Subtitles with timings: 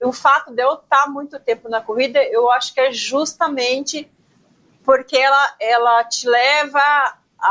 [0.00, 4.10] o fato de eu estar muito tempo na corrida, eu acho que é justamente
[4.84, 6.80] porque ela, ela te leva
[7.38, 7.48] a,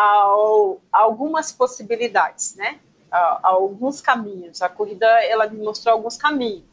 [0.92, 2.80] a algumas possibilidades, né?
[3.12, 4.62] A, a, alguns caminhos.
[4.62, 6.64] A corrida, ela me mostrou alguns caminhos.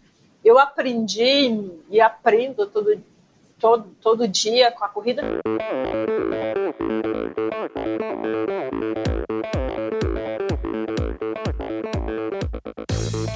[0.44, 3.02] Eu aprendi e aprendo todo,
[3.58, 5.22] todo, todo dia com a corrida.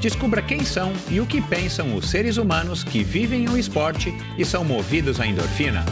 [0.00, 4.44] Descubra quem são e o que pensam os seres humanos que vivem o esporte e
[4.44, 5.84] são movidos à endorfina.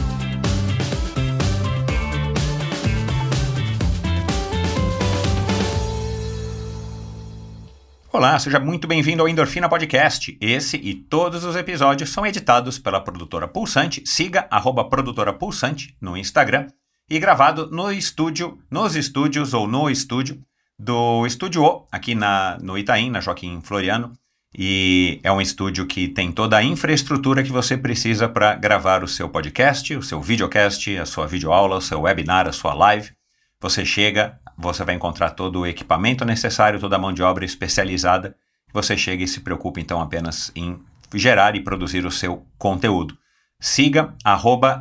[8.13, 10.37] Olá, seja muito bem-vindo ao Endorfina Podcast.
[10.39, 14.01] Esse e todos os episódios são editados pela produtora Pulsante.
[14.05, 16.67] Siga arroba produtora Pulsante no Instagram
[17.09, 20.41] e gravado no estúdio, nos estúdios ou no estúdio
[20.79, 24.13] do Estúdio O, aqui na, no Itaim, na Joaquim Floriano.
[24.57, 29.07] E é um estúdio que tem toda a infraestrutura que você precisa para gravar o
[29.07, 33.11] seu podcast, o seu videocast, a sua videoaula, o seu webinar, a sua live.
[33.59, 38.35] Você chega, você vai encontrar todo o equipamento necessário, toda a mão de obra especializada.
[38.73, 40.79] Você chega e se preocupa então apenas em
[41.13, 43.17] gerar e produzir o seu conteúdo.
[43.59, 44.13] Siga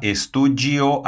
[0.02, 1.02] estudioh.br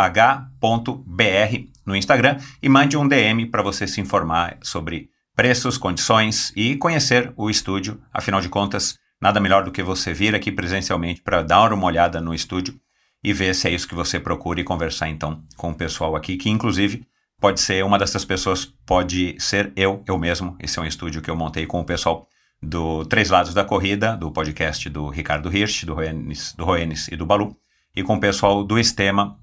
[1.89, 7.33] no Instagram e mande um DM para você se informar sobre preços, condições e conhecer
[7.37, 8.01] o estúdio.
[8.13, 12.21] Afinal de contas, nada melhor do que você vir aqui presencialmente para dar uma olhada
[12.21, 12.79] no estúdio
[13.25, 16.37] e ver se é isso que você procura e conversar então com o pessoal aqui,
[16.37, 17.07] que inclusive
[17.41, 20.57] pode ser uma dessas pessoas, pode ser eu, eu mesmo.
[20.61, 22.29] Esse é um estúdio que eu montei com o pessoal
[22.63, 27.17] do Três Lados da Corrida, do podcast do Ricardo Hirsch, do Roenis, do Roenis e
[27.17, 27.57] do Balu,
[27.95, 29.39] e com o pessoal do Estema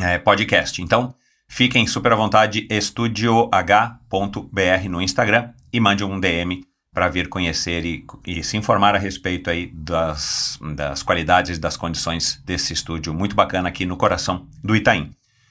[0.00, 0.82] é, Podcast.
[0.82, 1.14] Então,
[1.50, 3.50] fiquem super à vontade, estudioh.br
[4.88, 6.62] no Instagram e mande um DM
[6.94, 11.76] para vir conhecer e, e, se informar a respeito aí das, das qualidades e das
[11.76, 15.10] condições desse estúdio muito bacana aqui no coração do Itaim.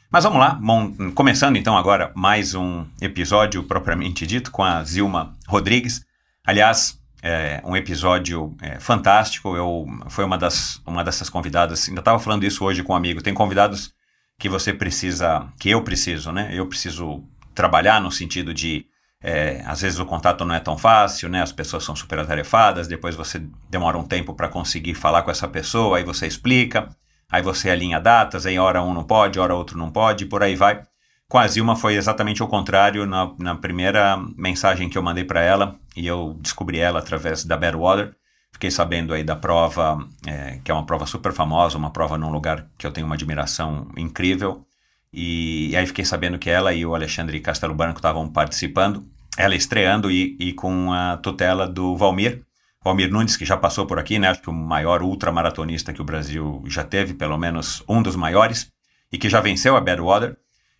[0.09, 5.35] Mas vamos lá, bom, começando então agora mais um episódio propriamente dito com a Zilma
[5.47, 6.05] Rodrigues.
[6.45, 9.55] Aliás, é, um episódio é, fantástico.
[9.55, 11.87] Eu foi uma das uma dessas convidadas.
[11.87, 13.21] Ainda estava falando isso hoje com um amigo.
[13.21, 13.93] Tem convidados
[14.39, 16.49] que você precisa, que eu preciso, né?
[16.53, 17.23] Eu preciso
[17.53, 18.85] trabalhar no sentido de
[19.21, 21.41] é, às vezes o contato não é tão fácil, né?
[21.41, 22.87] As pessoas são super atarefadas.
[22.87, 25.97] Depois você demora um tempo para conseguir falar com essa pessoa.
[25.97, 26.87] Aí você explica.
[27.29, 28.45] Aí você alinha datas.
[28.45, 30.25] Aí hora um não pode, hora outro não pode.
[30.25, 30.83] Por aí vai.
[31.27, 33.05] Com a Zilma foi exatamente o contrário.
[33.05, 37.57] Na, na primeira mensagem que eu mandei para ela, e eu descobri ela através da
[37.57, 38.15] Badwater,
[38.59, 42.29] fiquei sabendo aí da prova, é, que é uma prova super famosa, uma prova num
[42.29, 44.65] lugar que eu tenho uma admiração incrível.
[45.13, 49.55] E, e aí fiquei sabendo que ela e o Alexandre Castelo Branco estavam participando, ela
[49.55, 52.43] estreando e, e com a tutela do Valmir,
[52.83, 54.27] Valmir Nunes, que já passou por aqui, né?
[54.27, 58.69] Acho que o maior ultramaratonista que o Brasil já teve, pelo menos um dos maiores,
[59.09, 60.35] e que já venceu a Badwater.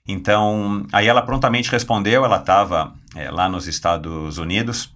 [0.06, 4.94] Então, aí ela prontamente respondeu, ela estava é, lá nos Estados Unidos,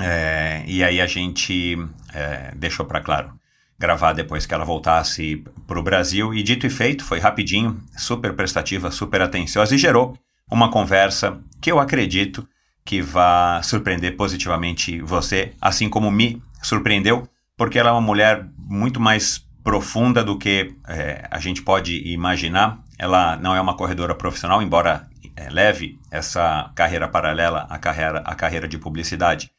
[0.00, 1.78] é, e aí a gente
[2.14, 3.32] é, deixou para claro
[3.78, 8.34] gravar depois que ela voltasse para o Brasil, e dito e feito, foi rapidinho, super
[8.34, 10.18] prestativa, super atenciosa, e gerou
[10.50, 12.46] uma conversa que eu acredito
[12.84, 19.00] que vai surpreender positivamente você, assim como me surpreendeu, porque ela é uma mulher muito
[19.00, 22.82] mais profunda do que é, a gente pode imaginar.
[22.98, 28.34] Ela não é uma corredora profissional, embora é, leve essa carreira paralela à carreira, à
[28.34, 29.50] carreira de publicidade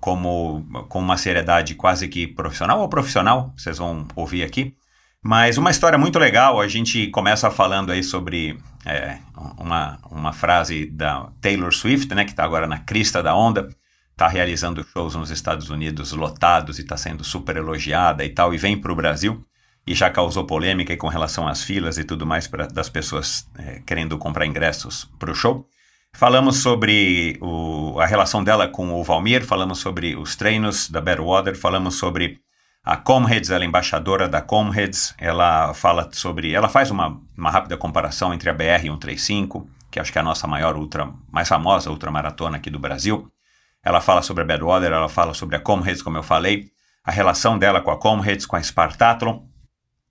[0.00, 4.74] como com uma seriedade quase que profissional ou profissional, vocês vão ouvir aqui.
[5.22, 9.18] Mas uma história muito legal, a gente começa falando aí sobre é,
[9.58, 13.68] uma, uma frase da Taylor Swift, né, que está agora na crista da onda,
[14.12, 18.56] está realizando shows nos Estados Unidos lotados e está sendo super elogiada e tal, e
[18.56, 19.44] vem para o Brasil
[19.86, 23.80] e já causou polêmica com relação às filas e tudo mais pra, das pessoas é,
[23.86, 25.66] querendo comprar ingressos para o show.
[26.14, 31.56] Falamos sobre o, a relação dela com o Valmir, falamos sobre os treinos da Badwater,
[31.56, 32.40] falamos sobre
[32.84, 37.76] a Comrades, ela é embaixadora da Comrades, ela fala sobre, ela faz uma, uma rápida
[37.76, 41.90] comparação entre a BR 135, que acho que é a nossa maior ultra, mais famosa
[41.90, 43.30] ultramaratona aqui do Brasil.
[43.84, 46.70] Ela fala sobre a Badwater, ela fala sobre a Comrades, como eu falei,
[47.04, 49.40] a relação dela com a Comrades, com a Spartathlon,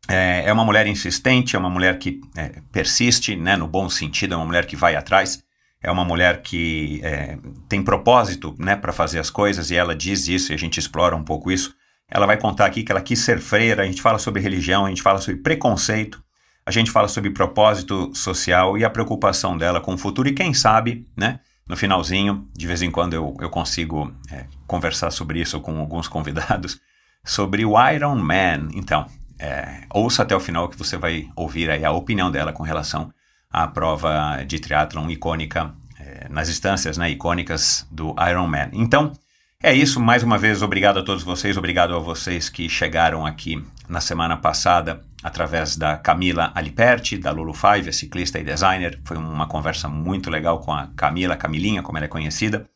[0.09, 4.35] É, é uma mulher insistente, é uma mulher que é, persiste, né, no bom sentido,
[4.35, 5.43] é uma mulher que vai atrás,
[5.81, 7.37] é uma mulher que é,
[7.69, 11.15] tem propósito né, para fazer as coisas e ela diz isso e a gente explora
[11.15, 11.73] um pouco isso.
[12.09, 14.89] Ela vai contar aqui que ela quis ser freira, a gente fala sobre religião, a
[14.89, 16.23] gente fala sobre preconceito,
[16.65, 20.53] a gente fala sobre propósito social e a preocupação dela com o futuro e quem
[20.53, 25.59] sabe, né, no finalzinho, de vez em quando eu, eu consigo é, conversar sobre isso
[25.59, 26.79] com alguns convidados,
[27.23, 28.69] sobre o Iron Man.
[28.73, 29.05] Então,
[29.37, 33.11] é, ouça até o final que você vai ouvir aí a opinião dela com relação
[33.49, 38.69] à prova de triatlon icônica, é, nas instâncias né, icônicas do Ironman.
[38.73, 39.13] Então,
[39.61, 39.99] é isso.
[39.99, 44.37] Mais uma vez, obrigado a todos vocês, obrigado a vocês que chegaram aqui na semana
[44.37, 48.99] passada através da Camila Aliperti, da Lulu Five, ciclista e designer.
[49.03, 52.69] Foi uma conversa muito legal com a Camila, Camilinha, como ela é conhecida.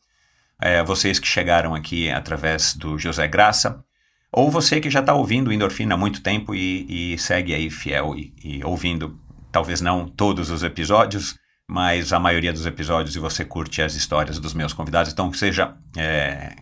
[0.60, 3.84] É, vocês que chegaram aqui através do José Graça,
[4.30, 8.14] ou você que já está ouvindo Endorfina há muito tempo e, e segue aí fiel
[8.16, 9.20] e, e, ouvindo,
[9.52, 11.38] talvez não todos os episódios,
[11.68, 15.12] mas a maioria dos episódios e você curte as histórias dos meus convidados.
[15.12, 16.56] Então, seja, é,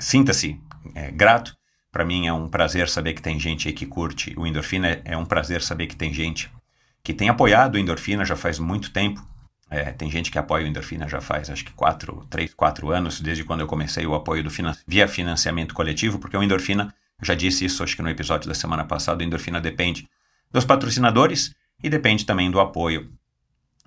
[0.00, 0.58] sinta-se
[0.94, 1.54] é, grato.
[1.92, 5.00] Para mim é um prazer saber que tem gente aí que curte o Endorfina.
[5.04, 6.50] É um prazer saber que tem gente
[7.02, 9.24] que tem apoiado o Endorfina já faz muito tempo.
[9.70, 13.20] É, tem gente que apoia o Endorfina já faz acho que quatro, três, quatro anos,
[13.20, 17.34] desde quando eu comecei o apoio do finan via financiamento coletivo, porque o Endorfina, já
[17.34, 20.08] disse isso acho que no episódio da semana passada, o Endorfina depende
[20.52, 23.10] dos patrocinadores e depende também do apoio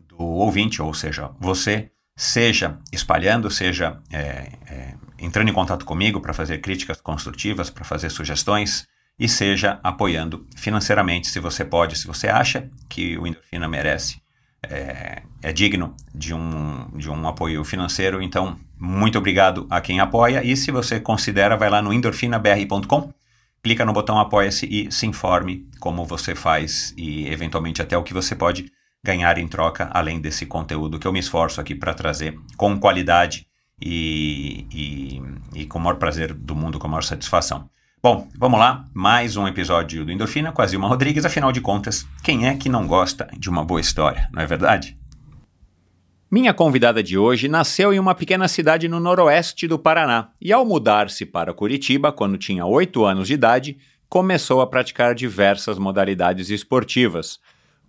[0.07, 6.33] do ouvinte, ou seja, você, seja espalhando, seja é, é, entrando em contato comigo para
[6.33, 8.87] fazer críticas construtivas, para fazer sugestões,
[9.19, 14.21] e seja apoiando financeiramente, se você pode, se você acha que o Endorfina merece
[14.63, 18.21] é, é, digno de um, de um apoio financeiro.
[18.21, 20.43] Então, muito obrigado a quem apoia.
[20.43, 23.13] E se você considera, vai lá no endorfinabr.com,
[23.63, 28.13] clica no botão Apoia-se e se informe como você faz e, eventualmente, até o que
[28.13, 28.71] você pode
[29.03, 33.47] ganhar em troca, além desse conteúdo que eu me esforço aqui para trazer com qualidade
[33.81, 37.69] e, e, e com o maior prazer do mundo, com a maior satisfação.
[38.01, 41.25] Bom, vamos lá, mais um episódio do Endorfina com a Zilma Rodrigues.
[41.25, 44.98] Afinal de contas, quem é que não gosta de uma boa história, não é verdade?
[46.31, 50.63] Minha convidada de hoje nasceu em uma pequena cidade no noroeste do Paraná e, ao
[50.63, 57.39] mudar-se para Curitiba, quando tinha 8 anos de idade, começou a praticar diversas modalidades esportivas.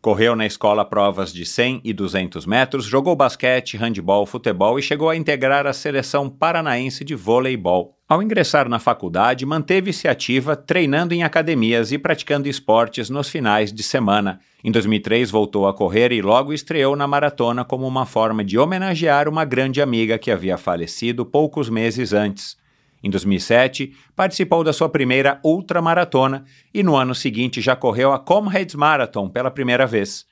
[0.01, 5.11] Correu na escola provas de 100 e 200 metros, jogou basquete, handebol, futebol e chegou
[5.11, 7.95] a integrar a seleção paranaense de voleibol.
[8.09, 13.83] Ao ingressar na faculdade, manteve-se ativa, treinando em academias e praticando esportes nos finais de
[13.83, 14.41] semana.
[14.65, 19.29] Em 2003, voltou a correr e logo estreou na maratona como uma forma de homenagear
[19.29, 22.57] uma grande amiga que havia falecido poucos meses antes.
[23.03, 28.75] Em 2007, participou da sua primeira ultramaratona e no ano seguinte já correu a Comrades
[28.75, 30.27] Marathon pela primeira vez.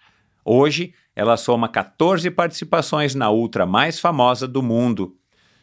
[0.44, 5.15] Hoje, ela soma 14 participações na ultra mais famosa do mundo.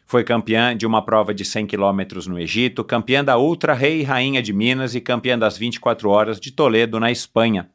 [0.07, 4.03] Foi campeã de uma prova de 100 km no Egito, campeã da Ultra Rei e
[4.03, 7.69] Rainha de Minas e campeã das 24 horas de Toledo, na Espanha.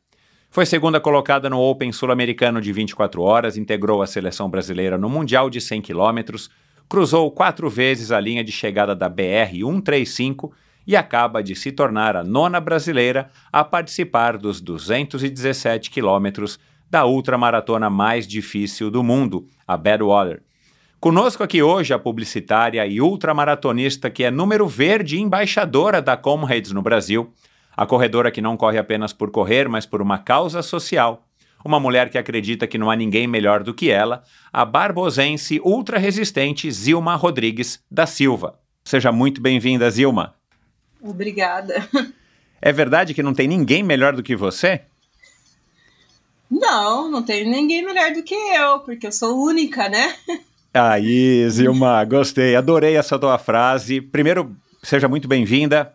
[0.48, 5.50] Foi segunda colocada no Open Sul-Americano de 24 horas, integrou a seleção brasileira no Mundial
[5.50, 6.36] de 100 km,
[6.90, 10.50] cruzou quatro vezes a linha de chegada da BR-135
[10.84, 16.58] e acaba de se tornar a nona brasileira a participar dos 217 quilômetros
[16.90, 20.42] da ultramaratona mais difícil do mundo, a Badwater.
[20.98, 26.72] Conosco aqui hoje a publicitária e ultramaratonista que é número verde e embaixadora da Comrades
[26.72, 27.32] no Brasil,
[27.76, 31.24] a corredora que não corre apenas por correr, mas por uma causa social,
[31.64, 36.70] uma mulher que acredita que não há ninguém melhor do que ela, a barbosense ultra-resistente
[36.70, 38.58] Zilma Rodrigues da Silva.
[38.84, 40.34] Seja muito bem-vinda, Zilma.
[41.00, 41.88] Obrigada.
[42.62, 44.82] É verdade que não tem ninguém melhor do que você?
[46.50, 50.14] Não, não tem ninguém melhor do que eu, porque eu sou única, né?
[50.74, 54.00] Aí, Zilma, gostei, adorei essa tua frase.
[54.00, 55.92] Primeiro, seja muito bem-vinda.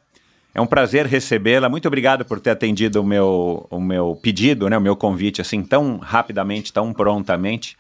[0.56, 1.68] É um prazer recebê-la.
[1.68, 5.62] Muito obrigado por ter atendido o meu, o meu pedido, né, o meu convite, assim,
[5.62, 7.78] tão rapidamente, tão prontamente.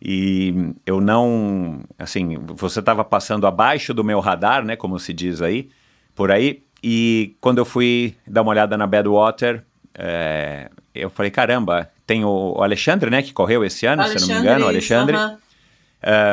[0.00, 5.42] E eu não, assim, você estava passando abaixo do meu radar, né, como se diz
[5.42, 5.68] aí,
[6.14, 6.62] por aí.
[6.82, 9.62] E quando eu fui dar uma olhada na Badwater,
[9.94, 14.40] é, eu falei, caramba, tem o, Alexandre, né, que correu esse ano, Alexandre, se não
[14.40, 15.16] me engano, o Alexandre.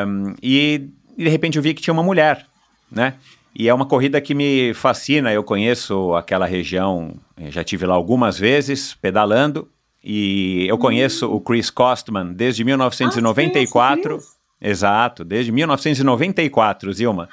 [0.07, 2.45] Um, e, e de repente eu vi que tinha uma mulher,
[2.89, 3.15] né?
[3.60, 5.34] E é uma corrida que me fascina.
[5.34, 9.68] Eu conheço aquela região, eh, já tive lá algumas vezes pedalando.
[10.04, 14.20] E eu conheço o Chris Costman desde 1994.
[14.22, 17.28] Ah, Exato, desde 1994, Zilma.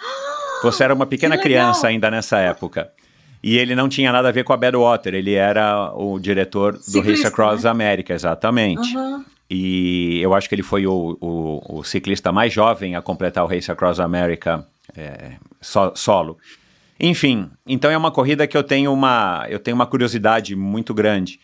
[0.62, 2.90] Você era uma pequena criança ainda nessa época.
[3.43, 7.00] E ele não tinha nada a ver com a Badwater, ele era o diretor do
[7.02, 7.71] Race Across né?
[7.71, 8.97] America, exatamente.
[8.97, 9.25] Uhum.
[9.50, 13.47] E eu acho que ele foi o, o, o ciclista mais jovem a completar o
[13.47, 16.38] Race Across America é, so- solo.
[16.98, 21.40] Enfim, então é uma corrida que eu tenho uma, eu tenho uma curiosidade muito grande.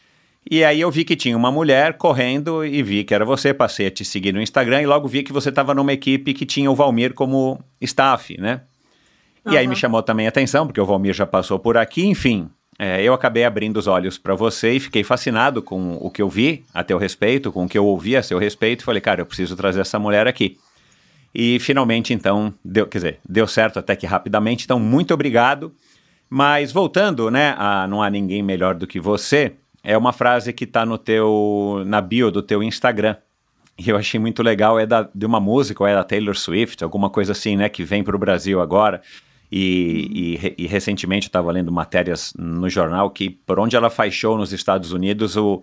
[0.51, 3.87] E aí eu vi que tinha uma mulher correndo e vi que era você, passei
[3.89, 6.71] a te seguir no Instagram e logo vi que você estava numa equipe que tinha
[6.71, 8.63] o Valmir como staff, né?
[9.47, 12.49] E aí me chamou também a atenção, porque o Valmir já passou por aqui, enfim.
[12.79, 16.29] é, eu acabei abrindo os olhos para você e fiquei fascinado com o que eu
[16.29, 18.85] vi a teu respeito, com o que eu ouvi a seu respeito.
[18.85, 20.57] Falei, cara, eu preciso trazer essa mulher aqui.
[21.35, 24.65] E finalmente, então, deu, quer dizer, deu certo até que rapidamente.
[24.65, 25.73] Então, muito obrigado.
[26.29, 30.65] Mas voltando, né, a não há ninguém melhor do que você, é uma frase que
[30.65, 33.17] está no teu, na bio do teu Instagram.
[33.79, 36.85] E eu achei muito legal, é da, de uma música, ou é da Taylor Swift,
[36.85, 39.01] alguma coisa assim, né, que vem para o Brasil agora.
[39.51, 44.15] E, e e recentemente eu estava lendo matérias no jornal que por onde ela faz
[44.15, 45.61] show nos Estados Unidos, o,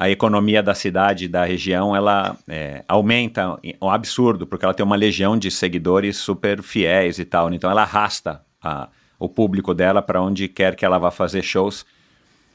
[0.00, 4.96] a economia da cidade, da região, ela é, aumenta um absurdo, porque ela tem uma
[4.96, 7.52] legião de seguidores super fiéis e tal.
[7.52, 8.88] Então ela arrasta a-
[9.18, 11.84] o público dela para onde quer que ela vá fazer shows.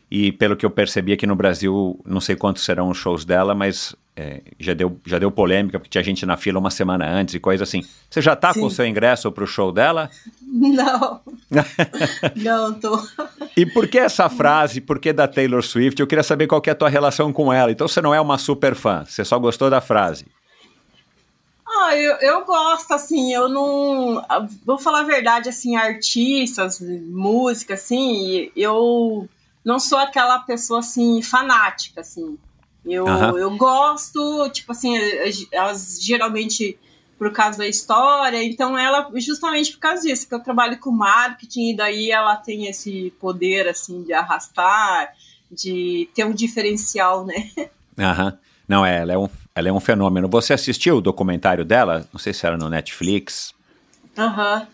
[0.09, 3.55] E pelo que eu percebi aqui no Brasil, não sei quantos serão os shows dela,
[3.55, 7.35] mas é, já, deu, já deu polêmica, porque tinha gente na fila uma semana antes
[7.35, 7.83] e coisa assim.
[8.09, 10.09] Você já tá com o seu ingresso pro show dela?
[10.41, 11.19] Não.
[12.35, 13.01] Não, tô.
[13.57, 15.99] E por que essa frase, por que da Taylor Swift?
[15.99, 17.71] Eu queria saber qual que é a tua relação com ela.
[17.71, 20.25] Então você não é uma super fã, você só gostou da frase.
[21.67, 24.23] Ah, eu, eu gosto, assim, eu não.
[24.65, 29.27] Vou falar a verdade, assim, artistas, música, assim, eu
[29.65, 32.37] não sou aquela pessoa, assim, fanática, assim.
[32.85, 34.95] Eu, eu gosto, tipo assim,
[35.57, 36.77] as, geralmente
[37.17, 41.69] por causa da história, então ela, justamente por causa disso, que eu trabalho com marketing,
[41.69, 45.13] e daí ela tem esse poder, assim, de arrastar,
[45.49, 47.49] de ter um diferencial, né?
[47.97, 48.37] Aham.
[48.67, 50.27] Não, é, ela é, um, ela é um fenômeno.
[50.27, 52.07] Você assistiu o documentário dela?
[52.11, 53.53] Não sei se era no Netflix.
[54.17, 54.67] Aham.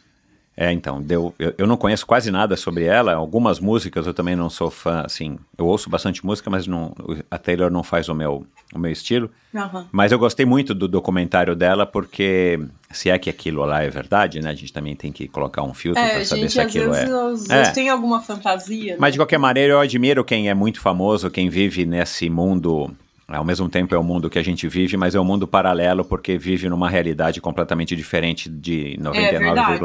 [0.61, 3.15] É, então, deu, eu, eu não conheço quase nada sobre ela.
[3.15, 5.39] Algumas músicas eu também não sou fã, assim.
[5.57, 6.93] Eu ouço bastante música, mas não,
[7.31, 9.31] a Taylor não faz o meu, o meu estilo.
[9.55, 9.87] Aham.
[9.91, 12.59] Mas eu gostei muito do documentário dela, porque
[12.91, 14.51] se é que aquilo lá é verdade, né?
[14.51, 17.09] A gente também tem que colocar um filtro É, para saber gente, se aquilo vezes,
[17.09, 17.13] é.
[17.15, 17.57] às É.
[17.57, 18.97] vezes tem alguma fantasia.
[18.99, 19.11] Mas né?
[19.13, 22.95] de qualquer maneira, eu admiro quem é muito famoso, quem vive nesse mundo.
[23.27, 26.03] Ao mesmo tempo é o mundo que a gente vive, mas é um mundo paralelo
[26.03, 29.83] porque vive numa realidade completamente diferente de É verdade,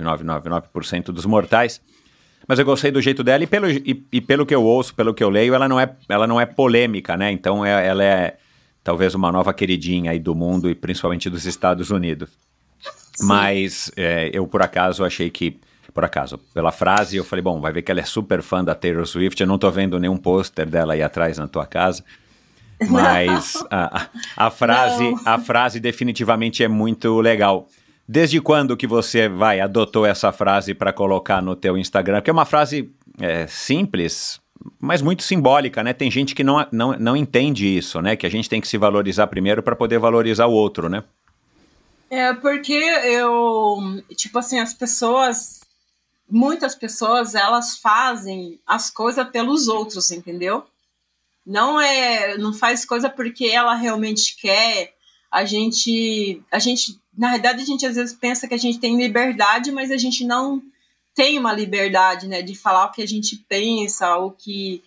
[0.00, 1.80] 99,99999% dos mortais.
[2.48, 5.14] Mas eu gostei do jeito dela e pelo, e, e pelo que eu ouço, pelo
[5.14, 7.30] que eu leio, ela não é, ela não é polêmica, né?
[7.30, 8.36] Então é- ela é
[8.82, 12.30] talvez uma nova queridinha aí do mundo e principalmente dos Estados Unidos.
[13.20, 15.60] Mas é, eu, por acaso, achei que.
[15.94, 18.74] Por acaso, pela frase, eu falei, bom, vai ver que ela é super fã da
[18.74, 19.38] Taylor Swift.
[19.38, 22.02] Eu não tô vendo nenhum pôster dela aí atrás na tua casa.
[22.90, 25.20] Mas a, a- frase, Não.
[25.24, 27.68] a frase definitivamente é muito legal.
[28.06, 32.16] Desde quando que você vai adotou essa frase para colocar no teu Instagram?
[32.16, 34.40] Porque é uma frase é, simples,
[34.80, 35.92] mas muito simbólica, né?
[35.92, 38.16] Tem gente que não, não, não entende isso, né?
[38.16, 41.04] Que a gente tem que se valorizar primeiro para poder valorizar o outro, né?
[42.10, 45.60] É porque eu, tipo assim, as pessoas,
[46.28, 50.64] muitas pessoas, elas fazem as coisas pelos outros, entendeu?
[51.44, 54.94] Não é, não faz coisa porque ela realmente quer.
[55.30, 58.96] A gente, a gente, na verdade, a gente às vezes pensa que a gente tem
[58.96, 60.62] liberdade, mas a gente não
[61.14, 64.82] tem uma liberdade, né, de falar o que a gente pensa, o que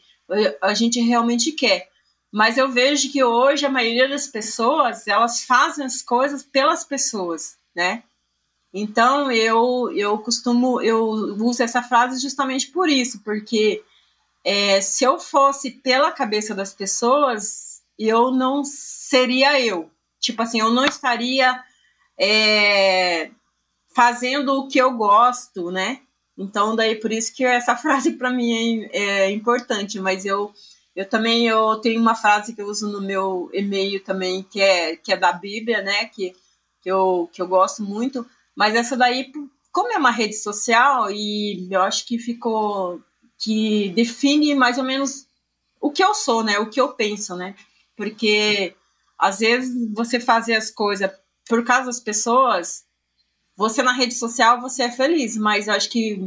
[0.61, 1.89] a gente realmente quer.
[2.31, 7.57] Mas eu vejo que hoje a maioria das pessoas, elas fazem as coisas pelas pessoas,
[7.75, 8.03] né?
[8.73, 13.81] Então eu eu costumo eu uso essa frase justamente por isso, porque
[14.45, 19.89] é, se eu fosse pela cabeça das pessoas, eu não seria eu.
[20.19, 21.63] Tipo assim, eu não estaria
[22.19, 23.31] é,
[23.95, 26.01] fazendo o que eu gosto, né?
[26.37, 29.99] Então daí por isso que essa frase para mim é, é importante.
[29.99, 30.53] Mas eu
[30.95, 34.95] eu também eu tenho uma frase que eu uso no meu e-mail também que é
[34.95, 36.05] que é da Bíblia, né?
[36.05, 36.35] Que
[36.81, 38.25] que eu que eu gosto muito.
[38.55, 39.31] Mas essa daí
[39.71, 43.01] como é uma rede social e eu acho que ficou
[43.37, 45.27] que define mais ou menos
[45.79, 46.57] o que eu sou, né?
[46.59, 47.55] O que eu penso, né?
[47.95, 48.75] Porque
[49.17, 51.11] às vezes você fazer as coisas
[51.47, 52.83] por causa das pessoas,
[53.55, 56.19] você na rede social você é feliz, mas eu acho que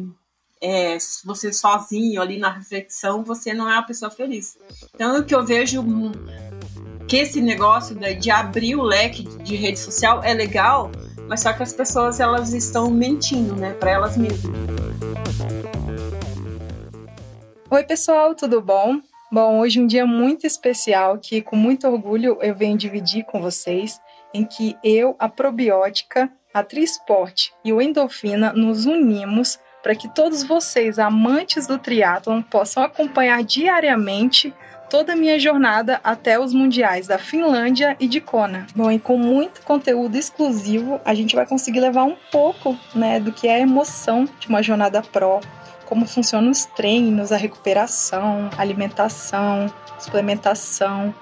[0.60, 4.56] é, você sozinho ali na reflexão você não é uma pessoa feliz.
[4.94, 5.82] Então o que eu vejo
[7.06, 10.90] que esse negócio de, abrir o leque de rede social é legal,
[11.26, 14.52] mas só que as pessoas elas estão mentindo, né, para elas mesmas.
[17.70, 18.98] Oi, pessoal, tudo bom?
[19.30, 23.42] Bom, hoje é um dia muito especial que, com muito orgulho, eu venho dividir com
[23.42, 24.00] vocês,
[24.32, 30.42] em que eu, a probiótica, a Trisport e o Endorfina nos unimos para que todos
[30.42, 34.54] vocês, amantes do triatlon, possam acompanhar diariamente
[34.88, 38.66] toda a minha jornada até os mundiais da Finlândia e de Kona.
[38.74, 43.30] Bom, e com muito conteúdo exclusivo, a gente vai conseguir levar um pouco, né, do
[43.30, 45.40] que é a emoção de uma jornada pro,
[45.88, 51.14] como funcionam os treinos, a recuperação, alimentação, suplementação,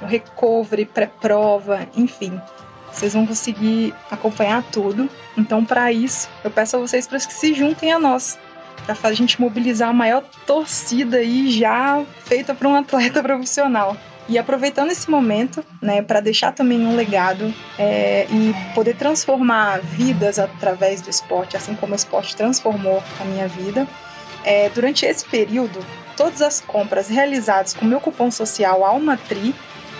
[0.00, 2.40] o recovery, pré-prova, enfim.
[2.92, 5.10] Vocês vão conseguir acompanhar tudo.
[5.36, 8.38] Então, para isso, eu peço a vocês para que se juntem a nós,
[8.86, 13.96] para a gente mobilizar a maior torcida aí já feita para um atleta profissional.
[14.26, 20.38] E aproveitando esse momento, né, para deixar também um legado é, e poder transformar vidas
[20.38, 23.86] através do esporte, assim como o esporte transformou a minha vida,
[24.44, 25.78] é, durante esse período,
[26.16, 29.54] todas as compras realizadas com meu cupom social ALMATRI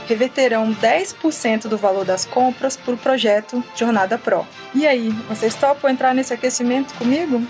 [0.07, 4.47] reverterão 10% do valor das compras para o projeto Jornada Pro.
[4.75, 7.43] E aí, vocês topam entrar nesse aquecimento comigo?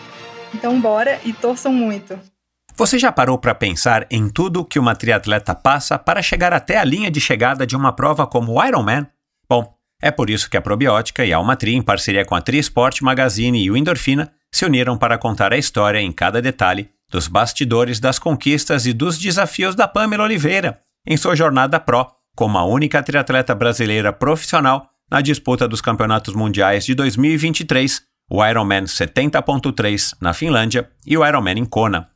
[0.54, 2.18] Então bora e torçam muito!
[2.76, 6.84] Você já parou para pensar em tudo que uma triatleta passa para chegar até a
[6.84, 9.06] linha de chegada de uma prova como o Ironman?
[9.48, 9.72] Bom,
[10.02, 13.62] é por isso que a Probiótica e a Almatri, em parceria com a Trisport Magazine
[13.62, 18.20] e o Endorfina, se uniram para contar a história em cada detalhe dos bastidores das
[18.20, 23.52] conquistas e dos desafios da Pamela Oliveira em sua jornada pró como a única triatleta
[23.52, 31.18] brasileira profissional na disputa dos Campeonatos Mundiais de 2023, o Ironman 70.3 na Finlândia e
[31.18, 32.08] o Ironman em Kona.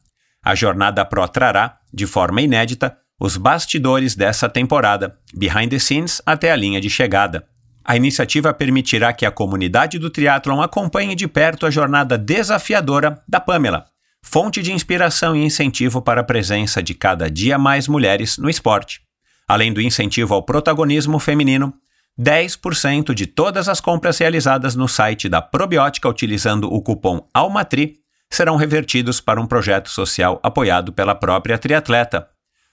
[0.45, 6.53] A jornada pró trará, de forma inédita, os bastidores dessa temporada, behind the scenes até
[6.53, 7.45] a linha de chegada.
[7.89, 13.41] A iniciativa permitirá que a comunidade do triatlon acompanhe de perto a jornada desafiadora da
[13.41, 13.87] Pamela,
[14.23, 19.01] fonte de inspiração e incentivo para a presença de cada dia mais mulheres no esporte.
[19.49, 21.73] Além do incentivo ao protagonismo feminino,
[22.21, 28.57] 10% de todas as compras realizadas no site da Probiótica utilizando o cupom ALMATRI serão
[28.57, 32.29] revertidos para um projeto social apoiado pela própria triatleta,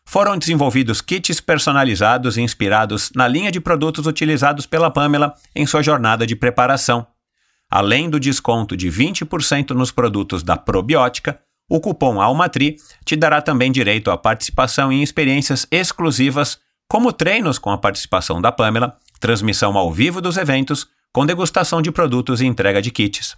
[0.07, 6.25] foram desenvolvidos kits personalizados inspirados na linha de produtos utilizados pela Pamela em sua jornada
[6.25, 7.05] de preparação.
[7.69, 13.71] Além do desconto de 20% nos produtos da probiótica, o cupom ALMATRI te dará também
[13.71, 19.91] direito à participação em experiências exclusivas, como treinos com a participação da Pamela, transmissão ao
[19.91, 23.35] vivo dos eventos, com degustação de produtos e entrega de kits.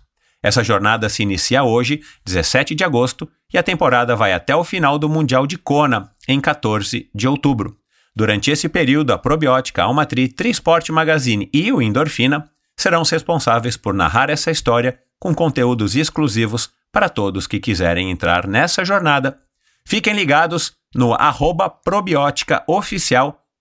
[0.48, 4.98] Essa jornada se inicia hoje, 17 de agosto, e a temporada vai até o final
[4.98, 7.76] do Mundial de Kona, em 14 de outubro.
[8.16, 13.94] Durante esse período, a Probiótica, Almatri, Trisport Magazine e o Endorfina serão os responsáveis por
[13.94, 19.38] narrar essa história com conteúdos exclusivos para todos que quiserem entrar nessa jornada.
[19.86, 21.70] Fiquem ligados no arroba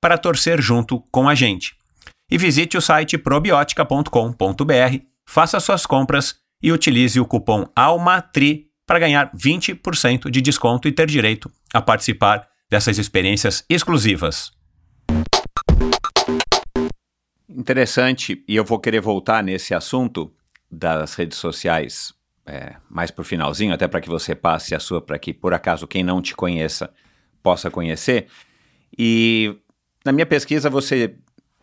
[0.00, 1.74] para torcer junto com a gente.
[2.30, 9.32] E visite o site probiotica.com.br, faça suas compras e utilize o cupom ALMATRI para ganhar
[9.32, 14.52] 20% de desconto e ter direito a participar dessas experiências exclusivas.
[17.48, 20.32] Interessante, e eu vou querer voltar nesse assunto
[20.70, 22.14] das redes sociais
[22.46, 25.52] é, mais para o finalzinho, até para que você passe a sua para que, por
[25.52, 26.92] acaso, quem não te conheça
[27.42, 28.28] possa conhecer.
[28.96, 29.56] E
[30.04, 31.16] na minha pesquisa, você.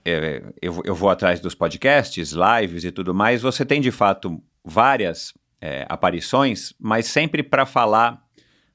[0.06, 3.42] É, eu, eu vou atrás dos podcasts, lives e tudo mais.
[3.42, 8.22] Você tem de fato várias é, aparições, mas sempre para falar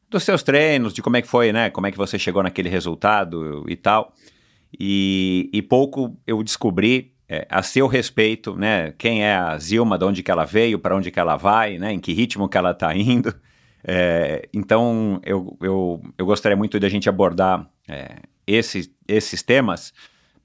[0.08, 1.70] dos seus treinos, de como é que foi, né?
[1.70, 4.14] Como é que você chegou naquele resultado e tal.
[4.78, 8.92] E, e pouco eu descobri é, a seu respeito, né?
[8.96, 11.92] Quem é a Zilma, de onde que ela veio, para onde que ela vai, né?
[11.92, 13.34] Em que ritmo que ela está indo.
[13.84, 19.92] É, então, eu, eu, eu gostaria muito de a gente abordar é, esse, esses temas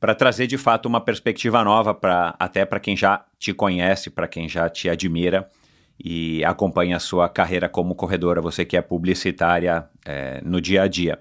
[0.04, 4.28] para trazer de fato uma perspectiva nova para até para quem já te conhece, para
[4.28, 5.50] quem já te admira
[5.98, 10.90] e acompanha a sua carreira como corredora, você que é publicitária é, no dia a
[10.90, 11.20] dia.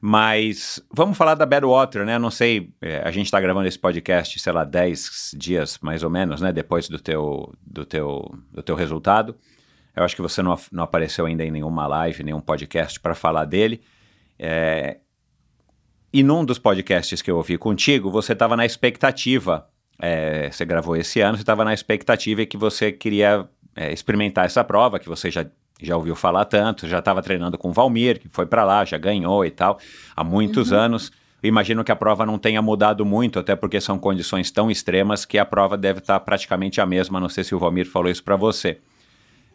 [0.00, 2.18] Mas vamos falar da Badwater, né?
[2.18, 6.10] Não sei, é, a gente está gravando esse podcast, sei lá, 10 dias mais ou
[6.10, 6.52] menos, né?
[6.52, 9.36] Depois do teu, do teu, do teu resultado.
[9.94, 13.44] Eu acho que você não, não apareceu ainda em nenhuma live, nenhum podcast para falar
[13.44, 13.80] dele.
[14.36, 14.96] É,
[16.14, 19.66] e num dos podcasts que eu ouvi contigo, você estava na expectativa,
[19.98, 24.62] é, você gravou esse ano, você estava na expectativa que você queria é, experimentar essa
[24.62, 25.44] prova, que você já,
[25.82, 28.96] já ouviu falar tanto, já estava treinando com o Valmir, que foi para lá, já
[28.96, 29.80] ganhou e tal,
[30.14, 30.78] há muitos uhum.
[30.78, 31.10] anos.
[31.42, 35.24] Eu imagino que a prova não tenha mudado muito, até porque são condições tão extremas
[35.24, 37.18] que a prova deve estar tá praticamente a mesma.
[37.18, 38.78] Não sei se o Valmir falou isso para você.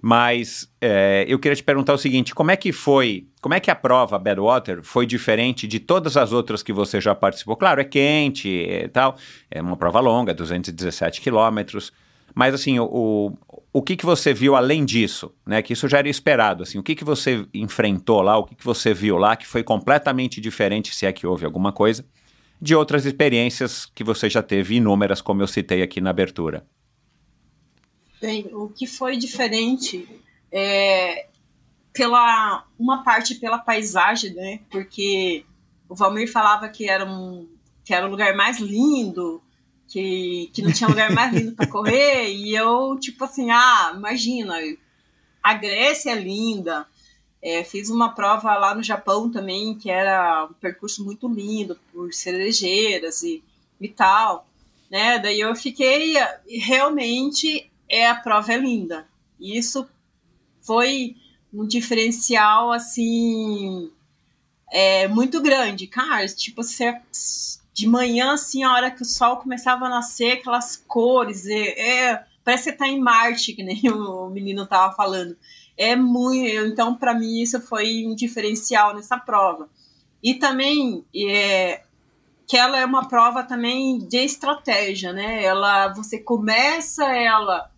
[0.01, 3.71] Mas é, eu queria te perguntar o seguinte: como é que foi como é que
[3.71, 7.55] a prova Badwater foi diferente de todas as outras que você já participou?
[7.55, 9.15] Claro, é quente e tal,
[9.49, 11.93] é uma prova longa, 217 quilômetros,
[12.35, 13.33] mas assim, o,
[13.71, 15.61] o, que, que você viu além disso, né?
[15.61, 18.65] Que isso já era esperado, assim, o que, que você enfrentou lá, o que, que
[18.65, 22.05] você viu lá que foi completamente diferente, se é que houve alguma coisa,
[22.61, 26.65] de outras experiências que você já teve inúmeras, como eu citei aqui na abertura?
[28.21, 30.05] Bem, o que foi diferente
[30.51, 31.28] é
[31.99, 34.61] pela uma parte pela paisagem, né?
[34.71, 35.43] Porque
[35.89, 37.45] o Valmir falava que era um
[37.83, 39.41] que era o lugar mais lindo,
[39.85, 44.55] que, que não tinha lugar mais lindo para correr, e eu tipo assim, ah, imagina,
[45.43, 46.87] a Grécia é linda.
[47.41, 52.13] É, fiz uma prova lá no Japão também, que era um percurso muito lindo, por
[52.13, 53.43] cerejeiras e,
[53.79, 54.45] e tal.
[54.89, 55.19] Né?
[55.19, 56.15] Daí eu fiquei,
[56.47, 59.07] realmente, é a prova é linda.
[59.39, 59.87] E isso
[60.61, 61.15] foi
[61.53, 63.91] um diferencial assim
[64.71, 66.25] é, muito grande, cara.
[66.27, 67.01] Tipo, você
[67.73, 72.25] de manhã, assim, a hora que o sol começava a nascer, aquelas cores, é, é
[72.43, 75.37] parece que você tá em Marte, que nem o menino tava falando.
[75.77, 79.69] É muito, então para mim isso foi um diferencial nessa prova.
[80.21, 81.83] E também é,
[82.45, 85.41] que ela é uma prova também de estratégia, né?
[85.41, 87.71] Ela, você começa ela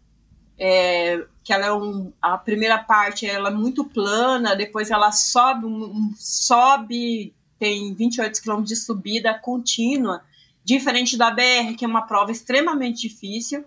[0.63, 5.65] é, que ela é um, a primeira parte ela é muito plana, depois ela sobe,
[5.65, 10.23] um, sobe tem 28 km de subida contínua,
[10.63, 13.65] diferente da BR, que é uma prova extremamente difícil.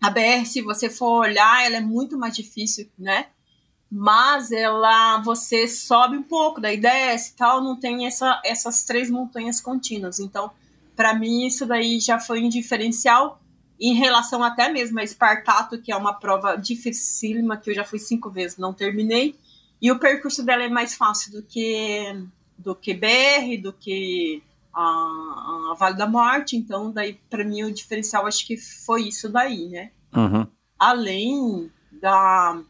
[0.00, 3.26] A BR, se você for olhar, ela é muito mais difícil, né?
[3.90, 9.10] Mas ela, você sobe um pouco, daí desce e tal, não tem essa, essas três
[9.10, 10.18] montanhas contínuas.
[10.20, 10.50] Então,
[10.96, 13.42] para mim, isso daí já foi um diferencial
[13.80, 17.98] em relação até mesmo a Espartato, que é uma prova dificílima, que eu já fui
[17.98, 19.36] cinco vezes, não terminei,
[19.80, 22.24] e o percurso dela é mais fácil do que
[22.58, 24.42] do que BR, do que
[24.74, 29.28] a, a Vale da Morte, então daí para mim o diferencial acho que foi isso
[29.28, 29.90] daí, né?
[30.14, 30.46] Uhum.
[30.78, 32.60] Além da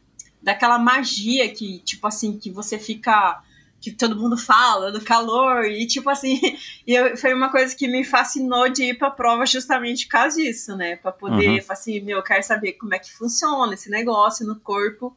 [0.42, 3.42] daquela magia que tipo assim que você fica
[3.80, 6.40] que todo mundo fala do calor e tipo assim
[6.86, 10.36] eu, foi uma coisa que me fascinou de ir para a prova justamente por causa
[10.36, 10.96] disso né?
[10.96, 11.66] Para poder uhum.
[11.68, 15.16] assim meu eu quero saber como é que funciona esse negócio no corpo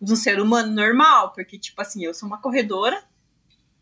[0.00, 3.02] do ser humano normal porque tipo assim eu sou uma corredora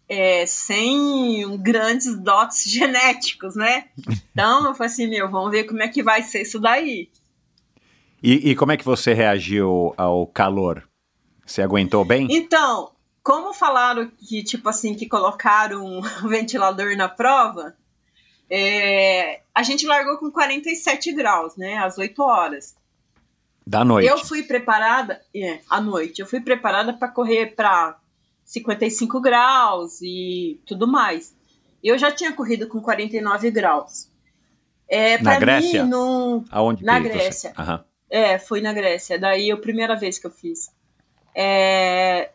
[0.09, 3.89] é, sem grandes dotes genéticos né?
[4.33, 7.11] Então eu falei assim meu vamos ver como é que vai ser isso daí.
[8.23, 10.87] E, e como é que você reagiu ao calor?
[11.45, 12.29] Você aguentou bem?
[12.31, 12.93] Então
[13.31, 17.77] como falaram que, tipo assim, que colocaram um ventilador na prova,
[18.51, 21.77] é, a gente largou com 47 graus, né?
[21.77, 22.75] Às 8 horas.
[23.65, 24.09] Da noite.
[24.09, 28.01] Eu fui preparada, é, à noite, eu fui preparada para correr para
[28.45, 31.33] 55 graus e tudo mais.
[31.85, 34.11] Eu já tinha corrido com 49 graus.
[34.89, 35.85] É, na Grécia?
[35.85, 36.45] Mim, não...
[36.51, 36.85] Aonde?
[36.85, 37.53] Na Grécia.
[37.57, 37.79] Uhum.
[38.11, 39.17] É, foi na Grécia.
[39.21, 40.75] Daí a primeira vez que eu fiz.
[41.33, 42.31] É,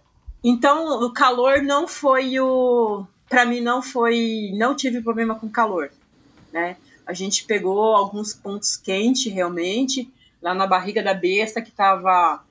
[0.48, 3.04] então, o calor não foi o.
[3.28, 4.52] Para mim, não foi.
[4.54, 5.92] Não tive problema com calor.
[6.54, 6.78] Né?
[7.04, 10.08] A gente pegou alguns pontos quentes, realmente,
[10.40, 12.46] lá na barriga da besta, que estava.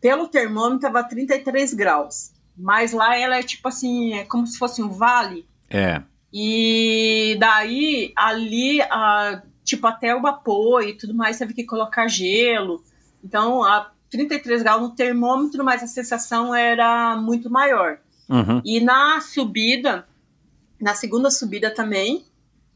[0.00, 2.32] Pelo termômetro, estava 33 graus.
[2.56, 5.46] Mas lá ela é tipo assim, é como se fosse um vale.
[5.70, 6.02] É.
[6.32, 12.82] E daí, ali, a, tipo, até o vapor e tudo mais, teve que colocar gelo.
[13.22, 17.98] Então, a 33 graus no termômetro, mas a sensação era muito maior.
[18.28, 18.60] Uhum.
[18.64, 20.06] E na subida,
[20.80, 22.24] na segunda subida também,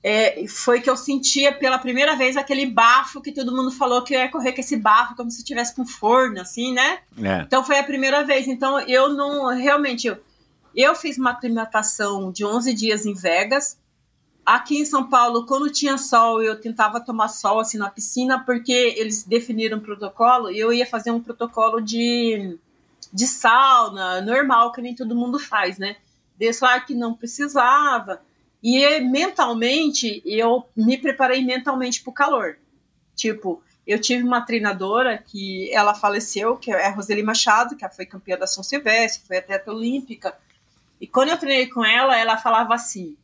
[0.02, 4.14] é, foi que eu sentia pela primeira vez aquele bafo que todo mundo falou que
[4.14, 6.98] eu ia correr com esse bafo, como se tivesse com forno, assim, né?
[7.22, 7.42] É.
[7.42, 8.48] Então foi a primeira vez.
[8.48, 10.18] Então eu não, realmente, eu,
[10.74, 13.78] eu fiz uma aclimatação de 11 dias em Vegas,
[14.44, 18.72] Aqui em São Paulo, quando tinha sol, eu tentava tomar sol assim na piscina, porque
[18.72, 22.59] eles definiram um protocolo e eu ia fazer um protocolo de,
[23.12, 25.96] de sauna normal, que nem todo mundo faz, né?
[26.37, 28.20] Desse lá que não precisava.
[28.61, 32.59] E mentalmente, eu me preparei mentalmente para o calor.
[33.14, 38.07] Tipo, eu tive uma treinadora que ela faleceu, que é a Roseli Machado, que foi
[38.07, 40.37] campeã da São Silvestre, foi atleta olímpica.
[41.00, 43.16] E quando eu treinei com ela, ela falava assim: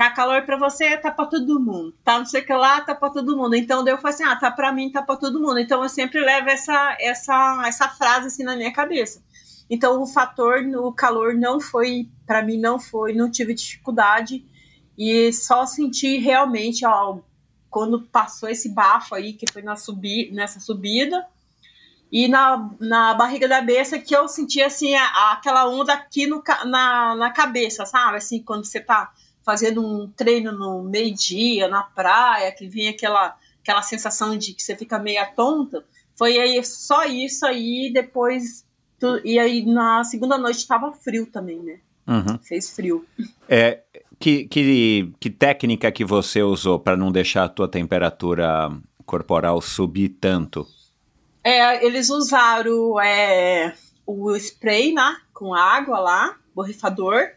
[0.00, 1.94] Tá calor para você, tá para todo mundo.
[2.02, 3.54] Tá não sei o que lá, tá para todo mundo.
[3.54, 5.58] Então daí eu falei assim: "Ah, tá para mim, tá para todo mundo".
[5.58, 9.22] Então eu sempre levo essa essa essa frase assim na minha cabeça.
[9.68, 14.42] Então o fator no calor não foi para mim não foi, não tive dificuldade
[14.96, 17.18] e só senti realmente ó,
[17.68, 21.26] quando passou esse bafo aí que foi na subi, nessa subida
[22.10, 26.42] e na, na barriga da besta que eu sentia assim a, aquela onda aqui no,
[26.64, 28.16] na, na cabeça, sabe?
[28.16, 29.12] Assim, quando você tá
[29.50, 34.76] fazendo um treino no meio-dia, na praia, que vem aquela, aquela sensação de que você
[34.76, 35.84] fica meio tonta.
[36.14, 38.64] Foi aí só isso aí, depois.
[39.00, 41.80] Tu, e aí na segunda noite tava frio também, né?
[42.06, 42.38] Uhum.
[42.38, 43.04] Fez frio.
[43.48, 43.80] É,
[44.20, 48.70] que, que, que técnica que você usou para não deixar a tua temperatura
[49.04, 50.64] corporal subir tanto?
[51.42, 53.74] É, eles usaram é,
[54.06, 55.16] o spray, né?
[55.34, 57.30] Com água lá, borrifador,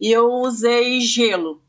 [0.00, 1.60] e eu usei gelo.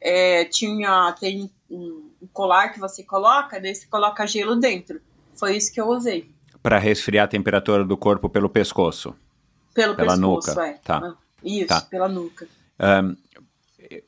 [0.00, 5.00] É, tinha tem um, colar que você coloca, daí você coloca gelo dentro.
[5.34, 6.30] Foi isso que eu usei.
[6.62, 9.14] Para resfriar a temperatura do corpo pelo pescoço.
[9.72, 10.66] Pelo pela pescoço, nuca.
[10.66, 10.72] é.
[10.82, 11.16] Tá.
[11.42, 11.80] Isso, tá.
[11.82, 12.48] pela nuca.
[12.80, 13.16] Um,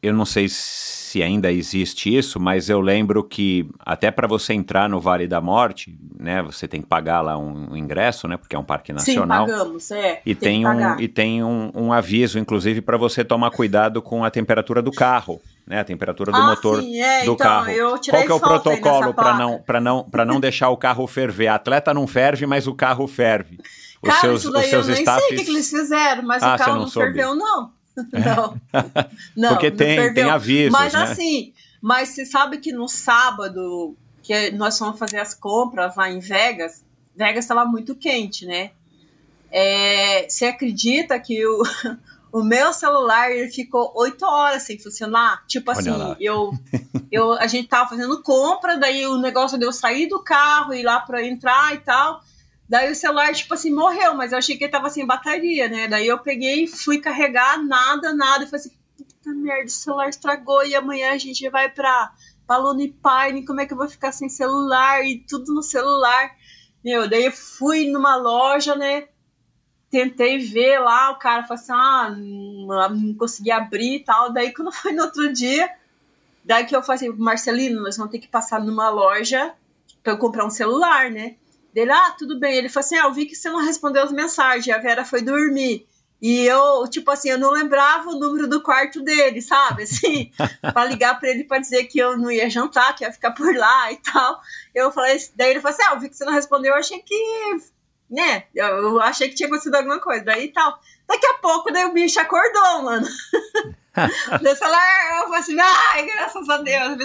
[0.02, 4.88] eu não sei se ainda existe isso, mas eu lembro que até para você entrar
[4.88, 8.54] no Vale da Morte, né, você tem que pagar lá um, um ingresso, né, porque
[8.54, 9.46] é um parque nacional.
[9.46, 10.20] Sim, pagamos, é.
[10.26, 14.24] E tem, tem um e tem um, um aviso, inclusive, para você tomar cuidado com
[14.24, 17.70] a temperatura do carro, né, a temperatura do ah, motor sim, é, do então, carro.
[17.70, 20.76] Eu tirei Qual que é o protocolo para não para não para não deixar o
[20.76, 21.48] carro ferver?
[21.48, 23.58] A atleta não ferve, mas o carro ferve.
[24.02, 25.26] Os Cara, seus, isso daí os seus eu nem staffs...
[25.26, 27.70] sei o que, que eles fizeram, mas Ah, o carro não não, ferveu, não.
[28.12, 28.60] Não.
[29.36, 29.48] não.
[29.50, 30.14] Porque não tem, ferveu.
[30.14, 31.02] tem avisos, Mas né?
[31.02, 36.18] assim, mas você sabe que no sábado, que nós fomos fazer as compras lá em
[36.18, 38.72] Vegas, Vegas estava muito quente, né?
[39.50, 41.62] É, você acredita que o,
[42.30, 45.44] o meu celular ele ficou oito horas sem funcionar?
[45.46, 46.16] Tipo Olha assim, lá.
[46.20, 46.52] eu,
[47.10, 51.00] eu, a gente tava fazendo compra, daí o negócio deu sair do carro, ir lá
[51.00, 52.20] para entrar e tal.
[52.68, 55.86] Daí o celular, tipo assim, morreu, mas eu achei que ele tava sem bateria, né?
[55.86, 58.44] Daí eu peguei, fui carregar, nada, nada.
[58.44, 62.12] E falei assim, puta merda, o celular estragou e amanhã a gente vai pra,
[62.44, 65.04] pra Lone Pine, como é que eu vou ficar sem celular?
[65.06, 66.34] E tudo no celular.
[66.84, 69.08] Meu, daí eu fui numa loja, né?
[69.88, 74.32] Tentei ver lá, o cara falou assim, ah, não consegui abrir e tal.
[74.32, 75.70] Daí quando foi no outro dia,
[76.44, 79.54] daí que eu falei assim, Marcelino, nós vamos ter que passar numa loja
[80.02, 81.36] pra eu comprar um celular, né?
[81.76, 82.56] Dele, ah, tudo bem.
[82.56, 85.20] Ele falou assim: ah, eu vi que você não respondeu as mensagens, a Vera foi
[85.20, 85.86] dormir.
[86.22, 89.82] E eu, tipo assim, eu não lembrava o número do quarto dele, sabe?
[89.82, 90.32] Assim,
[90.72, 93.54] pra ligar pra ele pra dizer que eu não ia jantar, que ia ficar por
[93.54, 94.40] lá e tal.
[94.74, 96.98] Eu falei, daí ele falou assim: ah, eu vi que você não respondeu, eu achei
[97.00, 97.58] que,
[98.10, 98.44] né?
[98.54, 100.24] Eu, achei que tinha acontecido alguma coisa.
[100.24, 100.80] Daí tal.
[101.06, 103.06] Daqui a pouco, daí o bicho acordou, mano.
[104.42, 106.98] Daí celular, eu falei assim, ai, graças a Deus.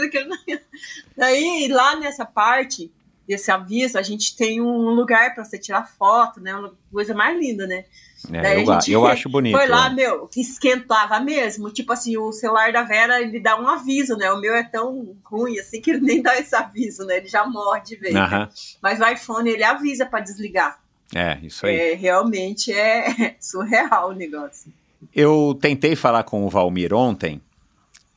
[1.16, 2.92] Daí, lá nessa parte
[3.32, 6.54] desse aviso, a gente tem um lugar para você tirar foto, né?
[6.54, 7.86] Uma coisa mais linda, né?
[8.32, 9.58] É, eu, eu acho bonito.
[9.58, 9.96] Foi lá, né?
[9.96, 11.72] meu, que esquentava mesmo.
[11.72, 14.30] Tipo assim, o celular da Vera, ele dá um aviso, né?
[14.32, 17.18] O meu é tão ruim assim que ele nem dá esse aviso, né?
[17.18, 18.14] Ele já morre de vez.
[18.14, 18.20] né?
[18.20, 18.50] Aham.
[18.82, 20.78] Mas o iPhone, ele avisa para desligar.
[21.16, 21.76] É, isso aí.
[21.76, 24.72] É, realmente é surreal o negócio.
[25.16, 27.42] Eu tentei falar com o Valmir ontem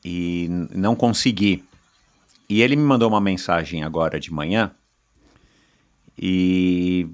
[0.04, 1.64] e não consegui.
[2.48, 4.74] E ele me mandou uma mensagem agora de manhã
[6.18, 7.08] e,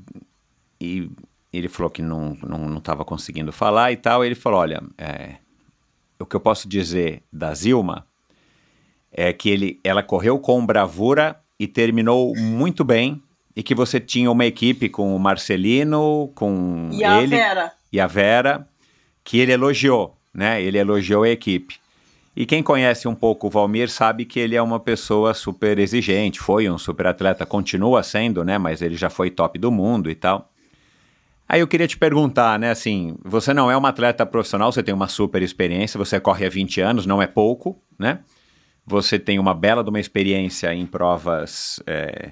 [0.81, 1.11] e
[1.53, 4.25] ele falou que não estava não, não conseguindo falar e tal.
[4.25, 5.37] Ele falou: Olha, é,
[6.19, 8.07] o que eu posso dizer da Zilma
[9.13, 13.23] é que ele, ela correu com bravura e terminou muito bem.
[13.57, 17.73] E que você tinha uma equipe com o Marcelino, com E a ele Vera?
[17.93, 18.69] e a Vera,
[19.25, 20.63] que ele elogiou, né?
[20.63, 21.80] Ele elogiou a equipe.
[22.41, 26.41] E quem conhece um pouco o Valmir sabe que ele é uma pessoa super exigente,
[26.41, 28.57] foi um super atleta, continua sendo, né?
[28.57, 30.51] Mas ele já foi top do mundo e tal.
[31.47, 32.71] Aí eu queria te perguntar, né?
[32.71, 36.49] Assim, você não é uma atleta profissional, você tem uma super experiência, você corre há
[36.49, 38.21] 20 anos, não é pouco, né?
[38.87, 42.31] Você tem uma bela de uma experiência em provas é,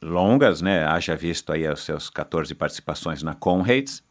[0.00, 0.84] longas, né?
[0.84, 4.04] Haja visto aí os seus 14 participações na Conrads.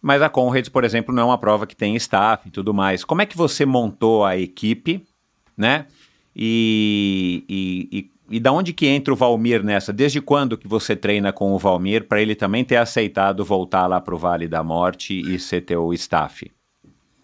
[0.00, 3.04] Mas a Conrads, por exemplo, não é uma prova que tem staff e tudo mais.
[3.04, 5.04] Como é que você montou a equipe,
[5.56, 5.86] né?
[6.34, 9.92] E, e, e, e da onde que entra o Valmir nessa?
[9.92, 14.00] Desde quando que você treina com o Valmir para ele também ter aceitado voltar lá
[14.00, 16.50] para o Vale da Morte e ser teu staff?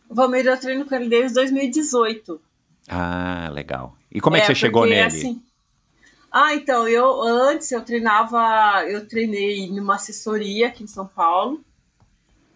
[0.08, 2.40] O Valmir eu treino com ele desde 2018.
[2.88, 3.96] Ah, legal.
[4.10, 5.02] E como é, que você porque, chegou nele?
[5.02, 5.42] assim,
[6.32, 11.62] ah, então, eu antes eu treinava, eu treinei numa assessoria aqui em São Paulo.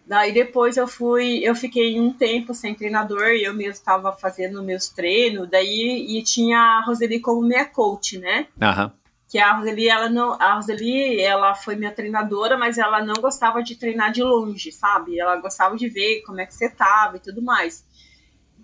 [0.07, 4.63] Daí depois eu fui, eu fiquei um tempo sem treinador e eu mesmo estava fazendo
[4.63, 5.49] meus treinos.
[5.49, 8.47] Daí e tinha a Roseli como minha coach, né?
[8.61, 8.93] Aham.
[9.27, 13.61] Que a Roseli, ela não, a Roseli, ela foi minha treinadora, mas ela não gostava
[13.61, 15.19] de treinar de longe, sabe?
[15.19, 17.85] Ela gostava de ver como é que você tava e tudo mais.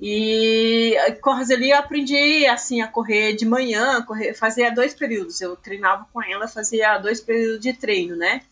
[0.01, 5.41] E com a Roseli eu aprendi assim a correr de manhã, correr, fazia dois períodos.
[5.41, 8.43] Eu treinava com ela, fazia dois períodos de treino, né?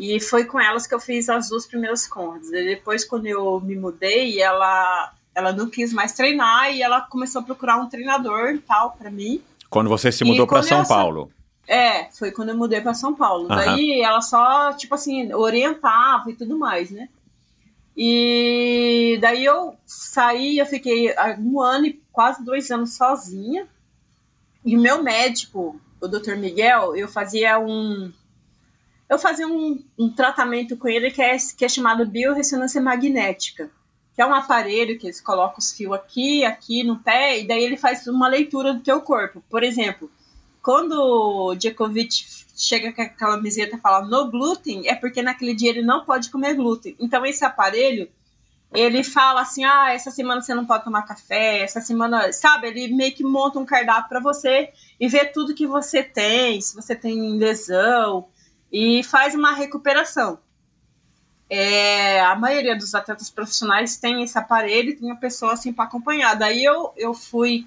[0.00, 2.50] E foi com elas que eu fiz as duas primeiras contas.
[2.50, 7.44] Depois, quando eu me mudei, ela, ela não quis mais treinar e ela começou a
[7.44, 9.42] procurar um treinador e tal para mim.
[9.68, 11.30] Quando você se mudou para São Paulo?
[11.68, 13.42] É, foi quando eu mudei para São Paulo.
[13.42, 13.48] Uhum.
[13.48, 17.08] Daí ela só, tipo assim, orientava e tudo mais, né?
[17.96, 23.68] E daí eu saí, eu fiquei um ano e quase dois anos sozinha.
[24.64, 26.36] E o meu médico, o Dr.
[26.36, 28.10] Miguel, eu fazia um.
[29.10, 33.68] Eu fazia um, um tratamento com ele que é, que é chamado biorressonância magnética,
[34.14, 37.64] que é um aparelho que eles colocam os fios aqui, aqui no pé, e daí
[37.64, 39.42] ele faz uma leitura do teu corpo.
[39.50, 40.08] Por exemplo,
[40.62, 42.24] quando o Djokovic
[42.56, 46.30] chega com aquela camiseta e fala no glúten, é porque naquele dia ele não pode
[46.30, 46.94] comer glúten.
[47.00, 48.08] Então esse aparelho,
[48.72, 52.68] ele fala assim, ah, essa semana você não pode tomar café, essa semana, sabe?
[52.68, 54.70] Ele meio que monta um cardápio para você
[55.00, 58.28] e vê tudo que você tem, se você tem lesão,
[58.72, 60.38] e faz uma recuperação.
[61.48, 66.34] É, a maioria dos atletas profissionais tem esse aparelho, tem a pessoa assim para acompanhar.
[66.34, 67.66] Daí eu, eu fui,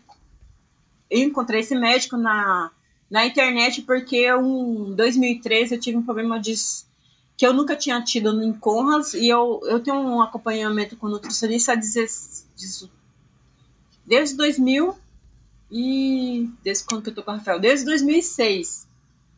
[1.10, 2.72] eu encontrei esse médico na
[3.14, 6.56] na internet porque em 2013 eu tive um problema de
[7.38, 11.76] que eu nunca tinha tido em Conras e eu, eu tenho um acompanhamento com nutricionista
[11.76, 12.90] desde,
[14.04, 14.98] desde 2000
[15.72, 17.60] e desde quando que eu tô com o Rafael?
[17.60, 18.88] Desde 2006,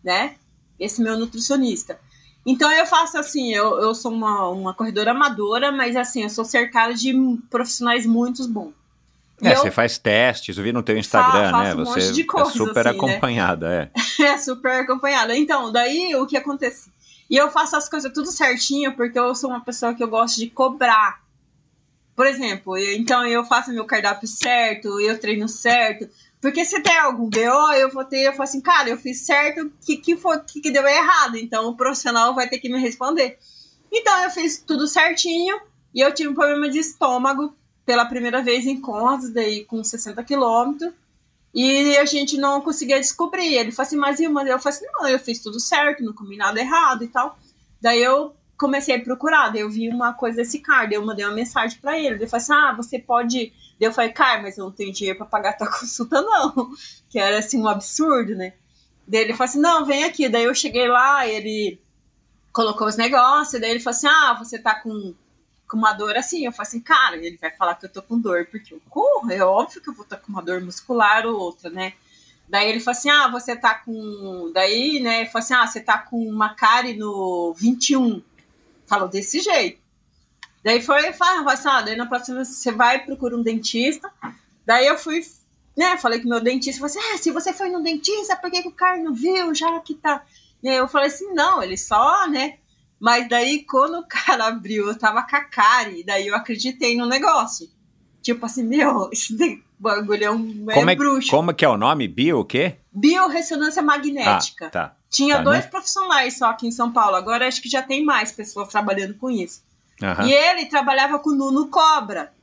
[0.01, 0.37] né?
[0.79, 1.99] Esse meu nutricionista.
[2.45, 6.45] Então eu faço assim, eu, eu sou uma, uma corredora amadora, mas assim, eu sou
[6.45, 7.13] cercada de
[7.49, 8.73] profissionais muito bons.
[9.41, 9.57] É, eu...
[9.57, 11.73] você faz testes, eu vi no teu Instagram, né?
[11.73, 13.03] Um você coisa, é super assim, né?
[13.03, 13.89] acompanhada, né?
[14.19, 14.23] é.
[14.23, 15.35] é super acompanhada.
[15.35, 16.89] Então, daí o que acontece?
[17.29, 20.37] E eu faço as coisas tudo certinho porque eu sou uma pessoa que eu gosto
[20.37, 21.21] de cobrar.
[22.15, 26.07] Por exemplo, eu, então eu faço meu cardápio certo, eu treino certo.
[26.41, 29.65] Porque se tem algum BO, eu vou ter, eu falo assim, cara, eu fiz certo,
[29.65, 31.37] o que, que, foi, que, que deu errado?
[31.37, 33.37] Então o profissional vai ter que me responder.
[33.91, 35.59] Então eu fiz tudo certinho
[35.93, 40.23] e eu tive um problema de estômago pela primeira vez em Conrads, daí com 60
[40.23, 40.91] quilômetros,
[41.53, 43.53] e a gente não conseguia descobrir.
[43.53, 46.35] Ele falou assim, mas irmã, eu falei assim, não, eu fiz tudo certo, não comi
[46.35, 47.37] nada errado e tal.
[47.79, 51.23] Daí eu comecei a procurar, daí eu vi uma coisa desse cara, daí eu mandei
[51.23, 53.53] uma mensagem para ele, ele falou assim, ah, você pode...
[53.79, 56.71] Daí eu falei, cara, mas eu não tenho dinheiro para pagar tua consulta não,
[57.09, 58.53] que era assim um absurdo, né?
[59.07, 60.27] Daí ele falou assim, não, vem aqui.
[60.29, 61.79] Daí eu cheguei lá, ele
[62.51, 65.13] colocou os negócios, daí ele falou assim, ah, você tá com
[65.67, 66.45] com uma dor assim.
[66.45, 69.31] Eu falo assim, cara, ele vai falar que eu tô com dor, porque eu corro,
[69.31, 71.93] é óbvio que eu vou estar com uma dor muscular ou outra, né?
[72.47, 74.51] Daí ele falou assim: ah, você tá com.
[74.53, 75.21] Daí, né?
[75.21, 78.21] Ele falou assim: ah, você tá com uma cárie no 21.
[78.85, 79.79] Falou desse jeito.
[80.65, 84.11] Daí foi, falou assim: ah, daí na próxima você vai procurar um dentista.
[84.65, 85.21] Daí eu fui,
[85.77, 85.95] né?
[85.97, 88.69] Falei que meu dentista falou assim: ah, se você foi no dentista, por que, que
[88.69, 89.53] o cara não viu?
[89.53, 90.23] Já que tá.
[90.63, 92.57] E aí eu falei assim: não, ele só, né?
[92.99, 96.97] Mas daí, quando o cara abriu, eu tava com a cara, e daí eu acreditei
[96.97, 97.69] no negócio.
[98.23, 99.37] Tipo assim, meu, esse
[99.77, 101.29] bagulho é um é como é, bruxo.
[101.29, 102.07] Como que é o nome?
[102.07, 102.77] Bio o quê?
[102.91, 104.65] Biorressonância magnética.
[104.65, 104.95] Ah, tá.
[105.11, 105.69] Tinha tá, dois né?
[105.69, 107.15] profissionais só aqui em São Paulo.
[107.15, 109.63] Agora acho que já tem mais pessoas trabalhando com isso.
[110.01, 110.27] Uhum.
[110.27, 112.33] E ele trabalhava com o Nuno Cobra.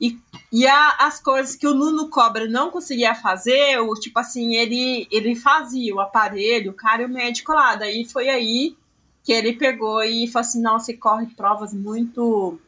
[0.00, 0.18] E,
[0.52, 5.06] e a, as coisas que o Nuno Cobra não conseguia fazer, o, tipo assim, ele,
[5.10, 7.76] ele fazia o aparelho, o cara e o médico lá.
[7.76, 8.76] Daí foi aí
[9.22, 12.58] que ele pegou e falou assim: não, você corre provas muito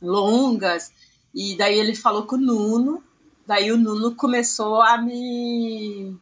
[0.00, 0.92] longas.
[1.34, 3.02] E daí ele falou com o Nuno,
[3.46, 6.16] daí o Nuno começou a me,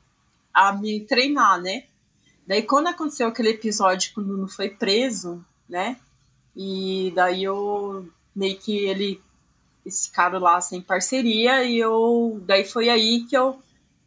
[0.52, 1.85] a me treinar, né?
[2.46, 5.98] Daí quando aconteceu aquele episódio que o Nuno foi preso, né?
[6.57, 9.21] E daí eu meio que ele
[9.85, 13.59] esse cara lá sem parceria e eu daí foi aí que eu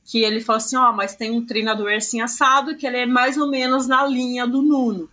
[0.05, 3.05] que ele falou assim, ó, oh, mas tem um treinador assim assado que ele é
[3.05, 5.09] mais ou menos na linha do Nuno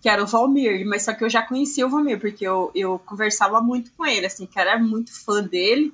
[0.00, 2.98] que era o Valmir, mas só que eu já conhecia o Valmir, porque eu, eu
[3.00, 5.92] conversava muito com ele, assim, que era muito fã dele.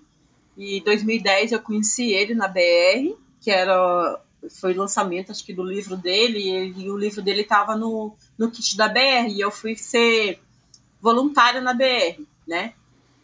[0.57, 4.21] E em 2010 eu conheci ele na BR, que era
[4.61, 8.49] foi lançamento, acho que do livro dele, e, e o livro dele estava no, no
[8.49, 10.41] kit da BR, e eu fui ser
[11.07, 12.73] voluntária na BR, né?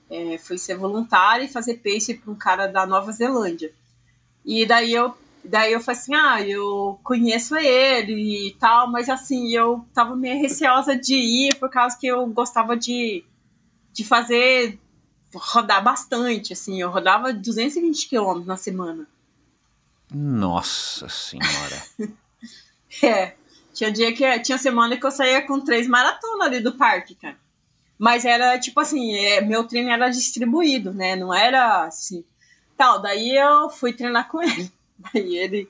[0.09, 3.72] É, fui ser voluntária e fazer pace para um cara da Nova Zelândia.
[4.45, 5.12] E daí eu
[5.45, 10.41] Daí eu falei assim, ah, eu conheço ele e tal, mas assim, eu tava meio
[10.41, 13.24] receosa de ir por causa que eu gostava de,
[13.93, 14.78] de fazer,
[15.35, 19.05] rodar bastante, assim, eu rodava 220 quilômetros na semana.
[20.14, 21.83] Nossa senhora.
[23.03, 23.35] é,
[23.74, 27.41] tinha dia que, tinha semana que eu saía com três maratonas ali do parque, cara.
[28.03, 32.25] Mas era, tipo assim, é, meu treino era distribuído, né, não era assim,
[32.77, 34.73] tal, daí eu fui treinar com ele.
[35.15, 35.69] Aí ele,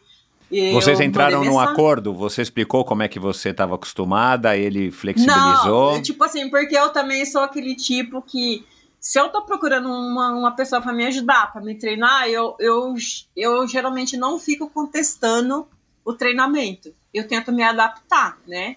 [0.72, 2.14] Vocês entraram num acordo?
[2.14, 5.92] Você explicou como é que você estava acostumada, ele flexibilizou.
[5.92, 8.64] Não, tipo assim, porque eu também sou aquele tipo que
[8.98, 12.94] se eu tô procurando uma, uma pessoa para me ajudar, para me treinar, eu, eu,
[13.36, 15.66] eu geralmente não fico contestando
[16.02, 16.94] o treinamento.
[17.12, 18.76] Eu tento me adaptar, né?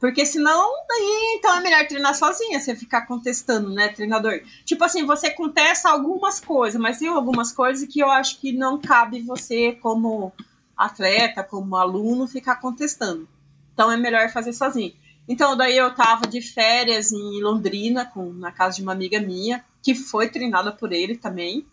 [0.00, 4.40] Porque senão, daí então é melhor treinar sozinha, você ficar contestando, né, treinador?
[4.64, 8.80] Tipo assim, você contesta algumas coisas, mas tem algumas coisas que eu acho que não
[8.80, 10.32] cabe você, como
[10.76, 13.28] atleta, como aluno, ficar contestando.
[13.74, 14.94] Então é melhor fazer sozinho.
[15.28, 19.62] Então, daí eu tava de férias em Londrina, com, na casa de uma amiga minha,
[19.82, 21.66] que foi treinada por ele também.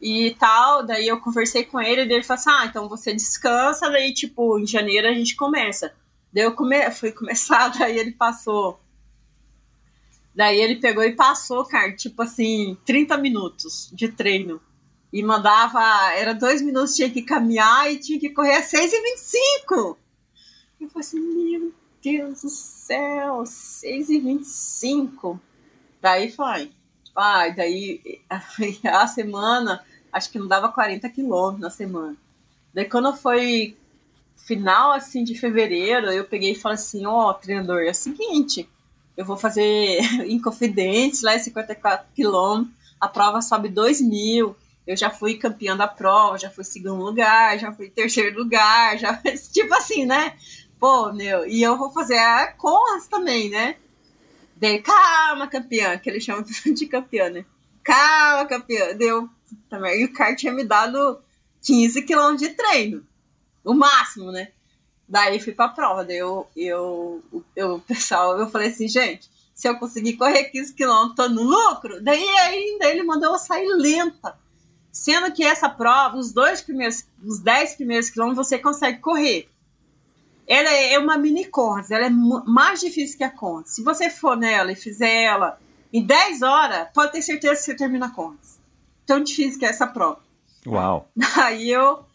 [0.00, 3.90] E tal, daí eu conversei com ele, e ele falou assim: ah, então você descansa,
[3.90, 5.92] daí, tipo, em janeiro a gente começa.
[6.36, 6.90] Daí eu come...
[6.90, 8.78] fui começar, daí ele passou.
[10.34, 14.60] Daí ele pegou e passou, cara, tipo assim, 30 minutos de treino.
[15.10, 15.80] E mandava,
[16.12, 19.98] era dois minutos, tinha que caminhar e tinha que correr a 6 e 25
[20.78, 21.72] Eu falei assim, meu
[22.02, 25.40] Deus do céu, 6 e 25
[26.02, 26.70] Daí foi,
[27.14, 28.20] pai, daí
[28.84, 29.82] a semana,
[30.12, 32.16] acho que não dava 40 quilômetros na semana.
[32.74, 33.74] Daí quando foi
[34.46, 38.68] final assim de fevereiro, eu peguei e falei assim, ó, oh, treinador, é o seguinte,
[39.16, 39.98] eu vou fazer
[40.30, 45.88] Inconfidentes, lá é 54 quilômetros, a prova sobe 2 mil, eu já fui campeã da
[45.88, 49.20] prova, já fui segundo lugar, já fui terceiro lugar, já
[49.52, 50.36] tipo assim, né?
[50.78, 53.76] Pô, meu, e eu vou fazer a Conras também, né?
[54.54, 57.44] Dele, calma, campeã, que ele chama de campeã, né?
[57.82, 58.94] Calma, campeã.
[58.94, 59.28] Deu
[59.68, 60.00] também.
[60.00, 61.18] E o cara tinha me dado
[61.62, 63.06] 15 quilômetros de treino.
[63.66, 64.48] O máximo, né?
[65.08, 66.04] Daí fui pra prova.
[66.04, 67.22] Daí eu, eu,
[67.54, 72.02] eu, pessoal, eu falei assim, gente, se eu conseguir correr 15 quilômetros, tô no lucro.
[72.02, 74.38] Daí ainda ele mandou eu sair lenta.
[74.92, 79.48] Sendo que essa prova, os dois primeiros, os 10 primeiros quilômetros, você consegue correr.
[80.46, 83.74] Ela é uma mini Conrads, ela é mais difícil que a Conrads.
[83.74, 85.60] Se você for nela e fizer ela
[85.92, 88.60] em 10 horas, pode ter certeza que você termina a Conrads.
[89.04, 90.20] Tão difícil que é essa prova.
[90.66, 91.10] Uau!
[91.36, 92.05] Aí eu,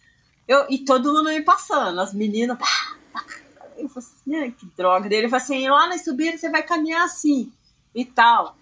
[0.47, 2.57] eu e todo mundo me passando, as meninas.
[3.77, 5.23] Eu falei assim, que droga dele.
[5.23, 7.51] Ele falou assim: lá na subida você vai caminhar assim
[7.93, 8.55] e tal.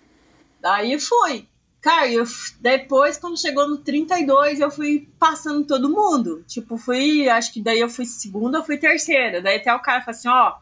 [0.61, 1.47] Daí eu fui.
[1.81, 2.25] Cara, eu,
[2.59, 6.43] depois, quando chegou no 32, eu fui passando todo mundo.
[6.45, 9.41] Tipo, fui, acho que daí eu fui segunda, eu fui terceira.
[9.41, 10.57] Daí até o cara falou assim, ó,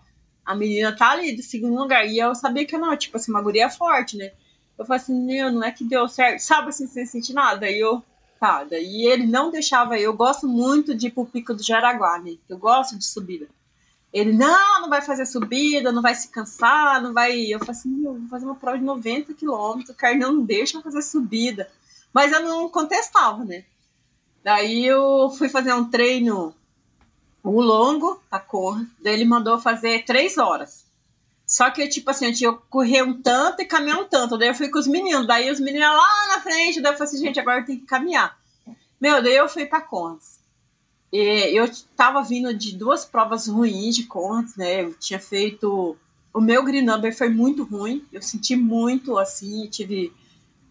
[0.46, 2.06] a menina tá ali do segundo lugar.
[2.08, 4.32] E eu sabia que não, tipo assim, uma guria forte, né?
[4.78, 6.40] Eu falei assim, meu, não é que deu certo.
[6.40, 7.62] Sabe assim, sem sentir nada.
[7.62, 8.04] Daí eu,
[8.40, 12.36] Daí ele não deixava, eu gosto muito de ir pro Pico do Jaraguá, né?
[12.48, 13.48] Eu gosto de subida.
[14.14, 17.40] Ele, não, não vai fazer subida, não vai se cansar, não vai.
[17.42, 20.78] Eu falei assim, meu, vou fazer uma prova de 90 quilômetros, o cara não deixa
[20.78, 21.70] eu fazer subida.
[22.14, 23.66] Mas eu não contestava, né?
[24.44, 26.56] Daí eu fui fazer um treino,
[27.44, 30.87] o longo, a cor, daí ele mandou fazer três horas.
[31.48, 34.38] Só que, tipo assim, eu tinha correr um tanto e caminhar um tanto.
[34.38, 37.14] Daí eu fui com os meninos, daí os meninos lá na frente, daí eu falei
[37.14, 38.38] assim, gente, agora tenho que caminhar.
[39.00, 40.42] Meu, daí eu fui pra Conras.
[41.12, 44.84] E eu tava vindo de duas provas ruins de contas, né?
[44.84, 45.96] Eu tinha feito.
[46.34, 48.06] O meu green number foi muito ruim.
[48.12, 50.14] Eu senti muito assim, tive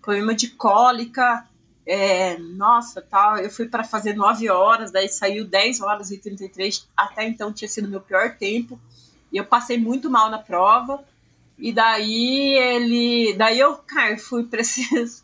[0.03, 1.49] problema de cólica.
[1.87, 3.39] É, nossa, tal.
[3.39, 6.87] Eu fui para fazer 9 horas, daí saiu 10 horas e 33.
[6.95, 8.79] Até então tinha sido meu pior tempo.
[9.37, 11.05] E eu passei muito mal na prova.
[11.59, 13.35] E daí ele.
[13.35, 15.23] Daí eu, cara, fui preciso.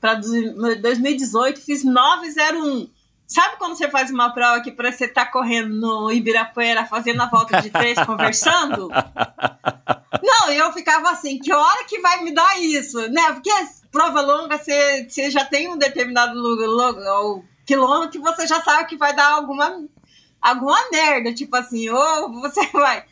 [0.00, 2.90] Para 2018, fiz 901.
[3.24, 7.22] Sabe quando você faz uma prova que parece que você tá correndo no Ibirapuera, fazendo
[7.22, 8.88] a volta de três, conversando?
[10.20, 12.98] Não, eu ficava assim, que hora que vai me dar isso?
[13.10, 13.32] Né?
[13.32, 13.50] Porque
[13.92, 18.96] prova longa, você, você já tem um determinado logo, quilômetro que você já sabe que
[18.96, 19.84] vai dar alguma,
[20.40, 21.32] alguma merda.
[21.32, 23.06] Tipo assim, ou você vai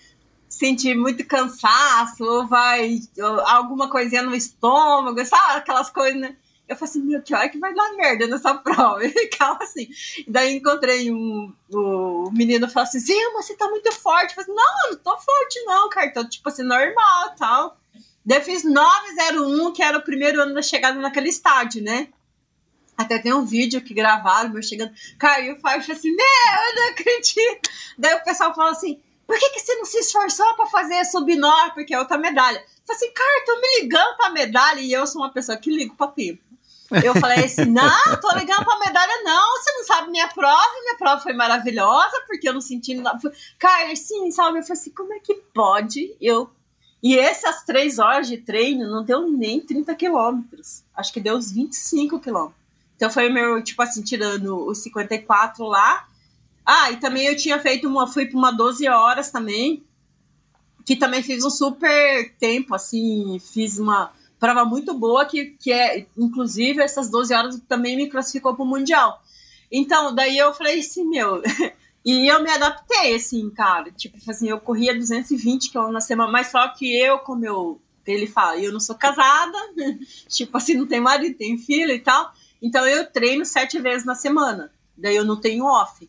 [0.51, 5.59] sentir muito cansaço, ou vai ou alguma coisinha no estômago, sabe?
[5.59, 6.36] Aquelas coisas, né?
[6.68, 9.03] Eu falei assim, meu, que hora que vai dar merda nessa prova?
[9.05, 9.88] Eu ficava assim.
[10.18, 11.53] E daí encontrei um.
[11.72, 14.36] O menino falou assim: Sim, mas você tá muito forte.
[14.36, 16.12] Eu falei não, não tô forte, não, cara.
[16.12, 17.76] Tô tipo assim, normal tal.
[18.24, 22.09] Daí eu fiz 901, que era o primeiro ano da chegada naquele estádio, né?
[22.96, 24.92] Até tem um vídeo que gravaram, meu chegando.
[25.18, 26.26] Caiu, eu falei assim, meu,
[26.68, 27.70] eu não acredito.
[27.98, 29.01] Daí o pessoal falou assim:
[29.31, 31.72] por que, que você não se esforçou pra fazer subnor?
[31.72, 32.59] Porque é outra medalha.
[32.59, 35.70] Eu falei assim, cara, tô me ligando pra medalha e eu sou uma pessoa que
[35.70, 36.43] ligo pra tempo.
[37.05, 40.97] Eu falei assim, não, tô ligando pra medalha, não, você não sabe minha prova, minha
[40.97, 43.20] prova foi maravilhosa, porque eu não senti nada.
[43.57, 44.59] Cara, sim, sabe?
[44.59, 46.51] Eu falei assim, como é que pode eu.
[47.01, 50.83] E essas três horas de treino não deu nem 30 quilômetros.
[50.93, 52.59] Acho que deu uns 25 quilômetros.
[52.97, 56.09] Então foi meu, tipo assim, tirando os 54 lá,
[56.64, 59.82] Ah, e também eu tinha feito uma, fui para uma 12 horas também,
[60.84, 66.06] que também fiz um super tempo, assim, fiz uma prova muito boa, que, que é,
[66.16, 69.22] inclusive, essas 12 horas também me classificou para o Mundial.
[69.70, 71.42] Então, daí eu falei assim, meu,
[72.04, 76.48] e eu me adaptei, assim, cara, tipo, assim, eu corria 220 km na semana, mas
[76.48, 79.58] só que eu, como eu, ele fala, eu não sou casada,
[80.26, 84.14] tipo assim, não tenho marido, tenho filho e tal, então eu treino sete vezes na
[84.14, 86.08] semana, daí eu não tenho off,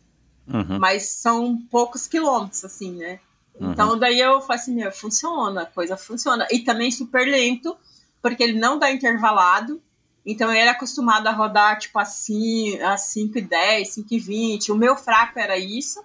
[0.52, 0.78] uhum.
[0.78, 3.20] mas são poucos quilômetros, assim, né?
[3.58, 3.72] Uhum.
[3.72, 7.76] Então daí eu falei assim, meu, funciona, a coisa funciona, e também super lento,
[8.20, 9.80] porque ele não dá intervalado.
[10.24, 14.72] Então ele era acostumado a rodar tipo assim, a 5 e 10, 5 e 20.
[14.72, 16.02] O meu fraco era isso.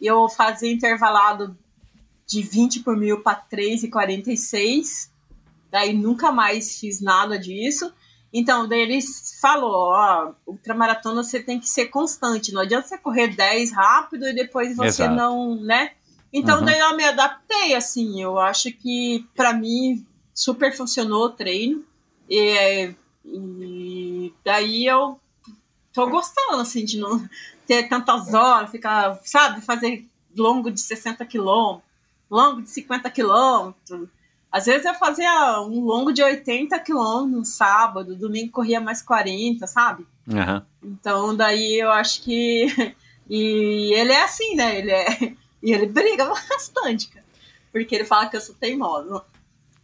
[0.00, 1.56] Eu fazia intervalado
[2.26, 5.10] de 20 por mil para 3 e 46.
[5.70, 7.92] Daí nunca mais fiz nada disso.
[8.36, 8.98] Então, daí ele
[9.40, 14.34] falou, ó, ultramaratona você tem que ser constante, não adianta você correr 10 rápido e
[14.34, 15.14] depois você Exato.
[15.14, 15.92] não, né?
[16.32, 16.64] Então, uhum.
[16.64, 20.04] daí eu me adaptei, assim, eu acho que para mim
[20.34, 21.84] super funcionou o treino.
[22.28, 22.92] E,
[23.24, 25.20] e daí eu
[25.92, 27.24] tô gostando, assim, de não
[27.68, 30.04] ter tantas horas, ficar, sabe, fazer
[30.36, 31.88] longo de 60 quilômetros,
[32.28, 34.08] longo de 50 quilômetros.
[34.54, 39.66] Às vezes eu fazia um longo de 80 quilômetros no sábado, domingo corria mais 40,
[39.66, 40.06] sabe?
[40.28, 40.62] Uhum.
[40.80, 42.66] Então daí eu acho que.
[43.26, 44.78] E ele é assim, né?
[44.78, 45.34] Ele é.
[45.60, 47.24] E ele briga bastante, cara.
[47.72, 49.24] Porque ele fala que eu sou teimosa.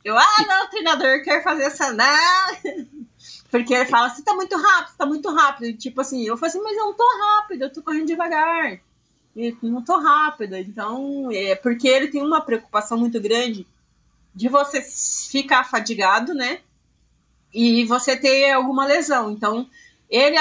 [0.04, 1.90] Eu, ah, não, o treinador quer fazer essa.
[1.92, 2.86] Não.
[3.50, 5.78] Porque ele fala, você tá muito rápido, você tá muito rápido.
[5.78, 8.78] Tipo assim, eu falo assim, mas eu não tô rápido, eu tô correndo devagar.
[9.34, 10.54] E não tô rápido.
[10.54, 13.66] Então, é porque ele tem uma preocupação muito grande
[14.34, 14.82] de você
[15.30, 16.60] ficar fadigado, né?
[17.52, 19.30] E você ter alguma lesão.
[19.30, 19.68] Então,
[20.08, 20.36] ele,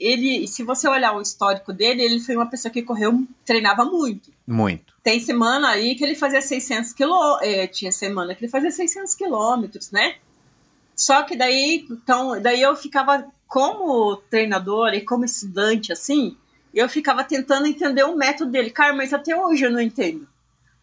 [0.00, 4.32] ele, se você olhar o histórico dele, ele foi uma pessoa que correu, treinava muito.
[4.46, 4.94] Muito.
[5.02, 9.14] Tem semana aí que ele fazia 600 quilômetros, é, tinha semana que ele fazia 600
[9.14, 10.16] quilômetros, né?
[10.94, 16.36] Só que daí, então, daí eu ficava como treinador e como estudante, assim,
[16.72, 18.70] eu ficava tentando entender o método dele.
[18.70, 20.28] Cara, mas até hoje eu não entendo.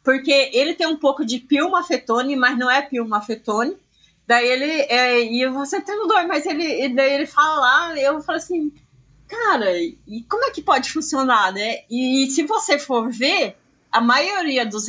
[0.07, 3.75] Porque ele tem um pouco de pilmafetone, mas não é pilmafetone.
[4.25, 8.37] Daí ele, é, e você é treinador, mas ele, daí ele fala lá, eu falo
[8.37, 8.71] assim,
[9.27, 11.79] cara, e como é que pode funcionar, né?
[11.89, 13.57] E se você for ver,
[13.91, 14.87] a maioria dos,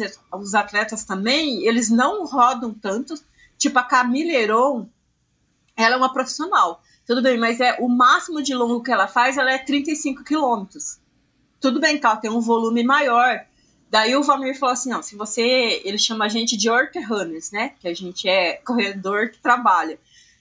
[0.55, 3.14] atletas também, eles não rodam tanto.
[3.59, 4.89] Tipo, a Camille Heron,
[5.77, 6.81] ela é uma profissional.
[7.05, 11.01] Tudo bem, mas é o máximo de longo que ela faz, ela é 35 quilômetros.
[11.61, 13.47] Tudo bem que ela tem um volume maior,
[13.91, 17.51] Daí o Valmir falou assim, não, se você, ele chama a gente de work runners,
[17.51, 17.72] né?
[17.80, 19.99] Que a gente é corredor que trabalha.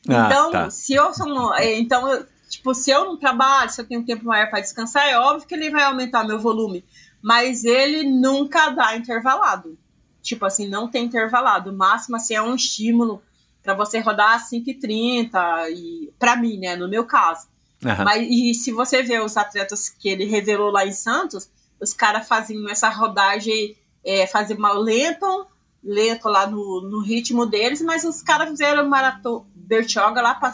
[0.09, 0.69] Ah, então, tá.
[0.69, 4.25] se eu sou, é, então, tipo, se eu não trabalho, se eu tenho um tempo
[4.25, 6.83] maior para descansar, é óbvio que ele vai aumentar meu volume,
[7.21, 9.77] mas ele nunca dá intervalado.
[10.21, 11.71] Tipo assim, não tem intervalado.
[11.71, 13.21] O máximo assim é um estímulo
[13.63, 17.47] para você rodar 5,30 e para mim, né, no meu caso.
[17.83, 18.03] Uhum.
[18.03, 21.49] Mas e se você vê os atletas que ele revelou lá em Santos,
[21.79, 25.47] os caras faziam essa rodagem, é, faziam mal lento,
[25.83, 30.53] lento lá no, no ritmo deles, mas os caras fizeram maratona Bertioga lá para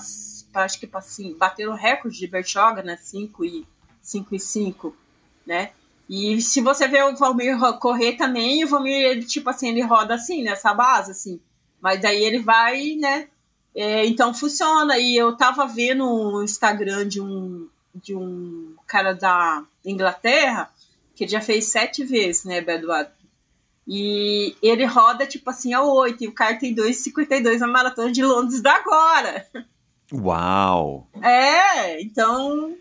[0.56, 2.98] acho que assim, bateram o recorde de Bertioga, né?
[2.98, 3.66] 5 e
[4.02, 4.96] 5 e 5,
[5.46, 5.72] né?
[6.10, 10.16] E se você vê o Valmir correr também, o Valmir, ele, tipo assim, ele roda
[10.16, 11.40] assim, nessa base, assim.
[11.82, 13.28] Mas daí ele vai, né?
[13.76, 14.98] É, então funciona.
[14.98, 20.70] E eu tava vendo um Instagram de um, de um cara da Inglaterra
[21.16, 23.10] que ele já fez sete vezes, né, Beduado?
[23.88, 28.24] E ele roda, tipo assim, a oito, e o cara tem 2,52 na maratona de
[28.24, 29.46] Londres da agora.
[30.12, 31.08] Uau!
[31.22, 32.76] É, então,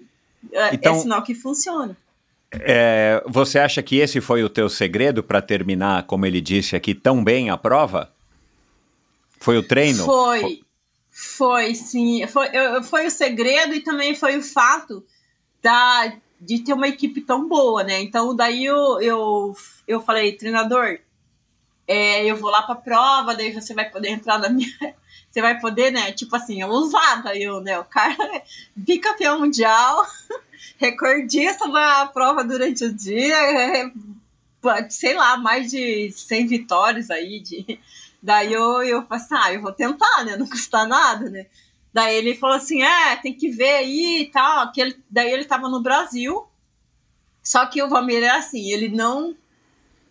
[0.53, 1.97] é, então é sinal que funciona.
[2.53, 6.95] É, você acha que esse foi o teu segredo para terminar, como ele disse aqui,
[6.95, 8.13] tão bem a prova?
[9.41, 10.05] Foi o treino?
[10.05, 10.63] Foi,
[11.11, 12.27] foi, sim.
[12.27, 12.49] Foi,
[12.85, 15.05] foi o segredo e também foi o fato
[15.63, 16.13] da,
[16.45, 18.01] de ter uma equipe tão boa, né?
[18.03, 20.99] Então, daí eu, eu, eu falei, treinador,
[21.87, 24.69] é, eu vou lá pra prova, daí você vai poder entrar na minha.
[25.31, 26.13] Você vai poder, né?
[26.13, 27.79] Tipo assim, usada eu, né?
[27.79, 28.43] O cara
[28.77, 30.07] bicampeão mundial,
[30.77, 33.91] recordista da prova durante o dia, é,
[34.91, 37.41] sei lá, mais de 100 vitórias aí.
[37.41, 37.81] De...
[38.23, 40.37] Daí eu, eu falei assim, ah, eu vou tentar, né?
[40.37, 41.47] Não custa nada, né?
[41.93, 44.73] Daí ele falou assim: é, tem que ver aí e tal.
[44.73, 46.47] Que ele, daí ele tava no Brasil.
[47.43, 49.37] Só que o Valmir é assim, ele não.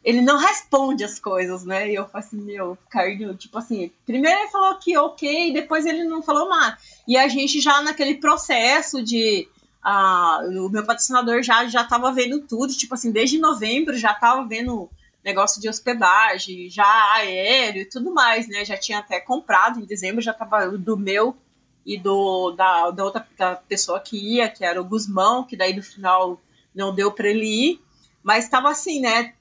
[0.04, 1.92] Ele não responde as coisas, né?
[1.92, 6.04] E eu falei assim, meu, Carlinho, tipo assim, primeiro ele falou que ok, depois ele
[6.06, 6.76] não falou nada.
[7.08, 9.48] E a gente já naquele processo de
[9.84, 14.44] a, o meu patrocinador já já estava vendo tudo, tipo assim, desde novembro já estava
[14.44, 14.90] vendo
[15.24, 18.66] negócio de hospedagem, já aéreo e tudo mais, né?
[18.66, 21.38] Já tinha até comprado em dezembro, já estava do meu
[21.86, 25.76] e do da, da outra da pessoa que ia, que era o Guzmão, que daí
[25.76, 26.40] no final
[26.74, 27.82] não deu para ele ir,
[28.24, 29.34] mas estava assim, né?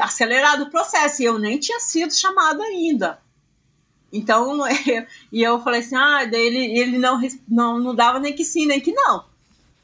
[0.00, 3.20] Acelerado o processo e eu nem tinha sido chamada ainda.
[4.12, 8.34] Então, eu, e eu falei assim, ah, daí ele, ele não, não, não dava nem
[8.34, 9.24] que sim, nem que não.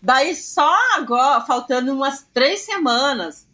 [0.01, 3.49] Daí só agora, faltando umas três semanas,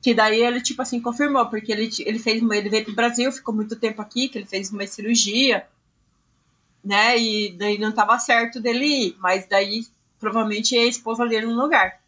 [0.00, 3.54] que daí ele, tipo assim, confirmou, porque ele, ele fez ele veio pro Brasil, ficou
[3.54, 5.66] muito tempo aqui, que ele fez uma cirurgia,
[6.86, 7.18] né?
[7.18, 9.84] E daí não tava certo dele ir, mas daí
[10.20, 11.98] provavelmente a esposa dele no lugar.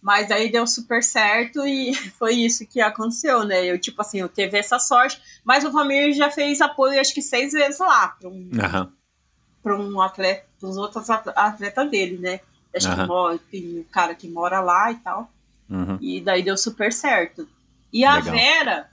[0.00, 3.66] Mas daí deu super certo e foi isso que aconteceu, né?
[3.66, 7.20] Eu, tipo assim, eu teve essa sorte, mas o Valmir já fez apoio acho que
[7.20, 8.92] seis vezes lá para um, uhum.
[9.62, 12.40] Pra um atleta, os outros atletas dele, né?
[12.74, 12.96] Acho uhum.
[12.96, 15.28] que mora, tem um cara que mora lá e tal.
[15.68, 15.98] Uhum.
[16.00, 17.48] E daí deu super certo.
[17.92, 18.34] E a Legal.
[18.34, 18.90] Vera,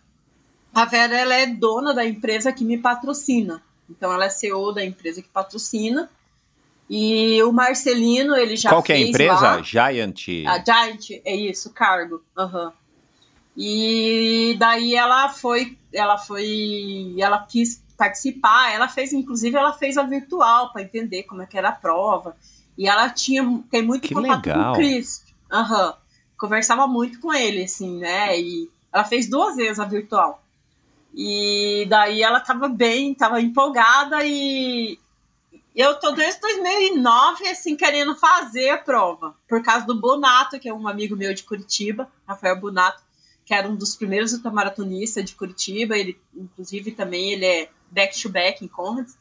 [0.74, 3.62] a Vera ela é dona da empresa que me patrocina.
[3.90, 6.10] Então ela é CEO da empresa que patrocina.
[6.90, 9.34] E o Marcelino, ele já Qual que é a empresa?
[9.34, 10.28] Lá, Giant.
[10.48, 12.24] A Giant, é isso, cargo.
[12.38, 12.72] Uhum.
[13.58, 20.04] E daí ela foi, ela foi, ela quis participar, ela fez, inclusive, ela fez a
[20.04, 22.38] virtual para entender como é que era a prova.
[22.78, 24.64] E ela tinha, tem muito que contato legal.
[24.64, 25.26] com o Chris.
[25.52, 25.94] Uhum.
[26.38, 28.40] Conversava muito com ele, assim, né?
[28.40, 30.44] E ela fez duas vezes a virtual.
[31.20, 35.00] E daí ela tava bem, tava empolgada e
[35.76, 39.36] eu tô desde 2009, assim, querendo fazer a prova.
[39.48, 43.02] Por causa do Bonato, que é um amigo meu de Curitiba, Rafael Bonato,
[43.44, 45.98] que era um dos primeiros ultramaratonistas de Curitiba.
[45.98, 49.18] Ele, inclusive, também ele é back-to-back -back em Conrads.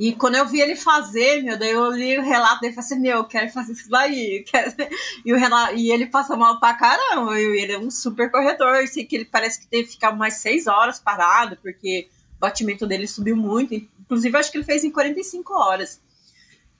[0.00, 2.86] E quando eu vi ele fazer, meu, daí eu li o relato dele e falei
[2.86, 4.46] assim, meu, eu quero fazer isso daí.
[5.26, 5.74] E, o relato...
[5.76, 7.38] e ele passou mal pra caramba.
[7.38, 8.76] E ele é um super corredor.
[8.76, 12.86] Assim, que ele parece que teve que ficar mais seis horas parado, porque o batimento
[12.86, 13.74] dele subiu muito.
[13.74, 16.00] Inclusive, acho que ele fez em 45 horas.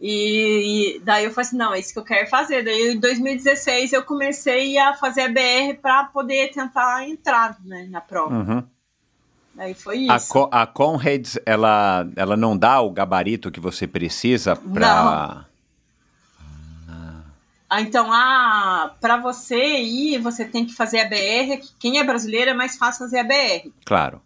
[0.01, 2.65] E, e, daí eu falei assim, não, é isso que eu quero fazer.
[2.65, 8.01] Daí em 2016 eu comecei a fazer a BR para poder tentar entrar né, na
[8.01, 8.35] prova.
[8.35, 8.80] Uhum.
[9.59, 10.13] Aí foi isso.
[10.13, 15.47] A, Co a Conrads, ela, ela não dá o gabarito que você precisa para...
[17.73, 21.65] Ah, então, ah, para você ir, você tem que fazer a BR.
[21.79, 23.71] Quem é brasileiro é mais fácil fazer a BR.
[23.85, 24.21] Claro.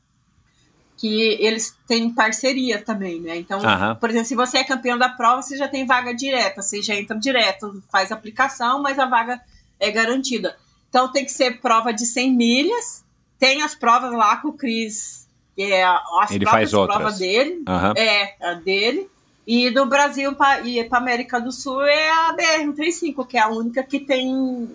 [0.96, 3.36] Que eles têm parceria também, né?
[3.36, 3.60] Então,
[4.00, 6.94] por exemplo, se você é campeão da prova, você já tem vaga direta, você já
[6.94, 9.38] entra direto, faz aplicação, mas a vaga
[9.78, 10.56] é garantida.
[10.88, 13.03] Então, tem que ser prova de 100 milhas.
[13.38, 15.24] Tem as provas lá com o Cris
[15.54, 17.92] que é as Ele faz provas dele, uhum.
[17.96, 19.08] é a dele.
[19.46, 23.48] E do Brasil pra, e para América do Sul é a BR-135, que é a
[23.48, 24.70] única que tem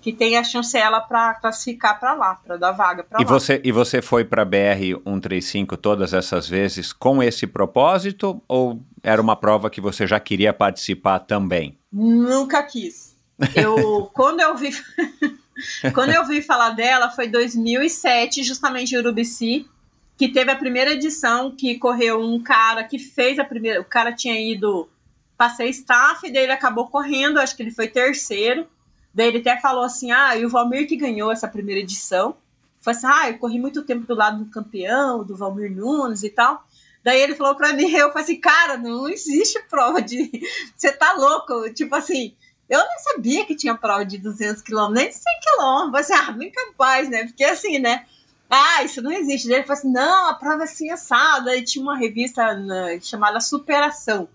[0.00, 3.24] que tem a chancela para classificar para lá, para dar vaga para lá.
[3.24, 9.36] Você, e você foi para BR-135 todas essas vezes com esse propósito ou era uma
[9.36, 11.78] prova que você já queria participar também?
[11.92, 13.14] Nunca quis.
[13.54, 14.70] Eu quando eu vi
[15.94, 19.68] quando eu vi falar dela foi 2007, justamente em Urubici,
[20.16, 23.80] que teve a primeira edição que correu um cara que fez a primeira.
[23.80, 24.88] O cara tinha ido
[25.36, 28.66] para ser staff, daí ele acabou correndo, acho que ele foi terceiro.
[29.14, 32.36] Daí ele até falou assim: ah, e o Valmir que ganhou essa primeira edição.
[32.80, 36.30] Falei assim: ah, eu corri muito tempo do lado do campeão, do Valmir Nunes e
[36.30, 36.64] tal.
[37.04, 40.30] Daí ele falou pra mim, eu falei assim, cara, não existe prova de.
[40.76, 41.72] Você tá louco?
[41.74, 42.34] Tipo assim,
[42.72, 46.10] eu nem sabia que tinha prova de 200 quilômetros, nem de 100 quilômetros.
[46.10, 47.26] Assim, ah, bem capaz, né?
[47.26, 48.06] Porque assim, né?
[48.48, 49.48] ah, isso não existe.
[49.48, 51.56] Daí ele falou assim, não, a prova é assim assada.
[51.56, 54.28] E tinha uma revista né, chamada Superação.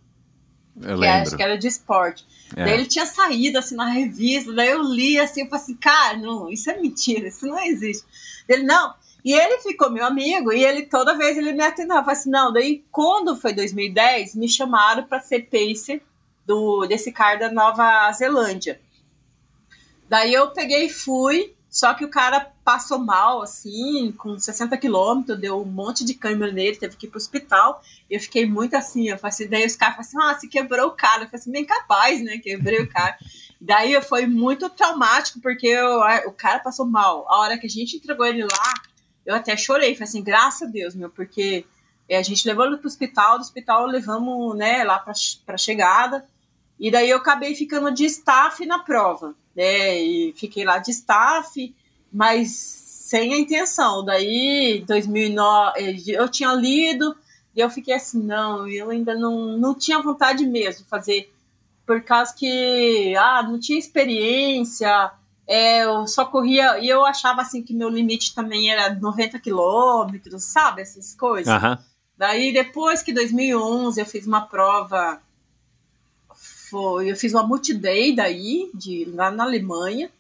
[0.76, 1.22] Eu que lembro.
[1.22, 2.26] acho que era de esporte.
[2.56, 2.66] É.
[2.66, 6.18] Daí ele tinha saído assim na revista, daí eu li assim, eu falei assim, cara,
[6.18, 8.06] não, isso é mentira, isso não existe.
[8.48, 8.94] Ele, não.
[9.26, 11.98] E ele ficou meu amigo, e ele toda vez ele me atendeu.
[11.98, 16.02] Eu falei assim, não, daí quando foi 2010, me chamaram para ser pacer
[16.48, 18.80] do, desse cara da Nova Zelândia.
[20.10, 25.38] Daí eu peguei e fui, só que o cara passou mal, assim, com 60 quilômetros,
[25.38, 27.84] deu um monte de câimbra nele, teve que ir pro hospital.
[28.10, 30.88] Eu fiquei muito assim, eu falei assim, daí os caras falaram assim, ah, você quebrou
[30.88, 31.24] o cara.
[31.24, 32.38] Eu falei assim, bem capaz, né?
[32.38, 33.18] Quebrei o cara.
[33.60, 37.26] daí foi muito traumático, porque eu, o cara passou mal.
[37.30, 38.74] A hora que a gente entregou ele lá,
[39.26, 39.94] eu até chorei.
[39.94, 41.66] Falei assim, graças a Deus, meu, porque
[42.10, 45.14] a gente levou ele pro hospital, do hospital levamos, né, lá pra,
[45.46, 46.26] pra chegada.
[46.80, 50.00] E daí eu acabei ficando de staff na prova né?
[50.00, 51.76] E fiquei lá de staff,
[52.14, 54.06] mas sem a intenção.
[54.06, 57.16] Daí, 2009, eu tinha lido
[57.56, 61.34] e eu fiquei assim, não, eu ainda não, não tinha vontade mesmo de fazer
[61.88, 65.10] por causa que ah, não tinha experiência,
[65.48, 70.44] é, eu só corria, e eu achava assim que meu limite também era 90 quilômetros,
[70.44, 70.82] sabe?
[70.82, 71.52] Essas coisas.
[71.52, 71.80] Aham.
[72.18, 75.22] Daí, depois que 2011 eu fiz uma prova,
[76.70, 80.12] foi, eu fiz uma multiday daí, de, lá na Alemanha,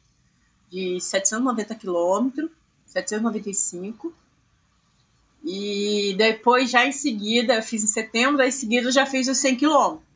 [0.69, 2.49] de 790 quilômetros,
[2.85, 4.13] 795.
[5.43, 9.27] E depois, já em seguida, eu fiz em setembro, daí em seguida eu já fiz
[9.27, 10.07] os 100 quilômetros.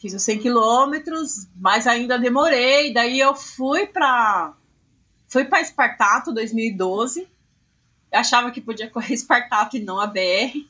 [0.00, 2.92] Fiz os 100 quilômetros, mas ainda demorei.
[2.92, 4.54] Daí eu fui para
[5.28, 7.28] fui para Espartato 2012.
[8.10, 10.64] Eu achava que podia correr Espartato e não a BR.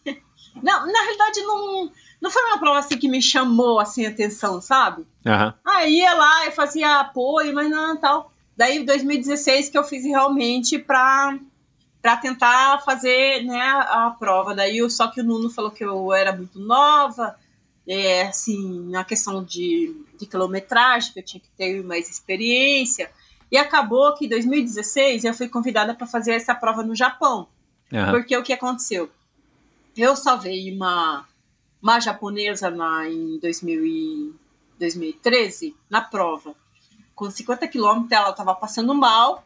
[0.60, 4.60] Não, na realidade não, não foi uma prova assim que me chamou assim a atenção,
[4.60, 5.06] sabe?
[5.26, 5.54] Aham.
[5.64, 8.32] Aí ia lá, eu fazia apoio, mas não tal.
[8.56, 11.38] Daí em 2016 que eu fiz realmente para
[12.02, 14.54] para tentar fazer né, a, prova.
[14.54, 17.36] Daí eu- só que o Nuno falou que eu era muito nova,
[17.86, 23.10] é, assim, na questão de, de quilometragem, que eu tinha que ter mais experiência.
[23.52, 27.48] E acabou que em 2016 eu fui convidada para fazer essa prova no Japão.
[27.92, 28.12] Aham.
[28.12, 29.10] Porque o que aconteceu?
[29.94, 31.26] Eu salvei uma,
[31.82, 34.34] uma japonesa na, em 2000 e
[34.78, 36.54] 2013 na prova.
[37.14, 39.44] Com 50 quilômetros ela estava passando mal.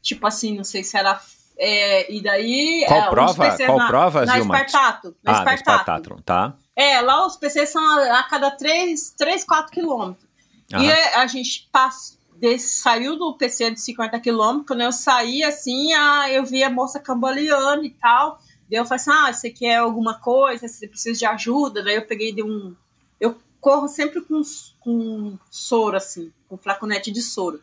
[0.00, 1.20] Tipo assim, não sei se era.
[1.56, 2.84] é, e daí.
[2.88, 3.56] Qual é, prova?
[3.56, 4.56] Qual na, prova, Na Zilma?
[4.64, 5.16] Espartato.
[5.22, 5.80] Na Ah, Espartato.
[5.80, 6.54] Espartato, tá?
[6.74, 10.26] É, lá os PCs são a, a cada 3, 3 4 quilômetros.
[10.70, 10.84] E Aham.
[10.86, 14.66] é, a gente pass- des- saiu do PC de 50 quilômetros.
[14.66, 18.40] Quando eu saí, assim, a, eu vi a moça cambaleando e tal.
[18.72, 20.66] Daí eu falei assim: ah, você quer alguma coisa?
[20.66, 21.82] Você precisa de ajuda?
[21.82, 22.74] Daí eu peguei de um.
[23.20, 24.40] Eu corro sempre com,
[24.80, 27.60] com soro, assim, com flaconete de soro.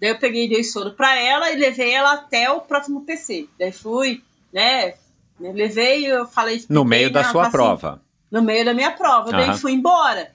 [0.00, 3.48] Daí eu peguei e dei soro pra ela e levei ela até o próximo PC.
[3.58, 4.94] Daí fui, né?
[5.40, 6.64] Levei, eu falei.
[6.68, 8.00] No meio da né, sua assim, prova.
[8.30, 9.32] no meio da minha prova.
[9.32, 9.58] Daí Aham.
[9.58, 10.30] fui embora.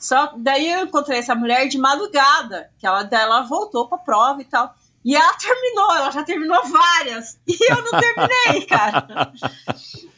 [0.00, 4.42] Só daí eu encontrei essa mulher de madrugada, que ela, daí ela voltou pra prova
[4.42, 4.74] e tal.
[5.08, 7.40] E ela terminou, ela já terminou várias.
[7.46, 9.32] E eu não terminei, cara.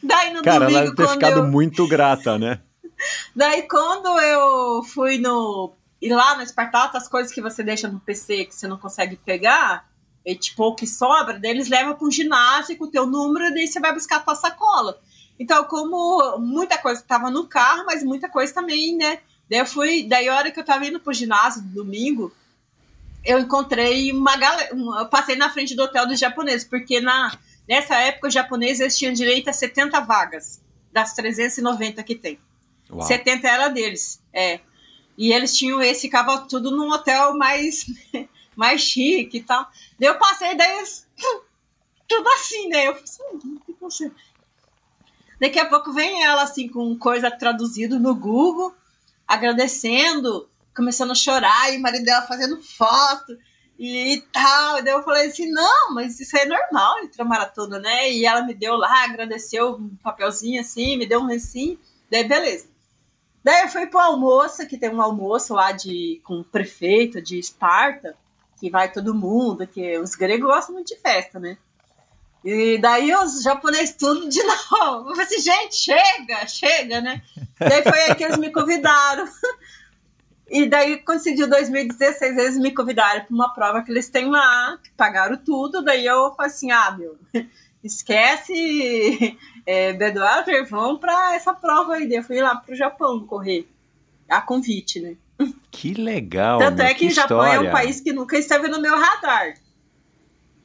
[0.02, 2.60] Daí no Cara, ela domingo, deve ter ficado eu, muito grata, né?
[3.32, 5.74] Daí quando eu fui no.
[6.02, 9.14] E lá no Espartato, as coisas que você deixa no PC que você não consegue
[9.14, 9.88] pegar,
[10.26, 13.46] e tipo, o que sobra, daí eles levam para um ginásio com o teu número
[13.46, 14.98] e daí você vai buscar a tua sacola.
[15.38, 19.20] Então, como muita coisa estava no carro, mas muita coisa também, né?
[19.48, 22.32] Daí eu fui, daí a hora que eu tava indo pro ginásio no domingo,
[23.24, 27.36] eu encontrei uma galera, eu passei na frente do hotel dos japoneses, porque na,
[27.68, 30.60] nessa época os japoneses tinham direito a 70 vagas
[30.92, 32.38] das 390 que tem.
[32.90, 33.02] Uau.
[33.02, 34.60] 70 era deles, é.
[35.16, 37.86] E eles tinham esse, ficava tudo num hotel mais,
[38.56, 39.68] mais chique e tal.
[39.98, 41.06] Daí eu passei, daí eles,
[42.08, 42.88] tudo assim, né?
[42.88, 43.04] Eu falei
[43.86, 44.10] assim, "Hum.
[45.40, 48.74] Daqui a pouco vem ela, assim, com coisa traduzida no Google,
[49.26, 50.49] agradecendo,
[50.80, 53.36] começando a chorar, e o marido dela fazendo foto
[53.78, 54.78] e tal.
[54.78, 58.10] E daí eu falei assim, não, mas isso é normal, ultramaratona, né?
[58.10, 61.78] E ela me deu lá, agradeceu um papelzinho assim, me deu um recinho,
[62.10, 62.66] daí beleza.
[63.44, 67.38] Daí eu fui pro almoço, que tem um almoço lá de, com o prefeito de
[67.38, 68.16] Esparta,
[68.58, 71.58] que vai todo mundo, que os gregos gostam muito de festa, né?
[72.42, 75.10] E daí os japoneses tudo de novo.
[75.10, 77.22] Eu falei assim, gente, chega, chega, né?
[77.58, 79.26] daí foi aí que eles me convidaram.
[80.50, 84.90] E daí, conseguiu 2016, eles me convidaram para uma prova que eles têm lá, que
[84.90, 85.80] pagaram tudo.
[85.80, 87.16] Daí eu falei assim: ah, meu,
[87.84, 92.08] esquece é, Bedwater, vamos para essa prova aí.
[92.08, 93.68] Daí eu fui lá para o Japão correr,
[94.28, 95.14] a convite, né?
[95.70, 96.58] Que legal.
[96.58, 97.70] Tanto é que, o Japão é um história.
[97.70, 99.54] país que nunca esteve no meu radar.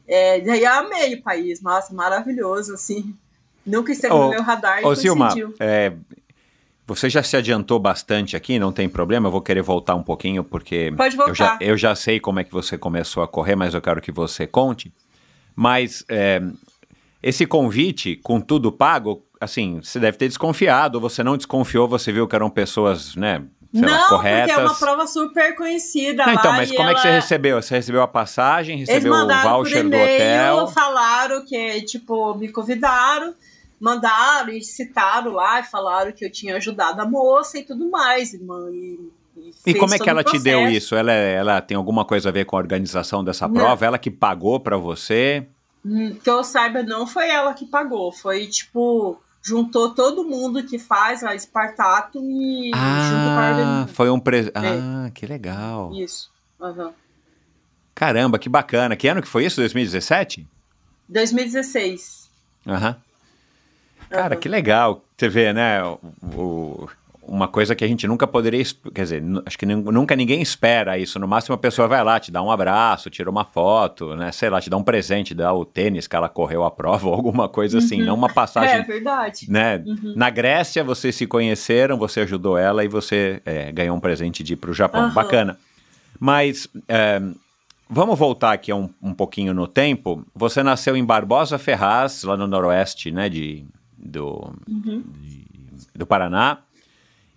[0.08, 3.16] É, daí eu amei o país, nossa, maravilhoso, assim.
[3.64, 5.56] Nunca esteve Ô, no meu radar e Ô, Silma, coincidiu.
[5.60, 5.94] é,
[6.88, 10.44] você já se adiantou bastante aqui, não tem problema, eu vou querer voltar um pouquinho,
[10.44, 11.58] porque Pode eu já, voltar.
[11.66, 14.46] eu já sei como é que você começou a correr, mas eu quero que você
[14.46, 14.94] conte.
[15.56, 16.42] Mas é,
[17.24, 22.12] esse convite, com tudo pago, assim, você deve ter desconfiado, ou você não desconfiou, você
[22.12, 23.42] viu que eram pessoas, né,
[23.74, 24.46] sei lá, Não, corretas.
[24.54, 27.62] porque é uma prova super conhecida Não, então, mas como é que você ela- recebeu?
[27.62, 30.68] Você recebeu a passagem, Eles recebeu o voucher do hotel?
[30.68, 33.34] falaram que, tipo, me convidaram,
[33.80, 38.34] mandaram e citaram lá, e falaram que eu tinha ajudado a moça e tudo mais.
[38.34, 39.00] E, man- e,
[39.38, 40.96] e E como é que ela te deu isso?
[40.96, 43.54] Ela, ela tem alguma coisa a ver com a organização dessa Não.
[43.56, 43.86] prova?
[43.86, 45.46] Ela que pagou pra você?
[45.86, 48.12] Hum, Que eu saiba, não foi ela que pagou.
[48.12, 54.10] Foi, tipo, juntou todo mundo que faz a Espartato e junto com a Ah, foi
[54.10, 54.54] um presente.
[54.56, 55.94] Ah, que legal.
[55.94, 56.32] Isso.
[56.60, 56.92] aham.
[57.94, 58.96] Caramba, que bacana.
[58.96, 59.58] Que ano que foi isso?
[59.62, 60.46] 2017?
[61.08, 62.30] 2016.
[62.68, 62.98] Aham.
[64.10, 64.40] Cara, Aham.
[64.42, 65.04] que legal.
[65.18, 65.82] Você vê, né?
[66.36, 66.88] O-
[67.28, 71.18] uma coisa que a gente nunca poderia, quer dizer, acho que nunca ninguém espera isso.
[71.18, 74.32] No máximo a pessoa vai lá, te dá um abraço, tira uma foto, né?
[74.32, 77.14] Sei lá, te dá um presente, dá o tênis que ela correu a prova ou
[77.16, 78.06] alguma coisa assim, uhum.
[78.06, 78.76] não uma passagem.
[78.76, 79.50] É verdade.
[79.52, 79.84] Né?
[79.86, 80.14] Uhum.
[80.16, 84.54] Na Grécia vocês se conheceram, você ajudou ela e você é, ganhou um presente de
[84.54, 85.06] ir para o Japão.
[85.08, 85.14] Uhum.
[85.14, 85.58] Bacana.
[86.20, 87.20] Mas é,
[87.90, 90.24] vamos voltar aqui um, um pouquinho no tempo.
[90.36, 93.28] Você nasceu em Barbosa Ferraz, lá no noroeste, né?
[93.30, 93.66] De,
[94.06, 95.04] do, uhum.
[95.22, 95.46] de,
[95.96, 96.60] do Paraná.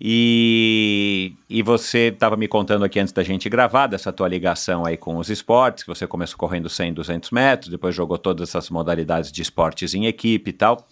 [0.01, 4.95] E, e você estava me contando aqui antes da gente gravar dessa tua ligação aí
[4.95, 9.29] com os esportes, que você começou correndo 100, 200 metros, depois jogou todas essas modalidades
[9.29, 10.87] de esportes em equipe e tal.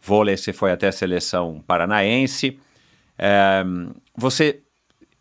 [0.00, 2.58] Vôlei, você foi até a seleção paranaense.
[3.18, 3.64] É,
[4.16, 4.60] você,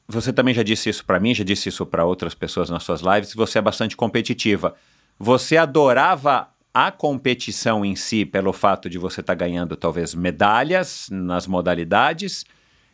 [0.08, 3.02] você também já disse isso para mim, já disse isso para outras pessoas nas suas
[3.02, 4.76] lives, você é bastante competitiva.
[5.18, 11.08] Você adorava a competição em si pelo fato de você estar tá ganhando talvez medalhas
[11.12, 12.46] nas modalidades,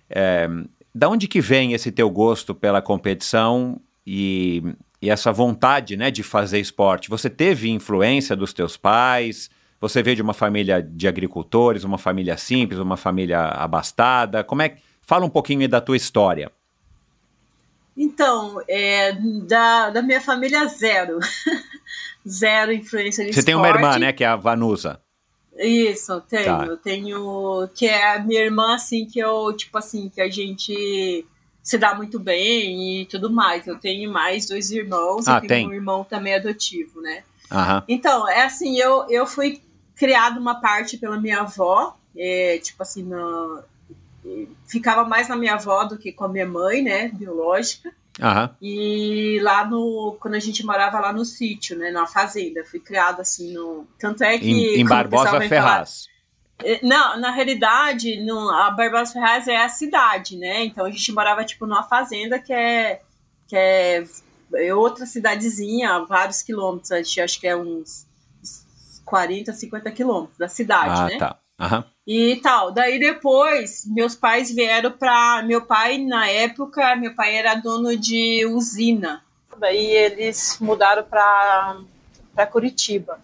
[0.10, 0.50] é,
[0.94, 4.64] da onde que vem esse teu gosto pela competição e,
[5.02, 7.10] e, essa vontade né, de fazer esporte?
[7.10, 9.50] Você teve influência dos teus pais?
[9.80, 14.44] Você veio de uma família de agricultores, uma família simples, uma família abastada?
[14.44, 14.78] Como é?
[15.04, 16.52] Fala um pouquinho da tua história.
[17.96, 19.14] Então, é,
[19.48, 21.20] da, da minha família, zero.
[22.28, 23.46] zero influência de Você esporte.
[23.46, 25.00] tem uma irmã, né, que é a Vanusa.
[25.58, 26.46] Isso, tenho.
[26.46, 26.78] Tá.
[26.84, 27.68] Tenho.
[27.74, 31.26] Que é a minha irmã, assim, que eu, tipo assim, que a gente
[31.64, 33.66] se dá muito bem e tudo mais.
[33.68, 37.24] Eu tenho mais dois irmãos ah, e tem um irmão também adotivo, né?
[37.52, 37.84] Aham.
[37.88, 39.62] Então, é assim, eu, eu fui
[39.96, 43.64] criado uma parte pela minha avó, é, tipo assim, na,
[44.68, 47.92] ficava mais na minha avó do que com a minha mãe, né, biológica.
[48.20, 48.50] Uhum.
[48.62, 50.18] E lá no.
[50.20, 51.92] Quando a gente morava lá no sítio, né?
[51.92, 52.64] Na fazenda.
[52.66, 53.88] Fui criada assim no.
[54.00, 54.50] Tanto é que.
[54.50, 56.06] Em, em Barbosa Ferraz.
[56.06, 56.18] Falar,
[56.64, 60.66] é, não, na realidade, no, a Barbosa Ferraz é a cidade, né?
[60.66, 63.02] Então a gente morava tipo numa fazenda que é.
[63.48, 64.04] que é,
[64.56, 68.08] é outra cidadezinha, vários quilômetros, acho que é uns
[69.06, 71.18] 40, 50 quilômetros da cidade, ah, né?
[71.18, 71.40] Tá.
[71.60, 71.84] Uhum.
[72.08, 72.72] E tal.
[72.72, 75.44] Daí depois, meus pais vieram para.
[75.44, 79.22] Meu pai, na época, meu pai era dono de usina.
[79.60, 83.20] Daí eles mudaram para Curitiba.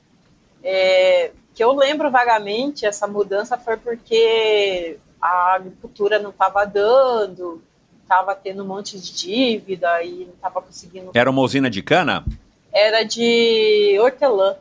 [0.61, 7.63] É, que eu lembro vagamente, essa mudança foi porque a agricultura não estava dando,
[8.01, 11.11] estava tendo um monte de dívida e não estava conseguindo.
[11.13, 12.25] Era uma usina de cana?
[12.71, 14.57] Era de hortelã.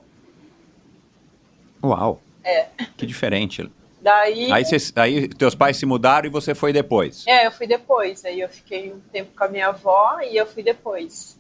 [1.82, 2.20] Uau!
[2.44, 2.66] É.
[2.96, 3.68] Que diferente.
[4.02, 4.50] Daí.
[4.50, 7.24] Aí, cês, aí teus pais se mudaram e você foi depois?
[7.24, 8.24] É, eu fui depois.
[8.24, 11.38] Aí eu fiquei um tempo com a minha avó e eu fui depois.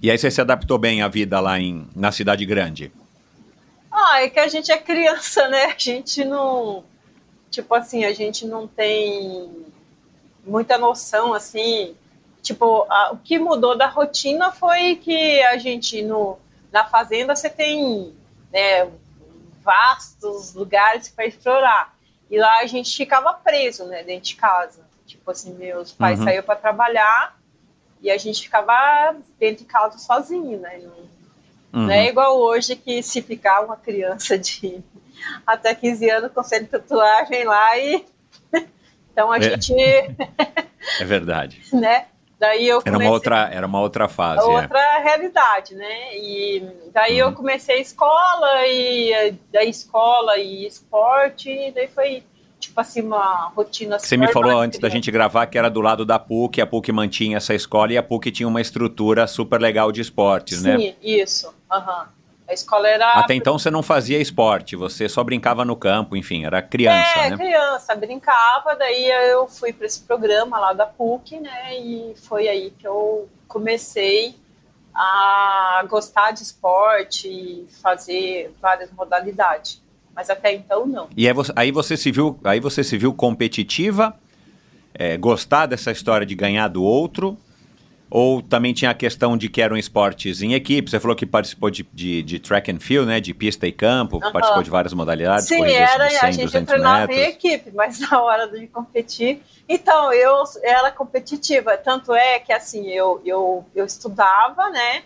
[0.00, 2.92] E aí você se adaptou bem à vida lá em, na cidade grande?
[3.90, 5.64] Ah, é que a gente é criança, né?
[5.64, 6.84] A gente não.
[7.50, 9.50] Tipo assim, a gente não tem
[10.46, 11.96] muita noção, assim.
[12.40, 16.38] Tipo, a, o que mudou da rotina foi que a gente, no,
[16.70, 18.14] na fazenda, você tem
[18.52, 18.88] né,
[19.68, 21.94] vastos lugares para explorar.
[22.30, 24.80] E lá a gente ficava preso, né, dentro de casa.
[25.06, 26.24] Tipo assim, meus pais uhum.
[26.24, 27.38] saíam para trabalhar
[28.00, 30.80] e a gente ficava dentro de casa sozinho, né?
[30.82, 31.86] Não, uhum.
[31.86, 32.08] não é uhum.
[32.08, 34.80] igual hoje que se ficar uma criança de
[35.46, 38.06] até 15 anos de tatuagem lá e
[39.12, 39.42] então a é.
[39.42, 42.06] gente é verdade, né?
[42.38, 42.94] Daí eu comecei...
[42.94, 45.02] era uma outra era uma outra fase, outra é.
[45.02, 46.16] realidade, né?
[46.16, 46.62] E
[46.92, 47.28] daí uhum.
[47.28, 52.22] eu comecei a escola e daí escola e esporte, e daí foi
[52.60, 53.98] tipo assim uma rotina.
[53.98, 56.92] Você me falou antes da gente gravar que era do lado da PUC, a PUC
[56.92, 60.78] mantinha essa escola e a PUC tinha uma estrutura super legal de esportes, Sim, né?
[60.78, 61.54] Sim, isso.
[61.70, 62.17] Uhum.
[62.48, 63.12] A escola era.
[63.12, 67.30] Até então você não fazia esporte, você só brincava no campo, enfim, era criança, é,
[67.30, 67.36] né?
[67.36, 71.78] criança, brincava, daí eu fui para esse programa lá da PUC, né?
[71.78, 74.34] E foi aí que eu comecei
[74.94, 79.82] a gostar de esporte e fazer várias modalidades.
[80.14, 81.08] Mas até então não.
[81.14, 84.18] E aí você se viu, aí você se viu competitiva,
[84.94, 87.38] é, gostar dessa história de ganhar do outro
[88.10, 90.90] ou também tinha a questão de que eram esportes em equipe?
[90.90, 93.20] Você falou que participou de, de, de track and field, né?
[93.20, 94.32] De pista e campo, uhum.
[94.32, 95.46] participou de várias modalidades.
[95.46, 99.42] Sim, era, 100, a gente treinava em equipe, mas na hora de competir.
[99.68, 101.76] Então, eu era competitiva.
[101.76, 105.02] Tanto é que, assim, eu, eu, eu estudava, né?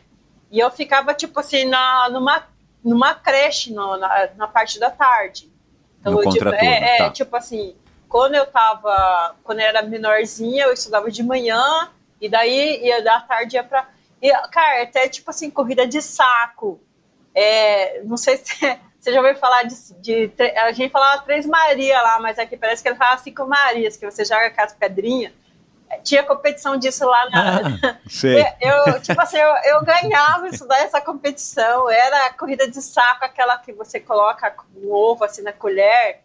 [0.51, 2.45] E eu ficava, tipo assim, na, numa,
[2.85, 5.51] numa creche no, na, na parte da tarde.
[6.01, 7.05] Então, no eu, tipo, é, tá.
[7.07, 7.75] é, tipo assim,
[8.09, 11.89] quando eu tava, quando eu era menorzinha, eu estudava de manhã,
[12.23, 13.89] e daí ia da tarde ia pra.
[14.23, 16.81] E, cara, até tipo assim, corrida de saco.
[17.35, 18.55] É, não sei se
[19.03, 22.85] Você já ouviu falar de, de, A gente falava Três Maria lá, mas aqui parece
[22.85, 25.33] que ele fala Cinco Marias, que você joga com as pedrinhas.
[26.05, 27.57] Tinha competição disso lá na.
[27.57, 28.47] Ah, sei.
[28.61, 31.91] Eu, tipo assim, eu, eu ganhava isso daí, essa competição.
[31.91, 36.22] Era a corrida de saco, aquela que você coloca o ovo assim na colher.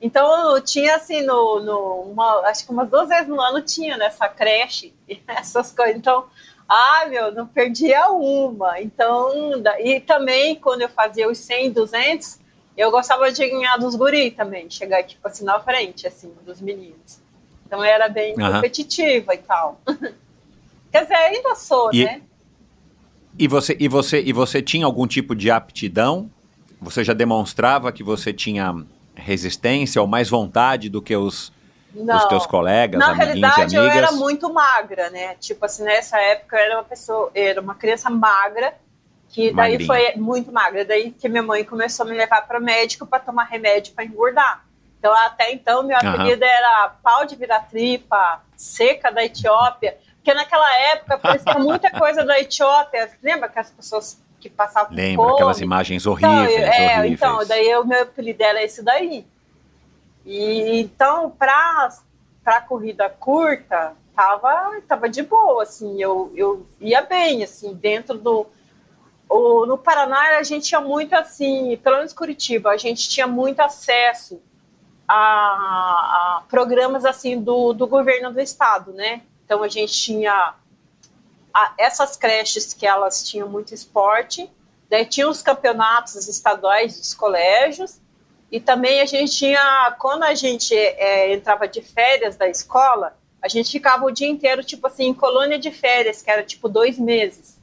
[0.00, 4.28] Então tinha assim, no, no uma, acho que umas duas vezes no ano tinha nessa
[4.28, 4.94] creche,
[5.26, 5.96] essas coisas.
[5.96, 6.26] Então
[6.68, 8.78] ah, meu, não perdia uma.
[8.80, 12.38] Então, e também quando eu fazia os 100, 200,
[12.76, 17.20] eu gostava de ganhar dos guri também, chegar tipo assim na frente, assim, dos meninos.
[17.66, 18.52] Então era bem uhum.
[18.52, 19.80] competitiva e tal.
[20.92, 22.22] Quer dizer, ainda sou, e, né?
[23.38, 26.30] E você, e, você, e você tinha algum tipo de aptidão?
[26.80, 28.84] Você já demonstrava que você tinha
[29.18, 31.52] resistência ou mais vontade do que os
[31.94, 32.16] não.
[32.16, 33.96] Os teus colegas, Na amiguinhos realidade, e amigas?
[33.96, 35.34] eu era muito magra, né?
[35.36, 38.74] Tipo assim, nessa época eu era uma pessoa, era uma criança magra,
[39.30, 39.86] que daí Magrinha.
[39.86, 40.84] foi muito magra.
[40.84, 44.04] Daí que minha mãe começou a me levar para o médico para tomar remédio para
[44.04, 44.64] engordar.
[44.98, 46.50] Então, até então, meu apelido uhum.
[46.50, 52.38] era pau de virar tripa, seca da Etiópia, porque naquela época parecia muita coisa da
[52.38, 53.10] Etiópia.
[53.22, 57.12] Lembra que as pessoas que passavam Lembra aquelas imagens horríveis, então, é, horríveis.
[57.12, 59.26] Então, daí o meu apelido era esse daí.
[60.24, 61.90] E então, para
[62.44, 68.46] a corrida curta, tava, tava de boa, assim, eu, eu ia bem, assim, dentro do...
[69.28, 73.60] O, no Paraná, a gente tinha muito, assim, pelo menos Curitiba, a gente tinha muito
[73.60, 74.40] acesso
[75.06, 79.22] a, a programas, assim, do, do governo do estado, né?
[79.44, 80.54] Então, a gente tinha
[81.58, 84.48] a, essas creches que elas tinham muito esporte,
[84.88, 88.00] daí tinha os campeonatos estaduais dos colégios,
[88.50, 93.48] e também a gente tinha, quando a gente é, entrava de férias da escola, a
[93.48, 96.98] gente ficava o dia inteiro, tipo assim, em colônia de férias, que era tipo dois
[96.98, 97.58] meses.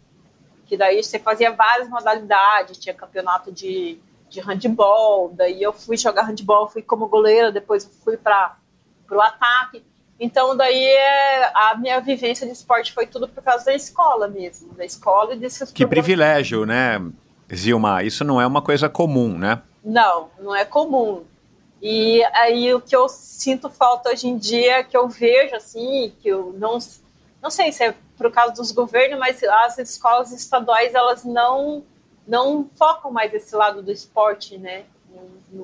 [0.66, 3.98] Que daí você fazia várias modalidades, tinha campeonato de,
[4.30, 8.58] de handball, daí eu fui jogar handball, fui como goleira, depois fui para
[9.10, 9.84] o ataque.
[10.20, 14.74] Então, daí é, a minha vivência de esporte foi tudo por causa da escola mesmo,
[14.74, 17.02] da escola e desses Que privilégio, né,
[17.54, 18.02] Zilma?
[18.04, 19.62] Isso não é uma coisa comum, né?
[19.84, 21.24] Não, não é comum.
[21.82, 26.30] E aí o que eu sinto falta hoje em dia, que eu vejo assim, que
[26.30, 26.80] eu não,
[27.42, 31.84] não sei se é por causa dos governos, mas as escolas estaduais elas não
[32.28, 34.86] não focam mais esse lado do esporte, né?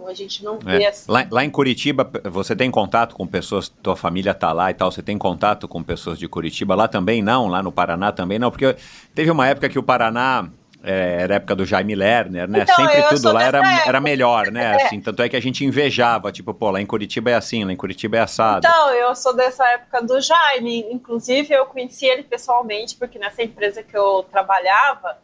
[0.07, 0.87] A gente não vê é.
[0.87, 1.11] assim.
[1.11, 4.91] Lá, lá, em Curitiba, você tem contato com pessoas, tua família tá lá e tal,
[4.91, 6.75] você tem contato com pessoas de Curitiba?
[6.75, 8.75] Lá também não, lá no Paraná também não, porque
[9.13, 10.49] teve uma época que o Paraná
[10.83, 12.61] é, era a época do Jaime Lerner, né?
[12.61, 14.61] Então, Sempre tudo lá era, era melhor, né?
[14.81, 14.85] É.
[14.85, 17.73] Assim, tanto é que a gente invejava, tipo, pô, lá em Curitiba é assim, lá
[17.73, 18.65] em Curitiba é assado.
[18.65, 20.85] Então, eu sou dessa época do Jaime.
[20.91, 25.17] Inclusive, eu conheci ele pessoalmente, porque nessa empresa que eu trabalhava,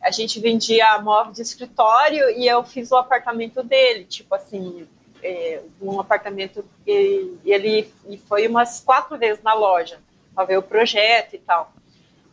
[0.00, 4.86] a gente vendia móvel de escritório e eu fiz o apartamento dele, tipo assim,
[5.22, 9.98] é, um apartamento e ele, ele foi umas quatro vezes na loja
[10.34, 11.72] para ver o projeto e tal.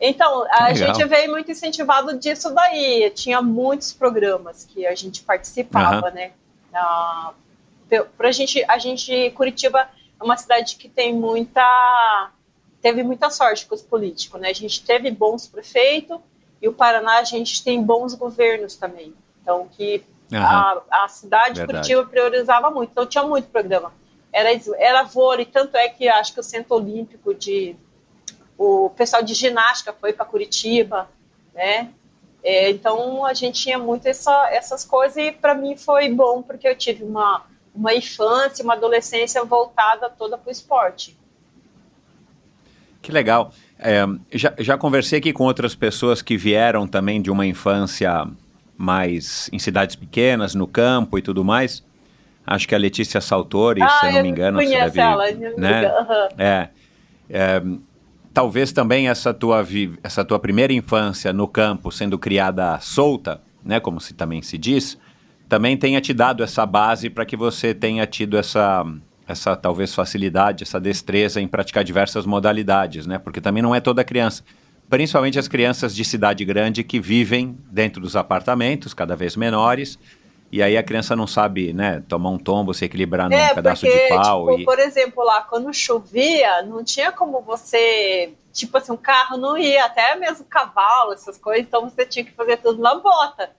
[0.00, 0.94] Então, a Legal.
[0.94, 3.10] gente veio muito incentivado disso daí.
[3.10, 6.14] Tinha muitos programas que a gente participava, uhum.
[6.14, 6.32] né?
[6.72, 7.32] Ah,
[8.16, 9.88] pra gente, a gente, Curitiba
[10.20, 12.30] é uma cidade que tem muita,
[12.82, 14.50] teve muita sorte com os políticos, né?
[14.50, 16.18] A gente teve bons prefeitos
[16.66, 19.14] e o Paraná a gente tem bons governos também.
[19.40, 20.38] Então, que uhum.
[20.38, 22.90] a, a cidade de Curitiba priorizava muito.
[22.90, 23.92] Então, tinha muito programa.
[24.32, 24.48] Era,
[24.78, 27.76] era vôlei, tanto é que acho que o Centro Olímpico de
[28.58, 31.08] o pessoal de ginástica foi para Curitiba,
[31.54, 31.92] né?
[32.42, 36.66] É, então a gente tinha muito essa, essas coisas e para mim foi bom porque
[36.66, 37.44] eu tive uma,
[37.74, 41.16] uma infância, uma adolescência voltada toda para o esporte.
[43.00, 43.52] Que legal.
[43.78, 48.26] É, já, já conversei aqui com outras pessoas que vieram também de uma infância
[48.76, 51.84] mais em cidades pequenas, no campo e tudo mais.
[52.46, 55.24] Acho que a Letícia Saltori, ah, se eu não me engano, você deve, ela,
[55.56, 55.88] né?
[55.88, 56.28] Uhum.
[56.38, 56.68] É,
[57.28, 57.62] é,
[58.32, 59.66] talvez também essa tua,
[60.02, 64.96] essa tua primeira infância no campo, sendo criada solta, né, como se também se diz,
[65.48, 68.84] também tenha te dado essa base para que você tenha tido essa,
[69.26, 73.18] essa talvez facilidade, essa destreza em praticar diversas modalidades, né?
[73.18, 74.44] Porque também não é toda criança,
[74.88, 79.98] principalmente as crianças de cidade grande que vivem dentro dos apartamentos, cada vez menores,
[80.50, 83.84] e aí a criança não sabe, né, tomar um tombo, se equilibrar num é, pedaço
[83.84, 84.46] porque, de pau.
[84.48, 84.64] Tipo, e...
[84.64, 88.32] Por exemplo, lá quando chovia, não tinha como você.
[88.52, 92.32] Tipo assim, um carro não ia, até mesmo cavalo, essas coisas, então você tinha que
[92.32, 93.50] fazer tudo na bota.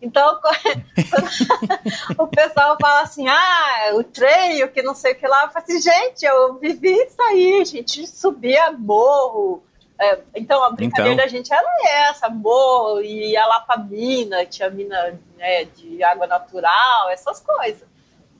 [0.00, 0.38] Então,
[2.18, 5.44] o pessoal fala assim, ah, o treino, que não sei o que lá.
[5.44, 9.62] Eu falo assim, gente, eu vivi isso aí, a gente subia morro,
[10.00, 11.24] É, então, a brincadeira então.
[11.24, 16.26] da gente era essa, morro, e ia lá pra mina, tinha mina né, de água
[16.28, 17.88] natural, essas coisas.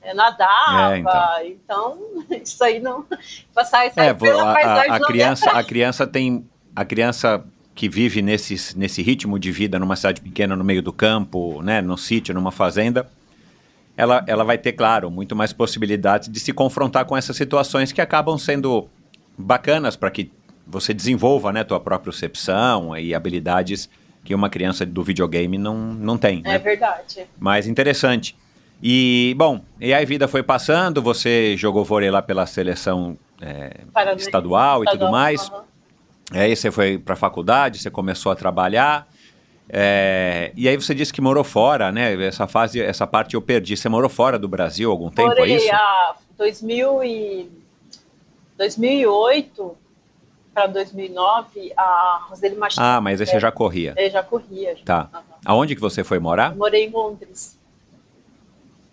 [0.01, 0.95] É, nadava,
[1.41, 1.97] é, então.
[2.25, 2.37] então.
[2.41, 3.05] isso aí não.
[3.53, 6.49] Passar isso é, pela a, paisagem a, a criança, a criança tem.
[6.73, 7.43] A criança
[7.79, 11.81] que vive nesse, nesse ritmo de vida numa cidade pequena, no meio do campo, né,
[11.81, 13.07] no sítio, numa fazenda,
[13.95, 18.01] ela, ela vai ter, claro, muito mais possibilidades de se confrontar com essas situações que
[18.01, 18.89] acabam sendo
[19.37, 20.29] bacanas para que
[20.67, 23.89] você desenvolva né, tua própria percepção e habilidades
[24.25, 26.41] que uma criança do videogame não, não tem.
[26.43, 26.57] É né?
[26.57, 27.27] verdade.
[27.39, 28.35] Mas interessante.
[28.83, 33.71] E, bom, e aí a vida foi passando, você jogou vôlei lá pela seleção é,
[34.17, 35.47] estadual, estadual, e tudo mais.
[35.47, 35.68] Uhum.
[36.31, 39.07] Aí você foi para a faculdade, você começou a trabalhar.
[39.71, 42.13] É, e aí você disse que morou fora, né?
[42.25, 43.77] Essa fase, essa parte eu perdi.
[43.77, 45.73] Você morou fora do Brasil algum tempo, Morei é isso?
[45.73, 47.51] a 2000 e
[48.57, 49.77] 2008
[50.53, 52.83] para 2009, a Roseli Machado.
[52.83, 53.93] Ah, mas aí você já corria.
[53.95, 54.75] Eu já corria.
[54.75, 54.83] Já.
[54.83, 55.09] Tá.
[55.13, 55.21] Uhum.
[55.45, 56.51] Aonde que você foi morar?
[56.51, 57.57] Eu morei em Londres.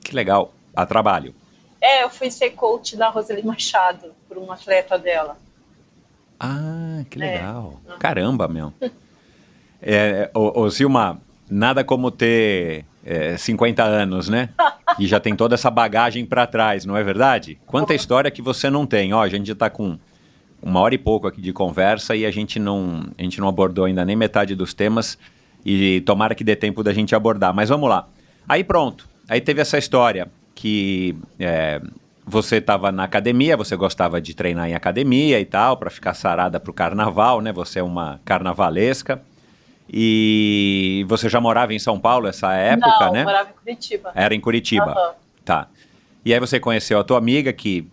[0.00, 0.52] Que legal.
[0.74, 1.34] A trabalho.
[1.80, 5.36] É, eu fui ser coach da Roseli Machado, por um atleta dela.
[6.38, 7.32] Ah, que é.
[7.32, 7.80] legal.
[7.88, 7.98] É.
[7.98, 8.72] Caramba, meu.
[9.82, 11.20] é, ô, ô, Zilma,
[11.50, 14.50] nada como ter é, 50 anos, né?
[14.98, 17.58] E já tem toda essa bagagem para trás, não é verdade?
[17.66, 19.12] Quanta história que você não tem.
[19.12, 19.98] Ó, a gente já tá com
[20.62, 23.84] uma hora e pouco aqui de conversa e a gente não, a gente não abordou
[23.84, 25.18] ainda nem metade dos temas
[25.64, 27.54] e tomara que dê tempo da gente abordar.
[27.54, 28.08] Mas vamos lá.
[28.48, 29.08] Aí pronto.
[29.28, 31.80] Aí teve essa história que é,
[32.26, 36.58] você estava na academia, você gostava de treinar em academia e tal, para ficar sarada
[36.58, 37.52] para o carnaval, né?
[37.52, 39.22] Você é uma carnavalesca.
[39.88, 43.18] E você já morava em São Paulo essa época, Não, né?
[43.20, 44.12] Não, morava em Curitiba.
[44.14, 44.88] Era em Curitiba.
[44.88, 45.14] Uhum.
[45.44, 45.68] Tá.
[46.24, 47.88] E aí você conheceu a tua amiga que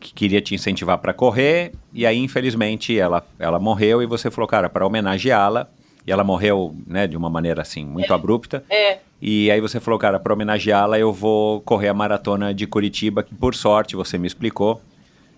[0.00, 4.48] que queria te incentivar para correr, e aí, infelizmente, ela, ela morreu e você falou,
[4.48, 5.68] cara, para homenageá-la,
[6.06, 8.16] e ela morreu, né, de uma maneira assim, muito é.
[8.16, 8.64] abrupta.
[8.70, 8.98] É.
[9.20, 13.34] E aí você falou, cara, para homenageá-la, eu vou correr a maratona de Curitiba, que
[13.34, 14.80] por sorte, você me explicou,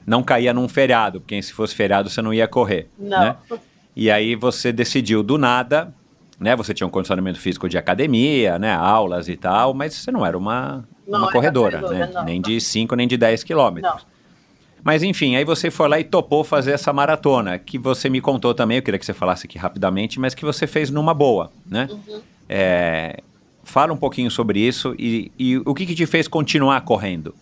[0.06, 2.88] não caía num feriado, porque se fosse feriado você não ia correr.
[2.98, 3.20] Não.
[3.20, 3.36] Né?
[3.94, 5.92] E aí você decidiu do nada,
[6.38, 6.56] né?
[6.56, 8.72] Você tinha um condicionamento físico de academia, né?
[8.72, 12.12] Aulas e tal, mas você não era uma, não uma corredora, corredora, né?
[12.14, 12.24] Não.
[12.24, 13.94] Nem de 5, nem de 10 quilômetros.
[13.94, 14.12] Não.
[14.84, 18.52] Mas enfim, aí você foi lá e topou fazer essa maratona, que você me contou
[18.52, 21.88] também, eu queria que você falasse aqui rapidamente, mas que você fez numa boa, né?
[21.90, 22.20] Uhum.
[22.48, 23.22] É,
[23.72, 27.34] fala um pouquinho sobre isso e, e o que, que, te fez continuar correndo?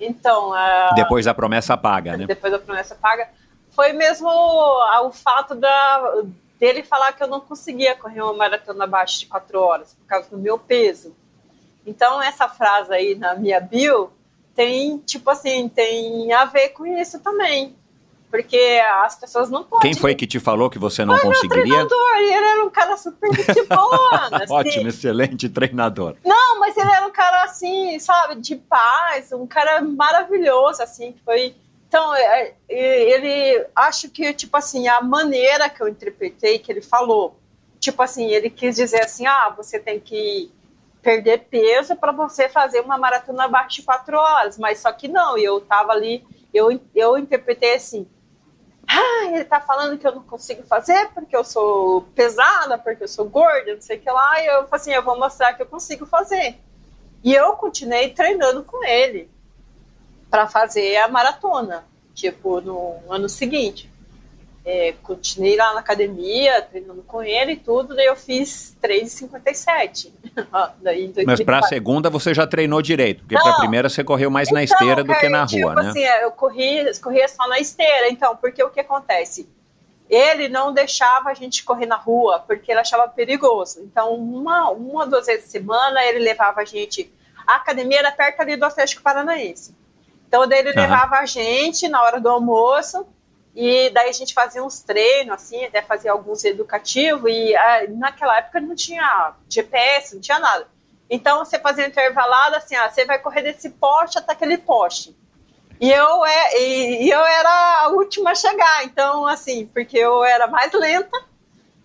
[0.00, 2.26] Então, uh, depois da promessa paga, né?
[2.26, 3.28] Depois da promessa paga,
[3.70, 6.22] foi mesmo o fato da,
[6.58, 10.30] dele falar que eu não conseguia correr uma maratona abaixo de quatro horas por causa
[10.30, 11.14] do meu peso.
[11.86, 14.10] Então, essa frase aí na minha bio
[14.54, 17.76] tem, tipo assim, tem a ver com isso também.
[18.32, 19.92] Porque as pessoas não podem.
[19.92, 21.76] Quem foi que te falou que você não foi conseguiria?
[21.76, 24.28] Meu treinador, ele era um cara super de boa.
[24.32, 24.54] assim.
[24.54, 26.16] Ótimo, excelente treinador.
[26.24, 31.20] Não, mas ele era um cara assim, sabe, de paz, um cara maravilhoso, assim, que
[31.22, 31.54] foi.
[31.86, 32.10] Então,
[32.70, 37.38] ele acho que, tipo assim, a maneira que eu interpretei que ele falou,
[37.78, 40.50] tipo assim, ele quis dizer assim, ah, você tem que
[41.02, 45.36] perder peso para você fazer uma maratona abaixo de quatro horas, mas só que não,
[45.36, 46.24] eu tava ali,
[46.54, 48.06] eu, eu interpretei assim,
[48.98, 53.08] ah, ele tá falando que eu não consigo fazer porque eu sou pesada, porque eu
[53.08, 55.66] sou gorda, não sei o que lá, e eu assim, eu vou mostrar que eu
[55.66, 56.58] consigo fazer.
[57.22, 59.30] E eu continuei treinando com ele
[60.30, 61.84] para fazer a maratona,
[62.14, 63.91] tipo, no ano seguinte
[64.64, 70.12] é, continuei lá na academia, treinando com ele e tudo, daí eu fiz 3,57.
[71.26, 74.48] Mas para a segunda você já treinou direito, porque para a primeira você correu mais
[74.48, 75.90] então, na esteira do que na tipo rua, né?
[75.90, 79.48] Assim, é, eu corri, corria só na esteira, então, porque o que acontece?
[80.08, 83.80] Ele não deixava a gente correr na rua, porque ele achava perigoso.
[83.80, 87.12] Então, uma, uma duas vezes por semana, ele levava a gente.
[87.46, 89.74] A academia era perto ali do Atlético Paranaense.
[90.28, 90.76] Então, daí ele uhum.
[90.76, 93.06] levava a gente na hora do almoço,
[93.54, 98.38] e daí a gente fazia uns treinos, assim, até fazia alguns educativos, e ah, naquela
[98.38, 100.66] época não tinha GPS, não tinha nada.
[101.10, 105.14] Então você fazia intervalado assim, ah, você vai correr desse poste até aquele poste.
[105.78, 110.22] E eu, é, e, e eu era a última a chegar, então, assim, porque eu
[110.24, 111.24] era mais lenta.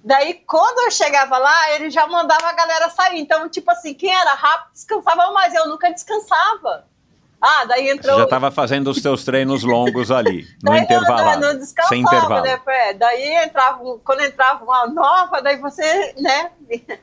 [0.03, 3.19] Daí, quando eu chegava lá, ele já mandava a galera sair.
[3.19, 6.87] Então, tipo assim, quem era rápido descansava mais, eu nunca descansava.
[7.41, 8.13] Ah, daí entrou.
[8.13, 11.39] Você já estava fazendo os seus treinos longos ali, no intervalo.
[11.39, 12.43] Não, não sem intervalo.
[12.43, 12.93] Né?
[12.97, 16.51] Daí entrava, quando entrava uma nova, daí você, né?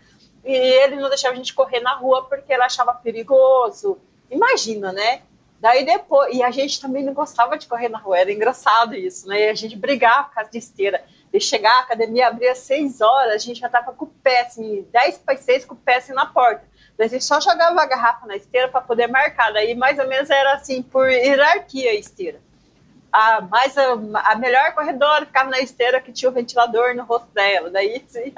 [0.47, 3.99] E ele não deixava a gente correr na rua porque ele achava perigoso.
[4.31, 5.23] Imagina, né?
[5.59, 9.27] Daí depois, e a gente também não gostava de correr na rua, era engraçado isso,
[9.27, 9.47] né?
[9.47, 11.03] E a gente brigava por causa de esteira.
[11.33, 14.43] de chegar, a academia abria às 6 horas, a gente já tava com o pé,
[14.43, 16.63] assim, 10 para 6 com o pé assim na porta.
[16.99, 19.53] A só jogava a garrafa na esteira para poder marcar.
[19.53, 22.41] Daí mais ou menos era assim, por hierarquia a esteira.
[23.13, 23.93] A, mais a,
[24.25, 27.71] a melhor corredora ficava na esteira que tinha o ventilador no rosto dela.
[27.71, 28.33] Daí, assim,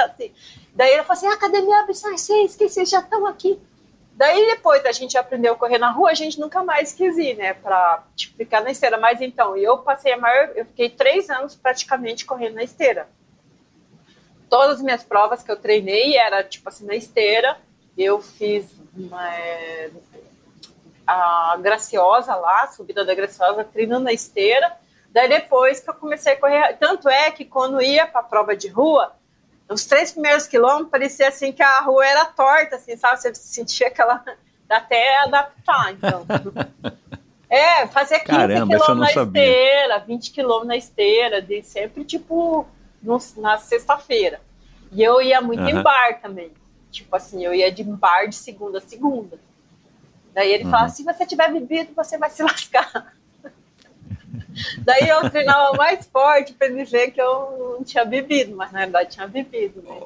[0.74, 3.60] daí ela falou assim: a academia às 6, que vocês já estão aqui.
[4.16, 7.36] Daí depois a gente aprendeu a correr na rua, a gente nunca mais quis ir,
[7.36, 8.96] né, pra tipo, ficar na esteira.
[8.96, 13.08] Mas então, eu passei a maior, eu fiquei três anos praticamente correndo na esteira.
[14.48, 17.58] Todas as minhas provas que eu treinei era tipo assim na esteira.
[17.96, 19.90] Eu fiz uma, é,
[21.06, 24.76] a Graciosa lá, a subida da Graciosa, treinando na esteira.
[25.10, 28.56] Daí depois que eu comecei a correr, tanto é que quando ia para a prova
[28.56, 29.14] de rua,
[29.68, 33.20] os três primeiros quilômetros parecia assim que a rua era torta, assim, sabe?
[33.20, 34.22] Você sentia aquela.
[34.68, 36.26] até adaptar, então.
[37.48, 39.42] é, fazer 15 quilômetros na sabia.
[39.42, 42.66] esteira, 20 quilômetros na esteira, de sempre, tipo,
[43.02, 44.40] no, na sexta-feira.
[44.92, 45.68] E eu ia muito uhum.
[45.68, 46.52] em bar também.
[46.90, 49.38] Tipo assim, eu ia de bar de segunda a segunda.
[50.34, 50.70] Daí ele uhum.
[50.70, 53.14] fala: se você tiver bebido, você vai se lascar.
[54.78, 58.80] Daí eu treinava mais forte para ele ver que eu não tinha bebido, mas na
[58.80, 59.82] verdade tinha bebido.
[59.82, 60.02] Né?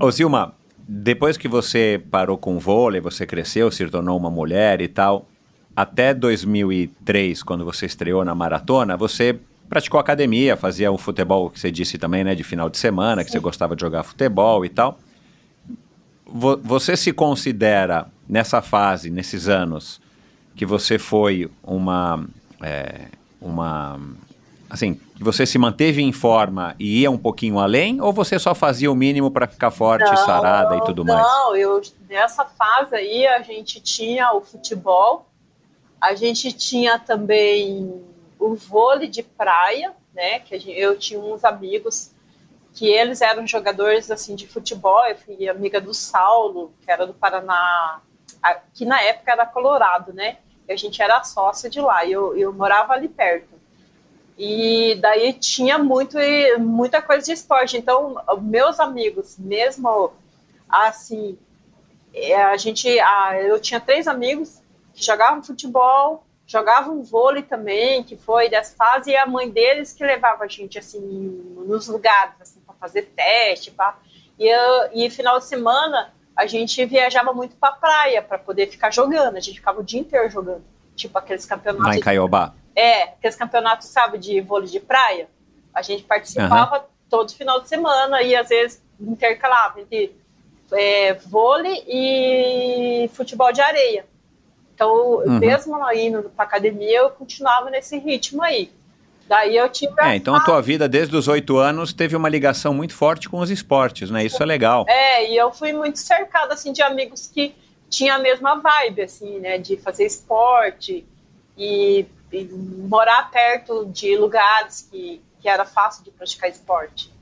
[0.00, 4.80] Ô, Zilma, depois que você parou com o vôlei, você cresceu, se tornou uma mulher
[4.80, 5.26] e tal,
[5.74, 11.70] até 2003, quando você estreou na maratona, você praticou academia, fazia o futebol que você
[11.70, 13.26] disse também, né, de final de semana, Sim.
[13.26, 14.98] que você gostava de jogar futebol e tal.
[16.34, 20.00] Você se considera nessa fase, nesses anos,
[20.56, 22.26] que você foi uma
[22.60, 23.06] é,
[23.40, 24.00] uma
[24.68, 28.90] assim, você se manteve em forma e ia um pouquinho além, ou você só fazia
[28.90, 31.24] o mínimo para ficar forte, não, sarada e tudo não, mais?
[31.24, 35.28] Não, eu nessa fase aí a gente tinha o futebol,
[36.00, 37.94] a gente tinha também
[38.40, 40.40] o vôlei de praia, né?
[40.40, 42.13] Que gente, eu tinha uns amigos
[42.74, 47.14] que eles eram jogadores assim de futebol, eu fui amiga do Saulo, que era do
[47.14, 48.00] Paraná,
[48.74, 50.38] que na época era Colorado, né?
[50.72, 53.54] a gente era sócia de lá, e eu, eu morava ali perto.
[54.36, 56.16] E daí tinha muito,
[56.58, 57.76] muita coisa de esporte.
[57.76, 60.12] Então, meus amigos, mesmo
[60.68, 61.38] assim,
[62.12, 64.60] é, a gente, a, eu tinha três amigos
[64.92, 70.04] que jogavam futebol, jogavam vôlei também, que foi dessa fase, e a mãe deles que
[70.04, 71.00] levava a gente assim
[71.66, 73.98] nos lugares assim, fazer teste, pá.
[74.38, 78.92] E, eu, e final de semana a gente viajava muito para praia para poder ficar
[78.92, 79.36] jogando.
[79.36, 80.64] A gente ficava o dia inteiro jogando.
[80.94, 81.86] Tipo aqueles campeonatos.
[81.86, 82.46] Lá em Caiobá.
[82.46, 85.28] De, é, aqueles campeonatos, sabe, de vôlei de praia.
[85.72, 86.84] A gente participava uhum.
[87.08, 90.14] todo final de semana e às vezes intercalava entre
[90.72, 94.06] é, vôlei e futebol de areia.
[94.74, 95.38] Então, uhum.
[95.38, 98.72] mesmo indo para academia, eu continuava nesse ritmo aí.
[99.26, 99.92] Daí eu tive.
[99.98, 103.38] É, então a tua vida desde os oito anos teve uma ligação muito forte com
[103.38, 104.24] os esportes, né?
[104.24, 104.84] Isso é legal.
[104.88, 107.54] É, e eu fui muito cercada assim de amigos que
[107.88, 109.56] tinham a mesma vibe, assim, né?
[109.56, 111.06] De fazer esporte
[111.56, 117.12] e, e morar perto de lugares que, que era fácil de praticar esporte.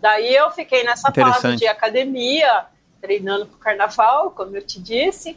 [0.00, 2.66] Daí eu fiquei nessa fase de academia,
[3.00, 5.36] treinando para o carnaval, como eu te disse.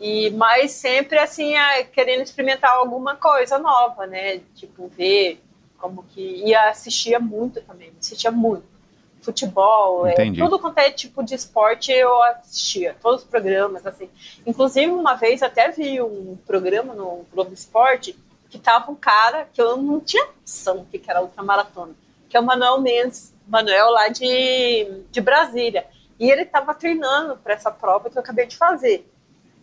[0.00, 1.54] E, mas sempre assim,
[1.92, 4.40] querendo experimentar alguma coisa nova, né?
[4.54, 5.40] Tipo, ver
[5.78, 6.42] como que.
[6.44, 8.74] E assistia muito também, assistia muito.
[9.20, 14.10] Futebol, é, tudo quanto é tipo de esporte eu assistia, todos os programas, assim.
[14.46, 18.14] Inclusive, uma vez até vi um programa no Globo Esporte
[18.50, 21.94] que tava um cara que eu não tinha noção que era ultramaratona,
[22.28, 25.86] que é o Manuel Mendes, Manuel lá de, de Brasília.
[26.20, 29.10] E ele estava treinando para essa prova que eu acabei de fazer.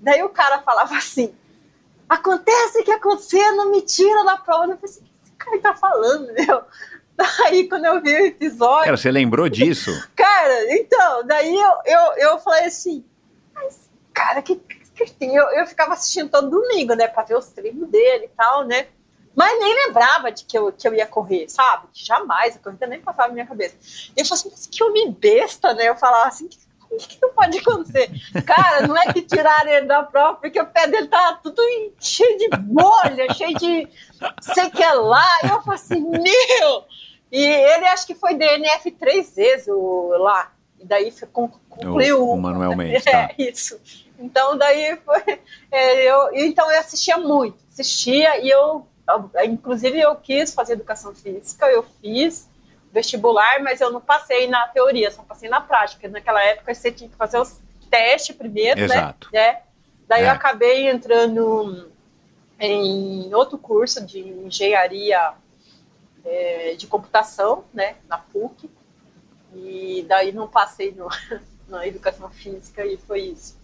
[0.02, 1.34] Daí o cara falava assim:
[2.10, 4.66] acontece que acontecer, não me tira da prova.
[4.66, 6.64] Eu falei assim: o que esse cara tá falando, meu?
[7.16, 8.86] Daí, quando eu vi o episódio.
[8.86, 9.92] Cara, você lembrou disso?
[10.16, 13.06] cara, então, daí eu, eu, eu falei assim:
[13.54, 15.36] mas, cara, que, que tem?
[15.36, 18.88] Eu, eu ficava assistindo todo domingo, né, pra ver os treinos dele e tal, né?
[19.36, 21.88] Mas nem lembrava de que eu, que eu ia correr, sabe?
[21.94, 23.76] Jamais, a corrida nem passava na minha cabeça.
[24.16, 25.88] E eu falei assim, mas que homem besta, né?
[25.88, 26.58] Eu falava assim, que
[26.92, 28.10] o que não pode acontecer?
[28.46, 31.62] Cara, não é que tiraram ele da prova, porque o pé dele tá tudo
[32.00, 33.88] cheio de bolha, cheio de
[34.42, 35.26] sei que é lá.
[35.44, 36.86] Eu falei assim, meu!
[37.32, 40.52] E ele acho que foi DNF três vezes o, lá.
[40.78, 42.28] E daí concluiu.
[42.28, 43.06] O, o Manuel Mendes.
[43.06, 43.30] Tá.
[43.32, 43.80] É, isso.
[44.20, 45.40] Então, daí foi.
[45.72, 47.58] É, eu, então, eu assistia muito.
[47.72, 48.86] Assistia e eu.
[49.46, 52.48] Inclusive, eu quis fazer educação física, eu fiz
[52.92, 56.08] vestibular, mas eu não passei na teoria, só passei na prática.
[56.08, 57.60] Naquela época você tinha que fazer os
[57.90, 58.86] testes primeiro, né?
[58.86, 59.30] Exato.
[59.32, 59.62] né?
[60.08, 60.28] Daí é.
[60.28, 61.90] eu acabei entrando
[62.60, 65.34] em outro curso de engenharia
[66.24, 68.70] é, de computação, né, na PUC,
[69.56, 71.08] e daí não passei no,
[71.68, 73.60] na educação física e foi isso.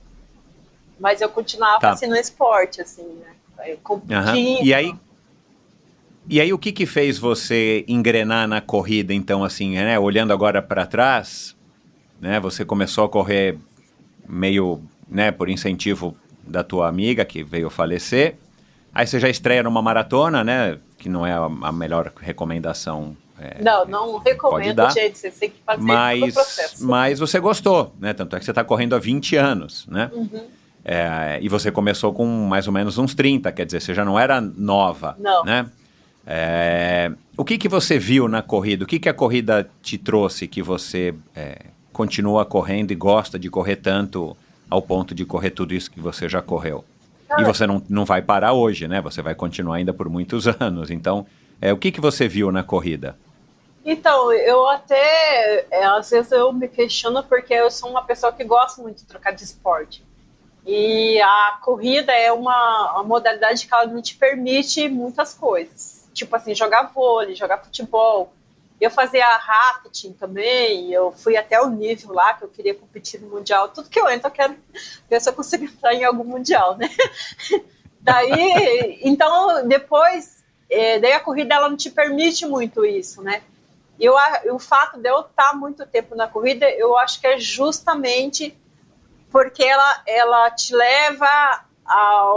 [0.99, 1.91] Mas eu continuava tá.
[1.91, 3.75] assim no esporte, assim, né?
[3.83, 4.59] Competindo.
[4.59, 4.63] Uhum.
[4.63, 4.95] E aí,
[6.29, 9.97] e aí o que que fez você engrenar na corrida, então, assim, né?
[9.97, 11.55] Olhando agora para trás,
[12.19, 12.39] né?
[12.39, 13.57] Você começou a correr
[14.27, 15.31] meio, né?
[15.31, 18.35] Por incentivo da tua amiga que veio falecer.
[18.93, 20.79] Aí você já estreia numa maratona, né?
[20.97, 23.15] Que não é a, a melhor recomendação.
[23.39, 25.17] É, não, não recomendo, gente.
[25.17, 26.85] Você tem que fazer mas, o processo.
[26.85, 28.13] Mas você gostou, né?
[28.13, 30.09] Tanto é que você está correndo há 20 anos, né?
[30.13, 30.41] Uhum.
[30.83, 34.17] É, e você começou com mais ou menos uns 30, quer dizer, você já não
[34.17, 35.43] era nova, não.
[35.43, 35.69] né?
[36.29, 38.83] É, o que, que você viu na corrida?
[38.83, 43.49] O que, que a corrida te trouxe que você é, continua correndo e gosta de
[43.49, 44.35] correr tanto
[44.69, 46.83] ao ponto de correr tudo isso que você já correu?
[47.37, 49.01] E você não, não vai parar hoje, né?
[49.01, 50.91] Você vai continuar ainda por muitos anos.
[50.91, 51.25] Então,
[51.61, 53.17] é, o que, que você viu na corrida?
[53.85, 58.43] Então, eu até, é, às vezes eu me questiono porque eu sou uma pessoa que
[58.43, 60.03] gosta muito de trocar de esporte.
[60.65, 65.96] E a corrida é uma, uma modalidade que ela não te permite muitas coisas.
[66.17, 68.33] Tipo assim, jogar vôlei, jogar futebol,
[68.81, 73.29] eu fazia rafting também, eu fui até o nível lá que eu queria competir no
[73.29, 73.69] Mundial.
[73.69, 74.57] Tudo que eu entro, eu quero
[75.07, 76.89] ver se eu consigo entrar em algum Mundial, né?
[78.01, 83.43] Daí, então, depois, é, daí a corrida ela não te permite muito isso, né?
[83.99, 88.57] E o fato de eu estar muito tempo na corrida, eu acho que é justamente
[89.29, 92.29] porque ela, ela te leva a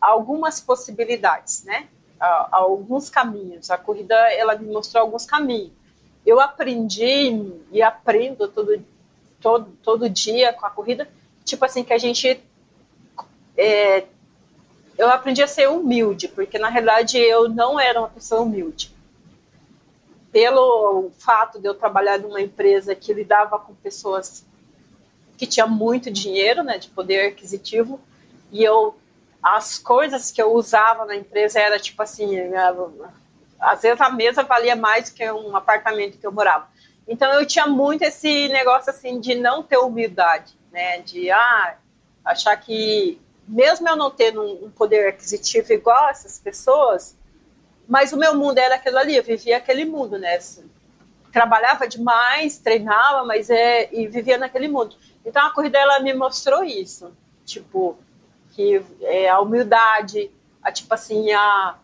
[0.00, 1.88] algumas possibilidades, né?
[2.20, 3.70] A, a, alguns caminhos.
[3.70, 5.78] A corrida ela me mostrou alguns caminhos
[6.28, 8.84] eu aprendi e aprendo todo,
[9.40, 11.08] todo, todo dia com a corrida,
[11.42, 12.38] tipo assim, que a gente.
[13.56, 14.04] É,
[14.98, 18.94] eu aprendi a ser humilde, porque na realidade eu não era uma pessoa humilde.
[20.30, 24.44] Pelo fato de eu trabalhar numa empresa que lidava com pessoas
[25.38, 27.98] que tinham muito dinheiro, né, de poder aquisitivo,
[28.52, 28.94] e eu
[29.42, 32.36] as coisas que eu usava na empresa era tipo assim,
[33.60, 36.68] às vezes a mesa valia mais que um apartamento que eu morava.
[37.06, 41.00] Então eu tinha muito esse negócio assim de não ter humildade, né?
[41.00, 41.76] De ah,
[42.24, 47.16] achar que mesmo eu não tendo um poder aquisitivo igual essas pessoas,
[47.88, 50.38] mas o meu mundo era aquilo ali, eu vivia aquele mundo, né?
[51.32, 54.96] Trabalhava demais, treinava, mas é e vivia naquele mundo.
[55.24, 57.10] Então a corrida ela me mostrou isso,
[57.46, 57.96] tipo
[58.58, 61.76] que é, a humildade, a tipo assim a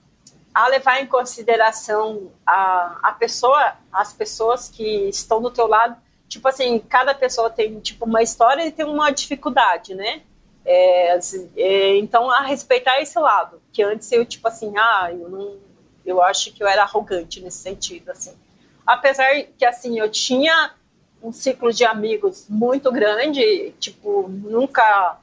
[0.52, 5.96] a levar em consideração a, a pessoa, as pessoas que estão do teu lado.
[6.28, 10.22] Tipo assim, cada pessoa tem tipo uma história e tem uma dificuldade, né?
[10.64, 11.18] É,
[11.56, 15.58] é, então, a respeitar esse lado, que antes eu, tipo assim, ah, eu não,
[16.06, 18.34] eu acho que eu era arrogante nesse sentido, assim.
[18.86, 20.72] Apesar que, assim, eu tinha
[21.20, 25.18] um ciclo de amigos muito grande, tipo, nunca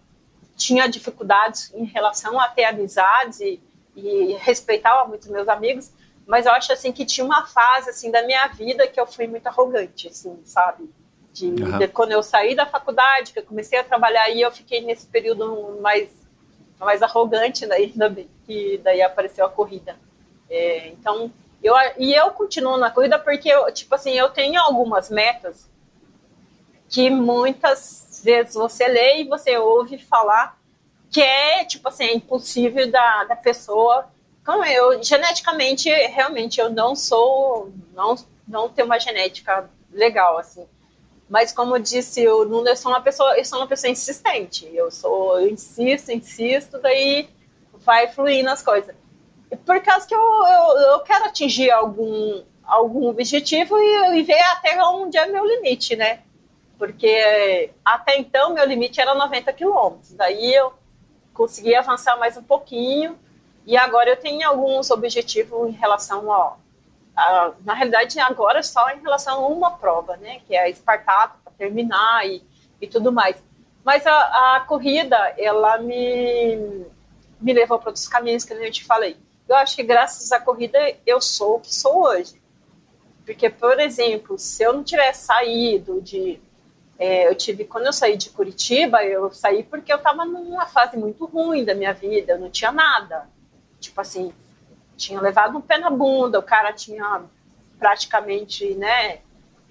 [0.62, 3.60] tinha dificuldades em relação a ter amizades e,
[3.96, 5.92] e respeitava muito meus amigos,
[6.28, 9.26] mas eu acho assim que tinha uma fase assim da minha vida que eu fui
[9.26, 10.88] muito arrogante, assim, sabe?
[11.34, 11.80] De, uhum.
[11.80, 15.08] de quando eu saí da faculdade, que eu comecei a trabalhar aí, eu fiquei nesse
[15.08, 16.10] período mais
[16.80, 19.96] mais arrogante, daí ainda bem que daí apareceu a corrida.
[20.50, 21.32] É, então,
[21.64, 25.70] eu e eu continuo na corrida porque eu, tipo assim, eu tenho algumas metas
[26.90, 30.60] que muitas vezes você lê e você ouve falar
[31.10, 34.08] que é, tipo assim, é impossível da, da pessoa.
[34.46, 38.16] Como eu, geneticamente, realmente, eu não sou, não,
[38.48, 40.66] não tenho uma genética legal, assim.
[41.30, 44.70] Mas como disse o Nuno, eu sou uma pessoa, eu sou uma pessoa insistente.
[44.74, 47.30] Eu sou, eu insisto, insisto, daí
[47.74, 48.96] vai fluindo as coisas.
[49.66, 54.82] Por causa que eu, eu, eu quero atingir algum, algum objetivo e, e ver até
[54.84, 56.22] onde é meu limite, né?
[56.82, 60.14] Porque até então meu limite era 90 quilômetros.
[60.14, 60.74] Daí eu
[61.32, 63.20] consegui avançar mais um pouquinho
[63.68, 66.58] e agora eu tenho alguns objetivos em relação a,
[67.16, 71.38] a na realidade agora só em relação a uma prova, né, que é a Espartaco
[71.44, 72.44] para terminar e,
[72.82, 73.36] e tudo mais.
[73.84, 76.84] Mas a, a corrida ela me
[77.40, 79.18] me levou para outros caminhos que eu te falei.
[79.48, 82.42] Eu acho que graças à corrida eu sou o que sou hoje.
[83.24, 86.42] Porque, por exemplo, se eu não tivesse saído de
[87.02, 90.96] é, eu tive, quando eu saí de Curitiba, eu saí porque eu estava numa fase
[90.96, 93.28] muito ruim da minha vida, eu não tinha nada.
[93.80, 94.32] Tipo assim,
[94.96, 97.24] tinha levado um pé na bunda, o cara tinha
[97.80, 99.18] praticamente, né?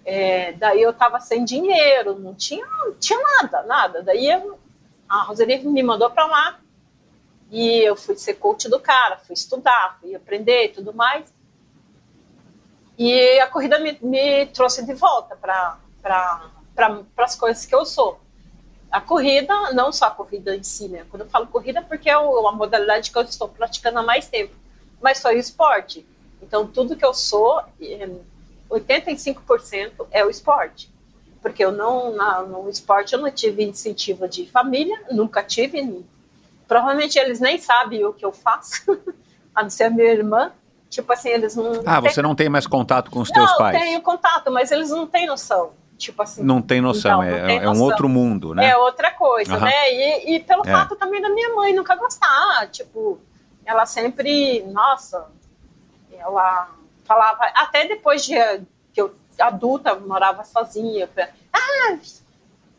[0.04, 2.66] É, daí eu estava sem dinheiro, não tinha,
[2.98, 4.02] tinha nada, nada.
[4.02, 4.58] Daí eu,
[5.08, 6.58] a Roseli me mandou para lá
[7.48, 11.32] e eu fui ser coach do cara, fui estudar, fui aprender e tudo mais.
[12.98, 15.78] E a corrida me, me trouxe de volta para
[17.14, 18.20] pra, as coisas que eu sou.
[18.90, 21.04] A corrida, não só a corrida em si, né?
[21.10, 24.54] Quando eu falo corrida, porque é a modalidade que eu estou praticando há mais tempo,
[25.00, 26.04] mas foi o esporte.
[26.42, 27.62] Então, tudo que eu sou,
[28.68, 30.90] 85% é o esporte.
[31.40, 36.04] Porque eu não, na, no esporte, eu não tive incentivo de família, nunca tive.
[36.66, 38.82] Provavelmente eles nem sabem o que eu faço,
[39.54, 40.52] a não ser a minha irmã.
[40.88, 41.82] Tipo assim, eles não.
[41.86, 43.78] Ah, você não tem mais contato com os teus não, pais?
[43.78, 45.72] Não, tenho contato, mas eles não têm noção.
[46.00, 46.42] Tipo assim.
[46.42, 47.82] Não tem noção, não é, tem é noção.
[47.82, 48.70] um outro mundo, né?
[48.70, 49.60] É outra coisa, uhum.
[49.60, 49.92] né?
[49.92, 50.72] E, e pelo é.
[50.72, 52.66] fato também da minha mãe nunca gostar.
[52.70, 53.20] Tipo,
[53.66, 54.62] ela sempre.
[54.62, 55.26] Nossa,
[56.10, 56.70] ela
[57.04, 57.44] falava.
[57.54, 58.34] Até depois de
[58.94, 61.06] que eu, adulta, morava sozinha.
[61.52, 61.98] Ah,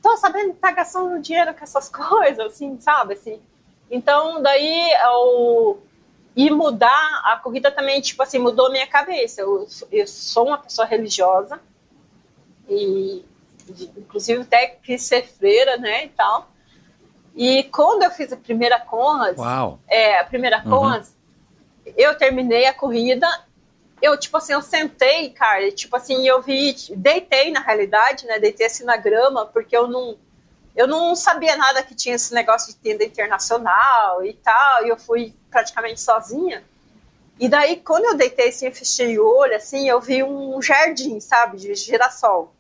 [0.02, 3.14] tô sabendo que tá gastando dinheiro com essas coisas, assim, sabe?
[3.14, 3.40] Assim.
[3.92, 5.78] Então, daí, o
[6.36, 9.42] e mudar a corrida também, tipo assim, mudou minha cabeça.
[9.42, 11.60] Eu, eu sou uma pessoa religiosa
[12.70, 13.26] e,
[13.98, 16.52] inclusive, até quis ser freira, né, e tal.
[17.36, 19.80] E quando eu fiz a primeira Conras, Uau.
[19.88, 21.16] é, a primeira Conras,
[21.86, 21.94] uhum.
[21.98, 23.28] eu terminei a corrida,
[24.02, 28.40] eu, tipo assim, eu sentei, cara, e, tipo assim, eu vi, deitei na realidade, né,
[28.40, 30.18] deitei assim na grama, porque eu não,
[30.76, 34.98] eu não sabia nada que tinha esse negócio de tenda internacional e tal, e eu
[34.98, 36.64] fui praticamente sozinha.
[37.42, 41.20] E daí, quando eu deitei assim, eu fechei o olho, assim, eu vi um jardim,
[41.20, 42.54] sabe, de girassol.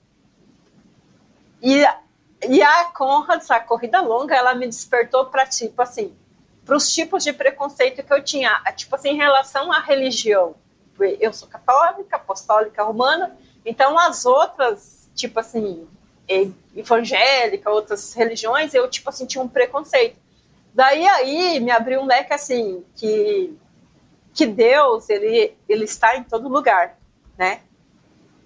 [1.61, 1.85] E,
[2.49, 6.17] e a Conrad, a corrida longa, ela me despertou para, tipo assim,
[6.65, 10.55] para os tipos de preconceito que eu tinha, tipo assim, em relação à religião.
[11.19, 15.87] Eu sou católica, apostólica, romana, então as outras, tipo assim,
[16.75, 20.17] evangélica, outras religiões, eu, tipo assim, tinha um preconceito.
[20.73, 23.55] Daí aí me abriu um leque assim, que,
[24.33, 26.97] que Deus, ele, ele está em todo lugar,
[27.37, 27.61] né?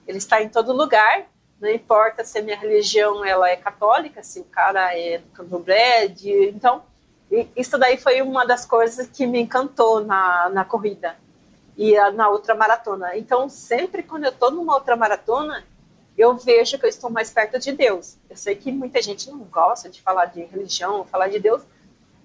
[0.07, 1.27] Ele está em todo lugar,
[1.59, 6.07] não importa se a minha religião ela é católica, se o cara é do candomblé,
[6.07, 6.83] de, então
[7.55, 11.15] isso daí foi uma das coisas que me encantou na, na corrida
[11.77, 13.17] e na outra maratona.
[13.17, 15.63] Então sempre quando eu estou numa outra maratona,
[16.17, 18.17] eu vejo que eu estou mais perto de Deus.
[18.29, 21.63] Eu sei que muita gente não gosta de falar de religião, falar de Deus,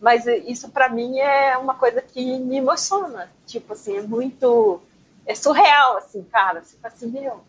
[0.00, 3.30] mas isso para mim é uma coisa que me emociona.
[3.46, 4.80] Tipo assim, é muito.
[5.26, 6.62] É surreal, assim, cara.
[6.62, 7.42] Você fala assim, meu,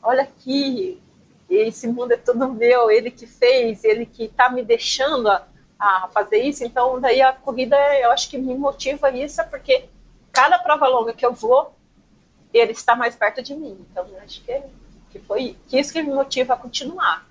[0.00, 1.02] olha aqui,
[1.50, 5.44] esse mundo é todo meu, ele que fez, ele que tá me deixando a,
[5.78, 6.64] a fazer isso.
[6.64, 9.86] Então, daí a corrida, eu acho que me motiva isso, porque
[10.32, 11.74] cada prova longa que eu vou,
[12.54, 13.84] ele está mais perto de mim.
[13.90, 14.62] Então, eu acho que,
[15.10, 17.26] que foi que isso que me motiva a continuar.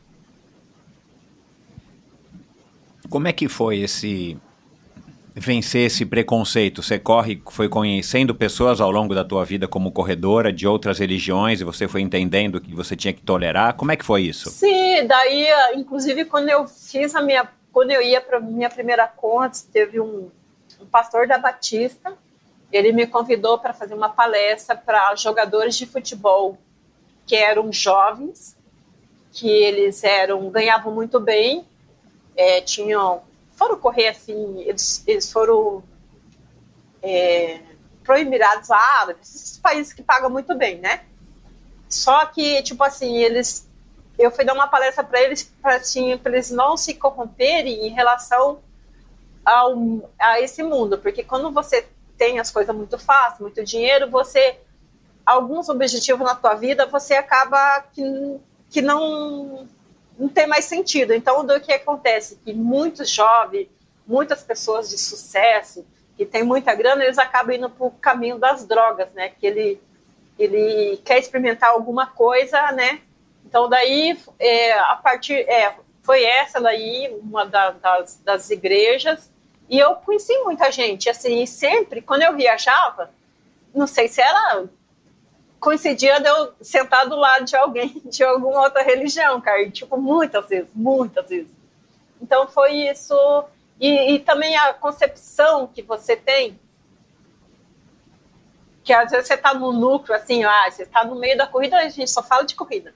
[3.09, 4.37] Como é que foi esse
[5.35, 6.81] vencer esse preconceito?
[6.81, 11.59] Você corre, foi conhecendo pessoas ao longo da tua vida como corredora de outras religiões
[11.59, 13.73] e você foi entendendo que você tinha que tolerar.
[13.75, 14.49] Como é que foi isso?
[14.49, 19.59] Sim, daí, inclusive, quando eu fiz a minha, quando eu ia para minha primeira conta,
[19.71, 20.29] teve um,
[20.79, 22.13] um pastor da Batista,
[22.71, 26.57] ele me convidou para fazer uma palestra para jogadores de futebol
[27.25, 28.55] que eram jovens,
[29.31, 31.65] que eles eram ganhavam muito bem,
[32.37, 33.21] é, tinham
[33.55, 35.83] foram correr assim, eles, eles foram
[37.01, 37.61] é,
[38.03, 41.03] para Emirados Árabes, esses países que pagam muito bem, né?
[41.89, 43.69] Só que, tipo assim, eles.
[44.17, 48.59] Eu fui dar uma palestra para eles para assim, eles não se corromperem em relação
[49.43, 49.75] ao,
[50.17, 51.87] a esse mundo, porque quando você
[52.17, 54.59] tem as coisas muito fácil, muito dinheiro, você
[55.25, 59.67] alguns objetivos na tua vida você acaba que, que não
[60.17, 61.13] não tem mais sentido.
[61.13, 62.39] Então, do que acontece?
[62.43, 63.67] Que muitos jovens,
[64.07, 65.85] muitas pessoas de sucesso,
[66.17, 69.29] que têm muita grana, eles acabam indo para o caminho das drogas, né?
[69.29, 69.81] Que ele,
[70.39, 73.01] ele quer experimentar alguma coisa, né?
[73.45, 75.47] Então, daí, é, a partir...
[75.49, 75.75] É,
[76.05, 79.29] foi essa daí, uma da, das, das igrejas,
[79.67, 83.09] e eu conheci muita gente, assim, sempre, quando eu viajava,
[83.73, 84.65] não sei se era
[85.65, 89.67] coincidia de eu sentar do lado de alguém de alguma outra religião, cara.
[89.71, 91.51] Tipo, muitas vezes, muitas vezes.
[92.21, 93.15] Então foi isso.
[93.79, 96.57] E, e, também a concepção que você tem,
[98.83, 101.77] que às vezes você está no núcleo, assim, ah, você está no meio da corrida,
[101.77, 102.93] a gente só fala de corrida.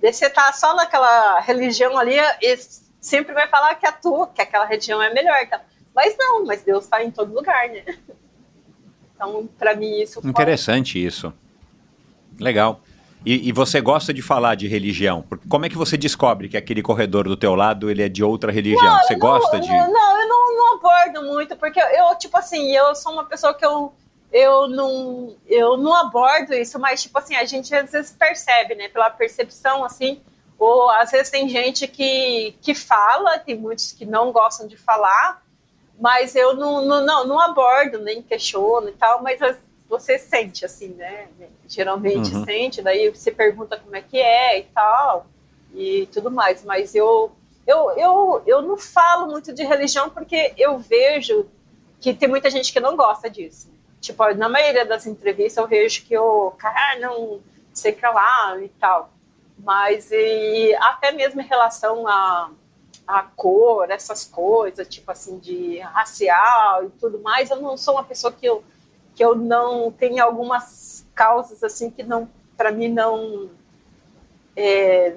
[0.00, 2.56] Daí você está só naquela religião ali, e
[3.00, 5.38] sempre vai falar que a tua, que aquela religião é melhor.
[5.92, 7.84] Mas não, mas Deus está em todo lugar, né?
[9.14, 10.28] Então, para mim, isso foi...
[10.28, 11.32] Interessante isso.
[12.38, 12.80] Legal.
[13.24, 15.24] E, e, você gosta de falar de religião?
[15.48, 18.50] Como é que você descobre que aquele corredor do teu lado ele é de outra
[18.50, 18.84] religião?
[18.84, 19.68] Não, você gosta não, de?
[19.68, 23.64] Não, eu não, não abordo muito, porque eu, tipo assim, eu sou uma pessoa que
[23.64, 23.92] eu,
[24.32, 28.88] eu não, eu não abordo isso, mas, tipo assim, a gente às vezes percebe, né,
[28.88, 30.20] pela percepção, assim,
[30.58, 35.42] ou às vezes tem gente que, que fala, tem muitos que não gostam de falar,
[36.00, 39.40] mas eu não, não, não, não abordo, nem questiono e tal, mas
[39.92, 41.28] você sente, assim, né,
[41.68, 42.44] geralmente uhum.
[42.44, 45.26] sente, daí você pergunta como é que é e tal,
[45.74, 47.30] e tudo mais, mas eu,
[47.66, 51.46] eu, eu, eu não falo muito de religião porque eu vejo
[52.00, 53.70] que tem muita gente que não gosta disso,
[54.02, 57.40] Tipo, na maioria das entrevistas eu vejo que o cara não
[57.72, 59.10] sei que lá e tal.
[59.56, 62.50] Mas e até mesmo em relação a,
[63.06, 68.02] a cor, essas coisas, tipo assim, de racial e tudo mais, eu não sou uma
[68.02, 68.64] pessoa que eu,
[69.14, 73.50] que eu não tenho algumas causas assim que não, para mim não
[74.56, 75.14] é,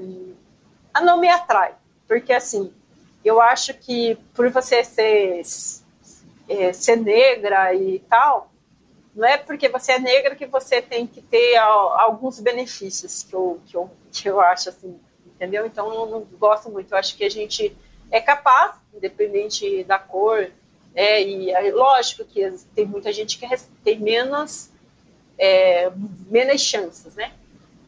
[1.02, 1.76] não me atrai.
[2.08, 2.74] Porque assim,
[3.24, 5.42] eu acho que por você ser,
[6.48, 8.52] é, ser negra e tal,
[9.16, 13.62] não é porque você é negra que você tem que ter alguns benefícios que eu,
[13.66, 15.66] que eu, que eu acho assim, entendeu?
[15.66, 16.94] Então eu não gosto muito.
[16.94, 17.76] Eu acho que a gente
[18.12, 20.52] é capaz, independente da cor,
[20.96, 23.48] é, e é lógico que tem muita gente que
[23.84, 24.70] tem menos,
[25.38, 25.92] é,
[26.30, 27.34] menos chances, né?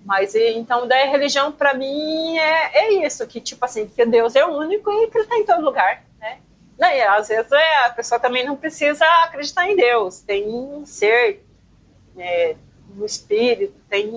[0.05, 4.45] Mas então, da religião, para mim, é, é isso, que tipo assim, que Deus é
[4.45, 6.07] o único e que ele está em todo lugar.
[6.77, 11.43] Né, às vezes é, a pessoa também não precisa acreditar em Deus, tem um ser,
[12.15, 12.55] é,
[12.95, 14.11] um espírito, tem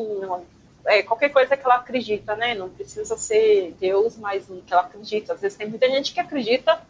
[0.85, 2.55] é, qualquer coisa que ela acredita, né?
[2.55, 5.33] Não precisa ser Deus, mas que ela acredita.
[5.33, 6.81] Às vezes tem muita gente que acredita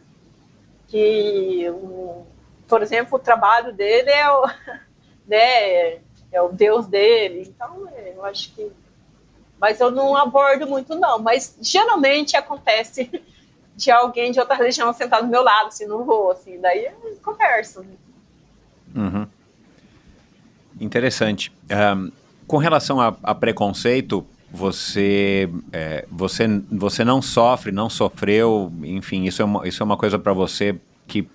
[0.90, 1.66] que,
[2.66, 4.46] por exemplo, o trabalho dele é o,
[5.26, 5.92] né,
[6.32, 7.44] é o Deus dele.
[7.48, 8.70] Então, eu acho que.
[9.58, 11.18] Mas eu não abordo muito, não.
[11.18, 13.10] Mas geralmente acontece
[13.76, 17.16] de alguém de outra religião sentado do meu lado, assim, não vou, assim, daí eu
[17.22, 17.84] converso.
[18.94, 19.26] Uhum.
[20.80, 21.52] Interessante.
[21.70, 22.10] Um,
[22.46, 29.40] com relação a, a, preconceito, você, é, você, você não sofre, não sofreu, enfim, isso
[29.40, 31.26] é uma, isso é uma coisa para você que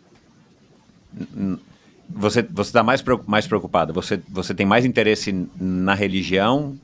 [2.10, 3.94] você você está mais mais preocupada.
[3.94, 6.78] Você você tem mais interesse na religião,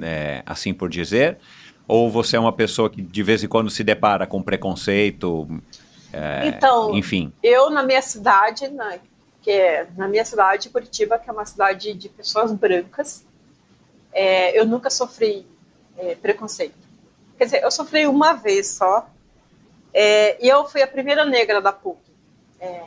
[0.00, 1.38] é, assim por dizer,
[1.88, 5.48] ou você é uma pessoa que de vez em quando se depara com preconceito?
[6.12, 7.32] É, então, enfim.
[7.42, 8.98] Eu na minha cidade, na,
[9.40, 13.24] que é na minha cidade, Curitiba, que é uma cidade de pessoas brancas,
[14.12, 15.46] é, eu nunca sofri
[16.00, 16.74] é, preconceito.
[17.36, 19.08] Quer dizer, eu sofri uma vez só,
[19.92, 21.98] é, e eu fui a primeira negra da PUC.
[22.60, 22.82] É,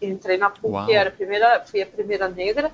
[0.00, 0.90] entrei na PUC, Uau.
[0.90, 2.72] era a primeira, fui a primeira negra.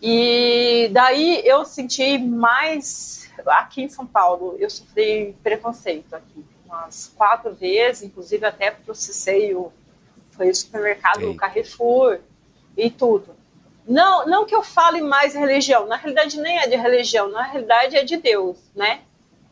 [0.00, 7.54] E daí eu senti mais aqui em São Paulo, eu sofri preconceito aqui umas quatro
[7.54, 9.72] vezes, inclusive até processei o,
[10.32, 11.34] foi o supermercado Ei.
[11.34, 12.18] Carrefour
[12.76, 13.35] e tudo.
[13.86, 17.96] Não, não que eu fale mais religião, na realidade nem é de religião, na realidade
[17.96, 19.02] é de Deus, né?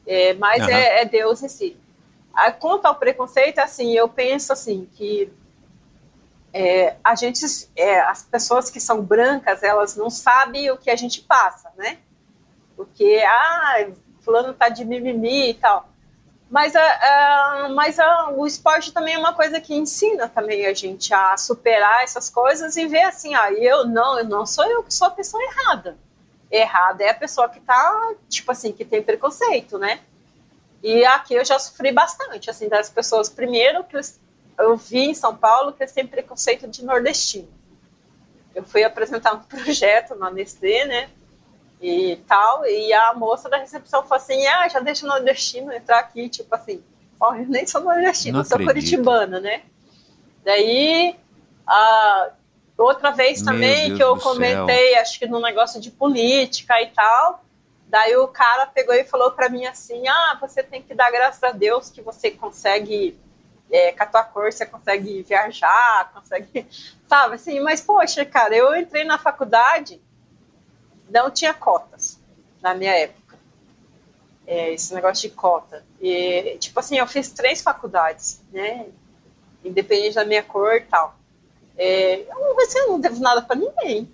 [0.07, 0.71] É, mas uhum.
[0.71, 1.77] é, é, Deus em si.
[2.35, 5.33] A, quanto ao preconceito, assim, eu penso assim que
[6.53, 7.45] é, a gente,
[7.77, 11.99] é, as pessoas que são brancas, elas não sabem o que a gente passa, né?
[12.77, 13.89] porque, ah,
[14.21, 15.89] fulano tá de mimimi e tal.
[16.51, 20.75] Mas, uh, uh, mas uh, o esporte também é uma coisa que ensina também a
[20.75, 24.83] gente a superar essas coisas e ver assim, ah, eu não, eu não sou eu
[24.83, 25.97] que sou a pessoa errada.
[26.51, 30.01] Errada é a pessoa que tá, tipo assim, que tem preconceito, né?
[30.83, 33.31] E aqui eu já sofri bastante, assim, das pessoas.
[33.31, 33.99] Primeiro, que
[34.59, 37.49] eu vi em São Paulo que eles têm preconceito de nordestino.
[38.55, 41.11] Eu fui apresentar um projeto na Nestlé, né?
[41.85, 42.65] E tal.
[42.65, 46.55] E a moça da recepção falou assim: ah, já deixa o nordestino entrar aqui, tipo
[46.55, 46.83] assim,
[47.21, 49.63] ó, oh, eu nem sou nordestino, eu sou curitibana, né?
[50.43, 51.15] Daí,
[51.67, 52.31] a,
[52.79, 55.03] outra vez também que eu comentei, céu.
[55.03, 57.45] acho que no negócio de política e tal.
[57.87, 61.43] Daí o cara pegou e falou para mim assim: ah, você tem que dar graças
[61.43, 63.23] a Deus que você consegue.
[63.71, 66.67] É, com a tua cor você consegue viajar, consegue.
[67.09, 70.01] Sabe assim, mas poxa, cara, eu entrei na faculdade
[71.11, 72.21] não tinha cotas
[72.61, 73.39] na minha época.
[74.47, 75.85] É, esse negócio de cota.
[76.01, 78.87] E, tipo assim, eu fiz três faculdades, né?
[79.65, 81.17] Independente da minha cor e tal.
[81.77, 84.13] É, eu, assim, não devo nada para ninguém.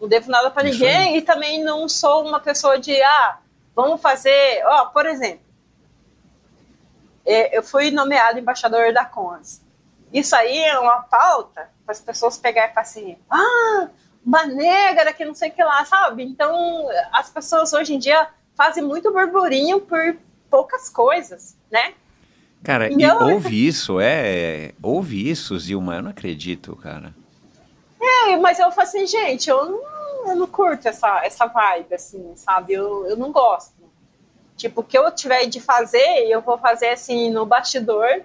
[0.00, 3.38] Não devo nada para ninguém e também não sou uma pessoa de, ah,
[3.74, 4.62] vamos fazer.
[4.66, 5.44] Ó, por exemplo,
[7.24, 9.62] é, eu fui nomeado embaixador da CONS.
[10.12, 13.88] Isso aí é uma pauta para as pessoas pegarem e falar assim: ah,
[14.24, 16.22] uma negra que não sei o que lá, sabe?
[16.22, 20.16] Então, as pessoas hoje em dia fazem muito burburinho por
[20.50, 21.94] poucas coisas, né?
[22.62, 24.72] Cara, então, e ouve isso, é.
[24.82, 27.14] Ouve isso, Zilma, eu não acredito, cara.
[28.00, 31.94] É, E, mas eu falei assim, gente, eu não, eu não curto essa, essa vibe,
[31.94, 32.72] assim, sabe?
[32.72, 33.74] Eu, eu não gosto.
[34.56, 38.22] Tipo, o que eu tiver de fazer, eu vou fazer assim no bastidor.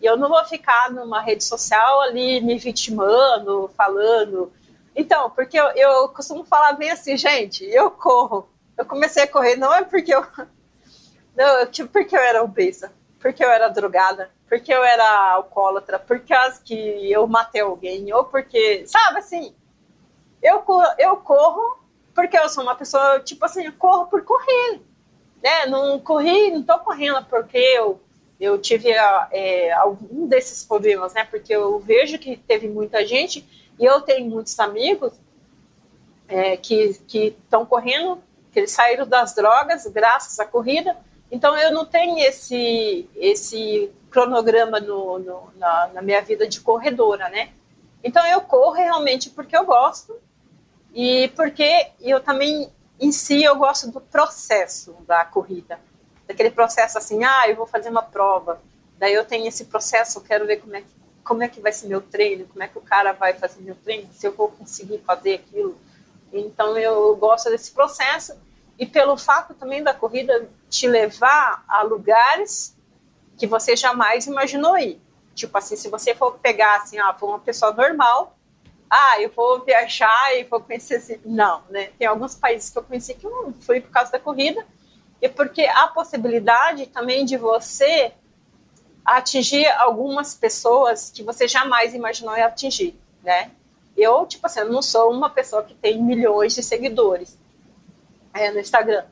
[0.00, 4.52] E eu não vou ficar numa rede social ali me vitimando, falando.
[4.94, 8.48] Então, porque eu, eu costumo falar bem assim, gente, eu corro.
[8.76, 10.24] Eu comecei a correr não é porque eu.
[11.36, 16.32] Não, tipo, porque eu era obesa, porque eu era drogada, porque eu era alcoólatra, porque
[16.32, 18.86] as que eu matei alguém, ou porque.
[18.86, 19.52] Sabe assim?
[20.40, 20.64] Eu,
[20.98, 21.78] eu corro
[22.14, 24.80] porque eu sou uma pessoa, tipo assim, eu corro por correr
[25.44, 25.66] né?
[25.66, 28.00] Não corri, não estou correndo porque eu,
[28.40, 31.24] eu tive é, algum desses problemas, né?
[31.24, 33.46] Porque eu vejo que teve muita gente
[33.78, 35.12] e eu tenho muitos amigos
[36.28, 38.22] é, que estão correndo,
[38.52, 40.96] que eles saíram das drogas graças à corrida.
[41.30, 47.28] Então eu não tenho esse esse cronograma no, no na, na minha vida de corredora,
[47.28, 47.50] né?
[48.02, 50.16] Então eu corro realmente porque eu gosto
[50.94, 52.70] e porque eu também
[53.00, 55.80] em si eu gosto do processo da corrida,
[56.26, 58.60] daquele processo assim, ah, eu vou fazer uma prova,
[58.98, 60.86] daí eu tenho esse processo, eu quero ver como é que,
[61.24, 63.74] como é que vai ser meu treino, como é que o cara vai fazer meu
[63.74, 65.76] treino, se eu vou conseguir fazer aquilo.
[66.32, 68.34] Então eu gosto desse processo
[68.78, 72.76] e pelo fato também da corrida te levar a lugares
[73.38, 75.00] que você jamais imaginou ir.
[75.34, 78.36] Tipo assim, se você for pegar assim, ah, uma pessoa normal,
[78.88, 80.96] ah, eu vou viajar e vou conhecer.
[80.96, 81.20] Assim.
[81.24, 81.90] Não, né?
[81.98, 84.64] Tem alguns países que eu conheci que eu não fui por causa da corrida,
[85.20, 88.12] e porque a possibilidade também de você
[89.04, 93.50] atingir algumas pessoas que você jamais imaginou atingir, né?
[93.96, 97.38] Eu, tipo assim, não sou uma pessoa que tem milhões de seguidores
[98.32, 99.04] é, no Instagram,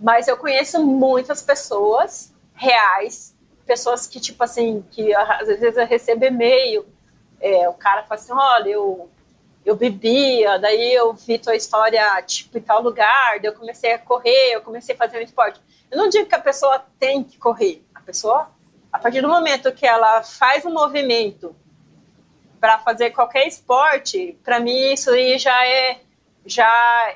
[0.00, 3.34] mas eu conheço muitas pessoas reais,
[3.64, 6.86] pessoas que, tipo assim, que às vezes eu recebo e-mail
[7.40, 9.10] é, o cara fala assim, olha, eu,
[9.64, 13.98] eu bebia, daí eu vi tua história, tipo, em tal lugar, daí eu comecei a
[13.98, 15.60] correr, eu comecei a fazer um esporte.
[15.90, 17.84] Eu não digo que a pessoa tem que correr.
[17.94, 18.50] A pessoa,
[18.96, 21.54] a partir do momento que ela faz um movimento
[22.58, 26.00] para fazer qualquer esporte, para mim isso aí já é,
[26.46, 27.14] já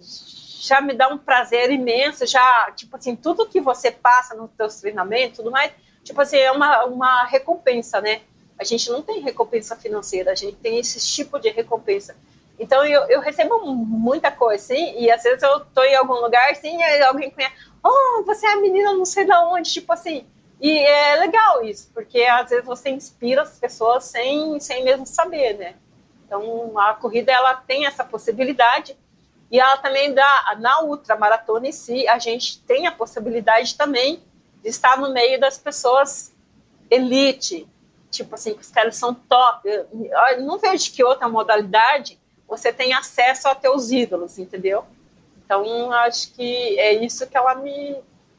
[0.00, 4.80] já me dá um prazer imenso, já, tipo assim, tudo que você passa nos seus
[4.80, 5.70] treinamentos, tudo mais,
[6.02, 8.22] tipo assim, é uma, uma recompensa, né?
[8.58, 12.16] A gente não tem recompensa financeira, a gente tem esse tipo de recompensa.
[12.58, 16.56] Então eu, eu recebo muita coisa, sim, e às vezes eu tô em algum lugar,
[16.56, 20.26] sim, e alguém conhece, oh, você é a menina não sei da onde, tipo assim.
[20.60, 25.56] E é legal isso, porque às vezes você inspira as pessoas sem, sem mesmo saber,
[25.56, 25.76] né?
[26.26, 28.96] Então a corrida ela tem essa possibilidade
[29.50, 34.22] e ela também dá na ultramaratona em si, a gente tem a possibilidade também
[34.62, 36.34] de estar no meio das pessoas
[36.90, 37.66] elite,
[38.10, 39.68] tipo assim, que os caras são top.
[39.68, 39.86] Eu,
[40.32, 42.18] eu não vejo que outra modalidade
[42.48, 44.84] você tem acesso a teus ídolos, entendeu?
[45.44, 47.96] Então, acho que é isso que ela me,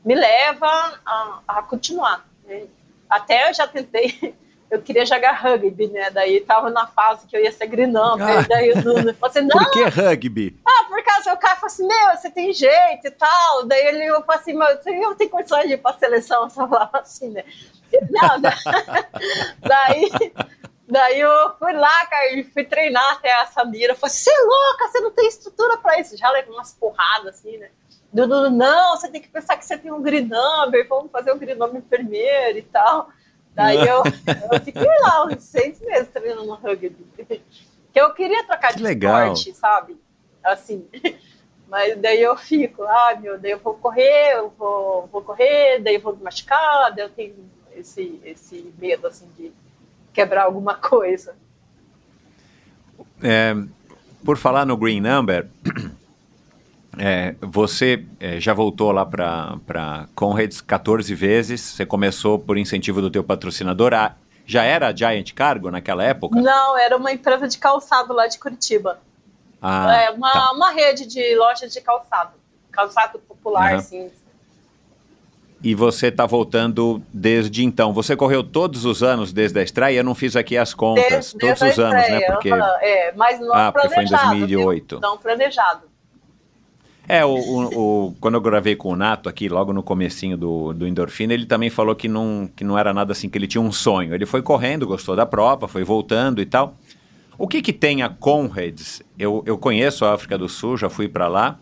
[0.10, 2.26] me leva a, a continuar.
[2.44, 2.66] Né?
[3.08, 4.34] Até eu já tentei,
[4.72, 6.10] eu queria jogar rugby, né?
[6.10, 8.18] Daí tava na fase que eu ia ser grinão.
[8.20, 8.42] Ah.
[8.50, 9.50] Daí eu, eu assim, não.
[9.50, 10.60] Por que rugby?
[10.66, 13.66] Ah, por causa o cara falou assim, meu, você tem jeito e tal.
[13.68, 17.30] Daí ele falou assim, mas eu tenho condições de ir pra seleção, só falava assim,
[17.30, 17.44] né?
[18.10, 18.42] Não,
[19.62, 20.34] daí,
[20.88, 23.94] daí eu fui lá, cara, e fui treinar até a Samira.
[23.94, 26.18] Falei, você é louca, você não tem estrutura para isso.
[26.18, 27.70] Já levei umas porradas assim, né?
[28.12, 31.36] Dudu, não, você tem que pensar que você tem um green number, vamos fazer o
[31.36, 33.10] um green number primeiro e tal.
[33.54, 34.04] Daí eu,
[34.52, 37.06] eu fiquei lá uns seis meses treinando no rugby.
[37.92, 39.34] Que eu queria trocar de Legal.
[39.34, 39.98] esporte, sabe?
[40.44, 40.88] Assim.
[41.68, 45.96] Mas daí eu fico, ah, meu, daí eu vou correr, eu vou, vou correr, daí
[45.96, 47.36] eu vou me machucar, daí eu tenho
[47.76, 49.54] esse, esse medo assim de
[50.12, 51.36] quebrar alguma coisa.
[53.22, 53.56] É,
[54.26, 55.48] por falar no Green Number,
[57.00, 61.62] é, você é, já voltou lá para Conrads 14 vezes.
[61.62, 63.94] Você começou por incentivo do teu patrocinador.
[63.94, 64.16] Ah,
[64.46, 66.40] já era Giant Cargo naquela época?
[66.40, 69.00] Não, era uma empresa de calçado lá de Curitiba.
[69.62, 70.52] Ah, é uma, tá.
[70.52, 72.32] uma rede de lojas de calçado.
[72.72, 73.80] Calçado popular, uhum.
[73.80, 74.12] assim,
[75.62, 77.94] e você está voltando desde então.
[77.94, 80.00] Você correu todos os anos desde a estreia?
[80.00, 81.06] Eu não fiz aqui as contas.
[81.10, 82.22] Desde, todos desde os anos, né?
[82.22, 82.50] Porque...
[82.82, 84.96] É, mas não ah, porque foi em 2008.
[84.96, 85.02] Viu?
[85.02, 85.89] Não planejado.
[87.12, 90.74] É, o, o, o, quando eu gravei com o Nato aqui, logo no comecinho do,
[90.74, 93.60] do Endorfina, ele também falou que não, que não era nada assim, que ele tinha
[93.60, 94.14] um sonho.
[94.14, 96.76] Ele foi correndo, gostou da prova, foi voltando e tal.
[97.36, 99.02] O que que tem a Conrads?
[99.18, 101.58] Eu, eu conheço a África do Sul, já fui para lá,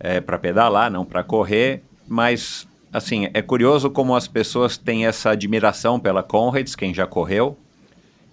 [0.00, 5.32] é, para pedalar, não para correr, mas assim, é curioso como as pessoas têm essa
[5.32, 7.58] admiração pela Conrads, quem já correu.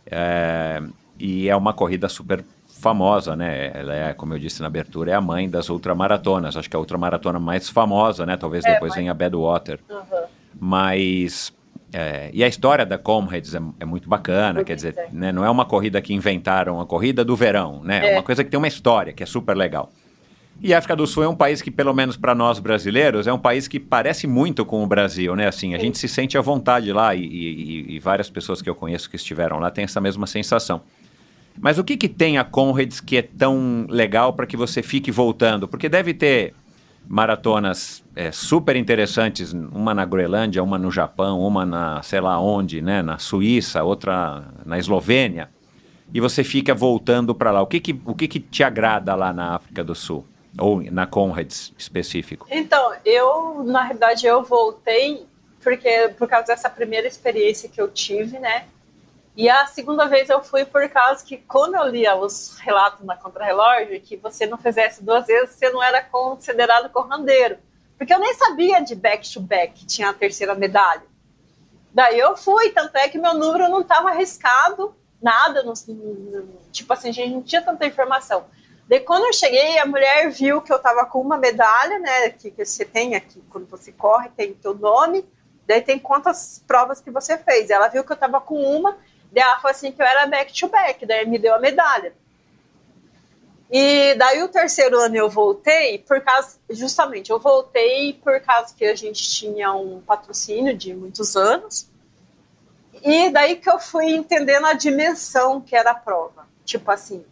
[0.05, 0.81] É,
[1.19, 2.45] e é uma corrida super
[2.79, 3.71] famosa, né?
[3.73, 6.55] Ela é, como eu disse na abertura, é a mãe das ultramaratonas.
[6.57, 8.37] Acho que é a ultramaratona mais famosa, né?
[8.37, 9.79] Talvez É, depois mas- venha a Badwater.
[9.89, 10.23] Uhum.
[10.59, 11.53] Mas.
[11.91, 15.43] é, e a história da Comrades é, é muito bacana, Bonita, quer dizer, né, não
[15.43, 18.05] é uma corrida que inventaram, a corrida do verão, né?
[18.05, 18.13] É É.
[18.15, 19.91] uma coisa que tem uma história, que é super legal.
[20.61, 23.33] E a África do Sul é um país que, pelo menos para nós brasileiros, é
[23.33, 25.47] um país que parece muito com o Brasil, né?
[25.47, 25.85] Assim, a Sim.
[25.85, 29.15] gente se sente à vontade lá e, e- e várias pessoas que eu conheço que
[29.15, 30.81] estiveram lá têm essa mesma sensação.
[31.61, 35.11] Mas o que, que tem a Conrads que é tão legal para que você fique
[35.11, 35.67] voltando?
[35.67, 36.53] Porque deve ter
[37.07, 42.81] maratonas é, super interessantes, uma na Groenlândia, uma no Japão, uma na sei lá onde,
[42.81, 43.01] né?
[43.01, 45.49] Na Suíça, outra na Eslovênia.
[46.13, 47.61] E você fica voltando para lá.
[47.61, 50.25] O que que, o que que te agrada lá na África do Sul?
[50.57, 52.47] Ou na Conrads específico?
[52.49, 55.27] Então, eu, na realidade, eu voltei
[55.61, 58.65] porque por causa dessa primeira experiência que eu tive, né?
[59.39, 63.15] E a segunda vez eu fui por causa que, quando eu lia os relatos na
[63.15, 67.57] Contra-Relógio, que você não fizesse duas vezes, você não era considerado corrandeiro.
[67.97, 71.03] Porque eu nem sabia de back-to-back que tinha a terceira medalha.
[71.93, 75.73] Daí eu fui, tanto é que meu número não estava arriscado, nada, não-
[76.73, 78.43] tipo assim, a gente não tinha tanta informação.
[78.89, 82.51] Daí quando eu cheguei, a mulher viu que eu estava com uma medalha, né, que,
[82.51, 85.25] que você tem aqui, quando você corre, tem teu nome,
[85.65, 87.69] daí tem quantas provas que você fez.
[87.69, 88.97] Ela viu que eu estava com uma,
[89.31, 92.13] daí ela falou assim que eu era back-to-back, daí me deu a medalha.
[93.71, 98.83] E daí o terceiro ano eu voltei por causa, justamente, eu voltei por causa que
[98.83, 101.87] a gente tinha um patrocínio de muitos anos.
[103.03, 106.47] E daí que eu fui entendendo a dimensão que era a prova.
[106.65, 107.23] Tipo assim,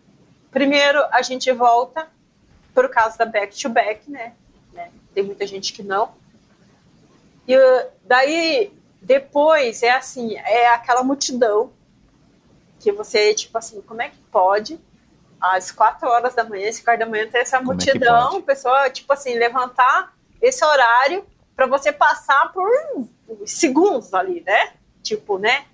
[0.51, 2.07] primeiro a gente volta
[2.73, 4.33] por causa da back-to-back, né?
[4.71, 4.91] né?
[5.15, 6.11] Tem muita gente que não.
[7.47, 8.71] E uh, daí,
[9.01, 11.71] depois, é assim, é aquela multidão
[12.79, 14.79] que você, tipo assim, como é que pode
[15.39, 18.43] às quatro horas da manhã, esse quatro da manhã, ter essa Como é multidão, pode?
[18.43, 21.25] pessoa, tipo assim, levantar esse horário
[21.55, 22.69] para você passar por
[23.45, 24.73] segundos ali, né?
[25.01, 25.65] Tipo, né?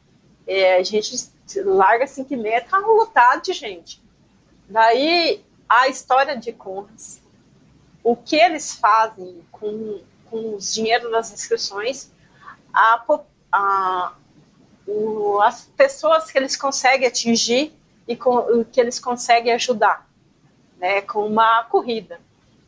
[0.46, 1.16] É, a gente
[1.58, 4.02] larga 5 e meia, tá lotado de gente.
[4.68, 7.22] Daí, a história de Conras,
[8.04, 12.12] o que eles fazem com, com os dinheiro das inscrições,
[12.74, 13.04] a,
[13.52, 14.14] a-
[14.88, 17.74] o- as pessoas que eles conseguem atingir
[18.08, 20.08] e com, que eles conseguem ajudar,
[20.78, 22.20] né, com uma corrida.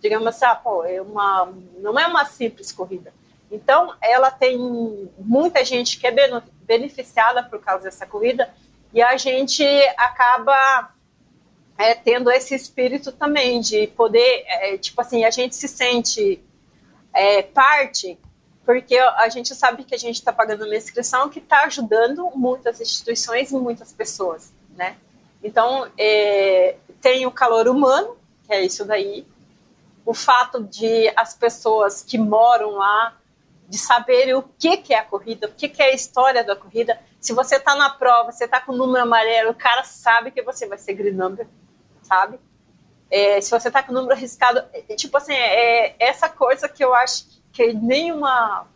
[0.02, 3.14] Digamos assim, ah, pô, é uma, não é uma simples corrida.
[3.52, 4.58] Então, ela tem
[5.18, 8.54] muita gente que é beneficiada por causa dessa corrida
[8.94, 9.64] e a gente
[9.98, 10.92] acaba
[11.78, 16.42] é, tendo esse espírito também de poder, é, tipo assim, a gente se sente
[17.14, 18.18] é, parte,
[18.66, 22.82] porque a gente sabe que a gente está pagando uma inscrição que está ajudando muitas
[22.82, 24.98] instituições e muitas pessoas, né?
[25.44, 29.28] Então, é, tem o calor humano, que é isso daí,
[30.04, 33.16] o fato de as pessoas que moram lá,
[33.70, 36.56] de saberem o que, que é a corrida, o que, que é a história da
[36.56, 37.00] corrida.
[37.20, 40.42] Se você está na prova, você está com o número amarelo, o cara sabe que
[40.42, 41.48] você vai ser green number,
[42.02, 42.40] sabe?
[43.10, 46.84] É, se você está com o número arriscado, é, tipo assim, é essa coisa que
[46.84, 47.35] eu acho que
[47.74, 48.68] nenhuma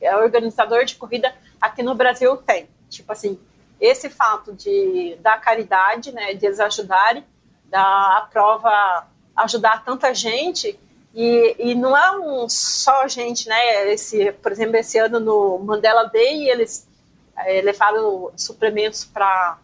[0.00, 2.68] é, organizador de corrida aqui no Brasil tem.
[2.88, 3.38] Tipo assim,
[3.80, 7.24] esse fato de da caridade, né, de eles ajudarem,
[7.66, 10.78] da prova ajudar tanta gente
[11.14, 13.92] e, e não é um só gente, né?
[13.92, 16.88] Esse, por exemplo, esse ano no Mandela Day eles
[17.36, 19.58] é, levaram suplementos para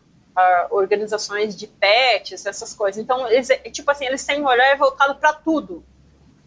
[0.70, 3.02] organizações de pets, essas coisas.
[3.02, 5.82] Então, eles, tipo assim, eles têm um olhar voltado para tudo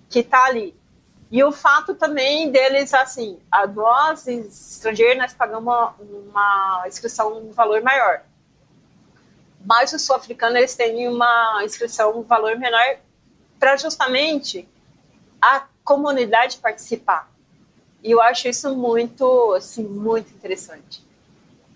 [0.10, 0.79] que está ali.
[1.32, 7.82] E o fato também deles, assim, a nós, estrangeiros, nós pagamos uma, inscrição um valor
[7.84, 8.24] maior.
[9.64, 12.98] Mas os sul-africanos, eles têm uma inscrição um valor menor
[13.60, 14.68] para justamente
[15.40, 17.30] a comunidade participar.
[18.02, 21.06] E eu acho isso muito, assim, muito interessante.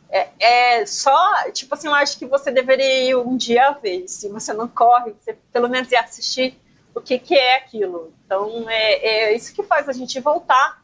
[0.09, 4.11] É, é, só, tipo assim, eu acho que você deveria ir um dia à vez.
[4.11, 6.59] Se você não corre, você pelo menos ir assistir
[6.95, 8.13] o que, que é aquilo.
[8.25, 10.83] Então, é, é isso que faz a gente voltar.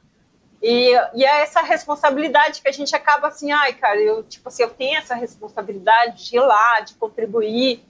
[0.62, 4.64] E, e é essa responsabilidade que a gente acaba assim, ai, cara, eu, tipo assim,
[4.64, 7.84] eu tenho essa responsabilidade de ir lá, de contribuir.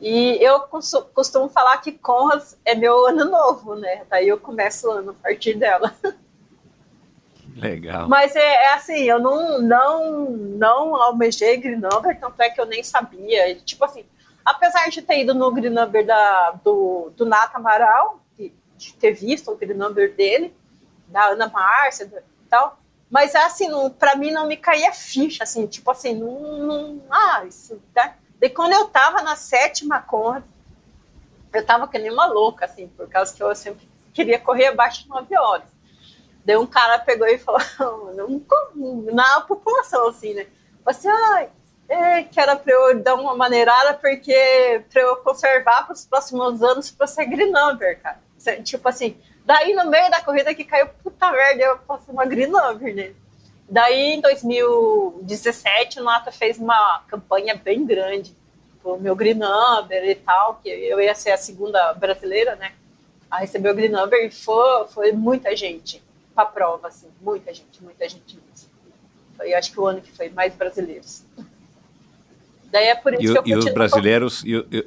[0.00, 0.60] E eu
[1.12, 4.02] costumo falar que Conras é meu ano novo, né?
[4.08, 5.92] Daí eu começo o ano a partir dela.
[7.56, 8.08] Legal.
[8.08, 12.84] Mas é, é, assim, eu não, não, não almejei Number, tanto é que eu nem
[12.84, 13.56] sabia.
[13.56, 14.04] Tipo assim,
[14.48, 19.12] apesar de ter ido no Green Number da, do, do Nata Amaral, de, de ter
[19.12, 20.56] visto o Green Number dele,
[21.06, 22.78] da Ana Márcia e tal,
[23.10, 27.80] mas assim, para mim não me caía ficha, assim, tipo assim, não, não ah, isso,
[27.94, 28.14] né?
[28.40, 30.46] E quando eu tava na sétima corda,
[31.52, 35.02] eu tava que nem uma louca, assim, por causa que eu sempre queria correr abaixo
[35.02, 35.68] de 9 horas.
[36.44, 37.60] Daí um cara pegou e falou,
[39.12, 40.46] na população, assim, né?
[40.84, 41.50] Falei assim, ai,
[41.88, 46.62] é, que era para eu dar uma maneirada, porque para eu conservar para os próximos
[46.62, 48.20] anos para ser green cara.
[48.62, 52.50] Tipo assim, daí no meio da corrida que caiu, puta merda, eu posso uma green
[52.50, 53.12] né?
[53.68, 58.36] Daí em 2017 o Nata fez uma campanha bem grande
[58.94, 59.38] o meu green
[59.90, 62.72] e tal, que eu ia ser a segunda brasileira, né?
[63.30, 66.02] A receber o green e foi, foi muita gente
[66.34, 68.70] para prova, assim, muita gente, muita gente mesmo.
[69.36, 71.24] Foi, acho que o ano que foi mais brasileiros.
[72.70, 74.86] Daí é por isso e, que eu e os brasileiros e, e,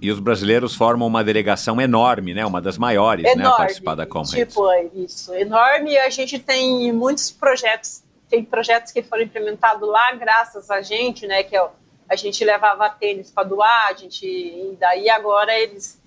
[0.00, 2.46] e, os brasileiros formam uma delegação enorme, né?
[2.46, 3.48] Uma das maiores, enorme, né?
[3.48, 4.34] A participar da Comrades.
[4.34, 5.92] Tipo, é isso, enorme.
[5.92, 11.26] E a gente tem muitos projetos, tem projetos que foram implementados lá graças a gente,
[11.26, 11.42] né?
[11.42, 11.68] Que é,
[12.08, 16.00] a gente levava tênis para doar, a gente, e daí agora eles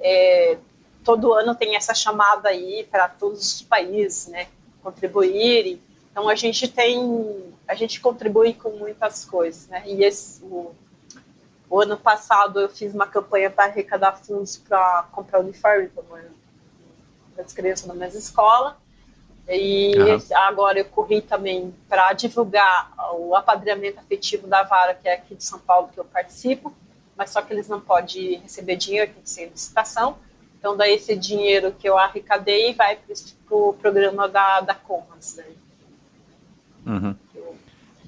[0.00, 0.58] é,
[1.04, 4.46] todo ano tem essa chamada aí para todos os países, né?
[4.82, 5.80] Contribuírem.
[6.18, 9.84] Então a gente tem a gente contribui com muitas coisas, né?
[9.86, 10.74] E esse, o,
[11.70, 17.52] o ano passado eu fiz uma campanha para arrecadar fundos para comprar uniforme para as
[17.52, 18.76] crianças na minha escola.
[19.48, 20.18] E uhum.
[20.34, 25.44] agora eu corri também para divulgar o apadrinhamento afetivo da Vara, que é aqui de
[25.44, 26.74] São Paulo que eu participo,
[27.16, 30.18] mas só que eles não podem receber dinheiro, tem que ser licitação.
[30.58, 35.36] Então, daí esse dinheiro que eu arrecadei vai para o pro programa da, da Comas.
[35.36, 35.44] Né?
[36.88, 37.14] Uhum.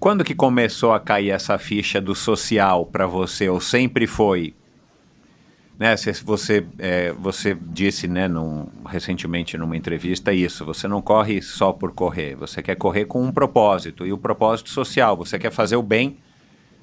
[0.01, 3.49] Quando que começou a cair essa ficha do social para você?
[3.51, 4.55] Ou sempre foi?
[5.79, 5.95] Né,
[6.25, 11.93] você, é, você disse né, num, recentemente numa entrevista isso, você não corre só por
[11.93, 15.83] correr, você quer correr com um propósito, e o propósito social, você quer fazer o
[15.83, 16.19] bem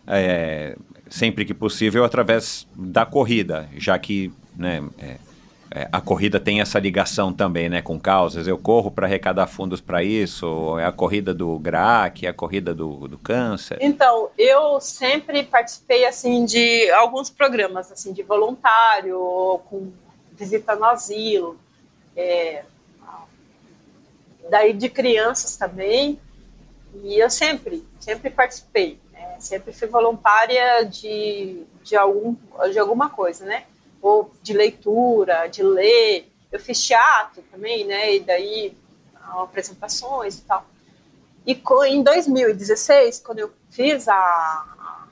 [0.08, 0.76] é,
[1.08, 5.18] sempre que possível através da corrida, já que né, é,
[5.72, 8.48] é, a corrida tem essa ligação também, né, com causas.
[8.48, 12.74] Eu corro para arrecadar fundos para isso, é a corrida do GRAC, é a corrida
[12.74, 13.78] do, do câncer.
[13.82, 19.92] Então, eu sempre participei assim de alguns programas assim de voluntário, com
[20.34, 21.60] visita no asilo,
[22.16, 22.64] é,
[24.50, 26.20] daí de crianças também.
[27.04, 32.36] E eu sempre, sempre participei, né, sempre fui voluntária de, de, algum,
[32.72, 33.66] de alguma coisa, né?
[34.08, 36.32] Ou de leitura, de ler.
[36.52, 38.16] Eu fiz teatro também, né?
[38.16, 38.78] E daí
[39.44, 40.66] apresentações e tal.
[41.46, 45.08] E em 2016, quando eu fiz a,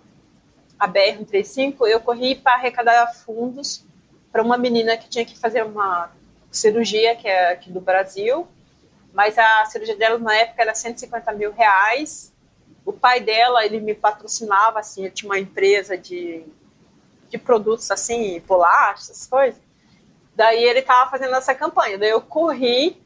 [0.79, 3.83] a BR-135, eu corri para arrecadar fundos
[4.31, 6.11] para uma menina que tinha que fazer uma
[6.51, 8.47] cirurgia, que é aqui do Brasil,
[9.13, 12.33] mas a cirurgia dela na época era 150 mil reais.
[12.85, 16.43] O pai dela, ele me patrocinava, assim, ele tinha uma empresa de
[17.29, 19.61] de produtos assim, bolachas, essas coisas.
[20.35, 21.97] Daí ele tava fazendo essa campanha.
[21.97, 23.01] Daí eu corri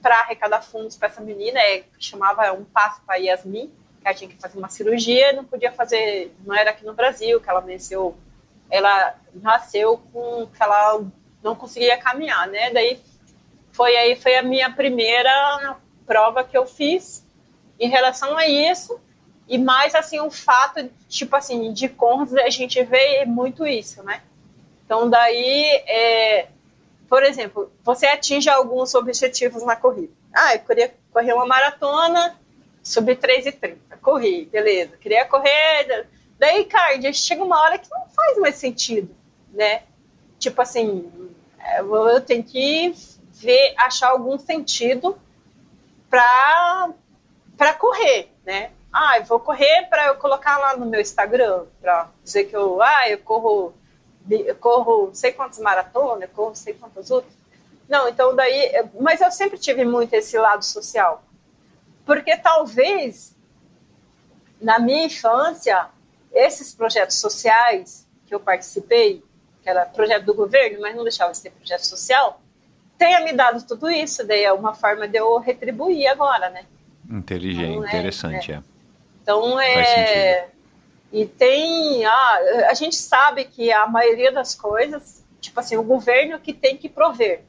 [0.00, 3.66] para arrecadar fundos para essa menina, é, que chamava Um Passo para Yasmin,
[4.00, 7.40] que ela tinha que fazer uma cirurgia, não podia fazer, não era aqui no Brasil,
[7.40, 8.16] que ela nasceu,
[8.70, 11.04] ela nasceu com que ela
[11.42, 12.70] não conseguia caminhar, né?
[12.70, 13.00] Daí
[13.72, 15.76] foi aí foi a minha primeira
[16.06, 17.26] prova que eu fiz
[17.78, 19.00] em relação a isso.
[19.50, 24.22] E mais, assim, o fato, tipo assim, de Conrads, a gente vê muito isso, né?
[24.84, 26.46] Então, daí, é,
[27.08, 30.12] por exemplo, você atinge alguns objetivos na corrida.
[30.32, 32.38] Ah, eu queria correr uma maratona
[32.80, 33.76] sobre 3,30.
[34.00, 34.96] Corri, beleza.
[34.98, 36.06] Queria correr...
[36.38, 39.12] Daí, cara, chega uma hora que não faz mais sentido,
[39.52, 39.82] né?
[40.38, 41.10] Tipo assim,
[41.58, 42.94] é, eu tenho que
[43.32, 45.18] ver, achar algum sentido
[46.08, 46.94] para
[47.78, 48.70] correr, né?
[48.92, 52.82] Ah, eu vou correr para eu colocar lá no meu Instagram, para dizer que eu,
[52.82, 53.72] ah, eu corro,
[54.28, 57.32] eu corro não sei quantas maratonas, eu corro não sei quantas outras.
[57.88, 61.24] Não, então daí, mas eu sempre tive muito esse lado social.
[62.04, 63.34] Porque talvez
[64.60, 65.86] na minha infância,
[66.32, 69.24] esses projetos sociais que eu participei,
[69.62, 72.40] que era projeto do governo, mas não deixava de ser projeto social,
[72.98, 76.66] tenha me dado tudo isso, daí é uma forma de eu retribuir agora, né?
[77.08, 78.56] Inteligente, então, é, interessante, é.
[78.56, 78.62] é.
[79.22, 80.48] Então, é.
[81.12, 82.04] E tem.
[82.04, 82.38] Ah,
[82.68, 86.88] a gente sabe que a maioria das coisas, tipo assim, o governo que tem que
[86.88, 87.42] prover.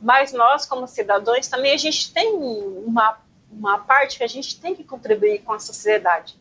[0.00, 3.18] Mas nós, como cidadãos, também a gente tem uma,
[3.50, 6.38] uma parte que a gente tem que contribuir com a sociedade.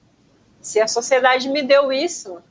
[0.62, 2.42] Se a sociedade me deu isso,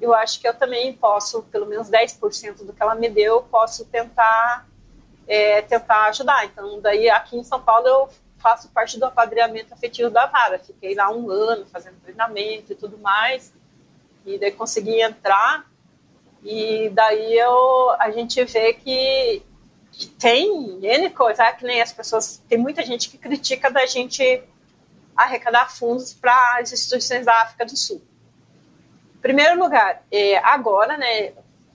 [0.00, 3.84] eu acho que eu também posso, pelo menos 10% do que ela me deu, posso
[3.86, 4.66] tentar,
[5.26, 6.44] é, tentar ajudar.
[6.44, 8.08] Então, daí aqui em São Paulo eu
[8.46, 10.60] faço parte do apadreamento afetivo da vara.
[10.60, 13.52] Fiquei lá um ano fazendo treinamento e tudo mais.
[14.24, 15.66] e daí consegui entrar.
[16.44, 19.42] E daí eu, a gente vê que,
[19.90, 22.40] que tem N coisa, ah, que nem as pessoas.
[22.48, 24.44] Tem muita gente que critica da gente
[25.16, 28.00] arrecadar fundos para as instituições da África do Sul.
[29.16, 31.32] Em primeiro lugar, é, agora, né?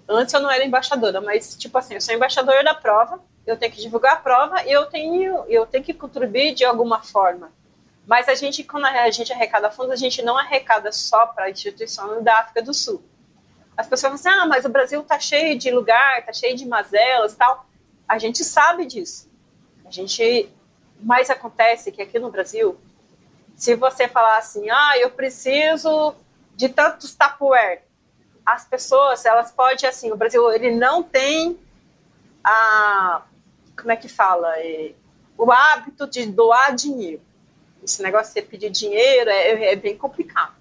[0.08, 3.72] Antes eu não era embaixadora, mas tipo assim, eu sou embaixadora da prova, eu tenho
[3.72, 7.52] que divulgar a prova e eu tenho, eu tenho que contribuir de alguma forma.
[8.06, 11.50] Mas a gente, quando a gente arrecada fundos, a gente não arrecada só para a
[11.50, 13.04] instituição da África do Sul.
[13.78, 16.66] As pessoas falam assim, ah, mas o Brasil está cheio de lugar, está cheio de
[16.66, 17.66] mazelas tal.
[18.08, 19.30] A gente sabe disso.
[19.86, 20.50] A gente,
[21.00, 22.80] mais acontece que aqui no Brasil,
[23.56, 26.14] se você falar assim, ah, eu preciso
[26.56, 27.84] de tantos Tupperware,
[28.46, 31.60] as pessoas, elas podem, assim, o Brasil, ele não tem
[32.44, 33.22] a,
[33.78, 34.92] como é que fala, é,
[35.38, 37.22] o hábito de doar dinheiro.
[37.84, 40.54] Esse negócio de você pedir dinheiro é, é bem complicado.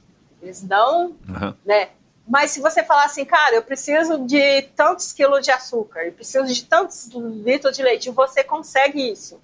[0.43, 1.55] Eles dão, uhum.
[1.65, 1.91] né?
[2.27, 6.47] Mas se você falar assim, cara, eu preciso de tantos quilos de açúcar, eu preciso
[6.47, 9.41] de tantos litros de leite, você consegue isso.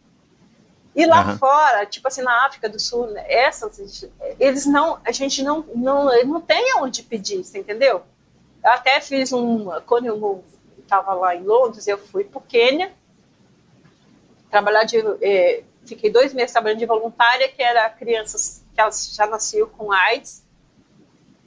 [0.95, 1.37] E lá uhum.
[1.37, 4.09] fora, tipo assim, na África do Sul, essas,
[4.41, 8.03] eles não, a gente não, não, não tem onde pedir, você entendeu?
[8.65, 10.45] Eu até fiz um, quando eu
[10.79, 12.93] estava lá em Londres, eu fui para o Quênia,
[14.57, 19.27] trabalhar de, eh, fiquei dois meses trabalhando de voluntária, que era crianças que elas já
[19.27, 20.43] nasciam com AIDS,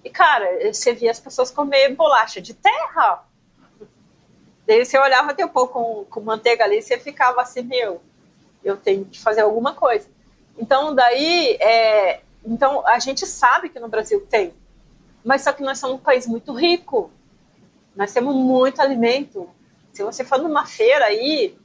[0.04, 3.26] e cara, você via as pessoas comer bolacha de terra,
[4.68, 8.00] daí você olhava até um com, com manteiga ali, e você ficava assim, meu,
[8.64, 10.08] eu tenho que fazer alguma coisa.
[10.56, 14.54] Então, daí, é, então a gente sabe que no Brasil tem,
[15.26, 17.12] mas só que nós somos um país muito rico,
[17.96, 19.50] nós temos muito alimento.
[19.92, 21.58] Se você for numa feira aí,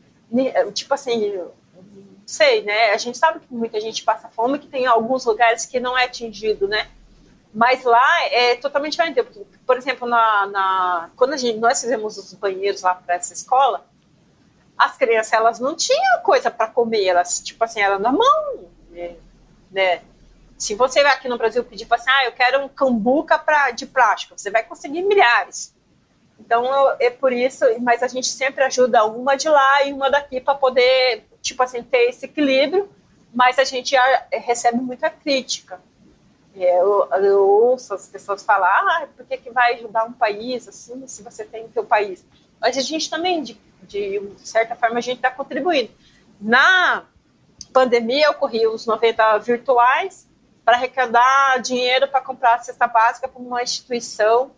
[0.73, 1.41] tipo assim,
[2.27, 2.91] sei, né?
[2.91, 6.05] A gente sabe que muita gente passa fome, que tem alguns lugares que não é
[6.05, 6.89] atingido, né?
[7.53, 9.23] Mas lá é totalmente diferente.
[9.67, 13.87] Por exemplo, na, na quando gente, nós fizemos os banheiros lá para essa escola,
[14.77, 19.17] as crianças elas não tinham coisa para comer, elas tipo assim era na mão, né?
[19.71, 20.03] né?
[20.59, 23.87] Se você vai aqui no Brasil pedir assim, ah, eu quero um cambuca pra, de
[23.87, 25.74] plástico, você vai conseguir milhares.
[26.39, 26.65] Então
[27.01, 30.55] é por isso, mas a gente sempre ajuda uma de lá e uma daqui para
[30.55, 32.89] poder, tipo assim, ter esse equilíbrio.
[33.33, 33.97] Mas a gente
[34.33, 35.81] recebe muita crítica.
[36.55, 41.05] Eu, eu ouço as pessoas falar, ah, por que, que vai ajudar um país assim,
[41.09, 42.25] se você tem o seu país?
[42.61, 45.91] Mas a gente também de de certa forma, a gente está contribuindo.
[46.41, 47.05] Na
[47.73, 50.29] pandemia, eu corri os 90 virtuais
[50.65, 54.53] para arrecadar dinheiro para comprar a cesta básica para uma instituição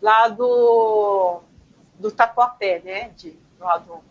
[0.00, 1.40] lá do,
[1.98, 4.02] do Tatuapé, né, de, lá do,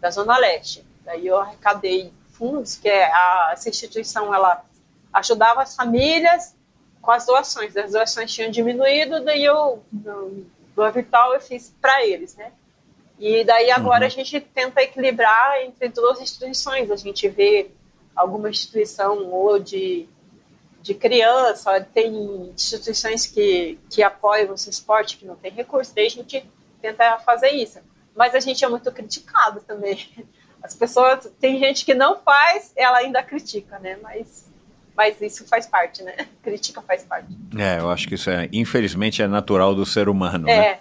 [0.00, 0.84] da Zona Leste.
[1.04, 4.64] Daí eu arrecadei fundos, que é a, essa instituição, ela
[5.12, 6.54] ajudava as famílias
[7.00, 7.76] com as doações.
[7.76, 12.52] As doações tinham diminuído, daí eu, no virtual, eu fiz para eles, né.
[13.18, 14.06] E daí agora uhum.
[14.06, 16.90] a gente tenta equilibrar entre duas instituições.
[16.90, 17.70] A gente vê
[18.14, 20.06] alguma instituição ou de,
[20.86, 26.10] de criança, tem instituições que, que apoiam o esporte, que não tem recurso, daí a
[26.10, 26.48] gente
[26.80, 27.80] tenta fazer isso.
[28.14, 29.98] Mas a gente é muito criticado também.
[30.62, 33.98] As pessoas, tem gente que não faz, ela ainda critica, né?
[34.00, 34.48] Mas,
[34.96, 36.14] mas isso faz parte, né?
[36.42, 37.36] Crítica faz parte.
[37.58, 40.48] É, eu acho que isso é, infelizmente, é natural do ser humano.
[40.48, 40.56] É.
[40.56, 40.78] Né?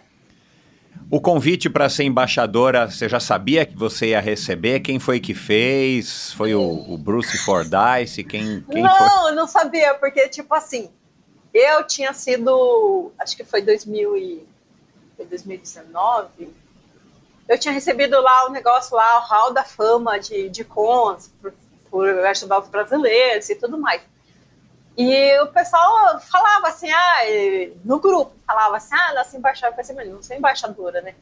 [1.09, 4.79] O convite para ser embaixadora, você já sabia que você ia receber?
[4.79, 6.31] Quem foi que fez?
[6.33, 8.23] Foi o, o Bruce Fordyce?
[8.23, 9.29] Quem, quem não, foi?
[9.29, 10.89] eu não sabia, porque, tipo assim,
[11.53, 14.47] eu tinha sido, acho que foi, 2000 e,
[15.15, 16.49] foi 2019,
[17.47, 21.53] eu tinha recebido lá o negócio lá, o Hall da Fama de, de Cons, por,
[21.91, 24.01] por ajudar os brasileiros e tudo mais.
[24.97, 27.17] E o pessoal falava assim, ah,
[27.83, 31.15] no grupo, falava assim, ah, nossa embaixadora, eu pensei, mas não sou embaixadora, né?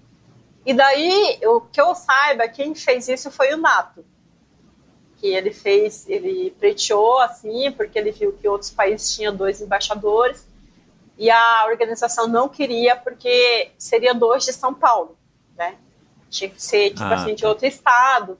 [0.65, 4.05] E daí, o que eu saiba, quem fez isso foi o Nato.
[5.17, 10.47] Que ele fez, ele preteou assim, porque ele viu que outros países tinham dois embaixadores,
[11.17, 15.17] e a organização não queria, porque seria dois de São Paulo,
[15.55, 15.77] né?
[16.29, 17.49] Tinha que ser, tipo ah, assim, de tá.
[17.49, 18.39] outro estado.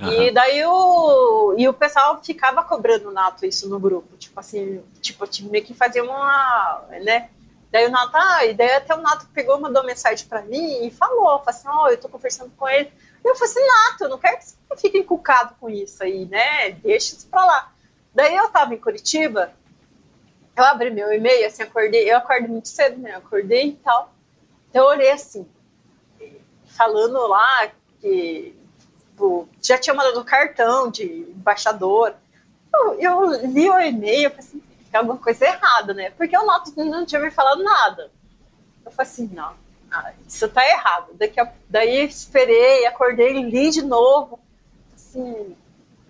[0.00, 0.12] Uhum.
[0.12, 4.16] E daí o, e o pessoal ficava cobrando o Nato isso no grupo.
[4.16, 6.84] Tipo assim, tipo, meio que fazia uma.
[7.02, 7.30] né?
[7.72, 10.90] Daí o Nato, ah, e daí até o Nato pegou, mandou mensagem para mim e
[10.90, 12.92] falou, falou assim, ó, oh, eu tô conversando com ele.
[13.24, 16.70] Eu falei assim, Nato, eu não quero que você fique encucado com isso aí, né?
[16.70, 17.72] Deixa isso pra lá.
[18.14, 19.52] Daí eu tava em Curitiba,
[20.56, 23.12] eu abri meu e-mail, assim, acordei, eu acordei muito cedo, né?
[23.12, 24.14] Eu acordei e tal.
[24.70, 25.46] Então eu olhei assim,
[26.66, 27.70] falando lá
[28.00, 28.54] que
[29.16, 32.14] tipo, já tinha mandado cartão de embaixador.
[32.72, 36.10] Eu, eu li o e-mail, pensei, assim, tem alguma coisa errada, né?
[36.10, 38.10] Porque o Nato não tinha me falado nada.
[38.84, 39.54] Eu falei assim, não,
[39.90, 41.14] ah, isso tá errado.
[41.14, 44.38] Daqui a, daí esperei, acordei, li de novo.
[44.94, 45.56] Assim,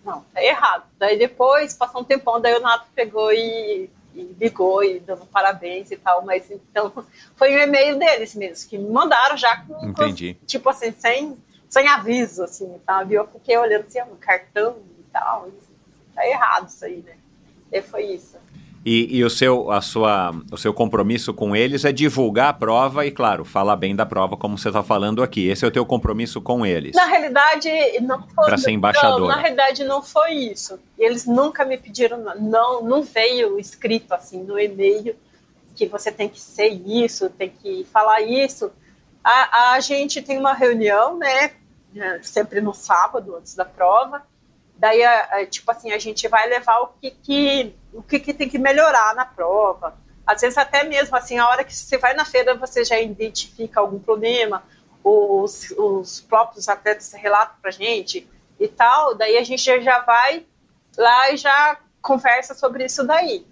[0.05, 0.85] não, tá errado.
[0.99, 5.91] Daí depois, passou um tempão, daí o Nato pegou e, e ligou e dando parabéns
[5.93, 6.93] e tal, mas então
[7.37, 10.35] foi o um e-mail deles mesmo, que me mandaram já com, Entendi.
[10.35, 11.37] Com, tipo assim, sem,
[11.69, 13.15] sem aviso, assim, sabe?
[13.15, 15.49] Eu fiquei olhando assim, no cartão e tal,
[16.15, 17.15] tá errado isso aí, né?
[17.73, 18.37] E foi isso.
[18.89, 23.05] E, e, o, seu, a sua, o seu compromisso com eles é divulgar a prova
[23.05, 25.49] e, claro, falar bem da prova, como você está falando aqui.
[25.49, 26.95] Esse é o teu compromisso com eles.
[26.95, 27.69] Na realidade,
[28.03, 28.45] não foi.
[28.45, 29.23] Para ser embaixador.
[29.23, 30.79] Não, na realidade, não foi isso.
[30.97, 35.17] Eles nunca me pediram, não, não veio escrito assim no e-mail
[35.75, 38.71] que você tem que ser isso, tem que falar isso.
[39.29, 41.53] A, a gente tem uma reunião, né?
[42.23, 44.23] Sempre no sábado, antes da prova
[44.79, 45.01] Daí,
[45.47, 49.15] tipo assim, a gente vai levar o que, que o que, que, tem que melhorar
[49.15, 49.97] na prova.
[50.27, 53.81] Às vezes até mesmo assim, a hora que você vai na feira, você já identifica
[53.81, 54.63] algum problema,
[55.03, 58.29] os, os próprios atletas relatam para gente
[58.61, 60.45] e tal, daí a gente já vai
[60.97, 63.47] lá e já conversa sobre isso daí.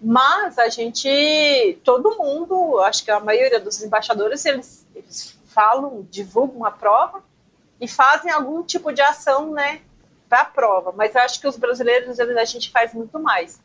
[0.00, 6.64] Mas a gente, todo mundo, acho que a maioria dos embaixadores, eles, eles falam, divulgam
[6.64, 7.22] a prova
[7.80, 9.80] e fazem algum tipo de ação, né,
[10.28, 13.60] para a prova, mas eu acho que os brasileiros a gente faz muito mais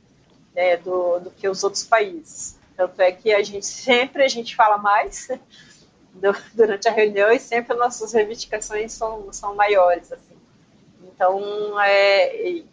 [0.56, 2.58] né, do, do que os outros países.
[2.76, 5.28] Tanto é que a gente sempre a gente fala mais
[6.12, 10.12] do, durante a reunião e sempre as nossas reivindicações são, são maiores.
[10.12, 10.36] Assim.
[11.04, 12.66] Então, é, e,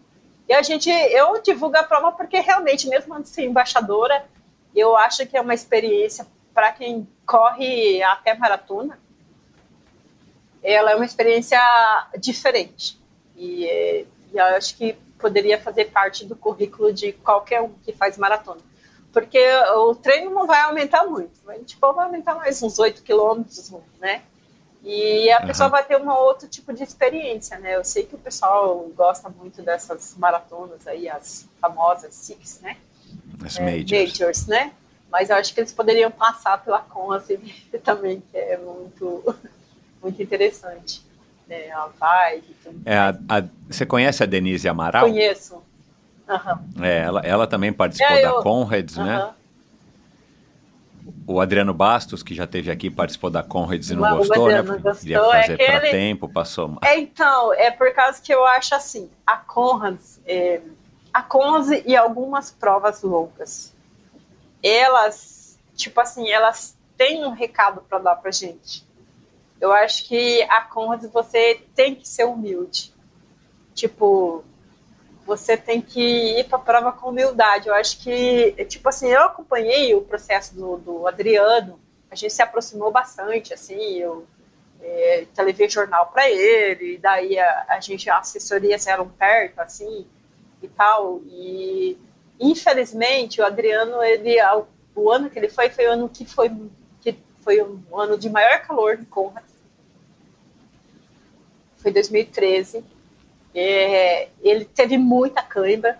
[0.48, 4.24] e a gente, eu divulgo a prova porque realmente, mesmo antes de ser embaixadora,
[4.74, 8.98] eu acho que é uma experiência para quem corre até maratona,
[10.62, 11.58] ela é uma experiência
[12.18, 12.98] diferente.
[13.36, 13.64] E,
[14.32, 18.60] e eu acho que poderia fazer parte do currículo de qualquer um que faz maratona.
[19.12, 19.38] Porque
[19.76, 23.70] o treino não vai aumentar muito, a gente tipo, vai aumentar mais uns 8 quilômetros,
[24.00, 24.22] né?
[24.82, 25.46] E a uhum.
[25.46, 27.76] pessoa vai ter um outro tipo de experiência, né?
[27.76, 32.78] Eu sei que o pessoal gosta muito dessas maratonas aí, as famosas Six, né?
[33.44, 33.90] As é, majors.
[33.92, 34.72] majors, né?
[35.12, 37.36] Mas eu acho que eles poderiam passar pela Conce
[37.84, 39.36] também, que é muito,
[40.02, 41.04] muito interessante
[41.46, 42.56] né, a vibe.
[42.86, 45.04] É, a, a, você conhece a Denise Amaral?
[45.04, 45.62] Conheço.
[46.26, 46.82] Uhum.
[46.82, 48.36] É, ela, ela também participou é, eu...
[48.36, 49.04] da Conrads, uhum.
[49.04, 49.30] né?
[51.26, 54.62] O Adriano Bastos, que já teve aqui, participou da Conrads e não gostou, né?
[54.62, 54.94] Gostou.
[54.94, 56.78] Queria fazer é para tempo, passou.
[56.82, 60.60] É, então, é por causa que eu acho assim, a Conrads, é,
[61.12, 63.71] a Conze e algumas provas loucas,
[64.62, 68.86] elas, tipo assim, elas têm um recado para dar pra gente.
[69.60, 72.92] Eu acho que a Conrad você tem que ser humilde.
[73.74, 74.44] Tipo,
[75.24, 76.00] você tem que
[76.40, 77.68] ir para a prova com humildade.
[77.68, 81.80] Eu acho que, tipo assim, eu acompanhei o processo do, do Adriano,
[82.10, 84.26] a gente se aproximou bastante, assim, eu
[84.82, 85.26] é,
[85.68, 90.06] jornal para ele, e daí a, a gente, as assessorias eram perto, assim,
[90.60, 91.96] e tal, e
[92.50, 94.36] infelizmente o Adriano, ele,
[94.94, 96.50] o ano que ele foi, foi o ano que foi,
[97.00, 99.44] que foi um ano de maior calor de Conrad,
[101.76, 102.84] foi 2013.
[103.54, 105.98] É, ele teve muita cãibra.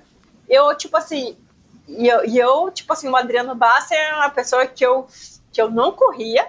[0.48, 1.36] Eu, tipo assim,
[1.88, 5.06] e eu, e eu, tipo assim, o Adriano Basta é uma pessoa que eu,
[5.52, 6.48] que eu não corria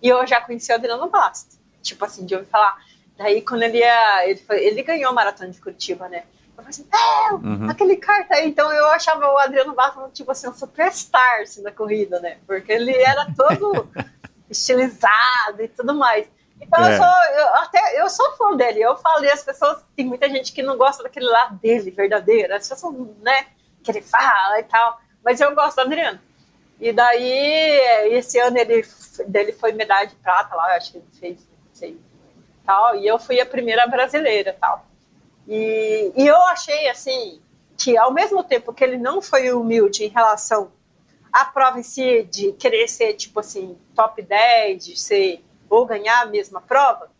[0.00, 1.56] e eu já conhecia o Adriano Basta.
[1.82, 2.78] Tipo assim, de ouvir falar.
[3.16, 4.28] Daí, quando ele ia.
[4.28, 6.24] Ele, foi, ele ganhou a maratona de Curitiba, né?
[6.56, 7.70] Eu falei assim, é, uhum.
[7.70, 8.48] aquele carta aí.
[8.48, 12.38] Então eu achava o Adriano Basta, tipo assim, um superstar assim, da corrida, né?
[12.46, 13.88] Porque ele era todo
[14.48, 16.26] estilizado e tudo mais.
[16.60, 16.92] Então é.
[16.92, 18.80] eu sou, eu, até eu sou fã dele.
[18.80, 22.54] Eu falei, as pessoas, tem muita gente que não gosta daquele lado dele, verdadeiro.
[22.54, 23.46] As pessoas, né,
[23.82, 25.00] que ele fala e tal.
[25.24, 26.20] Mas eu gosto do Adriano.
[26.80, 28.84] E daí, esse ano ele
[29.26, 31.98] dele foi medalha de prata lá, acho que ele fez, não sei,
[32.66, 32.96] tal.
[32.96, 34.84] E eu fui a primeira brasileira, tal.
[35.46, 37.40] E, e eu achei assim
[37.76, 40.72] que ao mesmo tempo que ele não foi humilde em relação
[41.32, 46.22] à prova em si de querer ser tipo assim top 10, de ser ou ganhar
[46.22, 47.10] a mesma prova,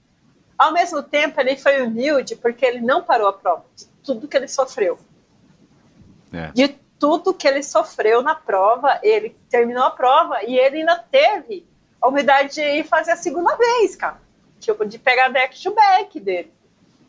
[0.56, 4.36] ao mesmo tempo ele foi humilde porque ele não parou a prova, de tudo que
[4.36, 4.98] ele sofreu.
[6.32, 6.51] É.
[6.52, 6.68] De
[6.98, 11.66] tudo que ele sofreu na prova, ele terminou a prova e ele ainda teve
[12.01, 14.20] a humildade de ir fazer a segunda vez, cara.
[14.60, 16.52] Tipo, de pegar back to back dele.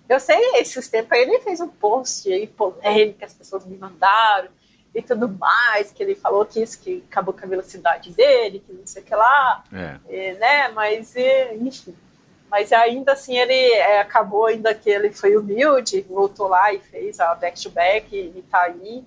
[0.08, 4.50] Eu sei, esses tempos aí ele fez um post aí polêmico, as pessoas me mandaram
[4.94, 8.72] e tudo mais, que ele falou que isso, que acabou com a velocidade dele, que
[8.72, 9.98] não sei o que lá, é.
[10.08, 11.14] E, né, mas,
[11.60, 11.94] enfim.
[12.50, 17.20] Mas ainda assim ele é, acabou, ainda que ele foi humilde, voltou lá e fez
[17.20, 19.04] a back-to-back -back, e, e tá aí.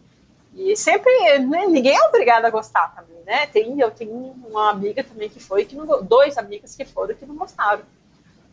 [0.55, 3.47] E sempre, né, ninguém é obrigado a gostar também, né?
[3.47, 7.25] Tem, eu tenho uma amiga também que foi, que não, dois amigas que foram que
[7.25, 7.83] não gostaram.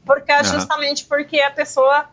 [0.06, 0.44] Porque uhum.
[0.44, 2.08] justamente porque a pessoa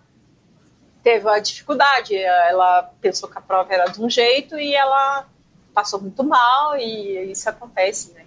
[1.02, 5.26] teve a dificuldade, ela pensou que a prova era de um jeito e ela
[5.74, 8.24] passou muito mal e isso acontece, né?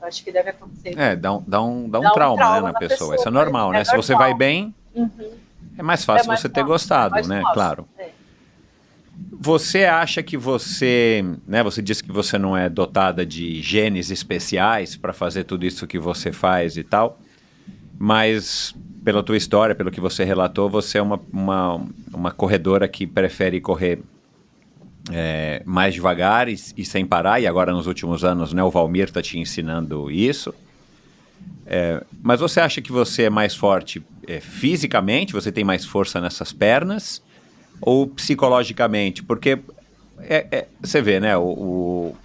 [0.00, 0.98] Eu acho que deve acontecer.
[0.98, 2.98] É, dá um, dá um, dá um, dá um trauma, trauma, né, na, pessoa.
[2.98, 3.16] pessoa.
[3.16, 3.80] Isso é normal, é né?
[3.80, 4.02] É Se normal.
[4.02, 5.32] você vai bem, uhum.
[5.78, 7.40] é mais fácil é mais você ter gostado, né?
[7.40, 7.54] Fácil.
[7.54, 7.88] Claro.
[7.98, 8.08] É.
[9.40, 14.96] Você acha que você, né, você disse que você não é dotada de genes especiais
[14.96, 17.18] para fazer tudo isso que você faz e tal,
[17.98, 23.06] mas pela tua história, pelo que você relatou, você é uma, uma, uma corredora que
[23.06, 24.00] prefere correr
[25.10, 29.04] é, mais devagar e, e, sem parar, e agora nos últimos anos né, o Valmir
[29.04, 30.54] está te ensinando isso.
[31.66, 36.20] É, mas você acha que você é mais forte é, fisicamente, você tem mais força
[36.20, 37.22] nessas pernas,
[37.80, 39.22] ou psicologicamente?
[39.22, 39.58] Porque
[40.20, 42.16] é, é, você vê, né, o, o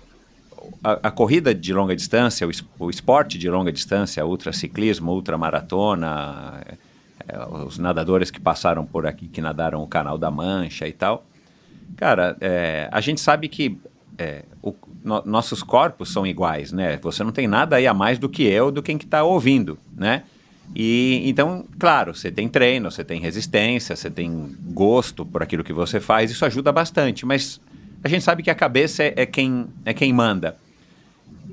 [0.84, 2.52] a, corrida de longa distância, o,
[2.86, 6.62] o esporte de longa distância, ultraciclismo, ultramaratona,
[7.28, 11.26] é, os nadadores que passaram por aqui, que nadaram o Canal da Mancha e tal,
[11.96, 13.78] Cara, é, a gente sabe que
[14.18, 14.74] é, o,
[15.04, 16.98] no, nossos corpos são iguais, né?
[17.02, 19.78] Você não tem nada aí a mais do que eu, do quem que está ouvindo,
[19.96, 20.24] né?
[20.76, 25.74] E então, claro, você tem treino, você tem resistência, você tem gosto por aquilo que
[25.74, 27.60] você faz, isso ajuda bastante, mas
[28.04, 30.56] a gente sabe que a cabeça é, é quem, é quem manda.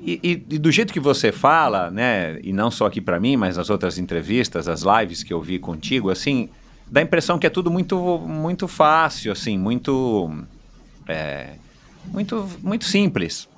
[0.07, 3.57] E, e, do jeito que você fala, né, e não só aqui para mim, mas
[3.57, 6.49] nas outras entrevistas, as lives que eu vi contigo, assim,
[6.87, 10.31] dá a impressão que é tudo muito, muito fácil, assim, muito,
[11.09, 11.55] é,
[12.13, 13.49] muito, muito simples.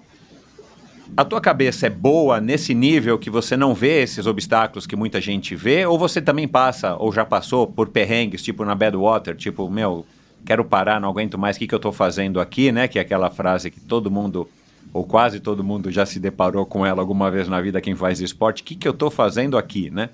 [1.15, 5.21] A tua cabeça é boa nesse nível que você não vê esses obstáculos que muita
[5.21, 9.69] gente vê, ou você também passa, ou já passou por perrengues, tipo na Badwater, tipo,
[9.69, 10.07] meu,
[10.47, 12.89] quero parar, não aguento mais, o que, que eu estou fazendo aqui, né?
[12.89, 14.49] Que é aquela frase que todo mundo,
[14.93, 18.21] ou quase todo mundo já se deparou com ela alguma vez na vida, quem faz
[18.21, 20.11] esporte, o que, que eu estou fazendo aqui, né?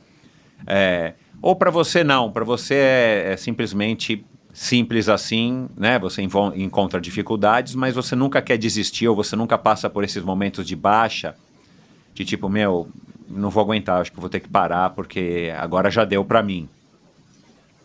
[0.66, 5.98] É, ou para você não, para você é, é, simplesmente simples assim, né?
[5.98, 10.66] Você encontra dificuldades, mas você nunca quer desistir ou você nunca passa por esses momentos
[10.66, 11.34] de baixa,
[12.14, 12.88] de tipo, meu,
[13.28, 16.68] não vou aguentar, acho que vou ter que parar porque agora já deu para mim.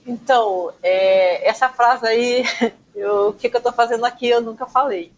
[0.05, 2.43] Então, é, essa frase aí,
[2.95, 5.11] eu, o que, que eu tô fazendo aqui, eu nunca falei.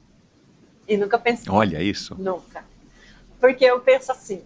[0.92, 1.50] E nunca pensei.
[1.50, 2.18] Olha isso.
[2.20, 2.66] Nunca.
[3.40, 4.44] Porque eu penso assim,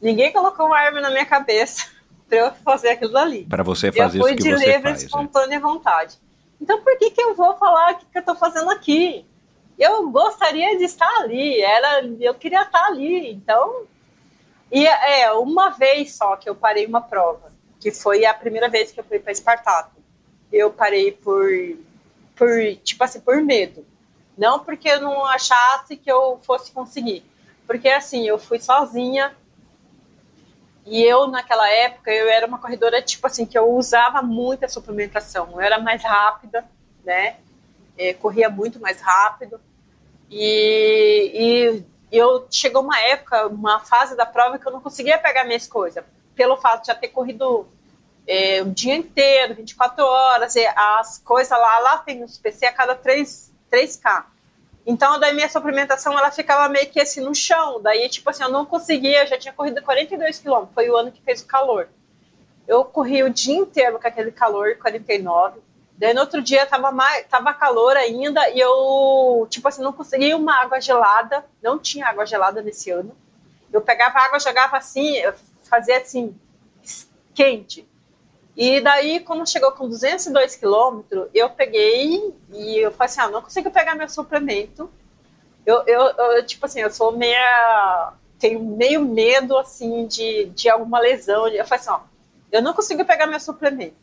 [0.00, 1.88] ninguém colocou uma arma na minha cabeça
[2.28, 3.46] para eu fazer aquilo ali.
[3.46, 4.54] Para você fazer isso que você faz.
[4.54, 6.16] Eu fui de livre, espontânea vontade.
[6.60, 9.26] Então, por que, que eu vou falar o que, que eu estou fazendo aqui?
[9.76, 13.32] Eu gostaria de estar ali, era, eu queria estar ali.
[13.32, 13.86] Então,
[14.70, 17.50] e é uma vez só que eu parei uma prova,
[17.80, 19.96] que foi a primeira vez que eu fui para Espartaco.
[20.52, 21.48] Eu parei por,
[22.36, 23.84] por, tipo assim, por medo.
[24.40, 27.22] Não porque eu não achasse que eu fosse conseguir.
[27.66, 29.36] Porque assim, eu fui sozinha,
[30.86, 35.50] e eu, naquela época, eu era uma corredora, tipo assim, que eu usava muita suplementação.
[35.52, 36.64] Eu era mais rápida,
[37.04, 37.36] né?
[37.98, 39.60] É, corria muito mais rápido.
[40.30, 45.44] E, e eu chegou uma época, uma fase da prova que eu não conseguia pegar
[45.44, 46.02] minhas coisas.
[46.34, 47.68] Pelo fato de já ter corrido
[48.26, 52.94] é, o dia inteiro, 24 horas, as coisas lá, lá tem os PC a cada
[52.94, 54.24] 3, 3K.
[54.90, 57.80] Então, daí minha suplementação, ela ficava meio que assim no chão.
[57.80, 61.12] Daí, tipo assim, eu não conseguia, eu já tinha corrido 42 quilômetros, foi o ano
[61.12, 61.88] que fez o calor.
[62.66, 65.60] Eu corri o dia inteiro com aquele calor, 49.
[65.96, 70.36] Daí no outro dia tava, mais, tava calor ainda e eu, tipo assim, não conseguia
[70.36, 73.16] uma água gelada, não tinha água gelada nesse ano.
[73.72, 75.22] Eu pegava água, jogava assim,
[75.62, 76.36] fazia assim,
[77.32, 77.88] quente.
[78.56, 83.42] E daí, quando chegou com 202 quilômetros, eu peguei e eu falei assim, ah, não
[83.42, 84.90] consigo pegar meu suplemento.
[85.64, 88.12] Eu, eu, eu, tipo assim, eu sou meia...
[88.38, 91.48] tenho meio medo, assim, de, de alguma lesão.
[91.48, 92.00] Eu falei assim, ó,
[92.50, 93.96] eu não consigo pegar meu suplemento.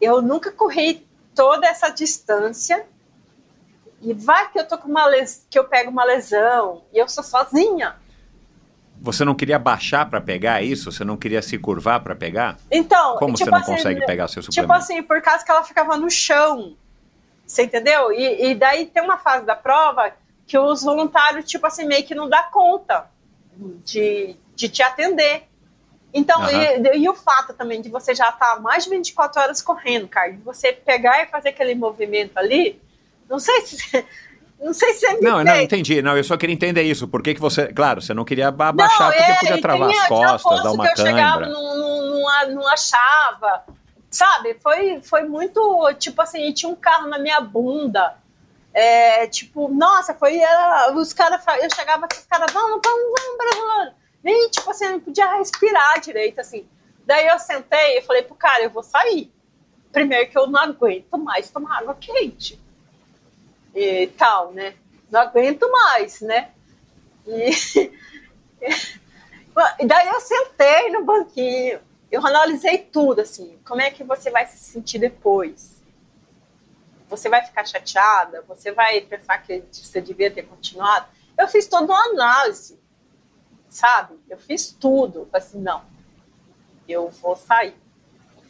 [0.00, 2.86] Eu nunca corri toda essa distância
[4.00, 5.46] e vai que eu tô com uma les...
[5.48, 7.96] que eu pego uma lesão e eu sou sozinha.
[9.04, 10.90] Você não queria baixar para pegar isso?
[10.90, 12.56] Você não queria se curvar para pegar?
[12.70, 14.72] Então, como tipo você não assim, consegue pegar seu suplemento?
[14.72, 16.74] Tipo assim, por causa que ela ficava no chão.
[17.46, 18.10] Você entendeu?
[18.10, 20.10] E, e daí tem uma fase da prova
[20.46, 23.10] que os voluntários, tipo assim, meio que não dá conta
[23.84, 25.48] de, de te atender.
[26.12, 26.48] Então, uhum.
[26.48, 30.08] e, e, o fato também de você já estar tá mais de 24 horas correndo,
[30.08, 32.80] cara, de você pegar e fazer aquele movimento ali,
[33.28, 34.06] não sei se
[34.64, 36.00] não sei se é Não, não, entendi.
[36.00, 37.06] Não, eu só queria entender isso.
[37.06, 37.66] Por que, que você.
[37.70, 41.00] Claro, você não queria abaixar não, porque é, podia travar as costas, dar uma que
[41.00, 43.62] eu chegava, não, não, não, achava.
[44.10, 44.56] Sabe?
[44.62, 45.92] Foi, foi muito.
[45.98, 48.16] Tipo assim, tinha um carro na minha bunda.
[48.72, 50.38] É, tipo, nossa, foi.
[50.38, 51.44] Uh, os caras.
[51.62, 53.92] Eu chegava com os caras, vamos, vamos, vamos, vamos.
[54.22, 56.66] Nem, tipo assim, eu não podia respirar direito, assim.
[57.04, 59.30] Daí eu sentei e falei pro cara, eu vou sair.
[59.92, 62.63] Primeiro que eu não aguento mais tomar água quente.
[63.74, 64.74] E tal, né?
[65.10, 66.50] Não aguento mais, né?
[69.78, 71.78] E, daí eu sentei no banquinho,
[72.10, 75.80] eu analisei tudo, assim, como é que você vai se sentir depois?
[77.08, 78.42] Você vai ficar chateada?
[78.48, 81.06] Você vai pensar que você devia ter continuado?
[81.38, 82.80] Eu fiz toda uma análise,
[83.68, 84.18] sabe?
[84.28, 85.28] Eu fiz tudo.
[85.30, 85.84] Falei assim, não,
[86.88, 87.76] eu vou sair.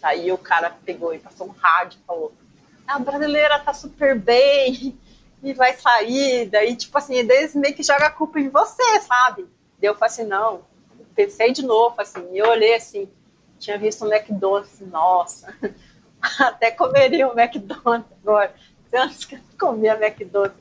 [0.03, 2.33] Aí o cara pegou e passou um rádio e falou:
[2.87, 4.99] a brasileira tá super bem
[5.45, 6.47] e vai sair.
[6.47, 9.43] Daí, tipo assim, eles meio que joga a culpa em você, sabe?
[9.79, 10.63] Daí eu falei assim: não.
[11.15, 13.09] Pensei de novo, assim, e eu olhei assim,
[13.57, 15.55] tinha visto um McDonald's, nossa,
[16.41, 18.53] até comeria um McDonald's agora.
[18.93, 20.57] Anos que eu comia McDonald's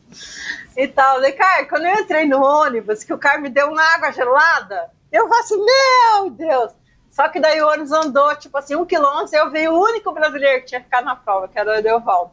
[0.76, 1.22] e tal.
[1.22, 4.92] Daí, cara, quando eu entrei no ônibus, que o cara me deu uma água gelada,
[5.12, 6.72] eu falei assim: meu Deus!
[7.12, 10.62] Só que daí o ônibus andou, tipo assim, um quilômetro, eu vi o único brasileiro
[10.62, 12.32] que tinha ficado na prova, que era o Edeovaldo.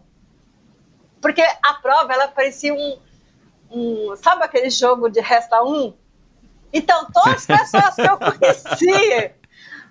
[1.20, 2.98] Porque a prova, ela parecia um,
[3.70, 5.94] um sabe aquele jogo de resta um?
[6.72, 9.36] Então, todas as pessoas que eu conhecia,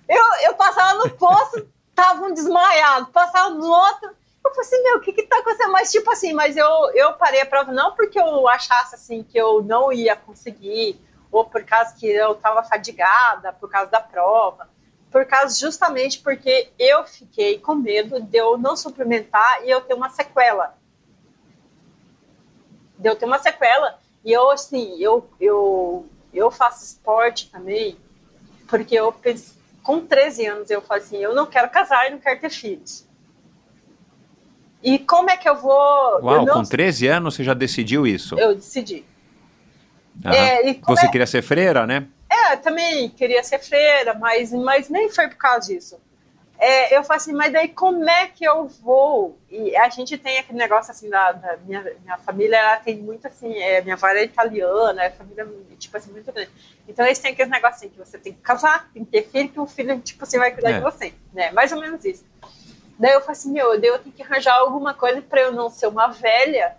[0.08, 4.10] eu, eu passava no posto, estavam desmaiados, passava no outro,
[4.42, 5.72] eu falei assim, meu, o que que tá acontecendo?
[5.72, 9.38] Mas, tipo assim, mas eu, eu parei a prova não porque eu achasse, assim, que
[9.38, 10.98] eu não ia conseguir,
[11.30, 14.68] ou por causa que eu estava fadigada, por causa da prova
[15.10, 19.94] por causa justamente porque eu fiquei com medo de eu não suplementar e eu ter
[19.94, 20.78] uma sequela.
[23.00, 23.98] De eu ter uma sequela.
[24.24, 27.96] E eu, assim, eu, eu, eu faço esporte também,
[28.68, 29.12] porque eu
[29.82, 33.08] com 13 anos eu falei assim, eu não quero casar e não quero ter filhos.
[34.82, 35.72] E como é que eu vou...
[35.72, 36.54] Uau, eu não...
[36.54, 38.38] com 13 anos você já decidiu isso?
[38.38, 39.04] Eu decidi.
[40.24, 41.10] É, você é...
[41.10, 42.06] queria ser freira, né?
[42.28, 45.98] É, também queria ser freira, mas, mas nem foi por causa disso.
[46.60, 49.38] É, eu falei assim, mas daí como é que eu vou?
[49.50, 53.26] E a gente tem aquele negócio assim, da, da minha, minha família, ela tem muito
[53.26, 56.50] assim, é, minha avó é italiana, é família, tipo assim, muito grande.
[56.86, 59.48] Então eles têm aquele negócio assim, que você tem que casar, tem que ter filho,
[59.48, 60.74] que o filho, tipo assim, vai cuidar é.
[60.74, 61.50] de você, né?
[61.52, 62.26] Mais ou menos isso.
[62.98, 65.86] Daí eu falei assim, meu, eu tenho que arranjar alguma coisa para eu não ser
[65.86, 66.76] uma velha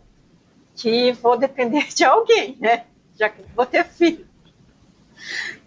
[0.76, 2.86] que vou depender de alguém, né?
[3.16, 4.28] Já que vou ter filho.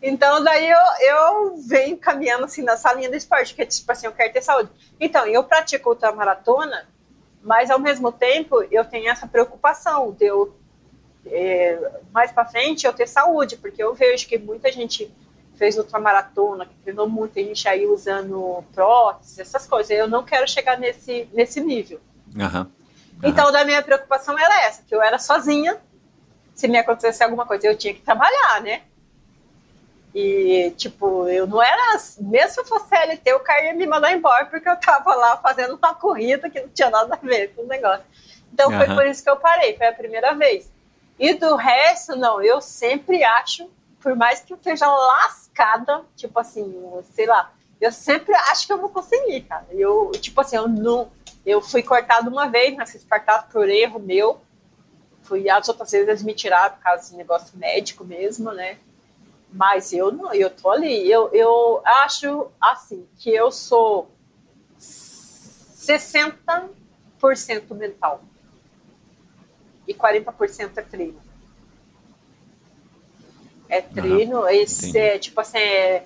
[0.02, 4.12] Então, daí eu, eu venho caminhando assim nessa linha do esporte, que tipo assim, eu
[4.12, 4.70] quero ter saúde.
[5.00, 6.86] Então, eu pratico ultramaratona,
[7.42, 10.56] mas ao mesmo tempo eu tenho essa preocupação de eu,
[11.26, 15.12] é, mais para frente, eu ter saúde, porque eu vejo que muita gente
[15.56, 19.90] fez ultramaratona, que treinou muito, a gente aí usando próteses, essas coisas.
[19.90, 22.00] Eu não quero chegar nesse, nesse nível.
[22.34, 22.60] Uhum.
[22.60, 22.66] Uhum.
[23.22, 25.80] Então, da minha preocupação era essa, que eu era sozinha,
[26.54, 28.82] se me acontecesse alguma coisa, eu tinha que trabalhar, né?
[30.14, 31.98] E, tipo, eu não era.
[32.20, 35.36] Mesmo se eu fosse CLT, o cara ia me mandar embora porque eu tava lá
[35.38, 38.04] fazendo uma corrida que não tinha nada a ver com o negócio.
[38.52, 38.78] Então uhum.
[38.78, 40.70] foi por isso que eu parei, foi a primeira vez.
[41.18, 43.68] E do resto, não, eu sempre acho,
[44.00, 48.78] por mais que eu esteja lascada, tipo assim, sei lá, eu sempre acho que eu
[48.78, 49.66] vou conseguir, cara.
[49.70, 51.10] Eu, tipo assim, eu não.
[51.44, 54.40] Eu fui cortado uma vez nessa Espartato por erro meu.
[55.22, 58.78] Fui as outras vezes eles me tiraram por causa de negócio médico mesmo, né?
[59.54, 61.08] Mas eu não, eu tô ali.
[61.08, 64.10] Eu, eu acho assim que eu sou
[64.80, 66.68] 60%
[67.70, 68.20] mental
[69.86, 71.22] e 40% é treino.
[73.68, 76.04] É treino, uhum, esse é tipo assim, é,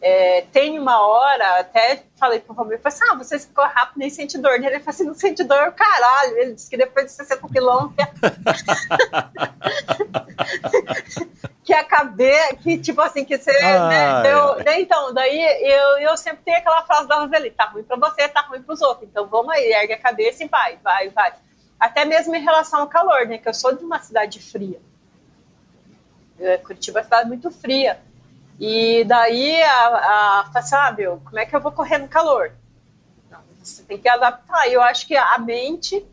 [0.00, 4.08] é, tem uma hora, até falei pro Romero, falei assim, ah, você ficou rápido, nem
[4.08, 4.52] sente dor.
[4.52, 6.38] Ele falou assim, não sente dor, caralho.
[6.38, 8.06] Ele disse que depois de 60 quilômetros
[11.64, 14.80] que a cabeça, que tipo assim, que você, ah, né, eu, é.
[14.80, 18.42] então, daí eu, eu sempre tenho aquela frase da Roseli, tá ruim pra você, tá
[18.42, 21.34] ruim pros outros, então vamos aí, ergue a cabeça e vai, vai, vai.
[21.78, 24.80] Até mesmo em relação ao calor, né, que eu sou de uma cidade fria.
[26.64, 28.00] Curitiba é uma cidade muito fria.
[28.58, 32.52] E daí a, a sabe, ah, como é que eu vou correr no calor?
[33.30, 34.68] Não, você tem que adaptar.
[34.68, 36.04] Eu acho que a mente,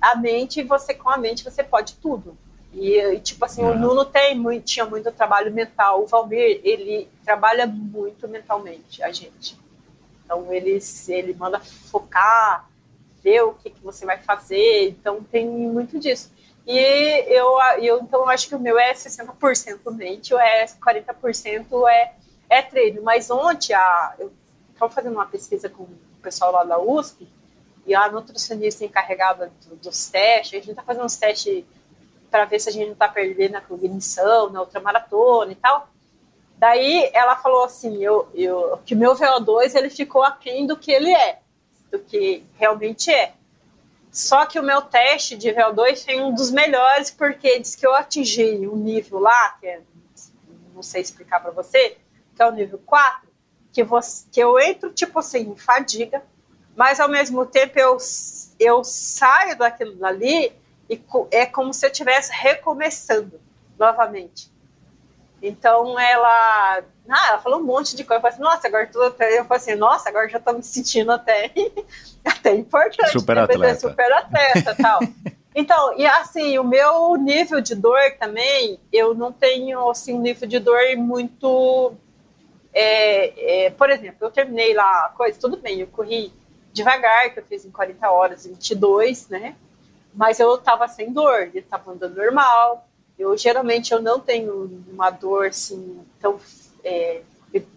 [0.00, 2.36] a mente, você com a mente você pode tudo.
[2.72, 6.02] E, e tipo assim, o Nuno tem muito, tinha muito trabalho mental.
[6.02, 9.58] O Valmir, ele trabalha muito mentalmente, a gente.
[10.24, 10.78] Então ele,
[11.08, 12.68] ele manda focar,
[13.22, 14.90] ver o que, que você vai fazer.
[14.90, 16.30] Então tem muito disso.
[16.66, 16.78] E
[17.28, 22.12] eu, eu então acho que o meu é 60% mente, ou é 40% é,
[22.48, 23.02] é treino.
[23.02, 24.32] Mas ontem, a, eu
[24.72, 27.28] estava fazendo uma pesquisa com o pessoal lá da USP,
[27.86, 31.64] e a nutricionista encarregada do, dos testes, a gente está fazendo uns testes
[32.30, 35.88] para ver se a gente não está perdendo a cognição na outra maratona e tal.
[36.58, 41.12] Daí ela falou assim, eu, eu, que meu VO2 ele ficou aquém do que ele
[41.12, 41.38] é,
[41.92, 43.34] do que realmente é.
[44.16, 47.94] Só que o meu teste de VO2 foi um dos melhores, porque diz que eu
[47.94, 49.82] atingi um nível lá, que é,
[50.74, 51.98] não sei explicar para você,
[52.34, 53.28] que é o nível 4,
[53.70, 56.24] que, você, que eu entro, tipo assim, em fadiga,
[56.74, 57.98] mas ao mesmo tempo eu,
[58.58, 60.50] eu saio daquilo dali
[60.88, 60.98] e
[61.30, 63.38] é como se eu estivesse recomeçando
[63.78, 64.50] novamente.
[65.42, 68.18] Então ela, ah, ela falou um monte de coisa.
[68.18, 69.38] Eu falei assim, nossa, agora tudo até.
[69.38, 71.50] Eu falei assim, nossa, agora já estou me sentindo até,
[72.24, 73.12] até importante.
[73.12, 73.80] Super atleta.
[73.80, 75.00] Super atleta tal.
[75.58, 80.46] Então, e assim, o meu nível de dor também, eu não tenho assim, um nível
[80.46, 81.94] de dor muito.
[82.74, 86.30] É, é, por exemplo, eu terminei lá a coisa, tudo bem, eu corri
[86.74, 89.56] devagar, que eu fiz em 40 horas, 22, né?
[90.12, 92.85] Mas eu estava sem dor, eu estava andando normal,
[93.18, 96.38] eu geralmente eu não tenho uma dor assim tão
[96.84, 97.22] é,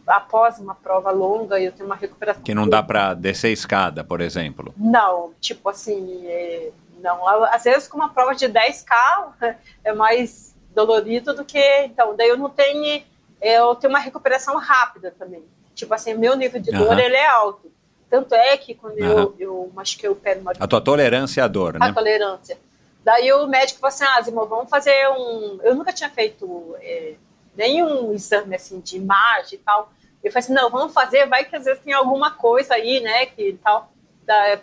[0.06, 2.44] após uma prova longa eu tenho uma recuperação.
[2.44, 4.74] Que não dá para descer escada, por exemplo.
[4.78, 6.72] Não, tipo assim, é,
[7.02, 7.28] não.
[7.46, 12.16] Às vezes com uma prova de 10k é mais dolorido do que então.
[12.16, 13.04] Daí eu não tenho,
[13.42, 15.44] eu tenho uma recuperação rápida também.
[15.74, 17.00] Tipo assim, meu nível de dor uhum.
[17.00, 17.72] ele é alto.
[18.10, 19.06] Tanto é que quando uhum.
[19.08, 20.52] eu, eu machuquei o pé numa...
[20.60, 21.80] A tua tolerância à dor, né?
[21.82, 22.58] A tolerância.
[23.04, 25.60] Daí o médico falou assim, ah, Zimo, vamos fazer um...
[25.64, 27.16] Eu nunca tinha feito é,
[27.56, 29.92] nenhum exame, assim, de imagem e tal.
[30.24, 33.26] Eu falei assim, não, vamos fazer, vai que às vezes tem alguma coisa aí, né,
[33.26, 33.92] que tal,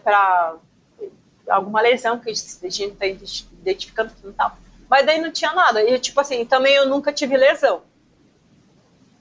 [0.05, 0.57] para
[1.49, 4.57] alguma lesão que a gente está identificando e tal.
[4.89, 5.83] Mas daí não tinha nada.
[5.83, 7.83] E, tipo assim, também eu nunca tive lesão.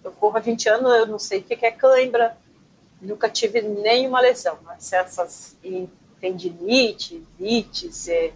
[0.03, 2.37] Eu corro há 20 anos, eu não sei o que é cãibra,
[3.01, 4.59] nunca tive nenhuma lesão.
[4.63, 5.57] Mas essas
[6.21, 8.31] tendinite, vites, é,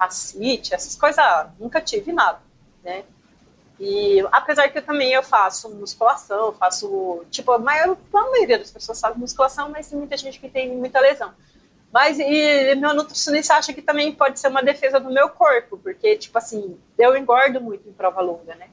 [0.00, 1.22] facite, essas coisas,
[1.58, 2.40] nunca tive nada,
[2.82, 3.04] né?
[3.78, 9.18] E apesar que eu também eu faço musculação, faço, tipo, a maioria das pessoas sabe
[9.18, 11.32] musculação, mas tem muita gente que tem muita lesão.
[11.92, 16.16] Mas e meu nutricionista acha que também pode ser uma defesa do meu corpo, porque,
[16.16, 18.68] tipo assim, eu engordo muito em prova longa, né?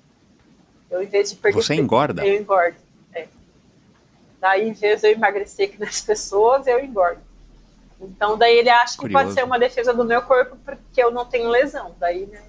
[0.90, 1.62] Eu, em vez de perder.
[1.62, 2.26] Você engorda?
[2.26, 2.78] Eu engordo.
[3.14, 3.28] É.
[4.40, 7.27] Daí, em vez de eu emagrecer que nas pessoas, eu engordo.
[7.99, 9.18] Então, daí ele acha Curioso.
[9.18, 11.95] que pode ser uma defesa do meu corpo porque eu não tenho lesão.
[11.99, 12.41] Daí, né?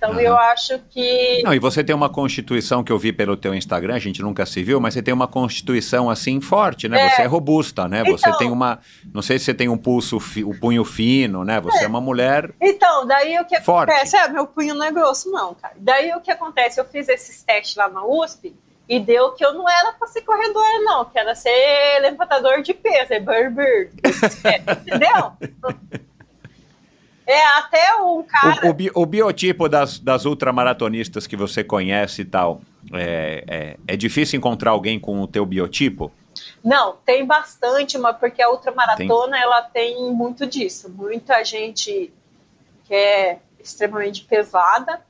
[0.00, 0.20] Então, uhum.
[0.20, 1.42] eu acho que.
[1.44, 4.46] Não, e você tem uma constituição que eu vi pelo teu Instagram, a gente nunca
[4.46, 6.98] se viu, mas você tem uma constituição assim forte, né?
[6.98, 7.10] É.
[7.10, 8.00] Você é robusta, né?
[8.00, 8.16] Então...
[8.16, 8.78] Você tem uma.
[9.12, 10.42] Não sei se você tem um pulso, fi...
[10.42, 11.60] o punho fino, né?
[11.60, 11.84] Você é.
[11.84, 12.50] é uma mulher.
[12.58, 13.90] Então, daí o que forte.
[13.90, 14.16] acontece?
[14.16, 15.74] É, meu punho não é grosso, não, cara.
[15.76, 16.80] Daí o que acontece?
[16.80, 18.54] Eu fiz esses testes lá na USP.
[18.90, 22.74] E deu que eu não era para ser corredor, não, que era ser levantador de
[22.74, 23.92] peso, é burger.
[24.42, 25.32] É, entendeu?
[27.24, 28.66] É, até um cara.
[28.66, 32.62] O, o, bi, o biotipo das, das ultramaratonistas que você conhece e tal,
[32.92, 36.10] é, é, é, difícil encontrar alguém com o teu biotipo?
[36.64, 39.40] Não, tem bastante, mas porque a ultramaratona tem.
[39.40, 40.90] ela tem muito disso.
[40.90, 42.12] Muita gente
[42.86, 45.00] que é extremamente pesada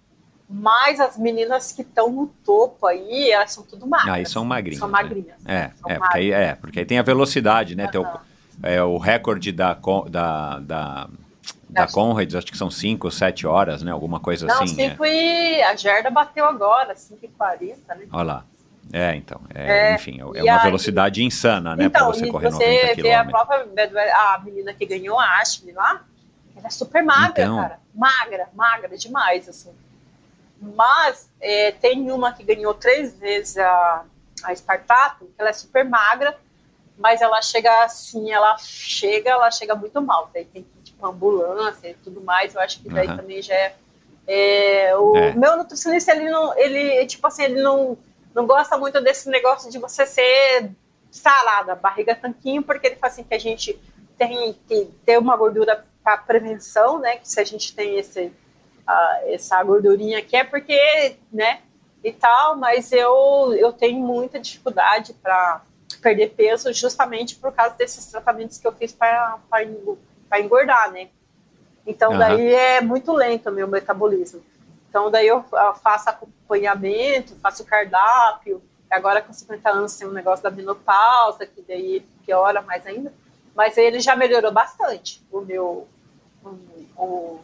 [0.52, 4.14] mas as meninas que estão no topo aí, elas são tudo magras.
[4.14, 4.80] Aí são magrinhas.
[4.80, 4.92] São né?
[4.92, 5.36] magrinhas.
[5.44, 5.72] Né?
[5.86, 7.84] É, é, porque aí, é, porque aí tem a velocidade, né?
[7.84, 7.90] Uhum.
[7.90, 8.20] Tem o,
[8.64, 9.78] é, o recorde da,
[10.08, 11.08] da, da,
[11.68, 13.92] da Conrads, acho que são 5 ou 7 horas, né?
[13.92, 14.76] Alguma coisa Não, assim.
[14.76, 15.58] Não, 5 é.
[15.58, 15.62] e...
[15.62, 18.06] A Gerda bateu agora, 5 e 40, né?
[18.12, 18.44] Olha lá.
[18.92, 22.50] É, então, é, é, enfim, é uma aí, velocidade insana, né, então, para você correr
[22.50, 26.02] 90 você vê a própria a menina que ganhou a Ashley lá,
[26.56, 29.70] ela é super magra, então, cara, magra, magra demais, assim.
[30.60, 34.04] Mas é, tem uma que ganhou três vezes a,
[34.44, 36.36] a Spartato, que ela é super magra,
[36.98, 40.30] mas ela chega assim, ela chega, ela chega muito mal.
[40.34, 42.54] Daí tem tipo ambulância e tudo mais.
[42.54, 43.16] Eu acho que daí uhum.
[43.16, 43.74] também já é,
[44.26, 45.32] é o é.
[45.32, 47.96] meu nutricionista ele não, ele tipo assim, ele não
[48.34, 50.70] não gosta muito desse negócio de você ser
[51.10, 53.78] salada, barriga tanquinho, porque ele fala assim que a gente
[54.16, 57.16] tem que ter uma gordura para prevenção, né?
[57.16, 58.32] Que se a gente tem esse
[59.26, 61.60] essa gordurinha aqui é porque, né,
[62.02, 65.62] e tal, mas eu, eu tenho muita dificuldade para
[66.00, 69.38] perder peso justamente por causa desses tratamentos que eu fiz para
[70.38, 71.08] engordar, né?
[71.86, 72.18] Então, uhum.
[72.18, 74.42] daí é muito lento o meu metabolismo.
[74.88, 75.44] Então, daí eu
[75.82, 78.62] faço acompanhamento, faço cardápio.
[78.90, 83.12] Agora, com 50 anos, tem um negócio da menopausa, que daí piora mais ainda.
[83.54, 85.86] Mas ele já melhorou bastante, o meu...
[86.42, 86.48] O,
[86.96, 87.40] o,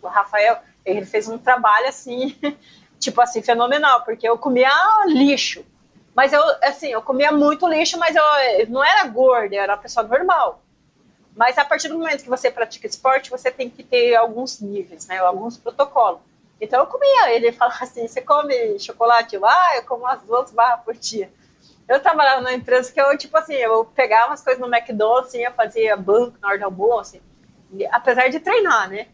[0.00, 2.36] o Rafael, ele fez um trabalho assim,
[2.98, 4.70] tipo assim, fenomenal, porque eu comia
[5.06, 5.64] lixo.
[6.14, 8.24] Mas eu, assim, eu comia muito lixo, mas eu,
[8.58, 10.60] eu não era gorda, eu era uma pessoa normal.
[11.36, 15.06] Mas a partir do momento que você pratica esporte, você tem que ter alguns níveis,
[15.06, 15.18] né?
[15.18, 16.20] Alguns protocolos.
[16.60, 19.36] Então eu comia, ele falava assim, você come chocolate?
[19.36, 21.30] Eu, ah, eu como as duas barras por dia.
[21.88, 25.44] Eu trabalhava numa empresa que eu, tipo assim, eu pegava as coisas no McDonald's, assim,
[25.44, 29.06] eu fazia banco na hora do almoço, assim, apesar de treinar, né?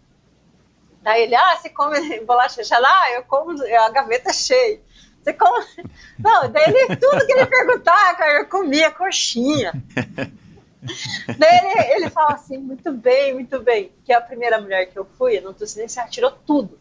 [1.04, 3.12] Daí ele, ah, você come bolacha já lá?
[3.12, 4.80] Eu como, a gaveta é cheia.
[5.22, 5.62] Você come...
[6.18, 9.70] Não, daí ele, tudo que ele perguntava, cara, eu comia coxinha.
[11.38, 13.92] daí ele, ele fala assim, muito bem, muito bem.
[14.02, 16.78] Que é a primeira mulher que eu fui, não tô nem ela tirou tudo.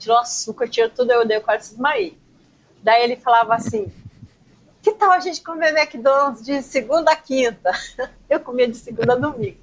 [0.00, 2.18] Tirou açúcar, tirou tudo, eu dei quase desmaiei.
[2.82, 3.92] Daí ele falava assim,
[4.82, 7.70] que tal a gente comer McDonald's de segunda a quinta?
[8.28, 9.58] Eu comia de segunda a domingo.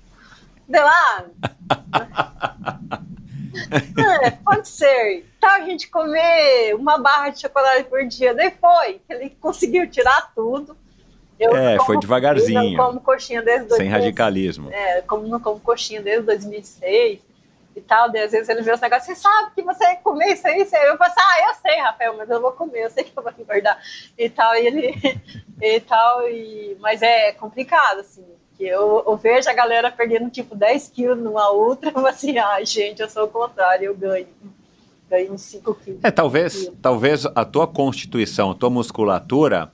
[0.66, 1.26] Deu lá.
[4.24, 5.26] É, pode ser.
[5.40, 8.34] Tal a gente comer uma barra de chocolate por dia.
[8.34, 9.02] Daí foi.
[9.10, 10.76] Ele conseguiu tirar tudo.
[11.40, 12.78] Eu é, foi devagarzinho.
[12.78, 14.72] Como coxinha desde Sem radicalismo.
[14.72, 17.20] É, como não como coxinha desde 2006
[17.76, 18.12] e tal.
[18.12, 20.62] Daí, às vezes ele vê os negócios, você sabe que você comer isso aí?
[20.62, 23.22] Eu falo assim, ah, eu sei, Rafael, mas eu vou comer, eu sei que eu
[23.22, 23.80] vou engordar
[24.18, 24.56] e tal.
[24.56, 24.96] E ele,
[25.62, 28.26] e tal, e, mas é complicado, assim.
[28.58, 32.62] Que eu, eu, vejo a galera perdendo tipo 10 quilos numa outra, mas assim, ai,
[32.62, 34.28] ah, gente, eu sou o contrário, eu ganho.
[35.10, 36.00] Ganho uns 5 quilos.
[36.04, 39.72] É, talvez, talvez a tua constituição, a tua musculatura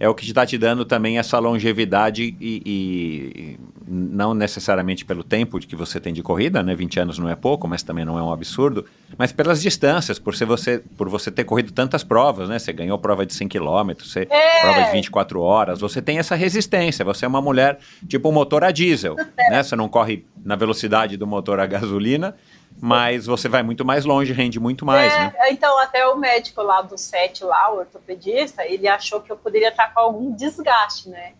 [0.00, 5.60] é o que está te dando também essa longevidade e, e, não necessariamente pelo tempo
[5.60, 6.74] de que você tem de corrida, né?
[6.74, 8.86] 20 anos não é pouco, mas também não é um absurdo,
[9.18, 12.58] mas pelas distâncias, por ser você, por você ter corrido tantas provas, né?
[12.58, 14.60] Você ganhou prova de 100 km, você é.
[14.62, 17.78] prova de 24 horas, você tem essa resistência, você é uma mulher
[18.08, 19.16] tipo um motor a diesel,
[19.50, 19.62] né?
[19.62, 22.34] Você não corre na velocidade do motor a gasolina,
[22.80, 25.34] mas você vai muito mais longe, rende muito mais, é, né?
[25.50, 29.68] Então, até o médico lá do SET, lá, o ortopedista, ele achou que eu poderia
[29.68, 31.34] estar com algum desgaste, né?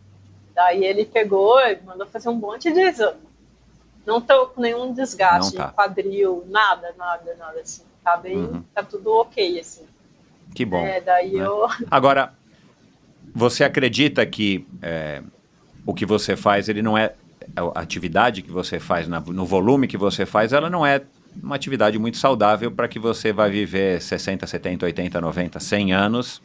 [0.55, 3.21] Daí ele pegou e mandou fazer um monte de exame.
[4.05, 5.69] Não tô com nenhum desgaste, tá.
[5.69, 7.85] quadril, nada, nada, nada assim.
[8.05, 8.63] Tá bem, uhum.
[8.75, 9.87] tá tudo ok, assim.
[10.55, 10.85] Que bom.
[10.85, 11.47] É, daí né?
[11.47, 11.67] eu...
[11.91, 12.35] Agora,
[13.35, 15.23] você acredita que é,
[15.87, 17.15] o que você faz, ele não é
[17.57, 21.03] a atividade que você faz, no volume que você faz, ela não é
[21.43, 26.43] uma atividade muito saudável para que você vai viver 60, 70, 80, 90, 100 anos,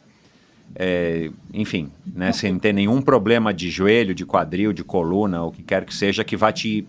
[0.74, 5.62] é, enfim, né, sem ter nenhum problema de joelho, de quadril, de coluna, o que
[5.62, 6.86] quer que seja, que vá te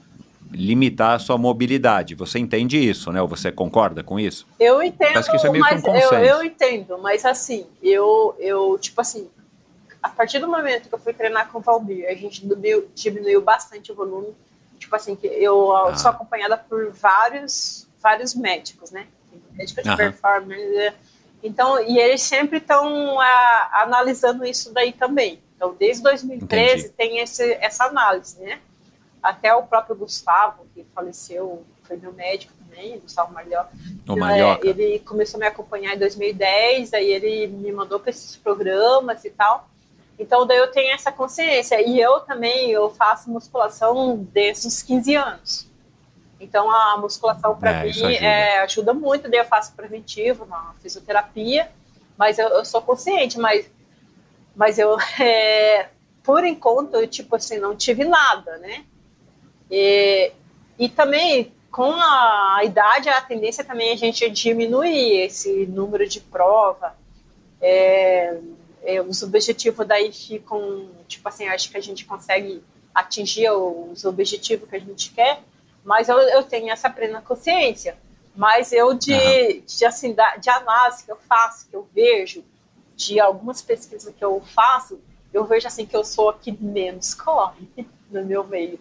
[0.52, 2.15] limitar a sua mobilidade.
[2.15, 3.22] Você entende isso, né?
[3.22, 4.48] Ou você concorda com isso?
[4.60, 6.15] Eu entendo, Parece que isso é meio mas que um consenso.
[6.15, 9.30] Eu, eu entendo, mas assim, eu, eu, tipo assim,
[10.02, 13.41] a partir do momento que eu fui treinar com o Valmir, a gente diminuiu, diminuiu
[13.41, 14.34] bastante o volume.
[14.80, 15.95] Tipo assim, que eu ah.
[15.95, 19.07] sou acompanhada por vários vários médicos, né?
[19.53, 19.98] Médicos de uhum.
[19.98, 20.94] performance.
[21.44, 23.19] Então, e eles sempre estão
[23.72, 25.40] analisando isso daí também.
[25.56, 26.94] Então, desde 2013 Entendi.
[26.95, 28.60] tem esse, essa análise, né?
[29.22, 33.72] Até o próprio Gustavo, que faleceu, foi meu médico também, Gustavo Marlioca.
[34.06, 34.68] Marlioca.
[34.68, 39.26] É, ele começou a me acompanhar em 2010, aí ele me mandou para esses programas
[39.26, 39.68] e tal.
[40.19, 41.82] Então, daí eu tenho essa consciência.
[41.82, 45.68] E eu também, eu faço musculação desde os 15 anos.
[46.39, 48.14] Então, a musculação, para é, mim, ajuda.
[48.14, 49.30] É, ajuda muito.
[49.30, 51.69] Daí eu faço preventivo na fisioterapia,
[52.18, 53.69] mas eu, eu sou consciente, mas,
[54.55, 55.89] mas eu, é,
[56.23, 58.85] por enquanto, eu, tipo assim, não tive nada, né?
[59.69, 60.31] E,
[60.77, 66.07] e também, com a, a idade, a tendência também é a gente diminuir esse número
[66.07, 66.95] de prova.
[67.59, 68.38] É,
[68.84, 74.69] é, os objetivos daí ficam, tipo assim, acho que a gente consegue atingir os objetivos
[74.69, 75.41] que a gente quer,
[75.88, 77.97] mas eu, eu tenho essa plena consciência.
[78.35, 79.64] Mas eu, de, uhum.
[79.65, 82.43] de, assim, de análise que eu faço, que eu vejo,
[82.93, 84.99] de algumas pesquisas que eu faço,
[85.34, 87.69] eu vejo assim que eu sou a que menos corre
[88.11, 88.77] no meu meio.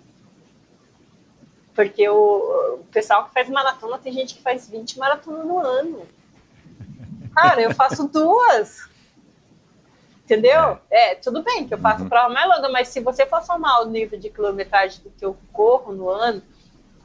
[1.77, 6.03] Porque o, o pessoal que faz maratona, tem gente que faz 20 maratonas no ano.
[7.33, 8.89] Cara, eu faço duas.
[10.25, 10.81] Entendeu?
[10.91, 12.09] É, tudo bem que eu faço uhum.
[12.09, 15.37] prova mais longa, mas se você for somar o nível de quilometragem do que eu
[15.53, 16.43] corro no ano,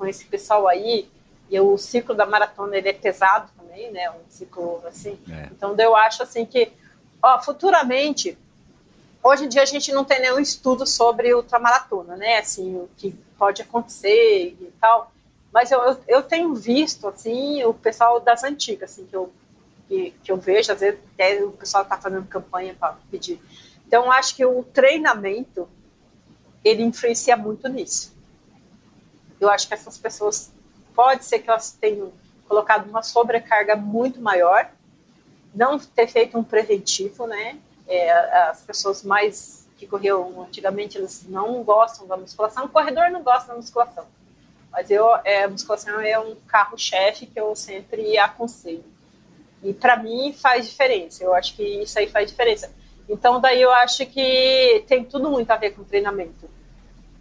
[0.02, 1.08] com esse pessoal aí,
[1.48, 4.10] e o ciclo da maratona ele é pesado também, né?
[4.10, 5.20] Um ciclo assim.
[5.30, 5.48] É.
[5.52, 6.72] Então eu acho assim que,
[7.22, 8.36] ó, futuramente,
[9.24, 12.40] hoje em dia a gente não tem nenhum estudo sobre ultramaratona, né?
[12.40, 15.12] Assim, o que pode acontecer e tal.
[15.54, 19.32] Mas eu, eu, eu tenho visto, assim, o pessoal das antigas, assim, que eu,
[19.88, 23.40] que, que eu vejo, às vezes até o pessoal está fazendo campanha para pedir.
[23.86, 25.70] Então, acho que o treinamento,
[26.66, 28.11] ele influencia muito nisso.
[29.42, 30.52] Eu acho que essas pessoas,
[30.94, 32.14] pode ser que elas tenham
[32.48, 34.70] colocado uma sobrecarga muito maior,
[35.54, 37.58] não ter feito um preventivo, né?
[37.88, 38.12] É,
[38.50, 43.48] as pessoas mais que corriam antigamente, eles não gostam da musculação, o corredor não gosta
[43.48, 44.06] da musculação.
[44.72, 48.86] Mas eu, é, a musculação é um carro-chefe que eu sempre aconselho.
[49.64, 51.24] E para mim faz diferença.
[51.24, 52.72] Eu acho que isso aí faz diferença.
[53.10, 56.50] Então daí eu acho que tem tudo muito a ver com treinamento.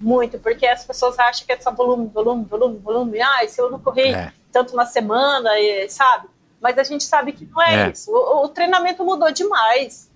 [0.01, 3.21] Muito, porque as pessoas acham que é só volume, volume, volume, volume.
[3.21, 4.33] Ah, se eu não correr é.
[4.51, 5.51] tanto na semana,
[5.91, 6.27] sabe?
[6.59, 7.91] Mas a gente sabe que não é, é.
[7.91, 8.11] isso.
[8.11, 10.11] O, o, treinamento mudou demais.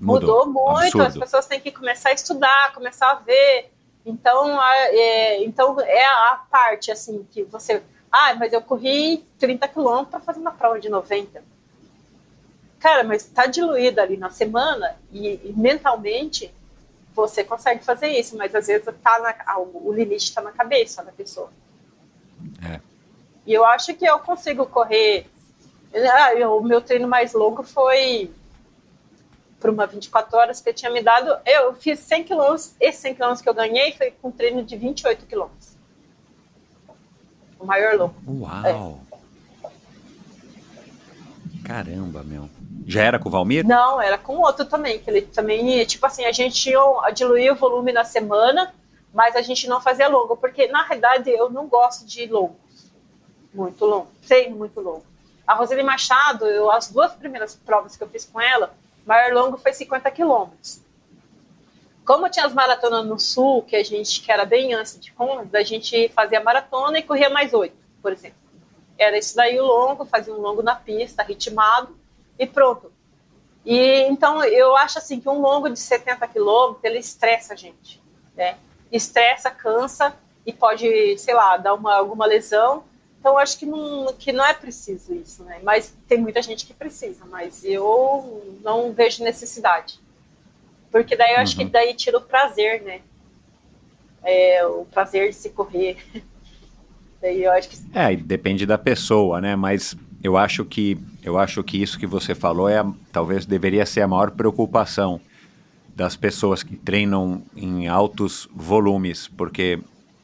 [0.00, 1.00] Mudou, mudou muito.
[1.00, 1.06] Absurdo.
[1.06, 3.72] As pessoas têm que começar a estudar, começar a ver.
[4.06, 7.82] Então, é, então é a parte assim que você.
[8.10, 11.42] Ah, mas eu corri 30 quilômetros para fazer uma prova de 90.
[12.78, 16.52] Cara, mas está diluído ali na semana e, e, mentalmente
[17.18, 21.10] você consegue fazer isso, mas às vezes tá na, o limite está na cabeça da
[21.10, 21.50] pessoa.
[22.64, 22.80] É.
[23.44, 25.26] E eu acho que eu consigo correr.
[25.92, 28.30] Ah, eu, o meu treino mais longo foi
[29.58, 31.36] para uma 24 horas que eu tinha me dado.
[31.44, 34.76] Eu fiz 100 quilômetros, esse 100 quilômetros que eu ganhei foi com um treino de
[34.76, 35.76] 28 quilômetros.
[37.58, 38.14] O maior longo.
[38.28, 39.00] Uau!
[39.04, 39.08] É.
[41.66, 42.48] Caramba, meu.
[42.88, 43.66] Já era com o Valmir?
[43.66, 46.72] Não, era com outro também, que ele também, tipo assim, a gente
[47.12, 48.74] diluía o volume na semana,
[49.12, 52.56] mas a gente não fazia longo, porque na realidade eu não gosto de longos,
[53.52, 55.04] muito longo, treino muito longo.
[55.46, 58.72] A Roseli Machado, eu, as duas primeiras provas que eu fiz com ela,
[59.04, 60.80] maior longo foi 50 quilômetros.
[62.06, 65.54] Como tinha as maratonas no sul, que a gente, que era bem antes de Condas,
[65.54, 68.38] a gente fazia maratona e corria mais oito, por exemplo.
[68.96, 71.97] Era isso daí o longo, fazia um longo na pista, ritmado,
[72.38, 72.92] e pronto.
[73.64, 78.00] E então eu acho assim que um longo de 70 quilômetros ele estressa a gente,
[78.36, 78.56] né?
[78.90, 80.16] Estressa, cansa
[80.48, 82.82] e pode, sei lá, dar uma, alguma lesão.
[83.20, 85.60] Então, eu acho que não, que não é preciso isso, né?
[85.62, 90.00] Mas tem muita gente que precisa, mas eu não vejo necessidade.
[90.90, 91.42] Porque daí eu uhum.
[91.42, 91.68] acho que uhum.
[91.68, 93.02] daí tira o prazer, né?
[94.24, 95.98] É, o prazer de se correr.
[97.20, 97.76] daí eu acho que...
[97.92, 99.54] É, depende da pessoa, né?
[99.54, 100.96] Mas eu acho que
[101.28, 105.20] eu acho que isso que você falou é talvez deveria ser a maior preocupação
[105.94, 109.78] das pessoas que treinam em altos volumes, porque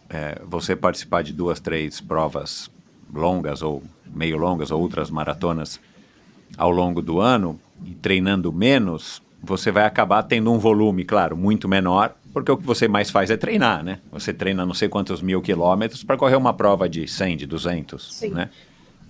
[0.08, 2.70] é, você participar de duas, três provas
[3.12, 5.78] longas ou meio longas ou outras maratonas
[6.56, 11.68] ao longo do ano e treinando menos, você vai acabar tendo um volume, claro, muito
[11.68, 14.00] menor, porque o que você mais faz é treinar, né?
[14.10, 18.14] Você treina não sei quantos mil quilômetros para correr uma prova de 100, de 200,
[18.14, 18.30] Sim.
[18.30, 18.48] né?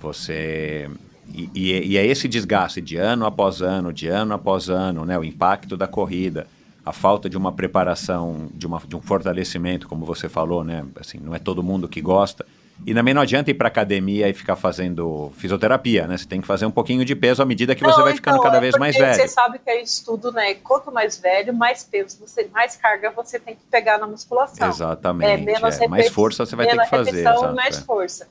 [0.01, 0.91] Você...
[1.33, 5.19] E, e, é esse desgaste de ano após ano, de ano após ano, né?
[5.19, 6.47] O impacto da corrida,
[6.85, 10.85] a falta de uma preparação, de, uma, de um fortalecimento, como você falou, né?
[11.01, 12.45] Assim, não é todo mundo que gosta.
[12.87, 16.19] E também não adianta ir para academia e ficar fazendo fisioterapia, né?
[16.19, 18.35] Você tem que fazer um pouquinho de peso à medida que não, você vai ficando
[18.35, 19.15] então, cada é vez mais velho.
[19.15, 20.55] Você sabe que é estudo, né?
[20.55, 24.69] Quanto mais velho, mais peso, você, mais carga você tem que pegar na musculação.
[24.69, 25.31] Exatamente.
[25.31, 25.87] É, menos é.
[25.87, 27.21] mais força você vai ter que fazer.
[27.21, 27.81] Exato, mais é.
[27.81, 28.29] força.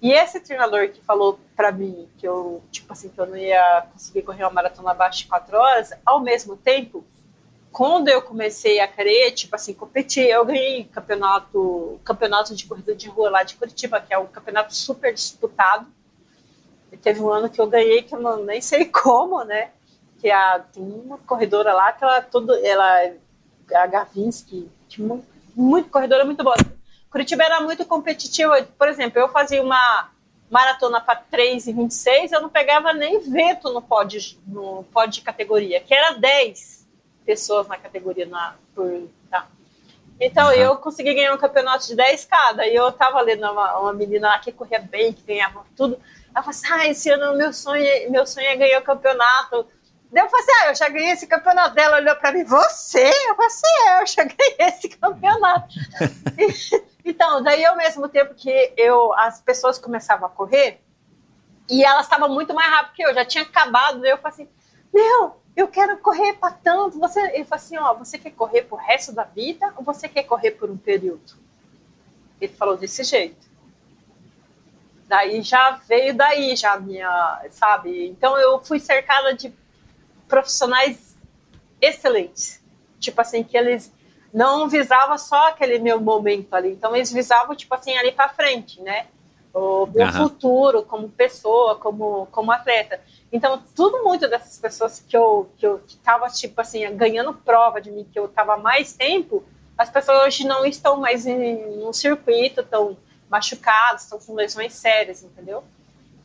[0.00, 3.86] E esse treinador que falou para mim que eu, tipo assim, que eu não ia
[3.92, 7.04] conseguir correr uma maratona abaixo de 4 horas, ao mesmo tempo,
[7.72, 13.08] quando eu comecei a querer, tipo assim, competir, eu ganhei campeonato, campeonato de corrida de
[13.08, 15.86] rua lá de Curitiba, que é um campeonato super disputado.
[16.90, 19.70] E teve um ano que eu ganhei, que eu não, nem sei como, né?
[20.18, 23.12] Que a, tem uma corredora lá que ela, todo, ela
[23.74, 26.56] a Gavinsky, muito, muito corredora muito boa.
[27.16, 28.62] Curitiba era muito competitiva.
[28.78, 30.10] Por exemplo, eu fazia uma
[30.50, 35.94] maratona para 3,26, eu não pegava nem vento no pódio, no pódio de categoria, que
[35.94, 36.86] era 10
[37.24, 39.46] pessoas na categoria na, por, tá.
[40.20, 40.52] Então, uhum.
[40.52, 42.66] eu consegui ganhar um campeonato de 10 cada.
[42.66, 45.98] E eu tava lendo uma, uma menina lá que corria bem, que ganhava tudo.
[46.34, 49.66] Ela falou assim: ah, esse ano meu sonho, meu sonho é ganhar o campeonato.
[50.12, 51.74] Daí eu falei assim: ah, eu já ganhei esse campeonato.
[51.74, 53.08] Dela olhou para mim: você?
[53.26, 55.74] Eu falei assim: é, eu já ganhei esse campeonato.
[57.06, 60.80] então, daí ao mesmo tempo que eu, as pessoas começavam a correr,
[61.70, 64.04] e elas estavam muito mais rápido que eu, já tinha acabado.
[64.04, 64.48] Eu falei assim:
[64.92, 66.98] meu, eu quero correr para tanto.
[66.98, 70.24] Você, ele falou assim, ó, você quer correr pro resto da vida ou você quer
[70.24, 71.34] correr por um período?
[72.40, 73.46] Ele falou desse jeito.
[75.06, 78.08] Daí já veio daí já minha, sabe?
[78.08, 79.54] Então eu fui cercada de
[80.26, 81.16] profissionais
[81.80, 82.60] excelentes.
[82.98, 83.92] Tipo assim, que eles
[84.32, 86.72] não visavam só aquele meu momento ali.
[86.72, 89.06] Então eles visavam, tipo assim, ali para frente, né?
[89.54, 90.12] O meu uhum.
[90.12, 93.00] futuro como pessoa, como, como atleta.
[93.32, 97.90] Então, tudo muito dessas pessoas que eu que eu estava tipo assim ganhando prova de
[97.90, 99.42] mim que eu estava mais tempo,
[99.76, 102.96] as pessoas hoje não estão mais em um circuito, estão
[103.28, 105.64] machucadas, estão com lesões sérias, entendeu?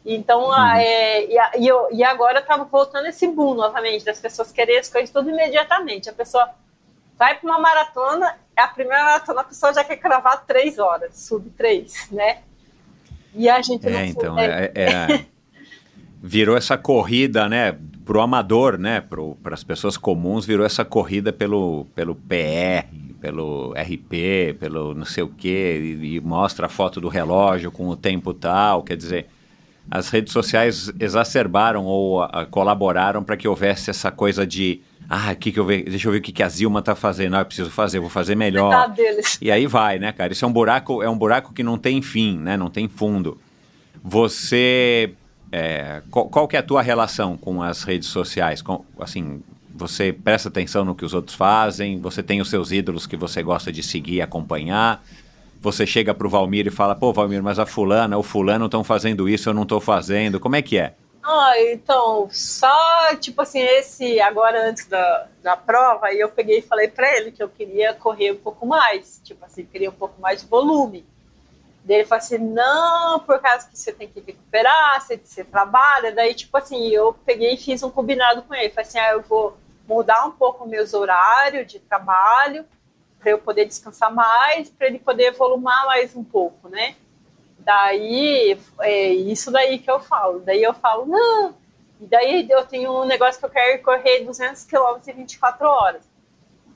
[0.06, 0.66] Então, uhum.
[0.76, 4.90] é, e, e, eu, e agora estava voltando esse boom novamente das pessoas quererem as
[4.90, 6.10] coisas tudo imediatamente.
[6.10, 6.50] A pessoa
[7.22, 11.20] vai para uma maratona é a primeira maratona, a pessoa já quer cravar três horas,
[11.20, 12.40] sub três, né?
[13.36, 15.26] E a gente é, não então, é, é, é,
[16.20, 17.78] virou essa corrida, né?
[18.04, 19.02] Pro amador, né?
[19.02, 22.88] Para as pessoas comuns, virou essa corrida pelo, pelo PR,
[23.22, 27.88] pelo RP, pelo não sei o quê, e, e mostra a foto do relógio com
[27.88, 28.82] o tempo tal.
[28.82, 29.28] Quer dizer,
[29.92, 35.52] as redes sociais exacerbaram ou a, colaboraram para que houvesse essa coisa de ah, que
[35.52, 35.84] que eu ve...
[35.84, 37.36] deixa eu ver o que, que a Zilma tá fazendo.
[37.36, 38.72] Ah, eu preciso fazer, vou fazer melhor.
[39.42, 40.32] E aí vai, né, cara?
[40.32, 42.56] Isso é um buraco, é um buraco que não tem fim, né?
[42.56, 43.38] Não tem fundo.
[44.02, 45.14] Você.
[45.52, 48.62] É, qual, qual, que é a tua relação com as redes sociais?
[48.62, 49.44] Com, assim,
[49.76, 52.00] você presta atenção no que os outros fazem?
[52.00, 55.04] Você tem os seus ídolos que você gosta de seguir e acompanhar?
[55.62, 59.30] Você chega pro Valmir e fala, pô, Valmir, mas a fulana, o fulano estão fazendo
[59.30, 60.40] isso, eu não estou fazendo.
[60.40, 60.96] Como é que é?
[61.24, 66.62] Ah, então, só, tipo assim, esse, agora antes da, da prova, aí eu peguei e
[66.64, 70.20] falei para ele que eu queria correr um pouco mais, tipo assim, queria um pouco
[70.20, 71.06] mais de volume.
[71.84, 76.12] Daí ele falou assim, não, por causa que você tem que recuperar, você, você trabalha,
[76.12, 79.22] daí, tipo assim, eu peguei e fiz um combinado com ele, falei assim, ah, eu
[79.22, 79.56] vou
[79.88, 82.66] mudar um pouco meus horários de trabalho,
[83.22, 86.96] para eu poder descansar mais, para ele poder volumar mais um pouco, né?
[87.60, 90.40] Daí, é isso daí que eu falo.
[90.40, 91.56] Daí eu falo, não.
[92.00, 96.12] E daí eu tenho um negócio que eu quero correr 200 quilômetros em 24 horas.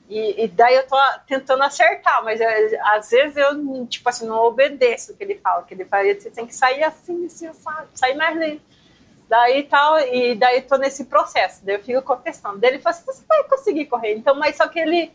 [0.08, 2.48] E, e, daí eu tô tentando acertar, mas eu,
[2.94, 5.64] às vezes eu, tipo assim, não obedeço o que ele fala.
[5.64, 7.88] Que ele fala, você tem que sair assim, assim, sabe?
[7.94, 8.62] sair mais lento.
[9.28, 11.64] Daí tal, e daí tô nesse processo.
[11.64, 12.58] Daí eu fico contestando.
[12.58, 14.14] Daí ele fala assim, você vai conseguir correr.
[14.14, 15.12] Então, mas só que ele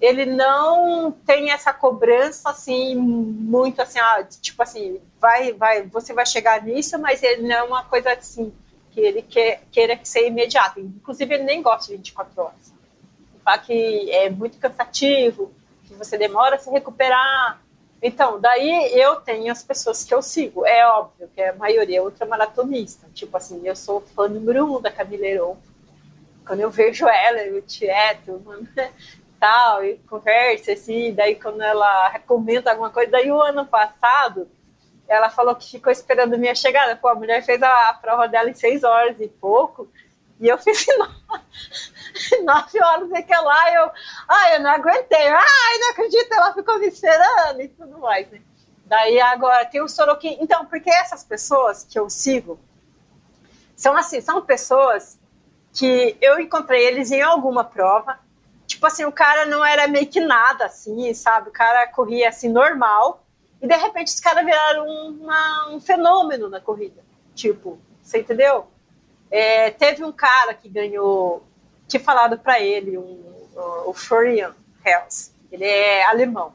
[0.00, 6.26] ele não tem essa cobrança assim muito assim, ah, tipo assim, vai, vai, você vai
[6.26, 8.52] chegar nisso, mas ele não é uma coisa assim
[8.90, 10.80] que ele quer, queira ser imediato.
[10.80, 12.74] Inclusive ele nem gosta de 24 horas.
[13.44, 15.52] Fala que é muito cansativo,
[15.84, 17.60] que você demora a se recuperar.
[18.02, 20.66] Então, daí eu tenho as pessoas que eu sigo.
[20.66, 23.06] É óbvio que a maioria é ultramaratonista.
[23.14, 25.56] Tipo assim, eu sou fã número um da Camila.
[26.46, 28.66] Quando eu vejo ela, eu tieto, mano,
[29.46, 34.48] tal, e conversa, assim, daí quando ela comenta alguma coisa, daí o ano passado,
[35.06, 38.50] ela falou que ficou esperando minha chegada, pô, a mulher fez a, a prova dela
[38.50, 39.88] em seis horas e pouco,
[40.40, 41.14] e eu fiz nove,
[42.42, 43.90] nove horas e que lá, eu,
[44.28, 48.40] ai, eu não aguentei, ai, não acredito, ela ficou me esperando e tudo mais, né?
[48.84, 52.58] Daí agora tem o Sorokin, então, porque essas pessoas que eu sigo,
[53.76, 55.20] são assim, são pessoas
[55.72, 58.18] que eu encontrei eles em alguma prova,
[58.76, 61.48] tipo assim, o cara não era meio que nada, assim, sabe?
[61.48, 63.24] O cara corria assim, normal,
[63.60, 67.02] e de repente os caras viraram uma, um fenômeno na corrida.
[67.34, 68.66] Tipo, você entendeu?
[69.30, 71.42] É, teve um cara que ganhou,
[71.88, 73.48] que falado para ele, um,
[73.86, 76.54] o Florian Hels, ele é alemão.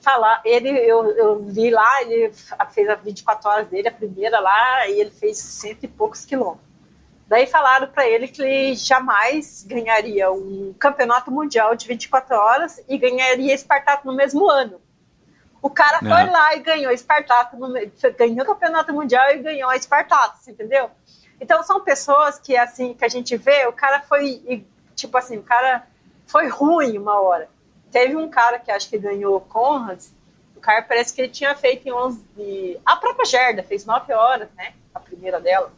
[0.00, 2.32] Falar, ele, eu, eu vi lá, ele
[2.70, 6.65] fez a 24 horas dele, a primeira lá, e ele fez cento e poucos quilômetros.
[7.26, 12.96] Daí falaram para ele que ele jamais ganharia um campeonato mundial de 24 horas e
[12.96, 14.80] ganharia Espartaco no mesmo ano.
[15.60, 16.30] O cara foi é.
[16.30, 17.74] lá e ganhou Espartaco, no,
[18.16, 20.88] ganhou o campeonato mundial e ganhou a Espartaco, entendeu?
[21.40, 24.64] Então são pessoas que assim que a gente vê, o cara foi
[24.94, 25.84] tipo assim, o cara
[26.26, 27.48] foi ruim uma hora.
[27.90, 30.00] Teve um cara que acho que ganhou Conrad,
[30.54, 34.48] o cara parece que ele tinha feito em 11 a própria Gerda fez 9 horas,
[34.56, 34.74] né?
[34.94, 35.72] A primeira dela.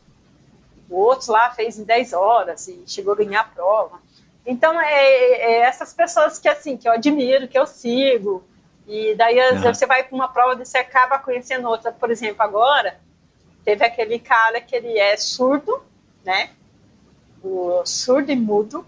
[0.89, 4.01] O outro lá fez em 10 horas e chegou a ganhar a prova.
[4.47, 8.43] Então, é, é essas pessoas que, assim, que eu admiro, que eu sigo.
[8.87, 9.61] E daí uhum.
[9.63, 11.93] você vai para uma prova e você acaba conhecendo outra.
[11.93, 12.99] Por exemplo, agora,
[13.65, 15.83] teve aquele cara que ele é surdo,
[16.25, 16.51] né?
[17.45, 18.87] O surdo e mudo,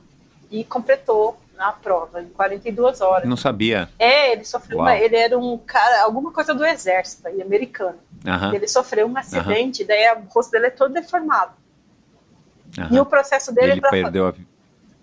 [0.50, 3.28] e completou a prova em 42 horas.
[3.28, 3.88] Não sabia.
[3.98, 7.98] É, ele sofreu uma, ele era um cara, alguma coisa do exército aí, americano.
[8.54, 9.88] Ele sofreu um acidente, uhum.
[9.88, 11.52] daí o rosto dele é todo deformado.
[12.90, 14.34] E o processo dele ele perdeu a...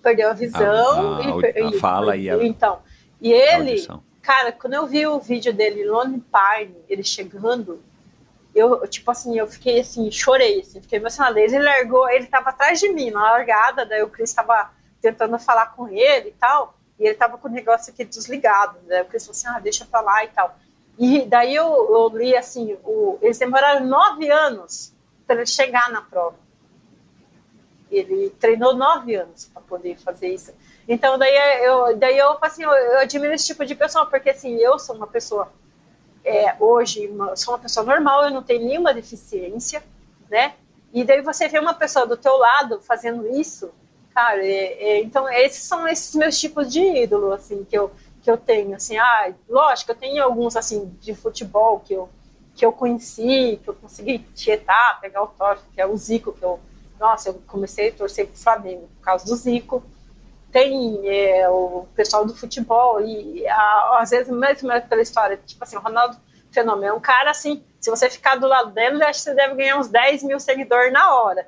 [0.01, 2.79] perdeu a visão a, a, a, a fala e a então.
[3.19, 3.85] E ele
[4.21, 7.81] cara quando eu vi o vídeo dele Lone Pine ele chegando
[8.53, 11.39] eu tipo assim eu fiquei assim chorei assim fiquei emocionada.
[11.39, 14.71] Ele largou ele tava atrás de mim na largada daí o Chris tava
[15.01, 19.01] tentando falar com ele e tal e ele tava com o negócio aqui desligado né?
[19.01, 20.57] o Chris falou assim ah deixa pra lá e tal.
[20.99, 24.93] E daí eu, eu li assim o, eles demoraram nove anos
[25.27, 26.46] para ele chegar na prova
[27.91, 30.53] ele treinou nove anos para poder fazer isso.
[30.87, 34.55] Então, daí eu, daí eu, assim, eu, eu, admiro esse tipo de pessoa, porque assim,
[34.55, 35.51] eu sou uma pessoa,
[36.23, 39.83] é, hoje, uma, sou uma pessoa normal, eu não tenho nenhuma deficiência,
[40.29, 40.55] né?
[40.93, 43.71] E daí você vê uma pessoa do teu lado fazendo isso,
[44.13, 47.91] cara, é, é, então esses são esses meus tipos de ídolo, assim, que eu,
[48.21, 52.09] que eu tenho, assim, ah, lógico, eu tenho alguns, assim, de futebol que eu,
[52.55, 56.43] que eu conheci, que eu consegui tietar, pegar o toque, que é o Zico, que
[56.43, 56.59] eu,
[56.99, 59.83] nossa, eu comecei a torcer pro Flamengo por causa do Zico,
[60.51, 65.77] tem é, o pessoal do futebol, e a, às vezes, mesmo pela história, tipo assim,
[65.77, 66.17] o Ronaldo
[66.51, 69.55] Fenômeno é um cara, assim, se você ficar do lado dele, acho que você deve
[69.55, 71.47] ganhar uns 10 mil seguidores na hora.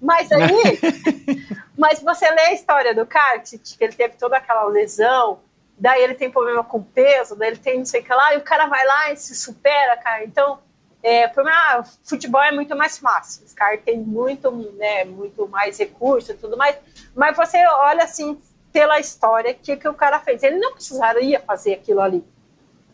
[0.00, 0.78] Mas aí,
[1.76, 5.40] mas você lê a história do cara, que ele teve toda aquela lesão,
[5.76, 8.38] daí ele tem problema com peso, daí ele tem não sei o que lá, e
[8.38, 10.24] o cara vai lá e se supera, cara.
[10.24, 10.60] Então,
[11.02, 16.30] é, ah, futebol é muito mais fácil, os caras têm muito, né, muito mais recursos
[16.30, 16.76] e tudo mais,
[17.14, 18.40] mas você olha assim,
[18.72, 20.42] pela história, que, que o cara fez.
[20.42, 22.24] Ele não precisaria fazer aquilo ali.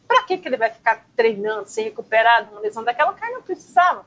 [0.07, 3.11] Para que, que ele vai ficar treinando, se recuperar de uma lesão daquela?
[3.11, 4.05] O cara não precisava.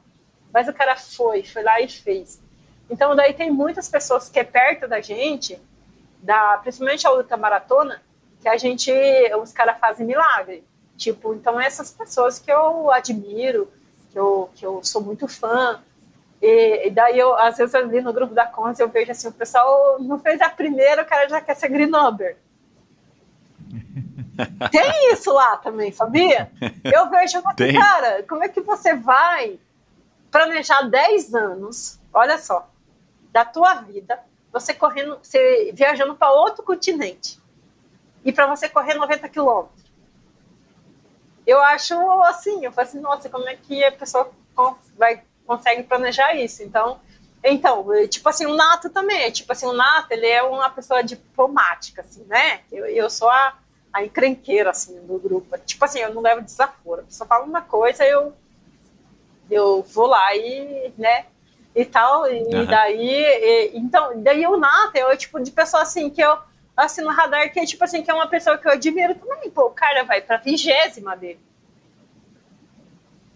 [0.54, 2.42] Mas o cara foi, foi lá e fez.
[2.90, 5.62] Então, daí tem muitas pessoas que é perto da gente,
[6.20, 8.02] da, principalmente a luta maratona,
[8.42, 8.92] que a gente,
[9.42, 10.64] os caras fazem milagre.
[10.96, 13.72] Tipo, então essas pessoas que eu admiro,
[14.18, 15.80] que eu, que eu sou muito fã,
[16.42, 19.32] e, e daí eu, às vezes ali no grupo da Cons eu vejo assim, o
[19.32, 22.36] pessoal não fez a primeira, o cara já quer ser green number.
[24.72, 26.52] Tem isso lá também, sabia?
[26.84, 29.60] Eu vejo, assim, cara, como é que você vai
[30.32, 32.68] planejar 10 anos, olha só,
[33.32, 34.20] da tua vida,
[34.52, 37.40] você correndo, você viajando para outro continente
[38.26, 39.87] e para você correr 90 quilômetros.
[41.48, 41.94] Eu acho
[42.24, 44.30] assim, eu falo assim, nossa, como é que a pessoa
[44.98, 46.62] vai, consegue planejar isso?
[46.62, 47.00] Então,
[47.42, 51.02] então, tipo assim, o Nato também, é tipo assim, o Nato, ele é uma pessoa
[51.02, 52.60] diplomática, assim, né?
[52.70, 53.58] Eu, eu sou a,
[53.94, 55.58] a encrenqueira, assim, do grupo.
[55.60, 57.02] Tipo assim, eu não levo desaforo.
[57.02, 58.34] A pessoa fala uma coisa, eu,
[59.50, 61.28] eu vou lá e, né,
[61.74, 62.66] e tal, e uhum.
[62.66, 66.38] daí, e, então, daí o Nato é o tipo de pessoa, assim, que eu
[66.78, 69.50] assim, no radar, que é tipo assim, que é uma pessoa que eu admiro também.
[69.50, 71.40] Pô, o cara vai pra vigésima dele.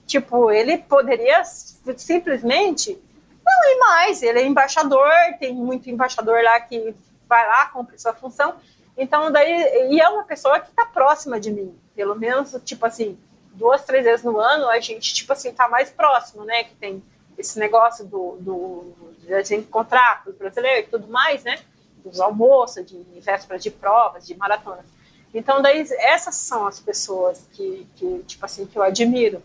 [0.05, 3.01] Tipo, ele poderia simplesmente
[3.43, 4.21] não ir mais.
[4.21, 6.93] Ele é embaixador, tem muito embaixador lá que
[7.27, 8.55] vai lá, cumpre sua função.
[8.95, 11.75] Então, daí, e é uma pessoa que tá próxima de mim.
[11.95, 13.17] Pelo menos, tipo assim,
[13.53, 16.65] duas, três vezes no ano, a gente, tipo assim, tá mais próximo, né?
[16.65, 17.03] Que tem
[17.37, 21.57] esse negócio do, do de a gente encontrar com os brasileiros e tudo mais, né?
[22.03, 24.85] Dos almoços, de vésperas de provas, de maratonas.
[25.33, 29.41] Então, daí, essas são as pessoas que, que, tipo assim, que eu admiro.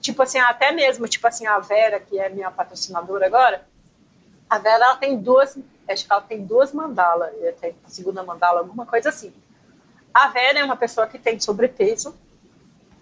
[0.00, 3.66] Tipo assim, até mesmo, tipo assim, a Vera, que é minha patrocinadora agora,
[4.48, 8.60] a Vera, ela tem duas, acho que ela tem duas mandalas, tem a segunda mandala,
[8.60, 9.32] alguma coisa assim.
[10.14, 12.16] A Vera é uma pessoa que tem sobrepeso,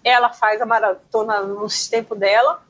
[0.03, 2.63] ela faz a maratona no tempo dela,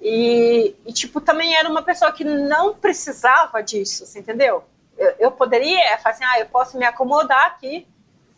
[0.00, 4.64] e, e, tipo, também era uma pessoa que não precisava disso, entendeu?
[4.96, 7.86] Eu, eu poderia é, falar assim, ah, eu posso me acomodar aqui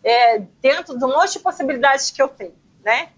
[0.03, 2.55] é, dentro de um monte de possibilidades que eu tenho,
[2.85, 3.11] né?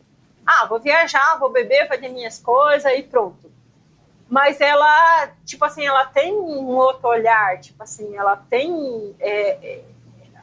[0.47, 3.51] Ah, vou viajar, vou beber, fazer minhas coisas e pronto.
[4.29, 9.85] Mas ela, tipo assim, ela tem um outro olhar, tipo assim, ela tem, é, é,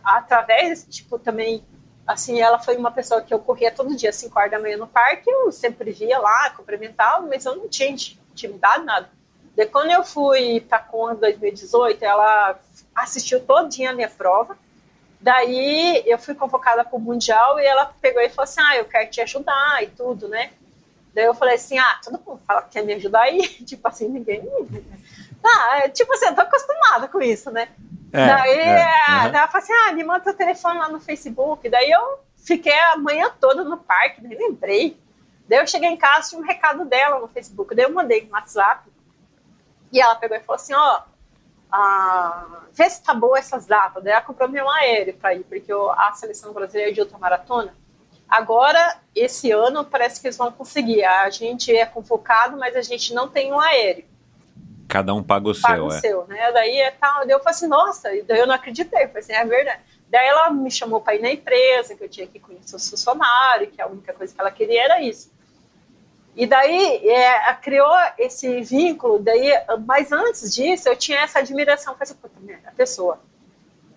[0.03, 1.63] através, tipo, também,
[2.05, 4.87] assim, ela foi uma pessoa que eu corria todo dia, 5 horas da manhã no
[4.87, 9.09] parque, eu sempre via lá, cumprimentava, mas eu não tinha intimidade, nada.
[9.55, 12.59] De quando eu fui para a Conra 2018, ela
[12.97, 14.57] assistiu todinha a minha prova.
[15.19, 18.85] Daí eu fui convocada para o Mundial e ela pegou e falou assim: Ah, eu
[18.85, 20.51] quero te ajudar e tudo, né?
[21.13, 23.47] Daí eu falei assim: Ah, todo mundo fala que quer me ajudar aí.
[23.65, 24.47] tipo assim, ninguém.
[25.43, 27.69] Ah, é, tipo assim, eu tô acostumada com isso, né?
[28.13, 29.35] É, daí, é, uhum.
[29.35, 31.67] ela falou assim: Ah, me manda o telefone lá no Facebook.
[31.67, 34.99] Daí eu fiquei a manhã toda no parque, nem lembrei.
[35.47, 37.73] Daí eu cheguei em casa, tinha um recado dela no Facebook.
[37.73, 38.87] Daí eu mandei no WhatsApp.
[39.91, 40.99] E ela pegou e falou assim: Ó.
[40.99, 41.16] Oh,
[42.73, 44.03] vê se tá boa essas datas.
[44.03, 47.73] Daí ela comprou meu aéreo para ir, porque a seleção brasileira de ultramaratona.
[48.27, 51.03] Agora, esse ano, parece que eles vão conseguir.
[51.03, 54.05] A gente é convocado, mas a gente não tem um aéreo.
[54.87, 55.99] Cada um paga o paga seu, o é.
[55.99, 56.51] seu, né?
[56.51, 57.19] Daí é tal.
[57.25, 59.03] Daí eu falei assim, nossa, e daí eu não acreditei.
[59.03, 59.81] Eu falei assim, é verdade.
[60.09, 63.73] Daí ela me chamou para ir na empresa, que eu tinha que conhecer os funcionários,
[63.73, 65.31] que a única coisa que ela queria era isso.
[66.37, 69.51] E daí é, criou esse vínculo, daí,
[69.87, 72.15] mas antes disso eu tinha essa admiração com essa
[72.63, 73.19] a pessoa.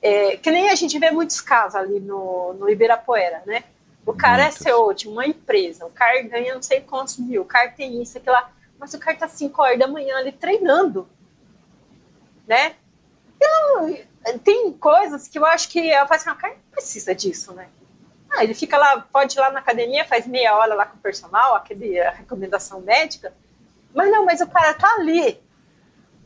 [0.01, 3.65] É, que nem a gente vê muitos casos ali no, no Ibirapuera, né?
[4.07, 4.62] O cara Muitos.
[4.62, 8.01] é CEO de uma empresa, o cara ganha não sei quantos mil, o cara tem
[8.01, 11.07] isso, aquilo lá, mas o cara tá 5 horas da manhã ali treinando,
[12.49, 12.75] né?
[13.39, 13.99] Não,
[14.43, 17.52] tem coisas que eu acho que eu falo assim, ah, o cara não precisa disso,
[17.52, 17.69] né?
[18.31, 21.00] Ah, ele fica lá, pode ir lá na academia, faz meia hora lá com o
[21.00, 23.33] personal, aquele, a recomendação médica.
[23.92, 25.41] Mas não, mas o cara tá ali.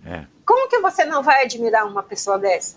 [0.05, 0.26] É.
[0.44, 2.76] Como que você não vai admirar uma pessoa dessa?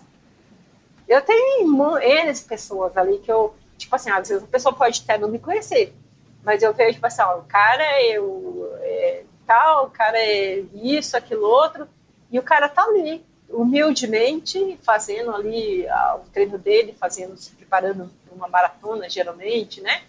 [1.06, 5.18] Eu tenho N pessoas ali que eu, tipo assim, às vezes a pessoa pode até
[5.18, 5.94] não me conhecer,
[6.42, 10.64] mas eu vejo, tipo assim, ó, o cara é, o, é tal, o cara é
[10.74, 11.88] isso, aquilo outro,
[12.30, 18.27] e o cara tá ali, humildemente, fazendo ali o treino dele, fazendo, se preparando para
[18.38, 20.02] uma maratona, geralmente, né?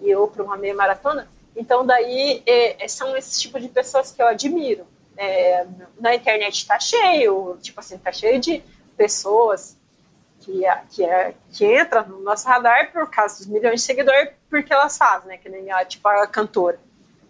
[0.00, 1.28] E ou para uma meia maratona.
[1.54, 4.86] Então, daí, é, é, são esses tipos de pessoas que eu admiro.
[5.16, 5.66] É,
[5.98, 8.62] na internet está cheio, tipo assim, está cheio de
[8.96, 9.78] pessoas
[10.40, 14.72] que, que, é, que entra no nosso radar por causa dos milhões de seguidores, porque
[14.72, 15.38] elas fazem, né?
[15.38, 16.78] Que nem a, tipo, a cantora.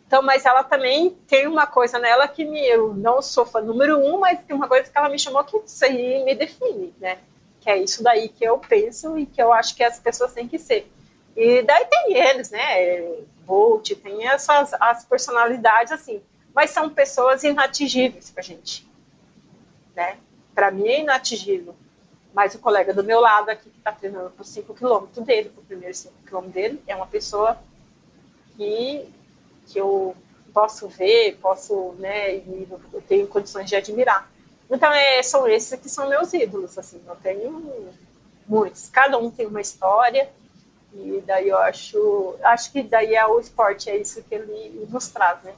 [0.07, 3.99] Então, mas ela também tem uma coisa nela que me, eu não sou fã número
[3.99, 7.19] um, mas tem uma coisa que ela me chamou que isso aí me define, né?
[7.67, 10.47] Que é isso daí que eu penso e que eu acho que as pessoas têm
[10.47, 10.89] que ser.
[11.35, 13.03] E daí tem eles, né?
[13.45, 16.23] Bolt, tem essas as personalidades assim,
[16.55, 18.89] mas são pessoas inatingíveis pra gente,
[19.97, 20.17] né?
[20.55, 21.75] Para mim é inatingível.
[22.33, 25.65] Mas o colega do meu lado aqui que está treinando por 5 quilômetros dele, por
[25.65, 27.59] primeiro 5 quilômetros dele, é uma pessoa
[28.57, 29.13] que
[29.67, 30.15] que eu
[30.55, 34.31] posso ver, posso, né, eu tenho condições de admirar.
[34.71, 37.89] Então, é, são esses que são meus ídolos, assim, eu tenho
[38.49, 38.89] muitos.
[38.89, 40.29] Cada um tem uma história,
[40.93, 45.09] e daí eu acho, acho que daí é o esporte, é isso que ele nos
[45.09, 45.53] traz, né?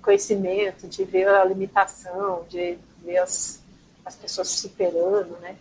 [0.00, 3.62] Conhecimento, de ver a limitação, de ver as,
[4.04, 5.56] as pessoas superando, né?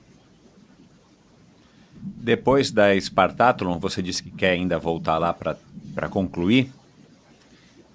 [1.94, 6.72] Depois da Spartathlon, você disse que quer ainda voltar lá para concluir.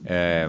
[0.04, 0.48] É,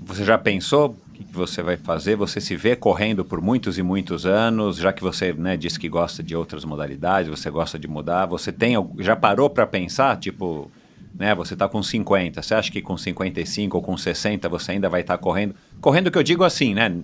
[0.00, 2.16] você já pensou o que você vai fazer?
[2.16, 5.88] Você se vê correndo por muitos e muitos anos, já que você né, disse que
[5.88, 8.26] gosta de outras modalidades, você gosta de mudar.
[8.26, 10.70] Você tem já parou para pensar, tipo,
[11.14, 14.88] né, você está com 50, você acha que com 55 ou com 60 você ainda
[14.88, 15.54] vai estar tá correndo?
[15.80, 16.94] Correndo que eu digo assim, né?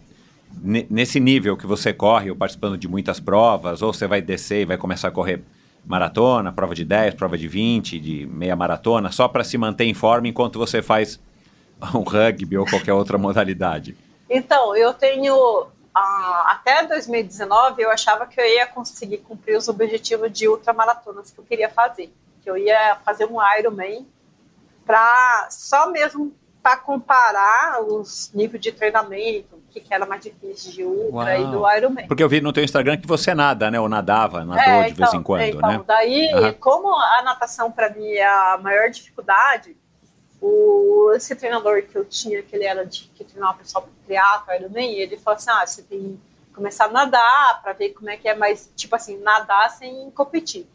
[0.89, 4.65] Nesse nível que você corre, ou participando de muitas provas, ou você vai descer e
[4.65, 5.43] vai começar a correr
[5.85, 9.95] maratona, prova de 10, prova de 20, de meia maratona, só para se manter em
[9.95, 11.19] forma enquanto você faz
[11.93, 13.97] um rugby ou qualquer outra modalidade?
[14.29, 15.67] Então, eu tenho.
[15.95, 21.39] Ah, até 2019, eu achava que eu ia conseguir cumprir os objetivos de ultramaratonas que
[21.39, 22.13] eu queria fazer.
[22.43, 24.05] Que eu ia fazer um Ironman
[24.85, 30.73] para só mesmo para comparar os níveis de treinamento, o que, que, era mais difícil
[30.73, 31.41] de ultra Uau.
[31.43, 32.07] e do Ironman.
[32.07, 33.79] Porque eu vi no teu Instagram que você nada, né?
[33.79, 35.85] Ou nadava, nadou é, de vez em então, quando, então, né?
[35.87, 36.55] Daí, uhum.
[36.55, 39.77] como a natação para mim é a maior dificuldade,
[40.45, 43.93] o, esse treinador que eu tinha, que ele era de que treinava o pessoal pro
[44.05, 48.11] triatlo, Ironman, ele falou assim, ah, você tem que começar a nadar para ver como
[48.11, 50.67] é que é, mas tipo assim, nadar sem competir.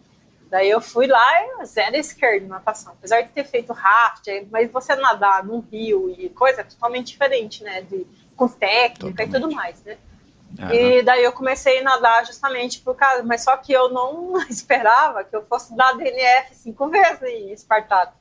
[0.50, 2.94] Daí eu fui lá e zero esquerda natação.
[2.94, 7.64] Apesar de ter feito raft, mas você nadar num rio e coisa é totalmente diferente,
[7.64, 7.84] né?
[7.84, 9.30] De, com técnica totalmente.
[9.30, 9.98] e tudo mais, né?
[10.58, 10.74] Uhum.
[10.74, 15.24] E daí eu comecei a nadar justamente por causa, mas só que eu não esperava
[15.24, 18.19] que eu fosse dar DNF cinco vezes em Espartato.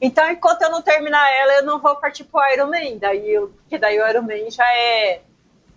[0.00, 2.98] Então, enquanto eu não terminar ela, eu não vou partir pro Ironman.
[2.98, 5.22] Daí, eu, porque daí o Ironman já é,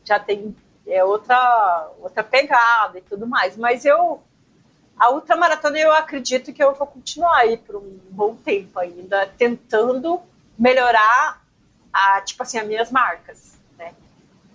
[0.04, 0.56] já tem
[0.88, 3.58] é outra, outra pegada e tudo mais.
[3.58, 4.22] Mas eu,
[4.98, 10.22] a ultramaratona, eu acredito que eu vou continuar aí por um bom tempo ainda, tentando
[10.58, 11.44] melhorar,
[11.92, 13.94] a, tipo assim, as minhas marcas, né?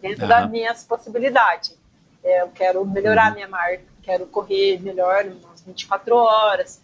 [0.00, 0.28] Dentro uhum.
[0.28, 1.76] das minhas possibilidades.
[2.24, 3.34] É, eu quero melhorar a uhum.
[3.34, 6.80] minha marca, quero correr melhor, umas 24 horas,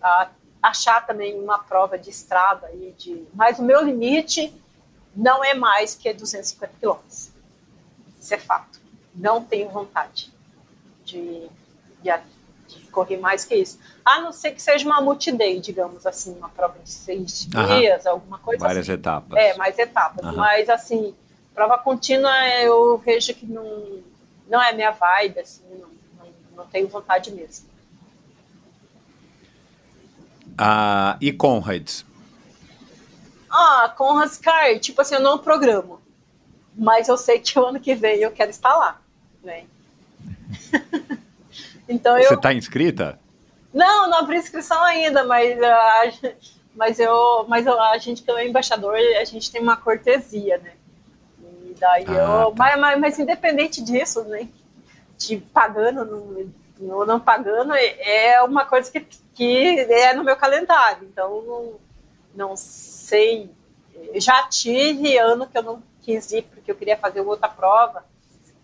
[0.00, 0.30] tá?
[0.68, 4.54] Achar também uma prova de estrada aí de, mas o meu limite
[5.14, 7.30] não é mais que 250 quilômetros.
[8.20, 8.80] Isso é fato.
[9.14, 10.32] Não tenho vontade
[11.04, 11.48] de,
[12.02, 12.12] de,
[12.68, 13.78] de, correr mais que isso.
[14.04, 18.38] A não ser que seja uma multiday, digamos assim, uma prova de seis dias, alguma
[18.38, 18.92] coisa Várias assim.
[18.92, 19.38] etapas.
[19.38, 20.36] É, mais etapas.
[20.36, 21.14] Mas assim,
[21.54, 24.02] prova contínua eu vejo que não,
[24.48, 25.88] não é minha vibe, assim, não,
[26.18, 27.66] não, não tenho vontade mesmo.
[30.58, 32.04] Ah, e Conrads?
[33.48, 36.00] Ah, Conrads, cara, tipo assim, eu não programo.
[36.76, 39.00] Mas eu sei que o ano que vem eu quero estar lá.
[39.42, 39.64] Né?
[41.88, 43.18] então Você está inscrita?
[43.72, 46.34] Não, não abri inscrição ainda, mas, uh,
[46.74, 50.72] mas, eu, mas eu, a gente que é embaixador, a gente tem uma cortesia, né?
[51.64, 52.52] E daí ah, eu.
[52.52, 52.56] Tá.
[52.56, 54.48] Mas, mas, mas, independente disso, né?
[55.16, 59.00] De pagando ou não, pagando, é, é uma coisa que
[59.38, 61.06] que é no meu calendário.
[61.06, 61.74] Então, não,
[62.34, 63.48] não sei.
[64.16, 68.04] Já tive ano que eu não quis ir, porque eu queria fazer outra prova,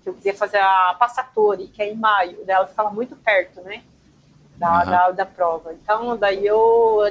[0.03, 2.43] que eu queria fazer a Passatori, que é em maio.
[2.45, 3.85] Ela ficava muito perto, né?
[4.57, 4.85] Da, uhum.
[4.85, 5.73] da, da, prova.
[5.73, 7.03] Então, daí eu.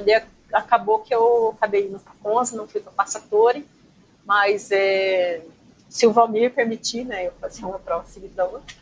[0.52, 3.66] Acabou que eu acabei indo para Conza, não fui para Passatori,
[4.24, 5.42] mas é,
[5.88, 8.76] se o Valmir permitir, né, eu fazer uma prova seguida da outra.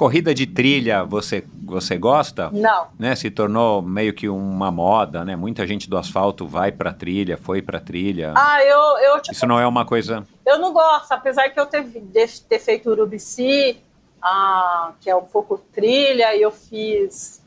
[0.00, 2.48] Corrida de trilha você, você gosta?
[2.50, 2.86] Não.
[2.98, 3.14] Né?
[3.14, 5.36] Se tornou meio que uma moda, né?
[5.36, 8.32] Muita gente do asfalto vai pra trilha, foi pra trilha.
[8.34, 10.26] Ah, eu, eu tipo, Isso não é uma coisa.
[10.46, 13.76] Eu não gosto, apesar que eu ter, de- ter feito Urubici,
[14.22, 17.44] ah, que é um pouco trilha, e eu fiz.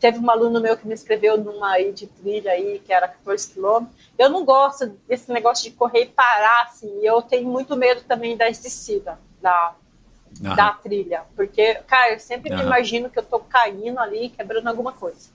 [0.00, 3.52] Teve um aluno meu que me inscreveu numa aí de trilha aí, que era 14
[3.52, 3.96] quilômetros.
[4.18, 6.90] Eu não gosto desse negócio de correr e parar, assim.
[7.00, 9.74] e Eu tenho muito medo também das descidas da,
[10.42, 10.56] Aham.
[10.56, 11.22] da trilha.
[11.36, 12.66] Porque, cara, eu sempre me Aham.
[12.66, 15.30] imagino que eu tô caindo ali, quebrando alguma coisa.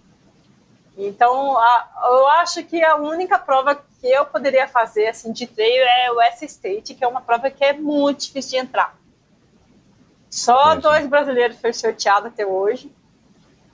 [0.97, 5.83] Então, a- eu acho que a única prova que eu poderia fazer assim de trail
[5.85, 8.97] é o S-State, que é uma prova que é muito difícil de entrar.
[10.29, 12.93] Só dois brasileiros foram sorteados até hoje,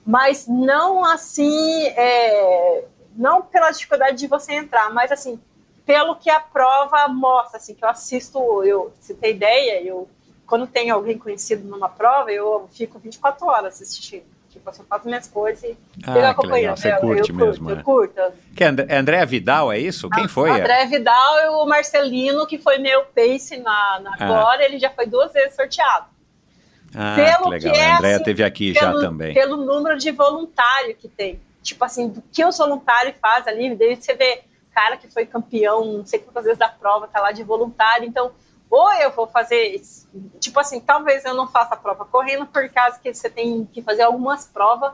[0.05, 5.39] mas não assim, é, não pela dificuldade de você entrar, mas assim,
[5.85, 10.07] pelo que a prova mostra, assim, que eu assisto, eu, se tem ideia, eu
[10.47, 14.23] quando tem alguém conhecido numa prova, eu fico 24 horas assistindo.
[14.49, 16.77] Tipo, eu só faço minhas coisas e Ah, acompanhando.
[16.77, 17.79] Você Eu- curte eu mesmo, Curto, é.
[17.79, 18.37] eu curto.
[18.55, 20.09] Que é And- André Vidal, é isso?
[20.09, 20.49] Quem foi?
[20.49, 24.25] O André Vidal e o Marcelino, que foi meu pace na, na Ah.
[24.27, 26.05] Glória, ele já foi duas vezes sorteado.
[26.97, 27.73] Ah, pelo que legal.
[27.73, 29.33] que é, a Andréia assim, teve aqui pelo, já também.
[29.33, 31.41] Pelo número de voluntário que tem.
[31.61, 34.41] Tipo assim, do que os voluntários fazem ali, desde você vê
[34.73, 38.07] cara que foi campeão, não sei quantas vezes da prova, tá lá de voluntário.
[38.07, 38.31] Então,
[38.69, 39.81] ou eu vou fazer,
[40.39, 43.81] tipo assim, talvez eu não faça a prova correndo, por causa que você tem que
[43.81, 44.93] fazer algumas provas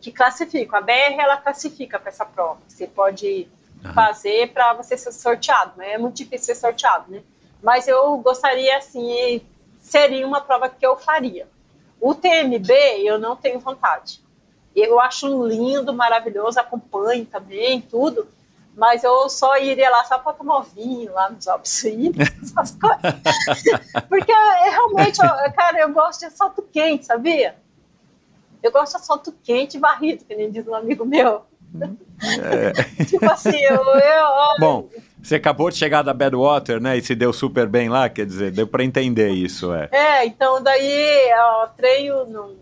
[0.00, 0.78] que classificam.
[0.78, 2.58] A BR, ela classifica para essa prova.
[2.66, 3.48] Você pode
[3.84, 3.94] Aham.
[3.94, 5.92] fazer para você ser sorteado, né?
[5.92, 7.22] É muito difícil ser sorteado, né?
[7.62, 9.40] Mas eu gostaria, assim,
[9.80, 11.48] seria uma prova que eu faria.
[12.00, 12.70] O TMB,
[13.04, 14.20] eu não tenho vontade.
[14.74, 18.26] Eu acho lindo, maravilhoso, acompanho também, tudo.
[18.74, 21.84] Mas eu só iria lá só para tomar vinho lá nos Alpes
[22.42, 23.00] essas coisas.
[24.08, 27.56] Porque é, realmente, eu- cara, eu gosto de assalto quente, sabia?
[28.62, 31.42] Eu gosto de assalto quente e barrido, que nem diz um amigo meu.
[33.08, 34.26] tipo assim, eu, eu,
[34.60, 34.88] Bom,
[35.22, 36.96] você acabou de chegar da Badwater, né?
[36.96, 39.88] E se deu super bem lá, quer dizer, deu pra entender isso, é.
[39.90, 42.54] É, então daí ó, treino não-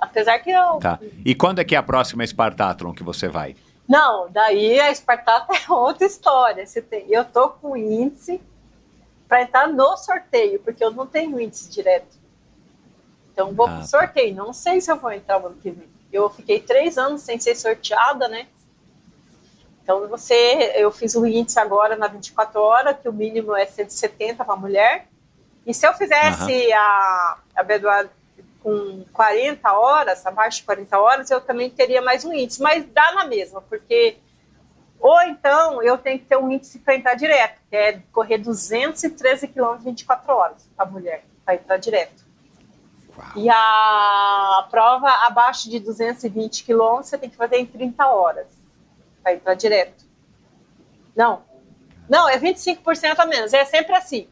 [0.00, 0.98] apesar que eu Tá.
[1.24, 3.54] E quando é que é a próxima Spartathlon que você vai?
[3.88, 6.64] Não, daí a Espartata é outra história.
[6.88, 8.40] Tem, eu tô com índice
[9.26, 12.16] para entrar no sorteio, porque eu não tenho índice direto.
[13.32, 13.86] Então vou Ah, pro tá.
[13.86, 14.34] sorteio.
[14.34, 15.88] Não sei se eu vou entrar no ano que vem.
[16.12, 18.46] Eu fiquei três anos sem ser sorteada, né?
[19.82, 24.44] Então você, eu fiz o índice agora na 24 horas, que o mínimo é 170
[24.44, 25.08] para mulher.
[25.66, 28.08] E se eu fizesse a, a Bedouin
[28.68, 32.60] com 40 horas, abaixo de 40 horas, eu também teria mais um índice.
[32.60, 34.18] Mas dá na mesma, porque
[35.00, 39.48] ou então eu tenho que ter um índice para entrar direto, que é correr 213
[39.48, 42.26] quilômetros em 24 horas para mulher, para entrar direto.
[43.34, 48.46] E a prova abaixo de 220 quilômetros você tem que fazer em 30 horas
[49.22, 50.04] para entrar direto.
[51.16, 51.42] Não,
[52.08, 54.28] não, é 25% a menos, é sempre assim.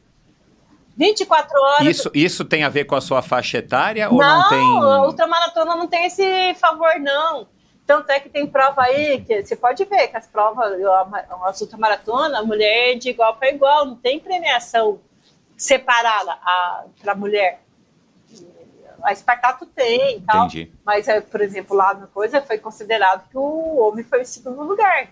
[0.96, 1.86] 24 horas.
[1.86, 4.78] Isso, isso tem a ver com a sua faixa etária ou não, não, tem?
[4.82, 7.46] a ultramaratona não tem esse favor, não.
[7.86, 11.60] Tanto é que tem prova aí que você pode ver que as provas, a- as
[11.60, 14.98] ultramaratona, a mulher é de igual para igual, não tem premiação
[15.56, 16.36] separada
[17.00, 17.60] para mulher.
[19.02, 20.46] A Espartato tem e tal.
[20.46, 20.72] Entendi.
[20.84, 24.62] Mas, é, por exemplo, lá na coisa foi considerado que o homem foi o segundo
[24.62, 25.08] lugar.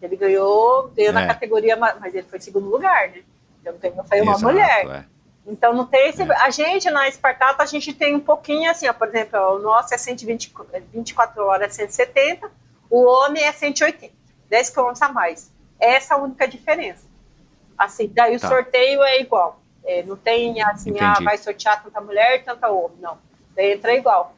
[0.00, 1.12] Ele ganhou, ganhou É.
[1.12, 3.22] na categoria, ma- mas ele foi segundo lugar, né?
[3.60, 3.74] Então
[4.06, 4.86] foi uma Exato, mulher.
[4.86, 5.04] é.
[5.46, 6.22] Então não tem esse.
[6.22, 9.92] A gente na Espartato, a gente tem um pouquinho assim, ó, por exemplo, o nosso
[9.94, 10.52] é 120,
[10.92, 12.50] 24 horas, é 170,
[12.90, 14.12] o homem é 180,
[14.48, 15.50] 10 quilômetros a mais.
[15.78, 17.04] Essa é a única diferença.
[17.76, 18.48] Assim, daí o Tá.
[18.48, 19.60] sorteio é igual.
[19.84, 22.96] É, não tem assim, ah, vai sortear tanta mulher, tanta homem.
[23.00, 23.18] Não.
[23.54, 24.34] Daí entra igual.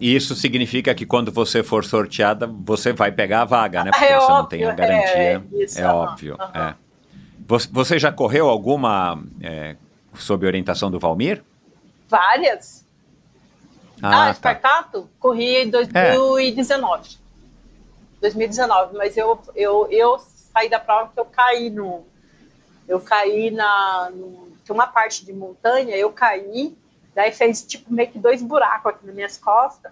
[0.00, 3.90] Isso significa que quando você for sorteada, você vai pegar a vaga, né?
[3.90, 5.16] Porque É você não óbvio, tem a é, garantia.
[5.52, 6.36] é isso, é aham, óbvio.
[6.40, 6.68] aham.
[6.70, 6.87] é.
[7.48, 9.74] Você, já correu alguma é,
[10.14, 11.42] sob orientação do Valmir?
[12.06, 12.86] Várias.
[14.02, 14.28] Ah, tá.
[14.28, 14.30] É.
[14.32, 15.10] Espartato?
[15.18, 17.16] Corri em 2019.
[18.20, 22.06] 2019, mas eu, eu, eu saí da prova porque eu caí no.
[22.86, 24.10] Eu caí na.
[24.10, 26.76] No, tem uma parte de montanha, eu caí,
[27.14, 29.90] daí fez tipo meio que dois buracos aqui nas minhas costas,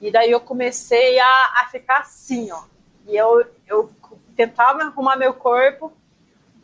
[0.00, 2.64] e daí eu comecei a, a ficar assim, ó.
[3.06, 3.92] E eu, eu
[4.34, 5.92] tentava arrumar meu corpo,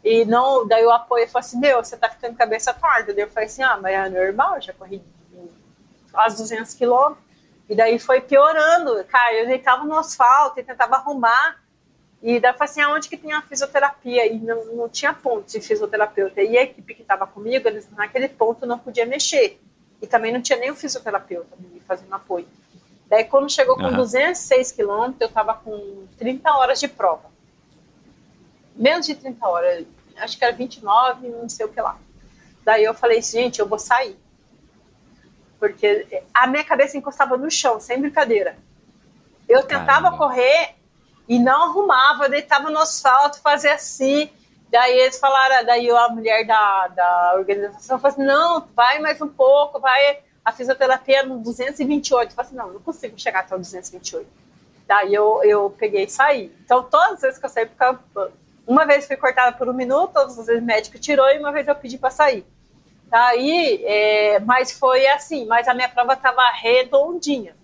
[0.05, 3.15] e não, daí o apoio falou assim: Meu, você tá ficando cabeça torta.
[3.15, 5.03] Daí eu falei assim: Ah, mas é normal, já corri
[6.11, 7.25] quase 200 quilômetros.
[7.69, 9.03] E daí foi piorando.
[9.05, 11.63] Cara, eu deitava no asfalto e tentava arrumar.
[12.21, 14.27] E daí eu falei assim: aonde que tinha fisioterapia?
[14.27, 16.43] E não, não tinha ponto de fisioterapeuta.
[16.43, 19.61] E a equipe que estava comigo, eles naquele ponto não podia mexer.
[20.01, 22.47] E também não tinha nenhum fisioterapeuta me fazendo apoio.
[23.07, 23.97] Daí, quando chegou com uhum.
[23.97, 27.32] 206 quilômetros, eu estava com 30 horas de prova.
[28.75, 29.86] Menos de 30 horas,
[30.17, 31.99] acho que era 29, não sei o que lá.
[32.65, 34.17] Daí eu falei, gente, eu vou sair.
[35.59, 38.57] Porque a minha cabeça encostava no chão, sem brincadeira.
[39.49, 40.18] Eu tentava Caramba.
[40.18, 40.75] correr
[41.28, 44.31] e não arrumava, deitava no asfalto, fazia assim.
[44.70, 49.28] Daí eles falaram, daí a mulher da, da organização falou assim, não, vai mais um
[49.28, 52.31] pouco, vai a fisioterapia no 228.
[52.31, 54.26] Eu falei assim, não, não consigo chegar até o 228.
[54.86, 56.52] Daí eu, eu peguei e saí.
[56.65, 57.68] Então, todas as vezes que eu saí,
[58.66, 61.52] uma vez fui cortada por um minuto, todas as vezes o médico tirou e uma
[61.52, 62.44] vez eu pedi para sair.
[63.07, 67.55] Daí, é, mas foi assim, mas a minha prova estava redondinha.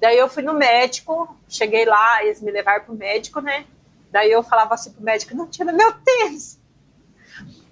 [0.00, 3.66] Daí eu fui no médico, cheguei lá, eles me levaram pro médico, né?
[4.10, 6.60] Daí eu falava assim pro médico, não tira meu tênis.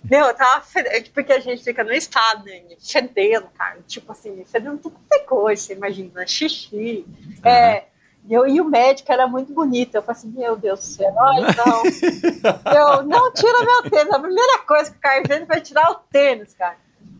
[0.04, 2.62] Meu, eu tava fedendo, porque a gente fica no estado, né?
[2.80, 3.78] Fedendo, cara.
[3.86, 7.04] Tipo assim, fedendo tudo é coisa, você imagina, xixi.
[7.06, 7.48] Uhum.
[7.48, 7.84] É,
[8.32, 9.94] eu, e o médico era muito bonito.
[9.94, 11.82] Eu falei assim, meu Deus do céu, ai, não.
[12.72, 14.12] eu, não tira meu tênis.
[14.12, 16.76] A primeira coisa que o cara vendo vai tirar o tênis, cara.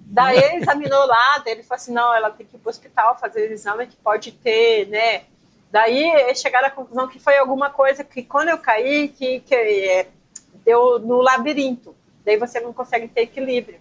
[0.07, 3.17] Daí ele examinou lá, daí ele falou assim, não, ela tem que ir pro hospital
[3.19, 5.23] fazer o exame que pode ter, né?
[5.71, 10.09] Daí chegaram à conclusão que foi alguma coisa que quando eu caí, que, que é,
[10.65, 11.95] deu no labirinto.
[12.25, 13.81] Daí você não consegue ter equilíbrio.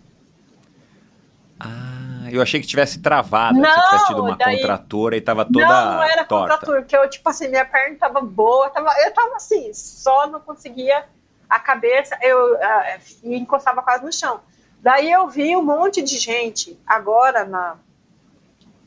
[1.59, 1.98] Ah,
[2.35, 5.67] eu achei que tivesse travado, não, que tivesse tido uma daí, contratura e tava toda
[5.67, 6.53] Não, não era torta.
[6.53, 10.39] contratura, porque eu, tipo assim, minha perna tava boa, tava, eu tava assim, só não
[10.39, 11.05] conseguia
[11.49, 14.41] a cabeça, eu uh, encostava quase no chão.
[14.81, 17.75] Daí eu vi um monte de gente agora na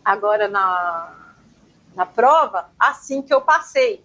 [0.04, 1.14] agora na,
[1.94, 4.04] na prova, assim que eu passei.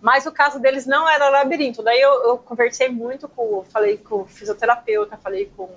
[0.00, 1.82] Mas o caso deles não era labirinto.
[1.82, 5.68] Daí eu, eu conversei muito com, falei com o fisioterapeuta, falei com,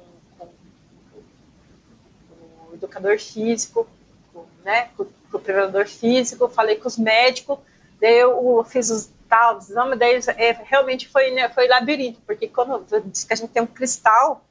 [2.84, 3.88] educador físico,
[4.34, 7.60] com, né, com, com, o treinador físico, falei com os médicos.
[8.00, 12.22] Daí eu, eu fiz os tal, os exames, daí é, realmente foi, né, foi labirinto,
[12.26, 14.44] porque quando diz que a gente tem um cristal,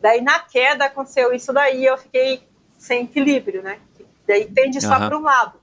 [0.00, 2.46] Daí na queda aconteceu isso daí, eu fiquei
[2.78, 3.80] sem equilíbrio, né?
[4.26, 5.08] Daí tende só uhum.
[5.08, 5.60] para um lado.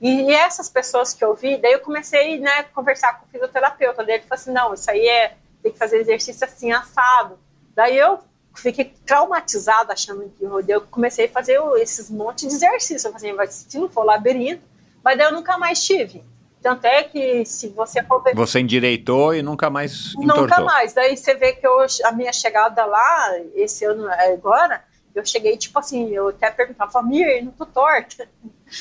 [0.00, 4.04] E, essas pessoas que eu vi, daí eu comecei né, a conversar com o fisioterapeuta.
[4.04, 7.38] Daí ele falou assim: não, isso aí é, tem que fazer exercício assim, assado.
[7.74, 8.18] Daí eu
[8.54, 13.08] fiquei traumatizada achando que eu, eu comecei a fazer esses montes de exercício.
[13.08, 14.62] Eu falei assim, se não for labirinto,
[15.02, 16.24] mas daí eu nunca mais tive.
[16.62, 18.34] Tanto é que se você for ver...
[18.34, 20.42] Você endireitou e nunca mais entortou.
[20.42, 20.94] Nunca mais.
[20.94, 24.82] Daí você vê que eu, a minha chegada lá, esse ano agora,
[25.14, 28.26] eu cheguei, tipo assim, eu até perguntava, Mir, não tô torta.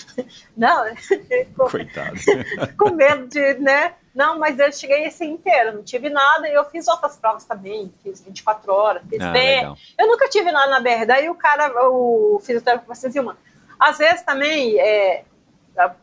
[0.55, 0.85] não,
[1.57, 2.17] com, Coitado.
[2.79, 3.93] com medo de, né?
[4.13, 7.91] Não, mas eu cheguei assim inteira, não tive nada, e eu fiz outras provas também,
[8.03, 9.79] fiz 24 horas, fiz ah, BR.
[9.97, 11.05] Eu nunca tive nada na BR.
[11.07, 13.37] Daí o cara, o fisioterapeuta, falou assim, uma,
[13.79, 15.23] às vezes também, é,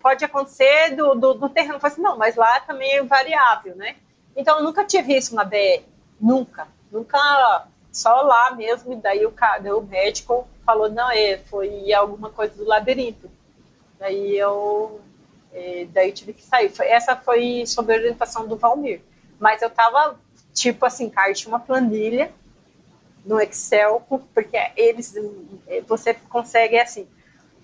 [0.02, 1.74] pode acontecer do, do, do terreno.
[1.74, 3.96] Eu falei assim, não, mas lá também é variável, né?
[4.36, 5.82] Então, eu nunca tive isso na BR.
[6.20, 6.68] Nunca.
[6.90, 7.66] Nunca.
[7.92, 8.92] Só lá mesmo.
[8.92, 13.30] E daí o, cara, o médico falou, não, é, foi alguma coisa do labirinto.
[13.98, 15.00] Daí eu.
[15.52, 16.72] É, daí tive que sair.
[16.80, 19.00] Essa foi sob orientação do Valmir.
[19.38, 20.18] Mas eu tava,
[20.52, 22.32] tipo assim, cara, uma planilha
[23.24, 24.02] no Excel,
[24.34, 25.14] porque eles.
[25.86, 27.08] Você consegue, assim,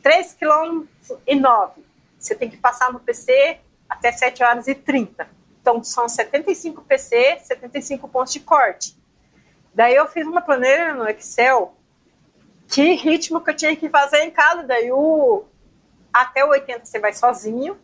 [0.03, 0.85] 3 km
[1.27, 1.87] e 9
[2.19, 3.59] você tem que passar no PC
[3.89, 5.29] até 7 horas e 30.
[5.61, 8.97] Então, são 75 PC, 75 pontos de corte.
[9.75, 11.75] Daí eu fiz uma planilha no Excel,
[12.69, 14.63] que ritmo que eu tinha que fazer em casa.
[14.63, 15.45] Daí o,
[16.23, 17.79] até o 80 você vai sozinho,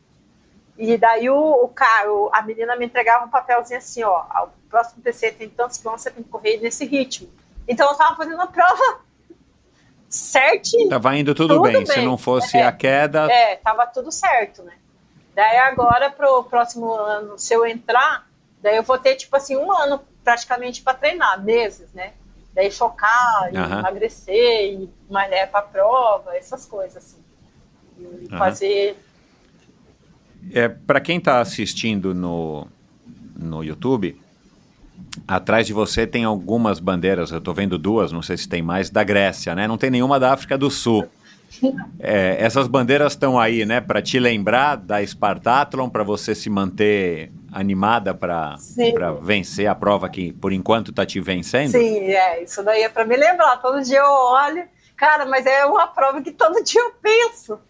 [0.76, 5.02] e daí o, o cara, a menina me entregava um papelzinho assim, ó, o próximo
[5.02, 7.28] PC tem tantos quilômetros, você tem que correr nesse ritmo.
[7.68, 9.00] Então eu estava fazendo a prova
[10.08, 10.88] certinho.
[10.88, 11.72] Tava indo tudo, tudo bem.
[11.72, 11.86] bem.
[11.86, 13.30] Se não fosse é, a queda.
[13.30, 14.72] É, tava tudo certo, né?
[15.34, 18.26] Daí agora, pro próximo ano, se eu entrar,
[18.60, 22.12] daí eu vou ter, tipo assim, um ano praticamente para treinar, meses, né?
[22.52, 23.78] Daí focar, uhum.
[23.78, 27.21] emagrecer, e malhar para prova, essas coisas, assim.
[28.02, 28.38] Uhum.
[28.38, 28.96] fazer.
[30.52, 32.66] É, para quem está assistindo no,
[33.36, 34.18] no YouTube,
[35.28, 38.88] Atrás de você tem algumas bandeiras, eu estou vendo duas, não sei se tem mais,
[38.88, 39.68] da Grécia, né?
[39.68, 41.06] Não tem nenhuma da África do Sul.
[42.00, 47.30] É, essas bandeiras estão aí, né, para te lembrar da Spartathlon, para você se manter
[47.52, 48.56] animada para
[49.20, 51.72] vencer a prova que por enquanto está te vencendo?
[51.72, 53.58] Sim, é, isso daí é para me lembrar.
[53.58, 54.64] Todo dia eu olho,
[54.96, 57.60] cara, mas é uma prova que todo dia eu penso.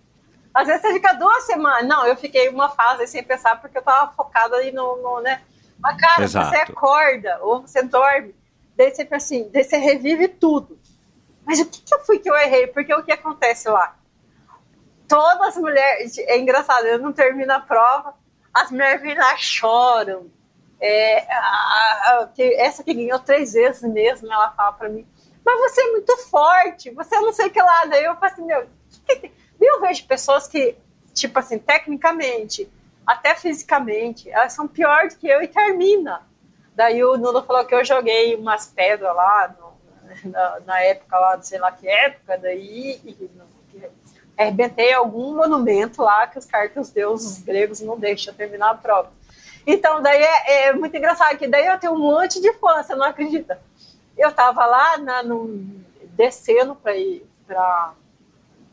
[0.54, 1.88] Às vezes você fica duas semanas.
[1.88, 5.42] Não, eu fiquei uma fase sem pensar porque eu estava focada aí no, no né,
[5.82, 6.48] mas, cara, Exato.
[6.48, 8.34] você acorda ou você dorme,
[8.76, 10.78] daí você assim, daí você revive tudo.
[11.44, 12.68] mas o que, que eu fui que eu errei?
[12.68, 13.96] Porque o que acontece lá?
[15.08, 18.14] Todas as mulheres, é engraçado, eu não termino a prova,
[18.54, 20.30] as mulheres vêm lá choram.
[20.80, 25.06] É, a, a, essa que ganhou três vezes mesmo, ela fala para mim,
[25.44, 27.84] mas você é muito forte, você não sei o que lá.
[27.86, 28.66] Daí eu falo assim, meu,
[29.64, 30.76] eu vejo pessoas que,
[31.14, 32.70] tipo assim, tecnicamente,
[33.06, 36.22] até fisicamente, elas são piores do que eu e termina.
[36.74, 41.36] Daí o Nuno falou que eu joguei umas pedras lá no, na, na, época lá,
[41.36, 43.30] não sei lá que época, daí e,
[44.36, 48.74] arrebentei algum monumento lá que os caras que os deuses gregos não deixam terminar a
[48.74, 49.10] prova.
[49.66, 52.94] Então, daí é, é, muito engraçado, que daí eu tenho um monte de fã, você
[52.94, 53.60] não acredita.
[54.16, 55.46] Eu tava lá na, no,
[56.16, 57.92] descendo para ir para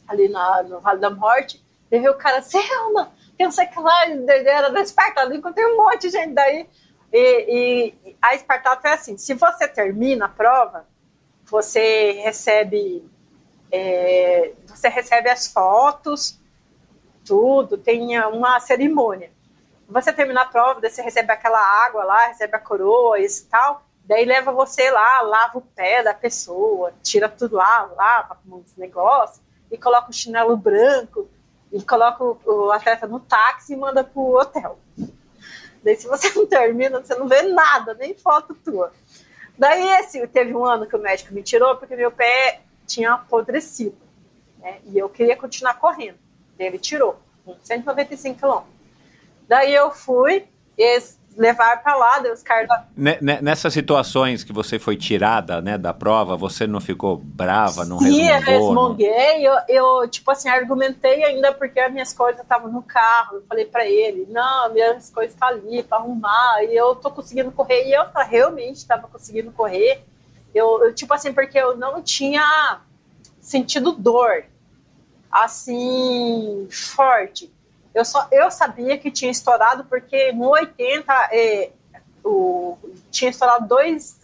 [0.09, 4.05] ali na, no Vale da Morte, daí o cara, Selma, eu não sei que lá,
[4.27, 6.67] era da Esparta, encontrei um monte de gente daí.
[7.13, 10.85] E, e a Espartato é assim: se você termina a prova,
[11.45, 13.09] você recebe
[13.71, 16.39] é, você recebe as fotos,
[17.25, 19.31] tudo, tem uma cerimônia.
[19.87, 24.25] Você termina a prova, você recebe aquela água lá, recebe a coroa e tal, daí
[24.25, 29.41] leva você lá, lava o pé da pessoa, tira tudo lá, lava os negócios,
[29.71, 31.29] e coloca o chinelo branco,
[31.71, 34.79] e coloca o, atleta no táxi e manda pro hotel.
[35.83, 38.91] Daí se você não termina, você não vê nada, nem foto tua.
[39.57, 43.97] Daí esse, teve um ano que o médico me tirou porque meu pé tinha apodrecido.
[44.57, 44.79] Né?
[44.85, 46.17] E eu queria continuar correndo.
[46.57, 48.73] Ele tirou, com 195 quilômetros.
[49.47, 52.69] Daí eu fui, eles levaram para lá, Deus caras.
[52.95, 58.23] Nessas situações que você foi tirada, né, da prova, você não ficou brava, não Sim,
[58.23, 58.43] resmungou?
[58.43, 59.43] Sim, resmunguei.
[59.47, 59.55] Não...
[59.69, 63.37] Eu, eu, tipo assim, argumentei ainda porque as minhas coisas estavam no carro.
[63.37, 67.09] Eu falei para ele, não, minhas coisas estão tá ali para arrumar e eu tô
[67.09, 67.87] conseguindo correr.
[67.87, 70.03] E eu realmente estava conseguindo correr.
[70.53, 72.81] Eu, eu, tipo assim, porque eu não tinha
[73.39, 74.43] sentido dor
[75.31, 77.49] assim forte.
[77.93, 81.71] Eu só eu sabia que tinha estourado porque no 80 é,
[82.23, 82.77] o,
[83.11, 84.19] tinha estourado dois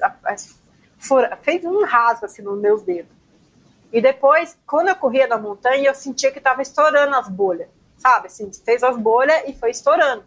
[0.98, 3.12] fura, fez um rasgo assim nos meus dedos.
[3.92, 8.28] E depois, quando eu corria na montanha, eu sentia que estava estourando as bolhas, sabe?
[8.28, 10.24] Assim, fez as bolhas e foi estourando.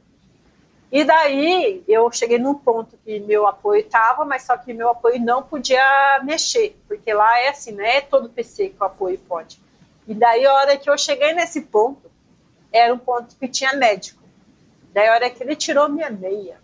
[0.90, 5.20] E daí eu cheguei num ponto que meu apoio estava, mas só que meu apoio
[5.20, 7.98] não podia mexer, porque lá é assim, né?
[7.98, 9.60] É todo PC que o apoio pode.
[10.06, 12.07] E daí a hora que eu cheguei nesse ponto,
[12.72, 14.22] era um ponto que tinha médico.
[14.92, 16.58] Daí a hora que ele tirou minha meia,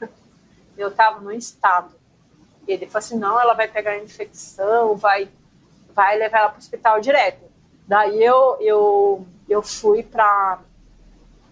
[0.76, 1.94] eu estava no estado.
[2.66, 5.28] Ele falou assim, não, ela vai pegar infecção, vai,
[5.94, 7.44] vai levar ela para o hospital direto.
[7.86, 10.60] Daí eu, eu, eu fui para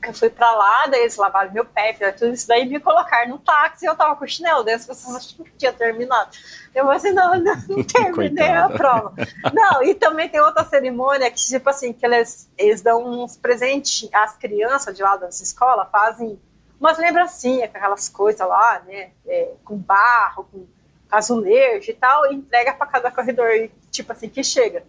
[0.04, 3.38] eu fui pra lá, daí eles lavaram meu pé, tudo isso, daí me colocaram no
[3.38, 6.30] táxi e eu tava com chinelo, daí as pessoas acharam que tinha terminado.
[6.74, 9.14] Eu falei assim, não, não, não terminei a prova.
[9.52, 14.08] Não, e também tem outra cerimônia que, tipo assim, que eles, eles dão uns presentes
[14.12, 16.40] às crianças de lá das escolas, fazem
[16.80, 20.66] umas lembrancinhas com aquelas coisas lá, né, é, com barro, com
[21.10, 23.48] azulejo e tal, e entrega para cada corredor,
[23.90, 24.82] tipo assim, que chega.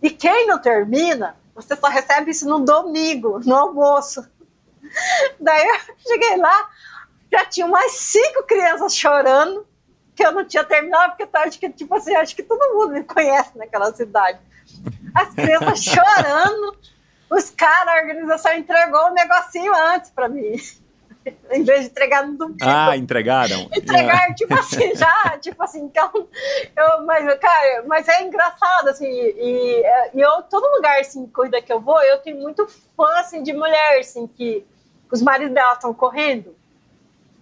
[0.00, 4.28] E quem não termina, você só recebe isso no domingo, no almoço.
[5.40, 6.70] Daí eu cheguei lá,
[7.32, 9.66] já tinha mais cinco crianças chorando,
[10.14, 12.92] que eu não tinha terminado, porque eu acho que, tipo assim, acho que todo mundo
[12.92, 14.38] me conhece naquela cidade.
[15.14, 16.76] As crianças chorando,
[17.30, 20.56] os caras, a organização entregou o um negocinho antes para mim.
[21.50, 22.58] em vez de entregar no domingo.
[22.62, 23.68] Ah, entregaram?
[23.74, 24.34] Entregaram, yeah.
[24.34, 26.10] tipo assim, já, tipo assim, então,
[26.76, 29.82] eu, mas, cara, mas é engraçado, assim, e,
[30.14, 32.66] e eu, todo lugar, assim, corrida que eu vou, eu tenho muito
[32.96, 34.64] fã, assim, de mulher, assim, que
[35.10, 36.54] os maridos dela estão correndo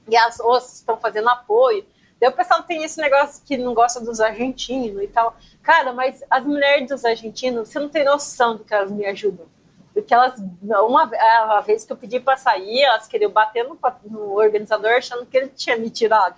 [0.09, 1.85] e as outras estão fazendo apoio.
[2.21, 5.37] Daí o pessoal tem esse negócio que não gosta dos argentinos e tal.
[5.63, 9.47] Cara, mas as mulheres dos argentinos, você não tem noção do que elas me ajudam.
[9.93, 14.33] Porque elas, uma, uma vez que eu pedi para sair, elas queriam bater no, no,
[14.39, 16.37] organizador achando que ele tinha me tirado.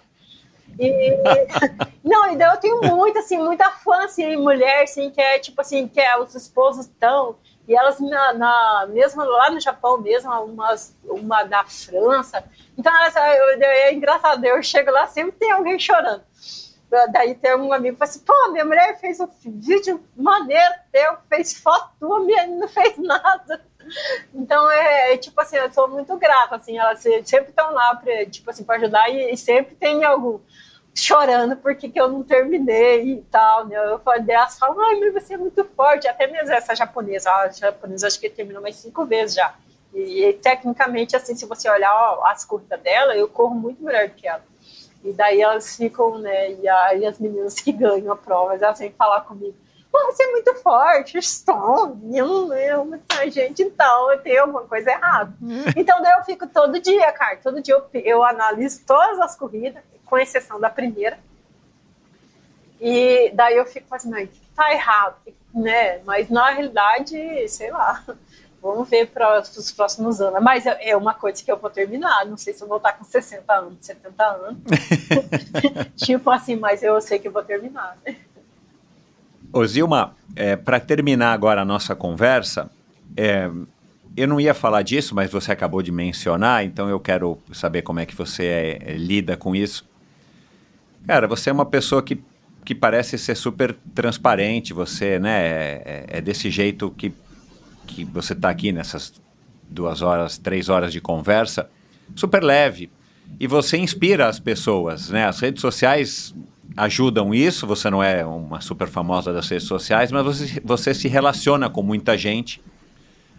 [0.79, 0.91] E,
[2.03, 5.61] não, e daí eu tenho muito, assim, muita fã, assim, mulher, assim, que é, tipo
[5.61, 7.37] assim, que é, os esposos estão
[7.67, 8.87] e elas, na, na,
[9.17, 12.45] lá no Japão mesmo, umas, uma da França.
[12.77, 16.23] Então, elas, é engraçado, eu chego lá, sempre tem alguém chorando.
[17.11, 21.17] Daí tem um amigo que fala assim, pô, minha mulher fez um vídeo maneiro teu,
[21.29, 23.65] fez foto tua, minha não fez nada.
[24.33, 28.27] Então, é, é, tipo assim, eu sou muito grata, assim, elas sempre estão lá para
[28.27, 30.39] tipo assim, para ajudar e, e sempre tem algum
[30.95, 33.77] chorando porque que eu não terminei e tal, né?
[33.77, 36.07] Eu falei, elas falam, ai, mas você é muito forte.
[36.07, 39.55] Até mesmo essa japonesa, a japonesa acho que terminou mais cinco vezes já.
[39.93, 44.09] E, e tecnicamente, assim, se você olhar ó, as curtas dela, eu corro muito melhor
[44.11, 44.45] que ela.
[45.03, 46.53] E daí elas ficam, né?
[46.53, 49.57] E aí as meninas que ganham a prova, elas vêm falar comigo.
[49.95, 53.01] Porra, você é muito forte, estou, eu, eu,
[53.31, 55.33] gente, então tem alguma coisa errada.
[55.77, 59.85] Então daí eu fico todo dia, cara, todo dia eu, eu analiso todas as corridas,
[60.05, 61.17] com exceção da primeira.
[62.81, 65.15] E daí eu fico assim, não, tá errado,
[65.55, 66.01] né?
[66.05, 68.03] Mas na realidade, sei lá,
[68.61, 70.43] vamos ver para os próximos anos.
[70.43, 72.27] Mas é, é uma coisa que eu vou terminar.
[72.27, 74.59] Não sei se eu vou estar com 60 anos, 70 anos.
[76.05, 77.97] tipo assim, mas eu sei que eu vou terminar.
[78.05, 78.17] Né?
[79.55, 82.69] Ô Zilma, é, para terminar agora a nossa conversa,
[83.17, 83.49] é,
[84.17, 88.01] eu não ia falar disso, mas você acabou de mencionar, então eu quero saber como
[88.01, 89.89] é que você é, lida com isso.
[91.07, 92.21] Cara, você é uma pessoa que,
[92.65, 97.15] que parece ser super transparente, você né, é, é, é desse jeito que,
[97.87, 99.15] que você está aqui nessas
[99.71, 101.71] duas horas, três horas de conversa,
[102.17, 102.91] super leve.
[103.39, 105.27] E você inspira as pessoas, né?
[105.27, 106.35] As redes sociais
[106.77, 107.67] ajudam isso.
[107.67, 111.83] Você não é uma super famosa das redes sociais, mas você, você se relaciona com
[111.83, 112.61] muita gente.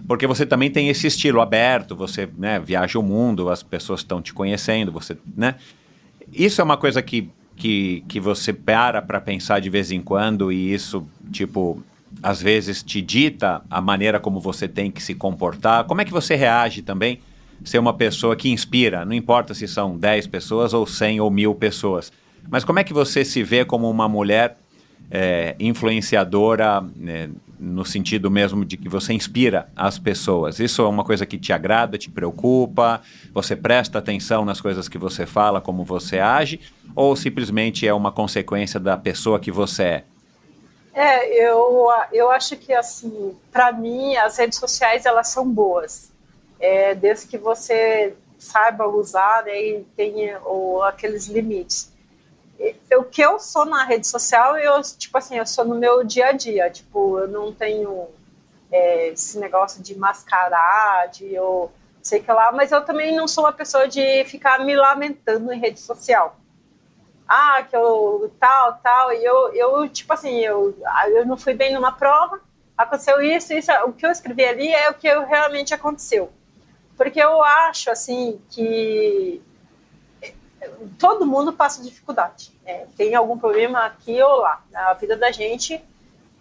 [0.08, 4.22] Porque você também tem esse estilo aberto, você né, viaja o mundo, as pessoas estão
[4.22, 5.56] te conhecendo, você, né?
[6.34, 10.52] Isso é uma coisa que, que, que você para para pensar de vez em quando
[10.52, 11.82] e isso, tipo,
[12.22, 15.86] às vezes te dita a maneira como você tem que se comportar.
[15.86, 17.20] Como é que você reage também?
[17.64, 21.56] Ser uma pessoa que inspira, não importa se são 10 pessoas ou 100 ou mil
[21.56, 22.12] pessoas
[22.50, 24.58] mas como é que você se vê como uma mulher
[25.10, 30.60] é, influenciadora, né, no sentido mesmo de que você inspira as pessoas?
[30.60, 33.02] Isso é uma coisa que te agrada, te preocupa?
[33.34, 36.60] Você presta atenção nas coisas que você fala, como você age?
[36.96, 40.04] Ou simplesmente é uma consequência da pessoa que você é?
[40.94, 46.10] É, eu, eu acho que, assim, para mim, as redes sociais, elas são boas.
[46.58, 51.95] É, desde que você saiba usar né, e tenha ou, aqueles limites
[52.98, 56.28] o que eu sou na rede social, eu, tipo assim, eu sou no meu dia
[56.28, 58.08] a dia, tipo, eu não tenho
[58.72, 63.46] é, esse negócio de mascarar, de eu sei que lá, mas eu também não sou
[63.46, 66.38] uma pessoa de ficar me lamentando em rede social.
[67.28, 70.78] Ah, que eu tal, tal, e eu, eu tipo assim, eu,
[71.08, 72.40] eu não fui bem numa prova,
[72.78, 76.32] aconteceu isso, isso, o que eu escrevi ali é o que realmente aconteceu.
[76.96, 79.42] Porque eu acho, assim, que
[81.00, 82.52] todo mundo passa dificuldade.
[82.66, 84.64] É, tem algum problema aqui ou lá.
[84.74, 85.84] A vida da gente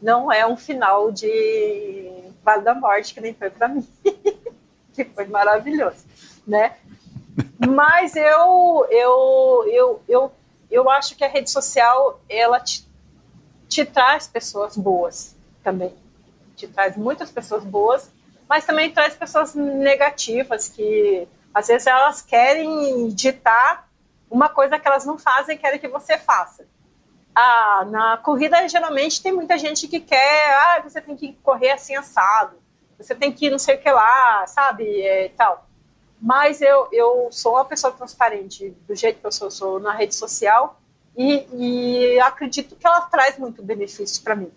[0.01, 2.11] não é um final de
[2.43, 3.86] Vale da Morte, que nem foi para mim,
[4.93, 6.05] que foi maravilhoso,
[6.47, 6.77] né?
[7.67, 10.33] Mas eu, eu, eu, eu,
[10.70, 12.86] eu acho que a rede social, ela te,
[13.69, 15.94] te traz pessoas boas também.
[16.55, 18.11] Te traz muitas pessoas boas,
[18.49, 23.84] mas também traz pessoas negativas que às vezes elas querem ditar
[24.35, 26.67] uma coisa que elas não fazem querem que você faça.
[27.33, 31.95] Ah, na corrida, geralmente, tem muita gente que quer, ah, você tem que correr assim
[31.95, 32.57] assado,
[32.99, 35.69] você tem que não sei o que lá, sabe, tal.
[36.21, 40.17] Mas eu, eu sou uma pessoa transparente, do jeito que eu sou, sou na rede
[40.17, 40.81] social,
[41.17, 44.51] e, e acredito que ela traz muito benefício para mim.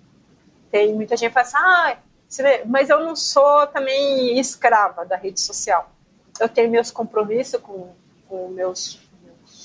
[0.71, 5.39] Tem muita gente que fala assim, ah, mas eu não sou também escrava da rede
[5.39, 5.91] social.
[6.39, 7.93] Eu tenho meus compromissos com,
[8.27, 9.06] com meus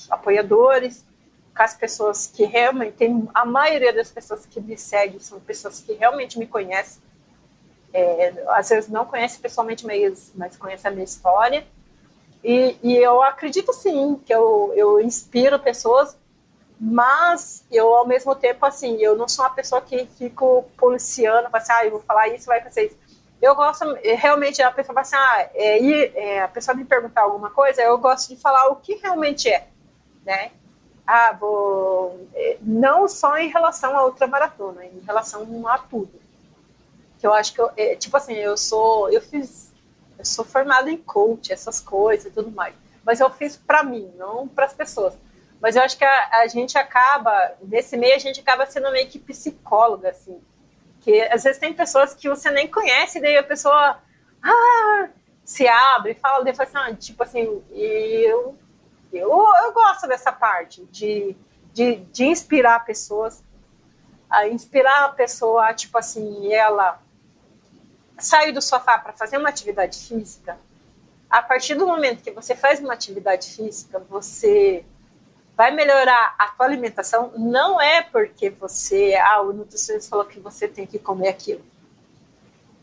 [0.09, 1.05] apoiadores,
[1.55, 5.79] com as pessoas que realmente tem a maioria das pessoas que me seguem são pessoas
[5.79, 7.01] que realmente me conhecem.
[7.93, 11.65] É, às vezes não conhecem pessoalmente, mas, mas conhecem a minha história.
[12.43, 16.17] E, e, eu acredito sim que eu, eu inspiro pessoas,
[16.79, 21.71] mas eu ao mesmo tempo assim, eu não sou uma pessoa que fico policiando, assim,
[21.71, 22.97] ah, eu vou falar isso, vai fazer isso.
[23.41, 27.51] Eu gosto, realmente, a pessoa fala assim, ah, é, é, a pessoa me perguntar alguma
[27.51, 29.67] coisa, eu gosto de falar o que realmente é
[30.25, 30.51] né?
[31.05, 32.27] Ah, vou...
[32.33, 36.11] É, não só em relação à outra maratona, em relação a tudo.
[37.19, 39.71] Que eu acho que, eu, é, tipo assim, eu sou, eu fiz,
[40.17, 42.75] eu sou formada em coach, essas coisas e tudo mais.
[43.05, 45.13] Mas eu fiz para mim, não para as pessoas.
[45.61, 49.07] Mas eu acho que a, a, gente acaba, nesse meio, a gente acaba sendo meio
[49.07, 50.41] que psicóloga, assim.
[51.01, 53.97] Que às vezes tem pessoas que você nem conhece, daí a pessoa
[54.41, 55.09] ah,
[55.45, 58.57] se abre, fala, depois, assim, tipo assim, e eu
[59.17, 61.35] eu, eu gosto dessa parte de,
[61.71, 63.43] de, de inspirar pessoas,
[64.29, 66.99] a inspirar a pessoa, tipo assim, ela
[68.17, 70.57] sair do sofá para fazer uma atividade física.
[71.29, 74.85] A partir do momento que você faz uma atividade física, você
[75.55, 77.31] vai melhorar a tua alimentação.
[77.37, 81.63] Não é porque você, ah, o nutricionista falou que você tem que comer aquilo.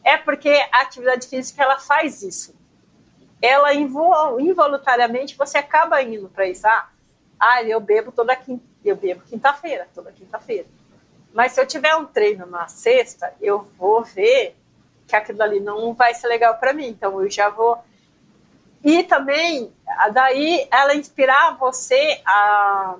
[0.04, 2.59] É porque a atividade física ela faz isso
[3.40, 6.66] ela involuntariamente você acaba indo para isso.
[6.66, 6.88] Ah,
[7.38, 10.66] ah, eu bebo toda quinta, eu bebo quinta-feira, toda quinta-feira.
[11.32, 14.56] Mas se eu tiver um treino na sexta, eu vou ver
[15.06, 16.88] que aquilo ali não vai ser legal para mim.
[16.88, 17.78] Então eu já vou.
[18.82, 19.72] E também,
[20.12, 22.96] daí ela inspirar você a.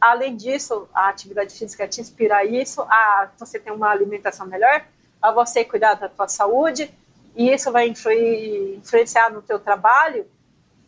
[0.00, 4.84] Além disso, a atividade física te inspira isso, a você ter uma alimentação melhor,
[5.22, 6.92] a você cuidar da tua saúde,
[7.34, 10.26] e isso vai influenciar no teu trabalho.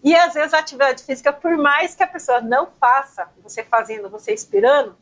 [0.03, 4.09] E às vezes a atividade física, por mais que a pessoa não faça, você fazendo,
[4.09, 4.97] você inspirando,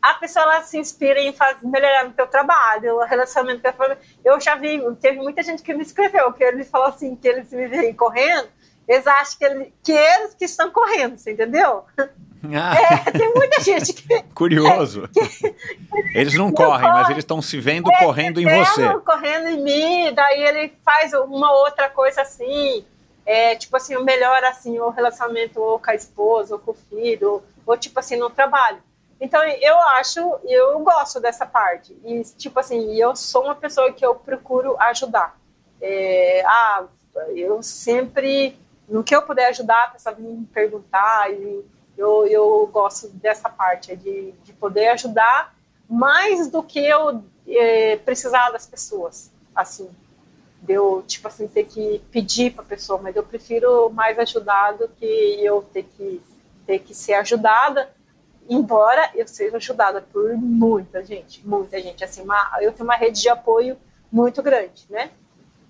[0.00, 3.72] a pessoa ela se inspira em fazer, melhorar no teu trabalho, o relacionamento com a
[3.72, 3.98] família.
[4.24, 7.52] Eu já vi, teve muita gente que me escreveu, que ele falou assim, que eles
[7.52, 8.48] me veem correndo,
[8.88, 11.84] eles acham que, ele, que eles que estão correndo, você entendeu?
[12.42, 12.74] Ah.
[13.06, 14.22] É, tem muita gente que.
[14.34, 15.04] Curioso.
[15.04, 15.54] É, que,
[16.14, 16.92] eles não, não correm, corre.
[16.92, 18.98] mas eles estão se vendo é, correndo em você.
[19.00, 22.84] correndo em mim, daí ele faz uma outra coisa assim.
[23.26, 27.30] É, tipo assim, melhora assim, o relacionamento ou com a esposa, ou com o filho,
[27.30, 28.78] ou, ou tipo assim, no trabalho.
[29.20, 31.94] Então, eu acho, eu gosto dessa parte.
[32.02, 35.38] E, tipo assim, eu sou uma pessoa que eu procuro ajudar.
[35.80, 36.84] É, ah,
[37.36, 41.62] eu sempre, no que eu puder ajudar, a pessoa me perguntar, e
[42.00, 45.54] eu, eu gosto dessa parte, de, de poder ajudar
[45.88, 49.88] mais do que eu é, precisar das pessoas, assim.
[50.62, 54.72] De eu, tipo assim, ter que pedir para a pessoa, mas eu prefiro mais ajudar
[54.72, 55.04] do que
[55.42, 56.22] eu ter que,
[56.66, 57.90] ter que ser ajudada
[58.50, 63.22] embora eu seja ajudada por muita gente, muita gente, assim, uma, eu tenho uma rede
[63.22, 63.76] de apoio
[64.10, 65.10] muito grande, né?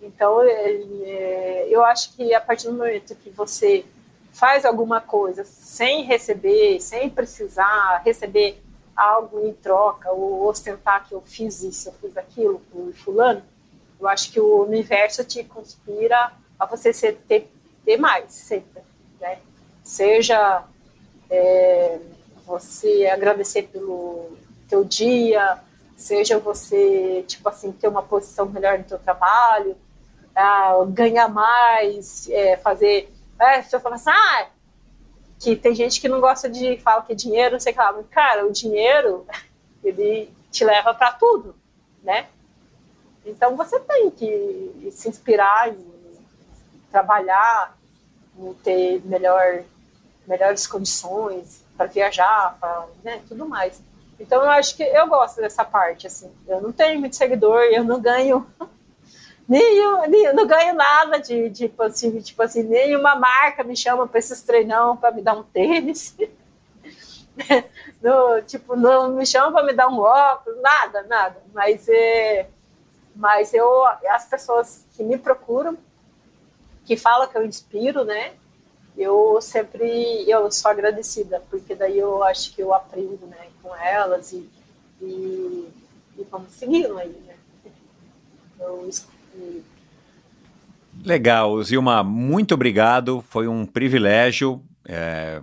[0.01, 0.73] Então, é,
[1.05, 3.85] é, eu acho que a partir do momento que você
[4.33, 8.63] faz alguma coisa sem receber, sem precisar receber
[8.97, 13.43] algo em troca, ou ostentar que eu fiz isso, eu fiz aquilo por fulano,
[14.01, 17.51] eu acho que o universo te conspira a você ser, ter,
[17.85, 18.83] ter mais, sempre,
[19.21, 19.39] né?
[19.83, 20.65] Seja...
[21.33, 22.01] É,
[22.51, 24.33] você agradecer pelo
[24.69, 25.61] teu dia,
[25.97, 29.77] seja você, tipo assim, ter uma posição melhor no teu trabalho,
[30.35, 33.13] ah, ganhar mais, é, fazer...
[33.41, 34.49] É, se eu falar assim, ah,
[35.39, 37.93] que tem gente que não gosta de falar que dinheiro, não sei o que lá,
[37.93, 39.27] mas, cara, o dinheiro,
[39.83, 41.55] ele te leva para tudo,
[42.03, 42.29] né?
[43.25, 45.73] Então você tem que se inspirar
[46.91, 47.77] trabalhar,
[48.63, 49.63] ter melhor,
[50.27, 53.81] melhores condições, para viajar, para né, tudo mais.
[54.19, 56.31] Então eu acho que eu gosto dessa parte, assim.
[56.47, 58.47] Eu não tenho muito seguidor, eu não ganho
[59.51, 64.07] nenhum, nem, não ganho nada de, de tipo assim, tipo assim, nenhuma marca me chama
[64.07, 66.17] para esses treinão para me dar um tênis.
[68.01, 71.43] no, tipo, não me chama para me dar um óculos, nada, nada.
[71.53, 72.49] Mas é,
[73.15, 75.77] mas eu as pessoas que me procuram,
[76.85, 78.35] que falam que eu inspiro, né?
[78.97, 84.33] eu sempre eu sou agradecida, porque daí eu acho que eu aprendo né, com elas
[84.33, 84.49] e,
[85.01, 85.69] e,
[86.19, 87.35] e vamos seguindo aí, né?
[88.59, 88.89] Eu,
[89.41, 89.63] e...
[91.05, 94.63] Legal, Zilma, muito obrigado, foi um privilégio.
[94.87, 95.41] É,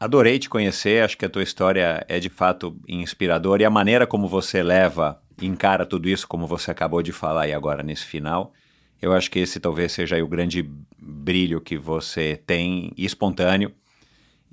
[0.00, 4.06] adorei te conhecer, acho que a tua história é de fato inspiradora e a maneira
[4.06, 8.52] como você leva, encara tudo isso, como você acabou de falar aí agora nesse final,
[9.00, 10.68] eu acho que esse talvez seja o grande
[10.98, 13.72] brilho que você tem, espontâneo.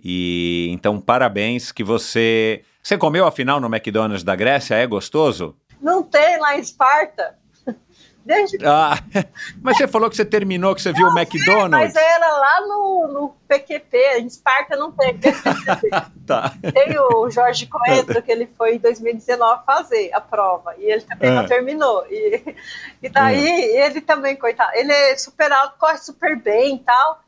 [0.01, 2.63] E então, parabéns que você.
[2.81, 4.75] Você comeu afinal no McDonald's da Grécia?
[4.75, 5.55] É gostoso?
[5.81, 7.35] Não tem lá em Esparta.
[8.25, 8.57] Desde...
[8.65, 8.97] Ah,
[9.61, 11.93] mas você falou que você terminou, que você viu o McDonald's.
[11.93, 15.19] mas era lá no, no PQP, em Esparta não tem.
[16.25, 16.53] tá.
[16.73, 21.31] Tem o Jorge Coentro, que ele foi em 2019 fazer a prova, e ele também
[21.31, 21.47] não ah.
[21.47, 22.05] terminou.
[22.09, 22.55] E,
[23.01, 23.85] e daí, ah.
[23.85, 27.21] ele também, coitado, ele é super alto, corre super bem e tal,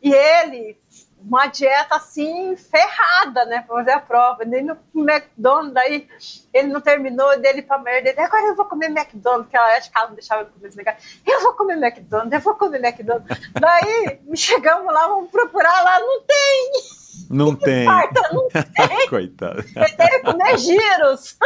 [0.00, 0.78] e ele
[1.26, 4.44] uma dieta assim ferrada, né, para fazer a prova.
[4.44, 6.08] Nem no McDonald's, daí
[6.54, 8.10] ele não terminou dele para merda.
[8.10, 10.68] Ele, agora eu vou comer McDonald's, que ela acho que ela não deixava eu comer
[10.68, 11.00] esse negócio.
[11.26, 13.50] Eu vou comer McDonald's, eu vou comer McDonald's.
[13.60, 16.72] daí chegamos lá, vamos procurar lá, não tem.
[17.28, 17.86] Não tem.
[17.86, 19.08] Parta, não tem.
[19.08, 19.62] Coitado.
[19.62, 21.36] Teve que comer giros.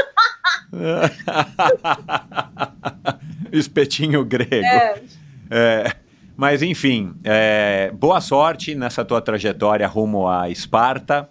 [3.51, 4.67] Espetinho grego.
[4.67, 5.03] É.
[5.51, 5.97] é.
[6.41, 11.29] Mas enfim, é, boa sorte nessa tua trajetória rumo a Esparta.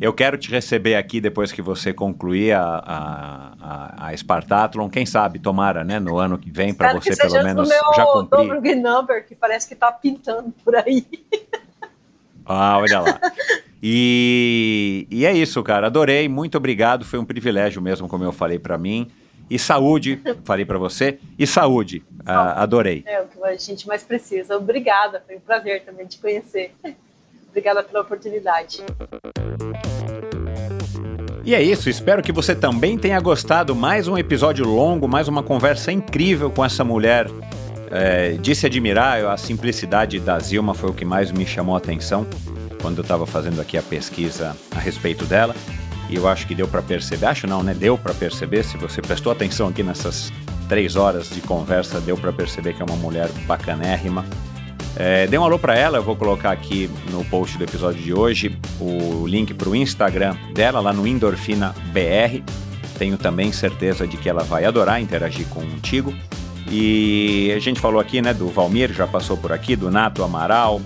[0.00, 4.88] Eu quero te receber aqui depois que você concluir a, a, a, a Spartathlon.
[4.88, 8.48] Quem sabe, tomara, né, no ano que vem, para você pelo menos meu já cumprir.
[8.48, 11.06] Dobro number, que parece que está pintando por aí.
[12.50, 13.20] Ah, olha lá.
[13.82, 15.88] E, e é isso, cara.
[15.88, 17.04] Adorei, muito obrigado.
[17.04, 19.10] Foi um privilégio mesmo, como eu falei para mim.
[19.50, 21.18] E saúde, falei para você.
[21.38, 23.02] E saúde, ah, adorei.
[23.06, 24.56] É o que a gente mais precisa.
[24.56, 26.72] Obrigada, foi um prazer também te conhecer.
[27.48, 28.82] Obrigada pela oportunidade.
[31.44, 33.74] E é isso, espero que você também tenha gostado.
[33.74, 37.26] Mais um episódio longo, mais uma conversa incrível com essa mulher.
[37.90, 41.78] É, de se admirar, a simplicidade da Zilma foi o que mais me chamou a
[41.78, 42.26] atenção
[42.82, 45.54] quando eu estava fazendo aqui a pesquisa a respeito dela.
[46.08, 47.74] E eu acho que deu para perceber, acho não, né?
[47.74, 50.32] Deu para perceber, se você prestou atenção aqui nessas
[50.68, 54.24] três horas de conversa, deu para perceber que é uma mulher bacanérrima.
[54.96, 58.12] É, dê um alô para ela, eu vou colocar aqui no post do episódio de
[58.12, 62.42] hoje o link para o Instagram dela, lá no Endorfina BR.
[62.98, 66.12] Tenho também certeza de que ela vai adorar interagir contigo.
[66.70, 70.80] E a gente falou aqui, né, do Valmir, já passou por aqui, do Nato Amaral,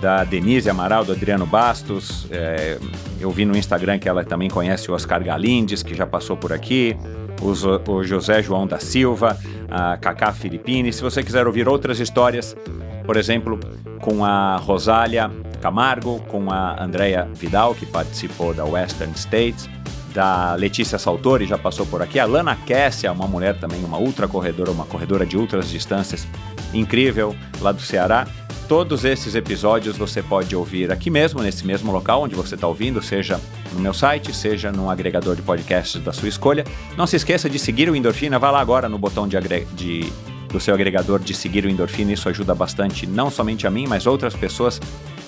[0.00, 2.26] da Denise Amaral, do Adriano Bastos.
[2.30, 2.78] É,
[3.20, 6.52] eu vi no Instagram que ela também conhece o Oscar Galindes, que já passou por
[6.52, 6.96] aqui.
[7.40, 9.36] O, José João da Silva,
[9.70, 10.92] a Cacá Filippini.
[10.92, 12.56] Se você quiser ouvir outras histórias,
[13.04, 13.60] por exemplo,
[14.00, 19.68] com a Rosália Camargo, com a Andrea Vidal, que participou da Western States,
[20.14, 24.26] da Letícia Saltori, já passou por aqui, a Lana Kessia, uma mulher também, uma ultra
[24.26, 26.26] corredora, uma corredora de ultras distâncias
[26.72, 28.26] incrível lá do Ceará.
[28.68, 33.00] Todos esses episódios você pode ouvir aqui mesmo, nesse mesmo local onde você está ouvindo,
[33.00, 33.40] seja
[33.72, 36.64] no meu site, seja no agregador de podcasts da sua escolha.
[36.96, 39.36] Não se esqueça de seguir o Endorfina, vá lá agora no botão de,
[39.74, 40.12] de
[40.48, 44.04] do seu agregador de seguir o Endorfina, isso ajuda bastante não somente a mim, mas
[44.04, 44.80] outras pessoas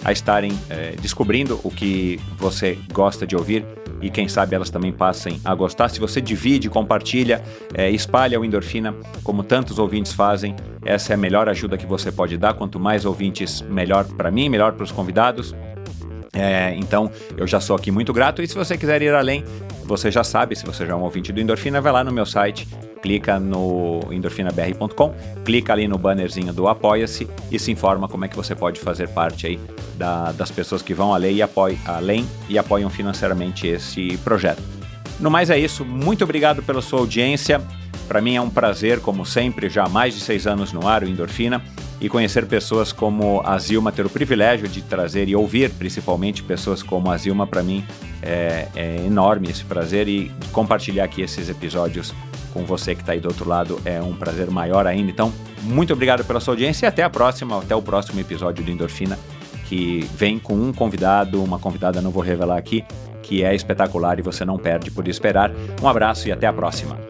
[0.04, 3.64] a estarem é, descobrindo o que você gosta de ouvir
[4.00, 5.88] e quem sabe elas também passem a gostar.
[5.88, 7.42] Se você divide, compartilha,
[7.74, 8.94] é, espalha o Endorfina,
[9.24, 10.54] como tantos ouvintes fazem,
[10.84, 12.54] essa é a melhor ajuda que você pode dar.
[12.54, 15.54] Quanto mais ouvintes, melhor para mim, melhor para os convidados.
[16.38, 18.42] É, então, eu já sou aqui muito grato.
[18.42, 19.44] E se você quiser ir além,
[19.84, 22.24] você já sabe, se você já é um ouvinte do Endorfina, vai lá no meu
[22.24, 22.68] site,
[23.02, 28.36] clica no endorfinabr.com, clica ali no bannerzinho do Apoia-se e se informa como é que
[28.36, 29.60] você pode fazer parte aí
[29.96, 31.42] da, das pessoas que vão além e,
[31.86, 34.62] além e apoiam financeiramente esse projeto.
[35.18, 37.60] No mais é isso, muito obrigado pela sua audiência.
[38.08, 41.02] Para mim é um prazer, como sempre, já há mais de seis anos no ar,
[41.02, 41.62] o Endorfina,
[42.00, 46.82] e conhecer pessoas como a Zilma, ter o privilégio de trazer e ouvir principalmente pessoas
[46.82, 47.84] como a Zilma, para mim
[48.22, 52.14] é, é enorme esse prazer e compartilhar aqui esses episódios
[52.52, 55.10] com você que está aí do outro lado é um prazer maior ainda.
[55.10, 58.70] Então, muito obrigado pela sua audiência e até a próxima, até o próximo episódio do
[58.70, 59.18] Endorfina,
[59.66, 62.84] que vem com um convidado, uma convidada, não vou revelar aqui,
[63.22, 65.52] que é espetacular e você não perde por esperar.
[65.82, 67.07] Um abraço e até a próxima.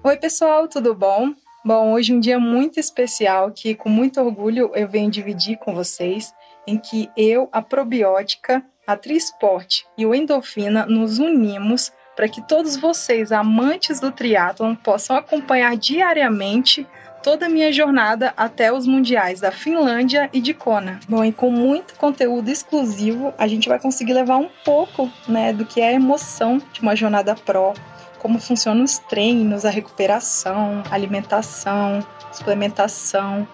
[0.00, 1.34] Oi, pessoal, tudo bom?
[1.64, 5.74] Bom, hoje é um dia muito especial que, com muito orgulho, eu venho dividir com
[5.74, 6.32] vocês,
[6.68, 12.76] em que eu, a probiótica, a Trisport e o Endorfina nos unimos para que todos
[12.76, 16.86] vocês, amantes do triatlon, possam acompanhar diariamente
[17.20, 21.00] toda a minha jornada até os mundiais da Finlândia e de Kona.
[21.08, 25.66] Bom, e com muito conteúdo exclusivo, a gente vai conseguir levar um pouco, né, do
[25.66, 27.74] que é a emoção de uma jornada pro,
[28.18, 33.46] como funcionam os treinos, a recuperação, alimentação, suplementação,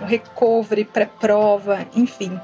[0.00, 2.38] o recovery, pré-prova, enfim.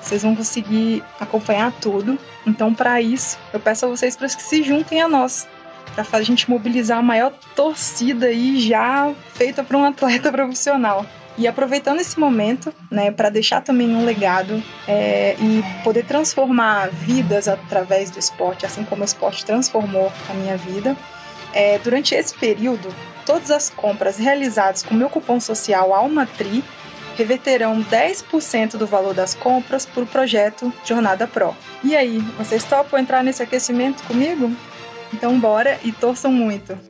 [0.00, 2.18] Vocês vão conseguir acompanhar tudo.
[2.46, 5.46] Então, para isso, eu peço a vocês para que se juntem a nós,
[5.94, 11.04] para a gente mobilizar a maior torcida aí já feita para um atleta profissional.
[11.40, 17.48] E aproveitando esse momento, né, para deixar também um legado é, e poder transformar vidas
[17.48, 20.94] através do esporte, assim como o esporte transformou a minha vida.
[21.54, 22.94] É, durante esse período,
[23.24, 26.62] todas as compras realizadas com meu cupom social ALMATRI
[27.16, 31.56] reverterão 10% do valor das compras para o projeto Jornada Pro.
[31.82, 34.54] E aí, vocês topam entrar nesse aquecimento comigo?
[35.10, 36.89] Então bora e torçam muito!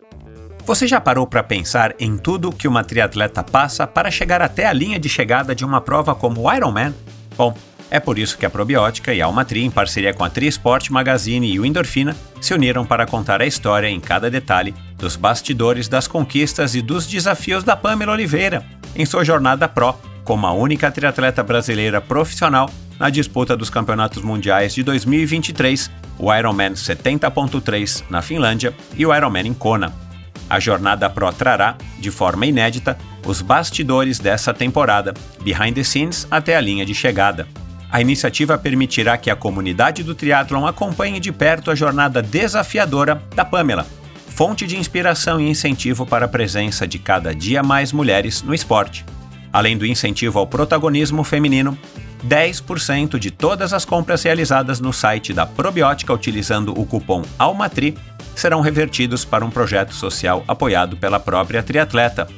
[0.71, 4.73] Você já parou para pensar em tudo que uma triatleta passa para chegar até a
[4.73, 6.95] linha de chegada de uma prova como o Ironman?
[7.37, 7.53] Bom,
[7.91, 11.53] é por isso que a Probiótica e a Almatri, em parceria com a Trisport Magazine
[11.53, 16.07] e o Endorfina, se uniram para contar a história em cada detalhe dos bastidores das
[16.07, 21.43] conquistas e dos desafios da Pamela Oliveira em sua jornada Pro como a única triatleta
[21.43, 29.05] brasileira profissional na disputa dos Campeonatos Mundiais de 2023, o Ironman 70.3 na Finlândia e
[29.05, 30.10] o Ironman em Kona.
[30.51, 36.57] A jornada Pro trará, de forma inédita, os bastidores dessa temporada, behind the scenes até
[36.57, 37.47] a linha de chegada.
[37.89, 43.45] A iniciativa permitirá que a comunidade do triatlon acompanhe de perto a jornada desafiadora da
[43.45, 43.87] Pamela,
[44.29, 49.05] fonte de inspiração e incentivo para a presença de cada dia mais mulheres no esporte.
[49.53, 51.79] Além do incentivo ao protagonismo feminino,
[52.27, 57.97] 10% de todas as compras realizadas no site da Probiótica utilizando o cupom ALMATRI
[58.35, 62.29] serão revertidos para um projeto social apoiado pela própria triatleta.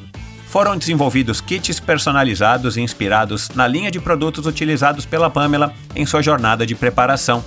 [0.46, 6.66] Foram desenvolvidos kits personalizados inspirados na linha de produtos utilizados pela Pamela em sua jornada
[6.66, 7.44] de preparação.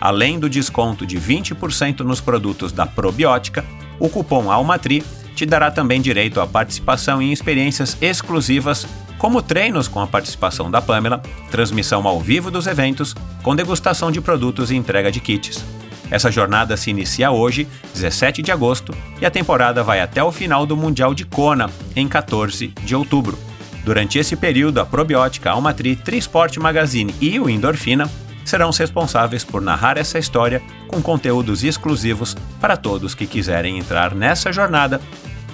[0.00, 3.64] além do desconto de 20% nos produtos da Probiótica,
[4.00, 5.04] o cupom ALMATRI
[5.34, 8.86] te dará também direito à participação em experiências exclusivas,
[9.18, 14.20] como treinos com a participação da Pamela, transmissão ao vivo dos eventos, com degustação de
[14.20, 15.64] produtos e entrega de kits.
[16.10, 20.66] Essa jornada se inicia hoje, 17 de agosto, e a temporada vai até o final
[20.66, 23.38] do Mundial de Kona, em 14 de outubro.
[23.84, 28.10] Durante esse período, a Probiótica, Almatri, Trisport Magazine e o Endorfina
[28.44, 34.14] serão os responsáveis por narrar essa história com conteúdos exclusivos para todos que quiserem entrar
[34.14, 35.00] nessa jornada.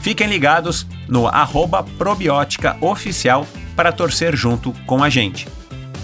[0.01, 5.47] Fiquem ligados no arroba Probiótica Oficial para torcer junto com a gente.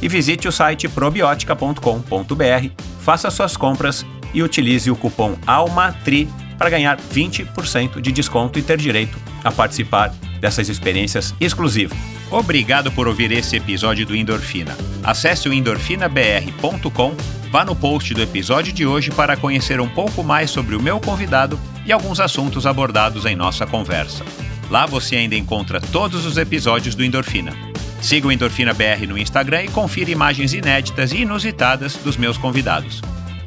[0.02, 2.68] E visite o site probiotica.com.br,
[3.00, 8.78] faça suas compras e utilize o cupom ALMATRI para ganhar 20% de desconto e ter
[8.78, 11.97] direito a participar dessas experiências exclusivas.
[12.31, 14.76] Obrigado por ouvir esse episódio do Endorfina.
[15.02, 17.15] Acesse o endorfinabr.com,
[17.50, 20.99] vá no post do episódio de hoje para conhecer um pouco mais sobre o meu
[20.99, 24.24] convidado e alguns assuntos abordados em nossa conversa.
[24.70, 27.52] Lá você ainda encontra todos os episódios do Endorfina.
[28.00, 33.00] Siga o Endorfina BR no Instagram e confira imagens inéditas e inusitadas dos meus convidados.